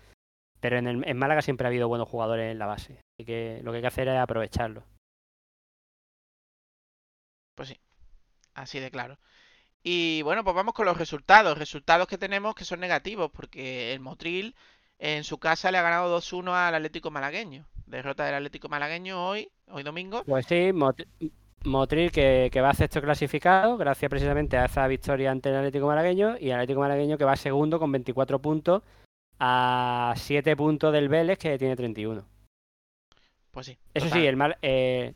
Pero 0.60 0.78
en, 0.78 0.88
el, 0.88 1.08
en 1.08 1.18
Málaga 1.18 1.42
siempre 1.42 1.66
ha 1.66 1.70
habido 1.70 1.88
buenos 1.88 2.10
jugadores 2.10 2.52
en 2.52 2.60
la 2.60 2.66
base. 2.66 3.00
Así 3.18 3.26
que 3.26 3.60
lo 3.64 3.72
que 3.72 3.78
hay 3.78 3.82
que 3.82 3.88
hacer 3.88 4.08
es 4.08 4.18
aprovecharlo. 4.18 4.84
Pues 7.56 7.70
sí, 7.70 7.80
así 8.54 8.80
de 8.80 8.92
claro. 8.92 9.18
Y 9.84 10.22
bueno, 10.24 10.44
pues 10.44 10.56
vamos 10.56 10.74
con 10.74 10.86
los 10.86 10.98
resultados. 10.98 11.58
Resultados 11.58 12.08
que 12.08 12.18
tenemos 12.18 12.56
que 12.56 12.66
son 12.66 12.80
negativos, 12.80 13.32
porque 13.32 13.94
el 13.94 14.00
Motril 14.00 14.56
en 15.00 15.24
su 15.24 15.38
casa 15.38 15.72
le 15.72 15.78
ha 15.78 15.84
ganado 15.84 16.16
2-1 16.20 16.54
al 16.54 16.76
Atlético 16.76 17.12
Malagueño. 17.12 17.66
Derrota 17.86 18.26
del 18.26 18.36
Atlético 18.36 18.68
Malagueño 18.70 19.28
hoy, 19.28 19.50
hoy 19.70 19.84
domingo. 19.84 20.24
Pues 20.26 20.46
sí, 20.46 20.72
Mot- 20.74 21.08
Motril 21.64 22.12
que, 22.12 22.50
que 22.52 22.62
va 22.62 22.72
a 22.72 22.74
sexto 22.74 23.02
clasificado, 23.02 23.78
gracias 23.78 24.10
precisamente 24.10 24.58
a 24.58 24.66
esa 24.66 24.86
victoria 24.88 25.32
ante 25.32 25.50
el 25.50 25.56
Atlético 25.56 25.88
Malagueño, 25.88 26.38
y 26.40 26.48
el 26.50 26.54
Atlético 26.56 26.82
Malagueño 26.82 27.18
que 27.18 27.24
va 27.26 27.36
segundo 27.36 27.80
con 27.80 27.92
24 27.92 28.40
puntos, 28.40 28.84
a 29.40 30.14
7 30.18 30.56
puntos 30.56 30.92
del 30.94 31.10
Vélez 31.10 31.38
que 31.38 31.58
tiene 31.58 31.76
31. 31.76 32.26
Pues 33.52 33.66
sí. 33.68 33.78
Eso 33.94 34.06
total. 34.08 34.20
sí, 34.22 34.28
el, 34.28 34.36
mal, 34.36 34.58
eh, 34.62 35.14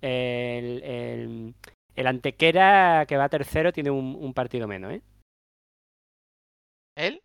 el, 0.00 0.82
el- 0.82 1.54
el 1.94 2.06
Antequera 2.06 3.06
que 3.08 3.16
va 3.16 3.28
tercero 3.28 3.72
tiene 3.72 3.90
un, 3.90 4.16
un 4.16 4.34
partido 4.34 4.66
menos, 4.68 4.92
¿eh? 4.92 5.02
¿Él? 6.96 7.14
El 7.14 7.22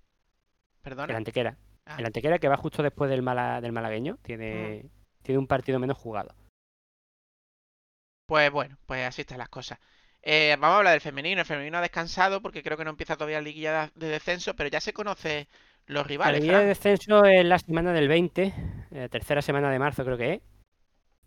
Perdona. 0.82 1.18
Antequera. 1.18 1.58
Ah. 1.86 1.96
El 2.00 2.06
Antequera 2.06 2.40
que 2.40 2.48
va 2.48 2.58
justo 2.58 2.82
después 2.84 3.10
del, 3.10 3.22
Mala- 3.22 3.60
del 3.62 3.72
malagueño 3.72 4.18
tiene, 4.22 4.90
tiene 5.24 5.40
un 5.40 5.48
partido 5.48 5.80
menos 5.80 5.98
jugado. 5.98 6.34
Pues 8.28 8.50
bueno, 8.52 8.78
pues 8.86 9.06
así 9.06 9.22
están 9.22 9.40
las 9.40 9.50
cosas. 9.50 9.80
Eh, 10.22 10.56
vamos 10.60 10.76
a 10.76 10.78
hablar 10.78 10.92
del 10.94 11.02
femenino. 11.02 11.42
El 11.42 11.48
femenino 11.48 11.78
ha 11.78 11.82
descansado 11.82 12.42
porque 12.42 12.64
creo 12.64 12.78
que 12.78 12.84
no 12.86 12.92
empieza 12.92 13.16
todavía 13.16 13.38
la 13.40 13.44
liguilla 13.44 13.92
de 13.96 14.08
descenso, 14.08 14.56
pero 14.56 14.70
ya 14.70 14.80
se 14.80 14.94
conoce 14.94 15.48
los 15.88 16.06
rivales. 16.08 16.46
Fran. 16.46 16.68
descenso 16.68 17.26
es 17.26 17.46
la 17.46 17.60
semana 17.60 17.94
del 17.94 18.08
20, 18.08 18.54
eh, 18.92 19.10
tercera 19.10 19.42
semana 19.42 19.70
de 19.70 19.80
marzo 19.80 20.04
creo 20.04 20.18
que 20.18 20.34
es. 20.34 20.42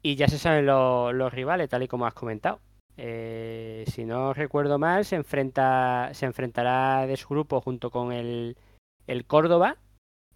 Y 0.03 0.17
ya 0.17 0.29
se 0.29 0.39
saben 0.39 0.67
los, 0.67 1.15
los 1.15 1.33
rivales, 1.33 1.69
tal 1.69 1.83
y 1.83 1.89
como 1.89 2.07
has 2.07 2.15
comentado. 2.15 2.61
Eh, 2.97 3.85
si 3.89 4.05
no 4.05 4.33
recuerdo 4.35 4.79
mal, 4.79 5.05
se 5.05 5.17
enfrenta, 5.17 6.11
se 6.13 6.27
enfrentará 6.27 7.07
de 7.07 7.17
su 7.17 7.29
grupo 7.29 7.61
junto 7.61 7.91
con 7.91 8.13
el, 8.13 8.57
el 9.07 9.25
Córdoba, 9.27 9.79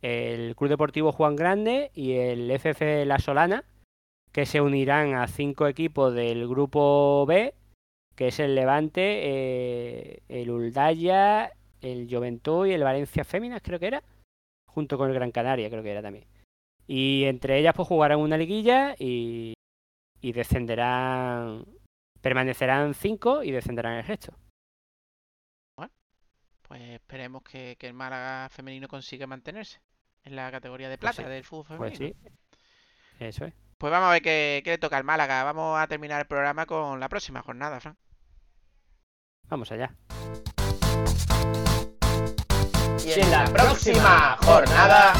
el 0.03 0.57
Club 0.57 0.70
Deportivo 0.70 1.12
Juan 1.12 1.36
Grande 1.36 1.90
y 1.95 2.15
el 2.15 2.51
FF 2.51 3.05
La 3.05 3.19
Solana, 3.19 3.65
que 4.32 4.47
se 4.47 4.61
unirán 4.61 5.15
a 5.15 5.27
cinco 5.28 5.66
equipos 5.66 6.15
del 6.15 6.49
grupo 6.49 7.24
B, 7.27 7.55
que 8.15 8.28
es 8.28 8.40
el 8.40 8.55
Levante, 8.55 9.20
eh, 9.23 10.23
el 10.28 10.51
Uldaya, 10.51 11.53
el 11.81 12.07
Juventud 12.11 12.67
y 12.67 12.73
el 12.73 12.85
Valencia 12.85 13.25
Féminas, 13.25 13.63
creo 13.63 13.79
que 13.79 13.87
era 13.87 14.03
junto 14.67 14.97
con 14.99 15.09
el 15.09 15.15
Gran 15.15 15.31
Canaria, 15.33 15.71
creo 15.71 15.83
que 15.83 15.91
era 15.91 16.03
también. 16.03 16.27
Y 16.87 17.25
entre 17.25 17.59
ellas 17.59 17.75
pues 17.75 17.89
jugarán 17.89 18.19
una 18.21 18.37
liguilla 18.37 18.95
y, 18.99 19.55
y 20.21 20.33
descenderán, 20.33 21.65
permanecerán 22.21 22.95
cinco 22.95 23.43
y 23.43 23.51
descenderán 23.51 23.95
el 23.95 24.05
resto. 24.05 24.35
Pues 26.63 26.83
esperemos 26.83 27.43
que, 27.43 27.77
que 27.79 27.87
el 27.87 27.95
Málaga 27.95 28.49
femenino 28.51 28.89
consiga 28.89 29.27
mantenerse 29.27 29.81
en 30.23 30.37
la 30.37 30.51
categoría 30.51 30.91
de 30.91 30.99
Pues 30.99 31.13
plata 31.15 31.23
sí, 31.23 31.29
del 31.29 31.43
fútbol 31.45 31.79
Pues 31.79 31.95
femenino. 31.95 32.15
sí, 32.15 32.15
eso 33.21 33.47
es. 33.47 33.55
Pues 33.79 33.91
vamos 33.91 34.09
a 34.09 34.13
ver 34.13 34.23
qué, 34.23 34.61
qué 34.65 34.71
le 34.73 34.79
toca 34.79 34.97
al 34.99 35.05
Málaga. 35.05 35.45
Vamos 35.45 35.79
a 35.79 35.87
terminar 35.87 36.21
el 36.21 36.27
programa 36.27 36.67
con 36.67 37.01
la 37.01 37.09
próxima 37.09 37.43
jornada, 37.43 37.81
Fran. 37.81 37.97
Vamos 39.49 39.73
allá. 39.73 39.95
Y 43.07 43.20
en 43.20 43.31
la 43.31 43.45
próxima 43.47 44.36
jornada. 44.45 45.15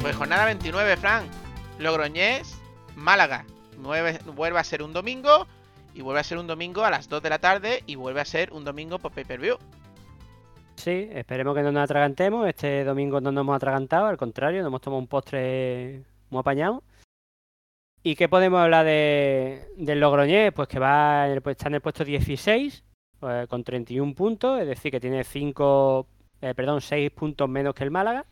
Pues 0.00 0.16
jornada 0.16 0.44
29, 0.44 0.96
Fran. 0.96 1.24
Logroñés, 1.78 2.56
Málaga. 2.94 3.44
Nueve- 3.78 4.20
vuelve 4.34 4.58
a 4.58 4.64
ser 4.64 4.82
un 4.82 4.92
domingo. 4.92 5.46
Y 5.94 6.02
vuelve 6.02 6.20
a 6.20 6.24
ser 6.24 6.38
un 6.38 6.46
domingo 6.46 6.84
a 6.84 6.90
las 6.90 7.08
2 7.08 7.22
de 7.22 7.30
la 7.30 7.38
tarde. 7.38 7.82
Y 7.86 7.94
vuelve 7.94 8.20
a 8.20 8.24
ser 8.24 8.52
un 8.52 8.64
domingo 8.64 8.98
por 8.98 9.12
pay-per-view. 9.12 9.56
Sí, 10.76 11.08
esperemos 11.12 11.54
que 11.54 11.62
no 11.62 11.72
nos 11.72 11.84
atragantemos. 11.84 12.46
Este 12.46 12.84
domingo 12.84 13.20
no 13.20 13.32
nos 13.32 13.42
hemos 13.42 13.56
atragantado, 13.56 14.06
al 14.06 14.16
contrario, 14.16 14.60
nos 14.60 14.68
hemos 14.68 14.80
tomado 14.80 15.00
un 15.00 15.06
postre 15.06 16.02
muy 16.30 16.40
apañado. 16.40 16.82
¿Y 18.02 18.16
qué 18.16 18.28
podemos 18.28 18.60
hablar 18.60 18.84
de, 18.84 19.66
del 19.76 20.00
Logroñés? 20.00 20.52
Pues 20.52 20.68
que 20.68 20.78
va 20.78 21.26
en 21.26 21.32
el, 21.32 21.42
está 21.46 21.68
en 21.68 21.76
el 21.76 21.80
puesto 21.80 22.04
16 22.04 22.84
pues, 23.18 23.48
con 23.48 23.64
31 23.64 24.14
puntos, 24.14 24.60
es 24.60 24.66
decir, 24.66 24.90
que 24.90 25.00
tiene 25.00 25.24
5, 25.24 26.06
eh, 26.42 26.54
perdón, 26.54 26.82
6 26.82 27.10
puntos 27.12 27.48
menos 27.48 27.74
que 27.74 27.84
el 27.84 27.90
Málaga. 27.90 28.26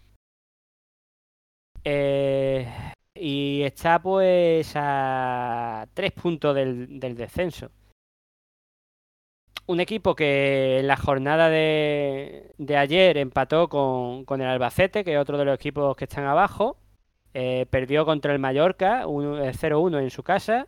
Eh, 1.85 2.69
y 3.15 3.63
está 3.63 4.01
pues 4.01 4.73
a 4.77 5.87
3 5.95 6.13
puntos 6.13 6.55
del, 6.55 6.99
descenso 7.15 7.71
un 9.67 9.81
equipo 9.81 10.15
que 10.15 10.81
en 10.81 10.87
la 10.89 10.97
jornada 10.97 11.49
de, 11.49 12.53
de 12.59 12.77
ayer 12.77 13.17
empató 13.17 13.69
con, 13.69 14.25
el 14.41 14.47
Albacete, 14.47 15.05
que 15.05 15.15
es 15.15 15.19
otro 15.21 15.39
de 15.39 15.45
los 15.45 15.55
equipos 15.55 15.97
que 15.97 16.05
están 16.05 16.25
abajo. 16.25 16.77
Eh, 17.35 17.67
perdió 17.71 18.05
contra 18.05 18.33
el 18.33 18.39
Mallorca, 18.39 19.07
un- 19.07 19.39
eh, 19.41 19.53
0-1 19.55 20.01
en 20.01 20.11
su 20.11 20.23
casa. 20.23 20.67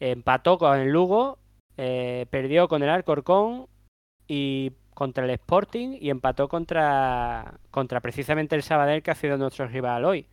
Empató 0.00 0.58
con 0.58 0.78
el 0.78 0.90
Lugo. 0.90 1.38
eh, 1.78 2.26
perdió 2.30 2.68
con 2.68 2.82
el 2.82 2.90
Alcorcón 2.90 3.66
y 4.26 4.72
contra 4.94 5.24
el 5.24 5.30
Sporting. 5.30 5.96
Y 6.00 6.10
empató 6.10 6.48
contra 6.48 7.58
precisamente 8.02 8.56
el 8.56 8.62
Sabadell, 8.62 9.02
que 9.02 9.10
ha 9.10 9.14
sido 9.14 9.36
nuestro 9.38 9.66
rival 9.68 10.04
hoy. 10.04 10.26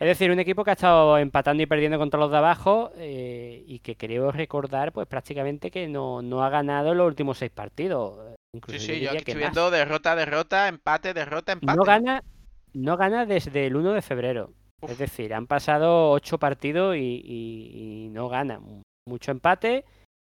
Es 0.00 0.06
decir, 0.08 0.30
un 0.30 0.40
equipo 0.40 0.64
que 0.64 0.70
ha 0.70 0.72
estado 0.72 1.18
empatando 1.18 1.62
y 1.62 1.66
perdiendo 1.66 1.98
contra 1.98 2.18
los 2.18 2.30
de 2.30 2.38
abajo 2.38 2.90
eh, 2.96 3.62
y 3.66 3.80
que 3.80 3.96
creo 3.96 4.32
recordar, 4.32 4.92
pues 4.92 5.06
prácticamente 5.06 5.70
que 5.70 5.88
no, 5.88 6.22
no 6.22 6.42
ha 6.42 6.48
ganado 6.48 6.94
los 6.94 7.06
últimos 7.06 7.36
seis 7.36 7.50
partidos. 7.50 8.34
Incluso 8.56 8.80
Sí, 8.80 8.86
yo 8.86 8.94
sí, 8.94 9.00
yo 9.02 9.10
aquí 9.10 9.18
estoy 9.18 9.34
más. 9.34 9.42
viendo 9.42 9.70
derrota, 9.70 10.16
derrota, 10.16 10.68
empate, 10.68 11.12
derrota, 11.12 11.52
empate. 11.52 11.76
No 11.76 11.84
gana, 11.84 12.24
no 12.72 12.96
gana 12.96 13.26
desde 13.26 13.66
el 13.66 13.76
1 13.76 13.92
de 13.92 14.00
febrero. 14.02 14.54
Uf. 14.80 14.90
Es 14.92 14.98
decir, 14.98 15.34
han 15.34 15.46
pasado 15.46 16.10
ocho 16.12 16.38
partidos 16.38 16.96
y, 16.96 17.00
y- 17.22 18.06
y 18.06 18.08
no 18.08 18.30
gana. 18.30 18.58
Mucho 19.06 19.30
empate 19.32 19.84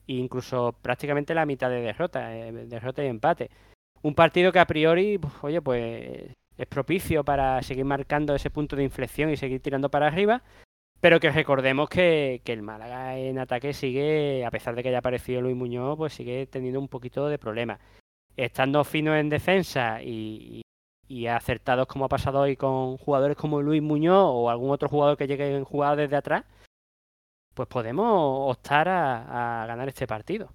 e 0.07 0.13
incluso 0.13 0.75
prácticamente 0.83 1.33
la 1.33 1.47
mitad 1.47 1.71
de 1.71 1.81
derrota, 1.81 2.35
eh, 2.37 2.51
derrota 2.51 3.03
y 3.03 3.07
empate. 3.07 3.49
Un 4.03 4.13
partido 4.13 4.51
que 4.51 4.59
a 4.59 4.67
priori, 4.67 5.17
pues, 5.17 5.33
oye, 5.41 5.61
pues 5.61 6.31
es 6.57 6.67
propicio 6.67 7.23
para 7.23 7.61
seguir 7.63 7.85
marcando 7.85 8.35
ese 8.35 8.49
punto 8.49 8.75
de 8.75 8.83
inflexión 8.83 9.29
y 9.29 9.37
seguir 9.37 9.61
tirando 9.61 9.89
para 9.89 10.07
arriba, 10.07 10.43
pero 11.01 11.19
que 11.19 11.31
recordemos 11.31 11.89
que, 11.89 12.41
que 12.45 12.53
el 12.53 12.61
Málaga 12.61 13.17
en 13.17 13.39
ataque 13.39 13.73
sigue, 13.73 14.45
a 14.45 14.51
pesar 14.51 14.75
de 14.75 14.83
que 14.83 14.89
haya 14.89 14.99
aparecido 14.99 15.41
Luis 15.41 15.55
Muñoz, 15.55 15.97
pues 15.97 16.13
sigue 16.13 16.47
teniendo 16.47 16.79
un 16.79 16.87
poquito 16.87 17.27
de 17.27 17.37
problemas. 17.37 17.79
Estando 18.37 18.83
fino 18.83 19.15
en 19.15 19.29
defensa 19.29 20.01
y, 20.01 20.61
y- 21.07 21.27
acertados 21.27 21.87
como 21.87 22.05
ha 22.05 22.09
pasado 22.09 22.39
hoy 22.39 22.55
con 22.55 22.97
jugadores 22.97 23.37
como 23.37 23.61
Luis 23.61 23.81
Muñoz 23.81 24.29
o 24.31 24.49
algún 24.49 24.71
otro 24.71 24.89
jugador 24.89 25.17
que 25.17 25.27
llegue 25.27 25.55
en 25.55 25.63
jugada 25.65 25.95
desde 25.97 26.15
atrás, 26.15 26.45
pues 27.53 27.67
podemos 27.67 28.51
optar 28.55 28.87
a 28.89 29.65
ganar 29.67 29.87
este 29.89 30.07
partido. 30.07 30.49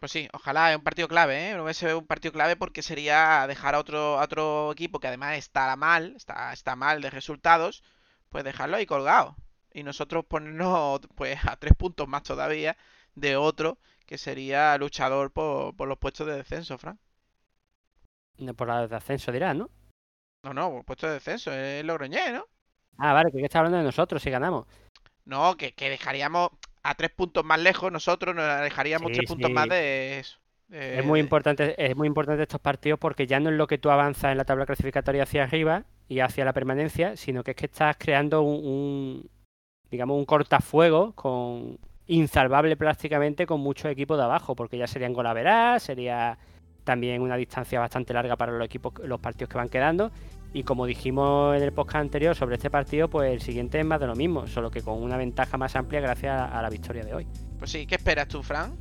Pues 0.00 0.12
sí, 0.12 0.28
ojalá 0.32 0.70
es 0.70 0.76
un 0.76 0.84
partido 0.84 1.08
clave, 1.08 1.50
¿eh? 1.50 1.60
Hubiese 1.60 1.94
un 1.94 2.06
partido 2.06 2.32
clave 2.32 2.56
porque 2.56 2.82
sería 2.82 3.46
dejar 3.48 3.74
a 3.74 3.80
otro, 3.80 4.18
a 4.18 4.24
otro 4.24 4.72
equipo 4.72 5.00
que 5.00 5.08
además 5.08 5.36
está 5.36 5.74
mal, 5.76 6.14
está, 6.16 6.52
está 6.52 6.76
mal 6.76 7.00
de 7.02 7.10
resultados, 7.10 7.82
pues 8.28 8.44
dejarlo 8.44 8.76
ahí 8.76 8.86
colgado. 8.86 9.36
Y 9.72 9.82
nosotros 9.82 10.24
ponernos 10.26 11.00
pues 11.16 11.38
a 11.44 11.56
tres 11.56 11.74
puntos 11.74 12.08
más 12.08 12.22
todavía 12.22 12.76
de 13.14 13.36
otro 13.36 13.78
que 14.06 14.18
sería 14.18 14.78
luchador 14.78 15.32
por, 15.32 15.74
por 15.76 15.88
los 15.88 15.98
puestos 15.98 16.26
de 16.26 16.36
descenso, 16.36 16.78
Fran. 16.78 16.98
No, 18.38 18.54
Por 18.54 18.68
la 18.68 18.86
de 18.86 18.96
ascenso 18.96 19.32
dirás, 19.32 19.54
¿no? 19.56 19.70
No, 20.44 20.54
no, 20.54 20.82
puesto 20.84 21.06
de 21.06 21.14
descenso, 21.14 21.52
es 21.52 21.84
Logroñés, 21.84 22.32
¿no? 22.32 22.46
Ah, 22.98 23.12
vale, 23.12 23.30
que 23.32 23.42
está 23.42 23.58
hablando 23.58 23.78
de 23.78 23.84
nosotros 23.84 24.22
si 24.22 24.30
ganamos. 24.30 24.66
No, 25.24 25.56
que, 25.56 25.74
que 25.74 25.90
dejaríamos 25.90 26.50
a 26.82 26.94
tres 26.94 27.10
puntos 27.10 27.44
más 27.44 27.60
lejos 27.60 27.90
nosotros, 27.92 28.34
nos 28.34 28.44
alejaríamos 28.44 29.08
Sí, 29.10 29.14
tres 29.18 29.28
puntos 29.28 29.50
más 29.50 29.68
de 29.68 30.18
eso. 30.20 30.38
Es 30.70 31.04
muy 31.04 31.18
de- 31.20 31.24
importante, 31.24 31.74
es 31.90 31.96
muy 31.96 32.06
importante 32.06 32.42
estos 32.42 32.60
partidos 32.60 32.98
porque 32.98 33.26
ya 33.26 33.40
no 33.40 33.50
es 33.50 33.56
lo 33.56 33.66
que 33.66 33.78
tú 33.78 33.90
avanzas 33.90 34.32
en 34.32 34.38
la 34.38 34.44
tabla 34.44 34.66
clasificatoria 34.66 35.22
hacia 35.22 35.44
arriba 35.44 35.84
y 36.08 36.20
hacia 36.20 36.44
la 36.44 36.52
permanencia, 36.52 37.16
sino 37.16 37.42
que 37.42 37.52
es 37.52 37.56
que 37.56 37.66
estás 37.66 37.96
creando 37.98 38.42
un, 38.42 38.66
un, 38.66 39.30
digamos, 39.90 40.18
un 40.18 40.24
cortafuego 40.26 41.12
con 41.14 41.78
insalvable 42.06 42.76
prácticamente 42.76 43.46
con 43.46 43.60
muchos 43.60 43.90
equipos 43.90 44.16
de 44.18 44.24
abajo, 44.24 44.54
porque 44.56 44.78
ya 44.78 44.86
serían 44.86 45.12
golaveras, 45.12 45.82
sería 45.82 46.38
también 46.84 47.20
una 47.20 47.36
distancia 47.36 47.80
bastante 47.80 48.14
larga 48.14 48.36
para 48.36 48.52
los 48.52 48.64
equipos, 48.64 48.94
los 49.04 49.20
partidos 49.20 49.50
que 49.50 49.58
van 49.58 49.68
quedando. 49.68 50.10
Y 50.52 50.62
como 50.62 50.86
dijimos 50.86 51.56
en 51.56 51.62
el 51.62 51.72
podcast 51.72 51.96
anterior 52.02 52.34
sobre 52.34 52.56
este 52.56 52.70
partido, 52.70 53.08
pues 53.08 53.30
el 53.32 53.40
siguiente 53.42 53.78
es 53.78 53.84
más 53.84 54.00
de 54.00 54.06
lo 54.06 54.16
mismo, 54.16 54.46
solo 54.46 54.70
que 54.70 54.80
con 54.82 55.02
una 55.02 55.16
ventaja 55.16 55.58
más 55.58 55.76
amplia 55.76 56.00
gracias 56.00 56.40
a- 56.52 56.62
la 56.62 56.70
victoria 56.70 57.04
de 57.04 57.14
hoy. 57.14 57.26
Pues 57.58 57.70
sí, 57.70 57.86
¿qué 57.86 57.96
esperas 57.96 58.28
tú, 58.28 58.42
Fran? 58.42 58.72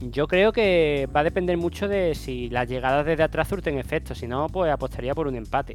Yo 0.00 0.26
creo 0.26 0.52
que 0.52 1.08
va 1.14 1.20
a 1.20 1.24
depender 1.24 1.56
mucho 1.56 1.88
de 1.88 2.14
si 2.14 2.50
las 2.50 2.68
llegadas 2.68 3.06
desde 3.06 3.22
atrás 3.22 3.48
surten 3.48 3.78
efecto. 3.78 4.14
Si 4.14 4.26
no, 4.26 4.46
pues 4.48 4.70
apostaría 4.70 5.14
por 5.14 5.26
un 5.26 5.36
empate. 5.36 5.74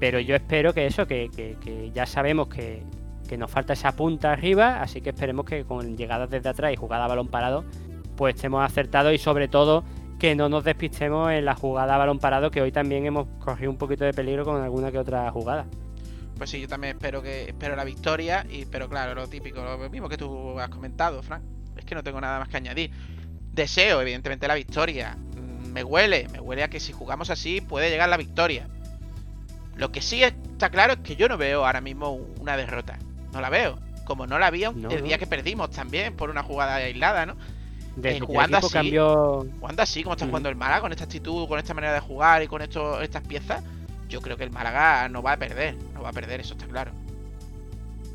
Pero 0.00 0.18
yo 0.20 0.34
espero 0.36 0.72
que 0.72 0.86
eso, 0.86 1.06
que, 1.06 1.28
que- 1.34 1.56
que 1.60 1.90
ya 1.90 2.06
sabemos 2.06 2.48
que, 2.48 2.84
que 3.28 3.36
nos 3.36 3.50
falta 3.50 3.72
esa 3.74 3.92
punta 3.92 4.32
arriba, 4.32 4.80
así 4.80 5.00
que 5.02 5.10
esperemos 5.10 5.44
que 5.44 5.64
con 5.64 5.96
llegadas 5.96 6.30
desde 6.30 6.48
atrás 6.48 6.72
y 6.72 6.76
jugada 6.76 7.04
a 7.04 7.08
balón 7.08 7.28
parado, 7.28 7.64
pues 8.16 8.36
estemos 8.36 8.64
acertados 8.64 9.12
y 9.12 9.18
sobre 9.18 9.48
todo 9.48 9.84
que 10.18 10.34
no 10.34 10.48
nos 10.48 10.64
despistemos 10.64 11.30
en 11.32 11.44
la 11.44 11.54
jugada 11.54 11.94
a 11.94 11.98
balón 11.98 12.18
parado, 12.18 12.50
que 12.50 12.60
hoy 12.60 12.72
también 12.72 13.06
hemos 13.06 13.28
corrido 13.38 13.70
un 13.70 13.78
poquito 13.78 14.04
de 14.04 14.12
peligro 14.12 14.44
con 14.44 14.60
alguna 14.60 14.90
que 14.90 14.98
otra 14.98 15.30
jugada. 15.30 15.66
Pues 16.36 16.50
sí, 16.50 16.60
yo 16.60 16.68
también 16.68 16.96
espero 16.96 17.22
que 17.22 17.44
espero 17.48 17.76
la 17.76 17.84
victoria, 17.84 18.44
y 18.48 18.64
pero 18.64 18.88
claro, 18.88 19.14
lo 19.14 19.26
típico, 19.28 19.62
lo 19.62 19.90
mismo 19.90 20.08
que 20.08 20.16
tú 20.16 20.58
has 20.58 20.68
comentado, 20.68 21.22
Fran. 21.22 21.42
Es 21.76 21.84
que 21.84 21.94
no 21.94 22.02
tengo 22.02 22.20
nada 22.20 22.38
más 22.40 22.48
que 22.48 22.56
añadir. 22.56 22.90
Deseo, 23.52 24.00
evidentemente, 24.00 24.46
la 24.48 24.54
victoria. 24.54 25.16
Mm, 25.36 25.72
Me 25.72 25.84
huele, 25.84 26.28
me 26.32 26.40
huele 26.40 26.62
a 26.64 26.68
que 26.68 26.80
si 26.80 26.92
jugamos 26.92 27.30
así 27.30 27.60
puede 27.60 27.90
llegar 27.90 28.08
la 28.08 28.16
victoria. 28.16 28.68
Lo 29.76 29.92
que 29.92 30.00
sí 30.02 30.22
está 30.24 30.70
claro 30.70 30.94
es 30.94 30.98
que 31.00 31.14
yo 31.16 31.28
no 31.28 31.36
veo 31.36 31.64
ahora 31.64 31.80
mismo 31.80 32.10
una 32.40 32.56
derrota. 32.56 32.98
No 33.32 33.40
la 33.40 33.50
veo. 33.50 33.78
Como 34.04 34.26
no 34.26 34.38
la 34.38 34.50
vi 34.50 34.62
No, 34.62 34.70
el 34.70 35.00
no. 35.00 35.06
día 35.06 35.18
que 35.18 35.26
perdimos 35.26 35.70
también 35.70 36.16
por 36.16 36.30
una 36.30 36.42
jugada 36.42 36.76
aislada, 36.76 37.26
¿no? 37.26 37.36
El 38.02 38.20
jugando 38.22 38.58
así, 38.58 38.72
cambió 38.72 39.46
Jugando 39.60 39.82
así, 39.82 40.02
como 40.02 40.14
está 40.14 40.24
Ujú. 40.24 40.30
jugando 40.30 40.48
el 40.48 40.56
Málaga, 40.56 40.80
con 40.82 40.92
esta 40.92 41.04
actitud, 41.04 41.48
con 41.48 41.58
esta 41.58 41.74
manera 41.74 41.94
de 41.94 42.00
jugar 42.00 42.42
y 42.42 42.46
con 42.46 42.62
esto, 42.62 43.00
estas 43.00 43.22
piezas, 43.22 43.62
yo 44.08 44.20
creo 44.20 44.36
que 44.36 44.44
el 44.44 44.50
Málaga 44.50 45.08
no 45.08 45.22
va 45.22 45.32
a 45.32 45.36
perder. 45.36 45.76
No 45.94 46.02
va 46.02 46.10
a 46.10 46.12
perder, 46.12 46.40
eso 46.40 46.54
está 46.54 46.66
claro. 46.66 46.92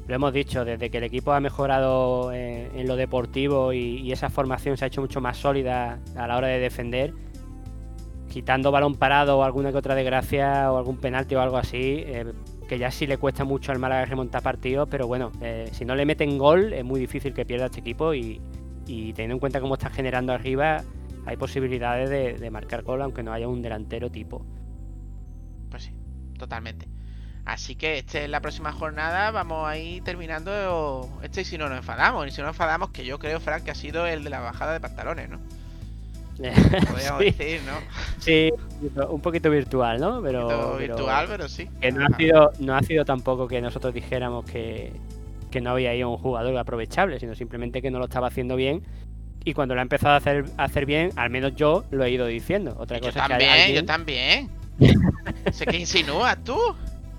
Lo 0.08 0.16
hemos 0.16 0.34
dicho, 0.34 0.66
desde 0.66 0.90
que 0.90 0.98
el 0.98 1.06
equipo 1.06 1.32
ha 1.32 1.40
mejorado 1.40 2.34
eh, 2.34 2.70
en 2.76 2.88
lo 2.88 2.96
deportivo 2.96 3.72
y, 3.72 4.02
y 4.02 4.12
esa 4.12 4.30
formación 4.30 4.76
se 4.76 4.84
ha 4.84 4.88
hecho 4.88 5.02
mucho 5.02 5.22
más 5.22 5.38
sólida 5.38 6.00
a 6.18 6.28
la 6.28 6.36
hora 6.38 6.48
de 6.48 6.60
defender, 6.60 7.14
quitando 8.30 8.72
balón 8.72 8.96
parado 8.96 9.38
o 9.38 9.44
alguna 9.44 9.72
que 9.72 9.78
otra 9.78 9.96
desgracia 9.96 10.72
o 10.72 10.78
algún 10.78 10.98
penalti 10.98 11.36
o 11.36 11.42
algo 11.42 11.58
así, 11.58 12.04
eh, 12.06 12.34
que 12.68 12.80
ya 12.80 12.92
sí 12.92 13.08
le 13.08 13.18
cuesta 13.18 13.44
mucho 13.44 13.72
al 13.72 13.80
Málaga 13.80 14.06
remontar 14.06 14.42
partidos, 14.42 14.90
pero 14.90 15.08
bueno, 15.08 15.32
eh, 15.42 15.70
si 15.72 15.86
no 15.86 15.96
le 15.96 16.06
meten 16.06 16.38
gol 16.38 16.74
es 16.74 16.84
muy 16.84 17.00
difícil 17.00 17.34
que 17.34 17.46
pierda 17.46 17.68
este 17.68 17.80
equipo 17.80 18.14
y, 18.14 18.42
y 18.86 19.14
teniendo 19.14 19.36
en 19.36 19.40
cuenta 19.40 19.60
cómo 19.62 19.76
está 19.76 19.90
generando 19.90 20.34
arriba, 20.34 20.84
hay 21.26 21.38
posibilidades 21.38 22.10
de, 22.10 22.34
de 22.34 22.52
marcar 22.52 22.84
gol 22.84 23.02
aunque 23.02 23.24
no 23.24 23.32
haya 23.34 23.48
un 23.48 23.62
delantero 23.62 24.10
tipo. 24.10 24.46
Pues 25.70 25.84
sí, 25.84 25.92
totalmente. 26.38 26.88
Así 27.46 27.76
que 27.76 27.98
este 27.98 28.24
es 28.24 28.30
la 28.30 28.40
próxima 28.42 28.72
jornada. 28.72 29.32
Vamos 29.32 29.68
a 29.68 29.78
ir 29.78 30.04
terminando 30.04 31.10
este 31.22 31.42
y 31.42 31.46
si 31.46 31.58
no 31.58 31.68
nos 31.68 31.78
enfadamos. 31.80 32.26
Y 32.28 32.32
si 32.32 32.40
no 32.40 32.48
nos 32.48 32.56
enfadamos, 32.56 32.92
que 32.92 33.06
yo 33.06 33.20
creo, 33.20 33.40
Frank, 33.40 33.64
que 33.64 33.72
ha 33.72 33.76
sido 33.76 34.08
el 34.08 34.24
de 34.24 34.30
la 34.30 34.40
bajada 34.40 34.74
de 34.74 34.80
pantalones, 34.80 35.30
¿no? 35.30 35.40
Podríamos 36.38 37.20
sí, 37.22 37.26
decir, 37.26 37.62
¿no? 37.64 37.74
sí, 38.18 38.52
un 39.08 39.22
poquito 39.22 39.52
virtual, 39.52 40.00
¿no? 40.00 40.22
Pero, 40.24 40.48
Un 40.48 40.48
poquito 40.48 40.78
pero- 40.78 40.96
virtual, 40.96 41.26
pero 41.28 41.50
sí. 41.50 41.70
Que 41.80 41.92
no 41.92 42.06
ha 42.06 42.18
sido, 42.18 42.52
no 42.60 42.76
ha 42.76 42.82
sido 42.82 43.06
tampoco 43.06 43.48
que 43.48 43.62
nosotros 43.62 43.94
dijéramos 43.94 44.46
que, 44.46 44.94
que 45.54 45.62
no 45.62 45.70
había 45.72 45.96
ido 45.96 46.10
un 46.10 46.18
jugador 46.18 46.58
aprovechable, 46.58 47.20
sino 47.20 47.36
simplemente 47.36 47.82
que 47.82 47.92
no 47.92 48.00
lo 48.00 48.06
estaba 48.06 48.28
haciendo 48.28 48.56
bien. 48.58 48.84
Y 49.46 49.54
cuando 49.54 49.76
lo 49.76 49.82
ha 49.82 49.84
empezado 49.84 50.14
a 50.16 50.18
hacer, 50.18 50.46
a 50.58 50.64
hacer 50.66 50.86
bien, 50.86 51.12
al 51.16 51.30
menos 51.30 51.56
yo 51.56 51.84
lo 51.92 52.04
he 52.04 52.12
ido 52.12 52.26
diciendo. 52.28 52.76
Otra 52.80 52.98
Yo 52.98 53.06
cosa 53.08 53.20
es 53.20 53.24
que 53.26 53.30
también, 53.30 53.52
alguien- 53.52 53.76
yo 53.76 53.86
también. 53.86 54.50
sé 55.52 55.66
que 55.66 55.78
insinúas 55.78 56.38
tú. 56.44 56.58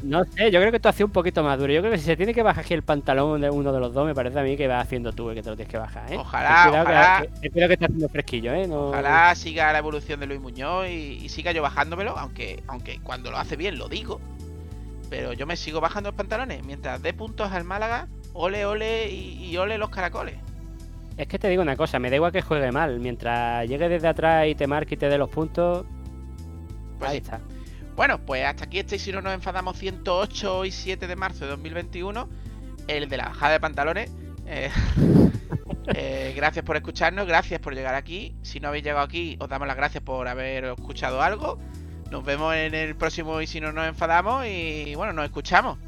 No 0.02 0.22
sé, 0.24 0.50
yo 0.50 0.60
creo 0.60 0.70
que 0.70 0.80
tú 0.80 0.88
haces 0.88 1.02
un 1.04 1.10
poquito 1.12 1.42
más 1.42 1.58
duro. 1.58 1.72
Yo 1.72 1.80
creo 1.80 1.92
que 1.92 1.98
si 1.98 2.04
se 2.04 2.16
tiene 2.16 2.34
que 2.34 2.42
bajar 2.42 2.64
aquí 2.64 2.74
el 2.74 2.82
pantalón 2.82 3.40
de 3.40 3.48
uno 3.48 3.72
de 3.72 3.80
los 3.80 3.94
dos, 3.94 4.04
me 4.06 4.14
parece 4.14 4.38
a 4.38 4.42
mí 4.42 4.54
que 4.56 4.68
va 4.68 4.80
haciendo 4.80 5.12
tú 5.12 5.30
el 5.30 5.36
que 5.36 5.42
te 5.42 5.48
lo 5.48 5.56
tienes 5.56 5.70
que 5.70 5.78
bajar, 5.78 6.12
¿eh? 6.12 6.16
Ojalá, 6.18 6.64
cuidado 6.68 6.84
que- 6.86 6.92
ojalá. 6.92 7.22
Que, 7.40 7.46
espero 7.46 7.66
que 7.68 7.72
esté 7.74 7.84
haciendo 7.86 8.08
fresquillo, 8.10 8.52
¿eh? 8.52 8.66
No- 8.66 8.88
Ojalá 8.88 9.34
siga 9.34 9.72
la 9.72 9.78
evolución 9.78 10.20
de 10.20 10.26
Luis 10.26 10.40
Muñoz 10.40 10.88
y, 10.88 11.20
y 11.22 11.28
siga 11.30 11.52
yo 11.52 11.62
bajándomelo, 11.62 12.18
aunque, 12.18 12.62
aunque 12.66 12.98
cuando 13.02 13.30
lo 13.30 13.38
hace 13.38 13.56
bien 13.56 13.78
lo 13.78 13.88
digo. 13.88 14.20
Pero 15.10 15.32
yo 15.32 15.46
me 15.46 15.56
sigo 15.56 15.80
bajando 15.80 16.10
los 16.10 16.16
pantalones. 16.16 16.64
Mientras 16.64 17.00
dé 17.02 17.14
puntos 17.14 17.52
al 17.52 17.64
Málaga, 17.64 18.08
ole, 18.34 18.66
ole 18.66 19.10
y, 19.10 19.46
y 19.46 19.56
ole 19.56 19.78
los 19.78 19.88
caracoles. 19.90 20.36
Es 21.16 21.26
que 21.28 21.38
te 21.38 21.48
digo 21.48 21.62
una 21.62 21.76
cosa, 21.76 21.98
me 21.98 22.10
da 22.10 22.16
igual 22.16 22.32
que 22.32 22.42
juegue 22.42 22.70
mal. 22.72 22.98
Mientras 23.00 23.66
llegue 23.68 23.88
desde 23.88 24.08
atrás 24.08 24.46
y 24.48 24.54
te 24.54 24.66
marque 24.66 24.94
y 24.94 24.98
te 24.98 25.08
dé 25.08 25.16
los 25.16 25.30
puntos, 25.30 25.86
Pues 26.98 27.10
ahí 27.10 27.16
sí. 27.18 27.22
está. 27.22 27.40
Bueno, 27.96 28.18
pues 28.18 28.44
hasta 28.44 28.64
aquí 28.64 28.80
este 28.80 28.96
y 28.96 28.98
si 28.98 29.12
no 29.12 29.22
nos 29.22 29.32
enfadamos 29.32 29.78
108 29.78 30.64
y 30.64 30.70
7 30.72 31.06
de 31.06 31.16
marzo 31.16 31.44
de 31.44 31.50
2021. 31.52 32.28
El 32.88 33.08
de 33.08 33.16
la 33.16 33.26
bajada 33.26 33.52
de 33.52 33.60
pantalones. 33.60 34.10
Eh, 34.46 34.68
eh, 35.94 36.32
gracias 36.36 36.64
por 36.64 36.76
escucharnos, 36.76 37.26
gracias 37.26 37.60
por 37.60 37.74
llegar 37.74 37.94
aquí. 37.94 38.34
Si 38.42 38.58
no 38.58 38.68
habéis 38.68 38.82
llegado 38.84 39.04
aquí, 39.04 39.36
os 39.38 39.48
damos 39.48 39.68
las 39.68 39.76
gracias 39.76 40.02
por 40.02 40.26
haber 40.26 40.64
escuchado 40.64 41.22
algo. 41.22 41.58
Nos 42.10 42.24
vemos 42.24 42.54
en 42.56 42.74
el 42.74 42.96
próximo 42.96 43.40
y 43.40 43.46
si 43.46 43.60
no 43.60 43.72
nos 43.72 43.86
enfadamos 43.86 44.44
y 44.46 44.94
bueno, 44.96 45.12
nos 45.12 45.24
escuchamos. 45.26 45.78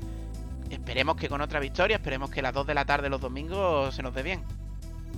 Esperemos 0.70 1.16
que 1.16 1.28
con 1.28 1.40
otra 1.40 1.60
victoria, 1.60 1.96
esperemos 1.96 2.30
que 2.30 2.40
a 2.40 2.44
las 2.44 2.54
2 2.54 2.66
de 2.66 2.74
la 2.74 2.84
tarde 2.84 3.08
los 3.08 3.20
domingos 3.20 3.94
se 3.94 4.02
nos 4.02 4.14
dé 4.14 4.22
bien. 4.22 4.42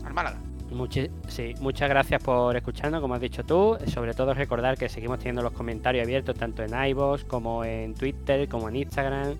Al 0.04 0.12
Málaga. 0.14 0.38
Muchi- 0.70 1.10
sí, 1.28 1.54
muchas 1.60 1.88
gracias 1.88 2.22
por 2.22 2.54
escucharnos, 2.56 3.00
como 3.00 3.14
has 3.14 3.20
dicho 3.20 3.42
tú. 3.44 3.78
Sobre 3.86 4.12
todo 4.14 4.34
recordar 4.34 4.76
que 4.76 4.88
seguimos 4.88 5.18
teniendo 5.18 5.42
los 5.42 5.52
comentarios 5.52 6.04
abiertos 6.04 6.36
tanto 6.36 6.62
en 6.62 6.70
iVoox 6.90 7.24
como 7.24 7.64
en 7.64 7.94
Twitter, 7.94 8.48
como 8.48 8.68
en 8.68 8.76
Instagram. 8.76 9.36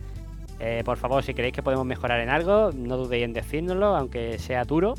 Eh, 0.60 0.82
por 0.84 0.96
favor, 0.96 1.22
si 1.22 1.34
creéis 1.34 1.54
que 1.54 1.62
podemos 1.62 1.84
mejorar 1.86 2.20
en 2.20 2.30
algo, 2.30 2.70
no 2.74 2.96
dudéis 2.96 3.24
en 3.24 3.32
decírnoslo, 3.34 3.94
aunque 3.94 4.38
sea 4.38 4.64
duro. 4.64 4.94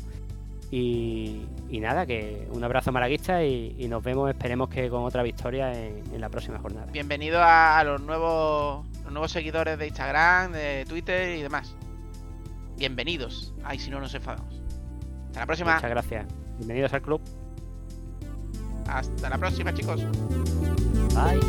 Y, 0.70 1.42
y 1.68 1.80
nada, 1.80 2.06
que 2.06 2.46
un 2.52 2.62
abrazo 2.62 2.92
malaguista 2.92 3.42
y, 3.44 3.74
y 3.76 3.88
nos 3.88 4.02
vemos, 4.04 4.30
esperemos 4.30 4.68
que 4.68 4.88
con 4.88 5.02
otra 5.02 5.24
victoria 5.24 5.72
en, 5.74 6.00
en 6.14 6.20
la 6.20 6.28
próxima 6.28 6.60
jornada. 6.60 6.86
Bienvenido 6.92 7.42
a, 7.42 7.78
a 7.80 7.82
los 7.84 8.00
nuevos 8.00 8.86
los 9.10 9.14
nuevos 9.14 9.32
seguidores 9.32 9.76
de 9.76 9.88
Instagram, 9.88 10.52
de 10.52 10.84
Twitter 10.88 11.36
y 11.36 11.42
demás. 11.42 11.74
Bienvenidos. 12.76 13.52
Ay, 13.64 13.80
si 13.80 13.90
no 13.90 13.98
nos 13.98 14.14
enfadamos. 14.14 14.62
Hasta 15.26 15.40
la 15.40 15.46
próxima. 15.46 15.74
Muchas 15.74 15.90
gracias. 15.90 16.26
Bienvenidos 16.58 16.92
al 16.94 17.02
club. 17.02 17.20
Hasta 18.86 19.28
la 19.28 19.36
próxima, 19.36 19.74
chicos. 19.74 20.04
Bye. 21.12 21.40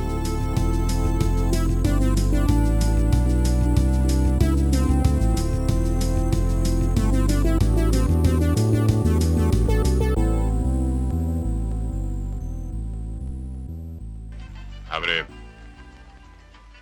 Abre. 14.89 15.27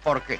¿Por 0.06 0.22
qué? 0.22 0.39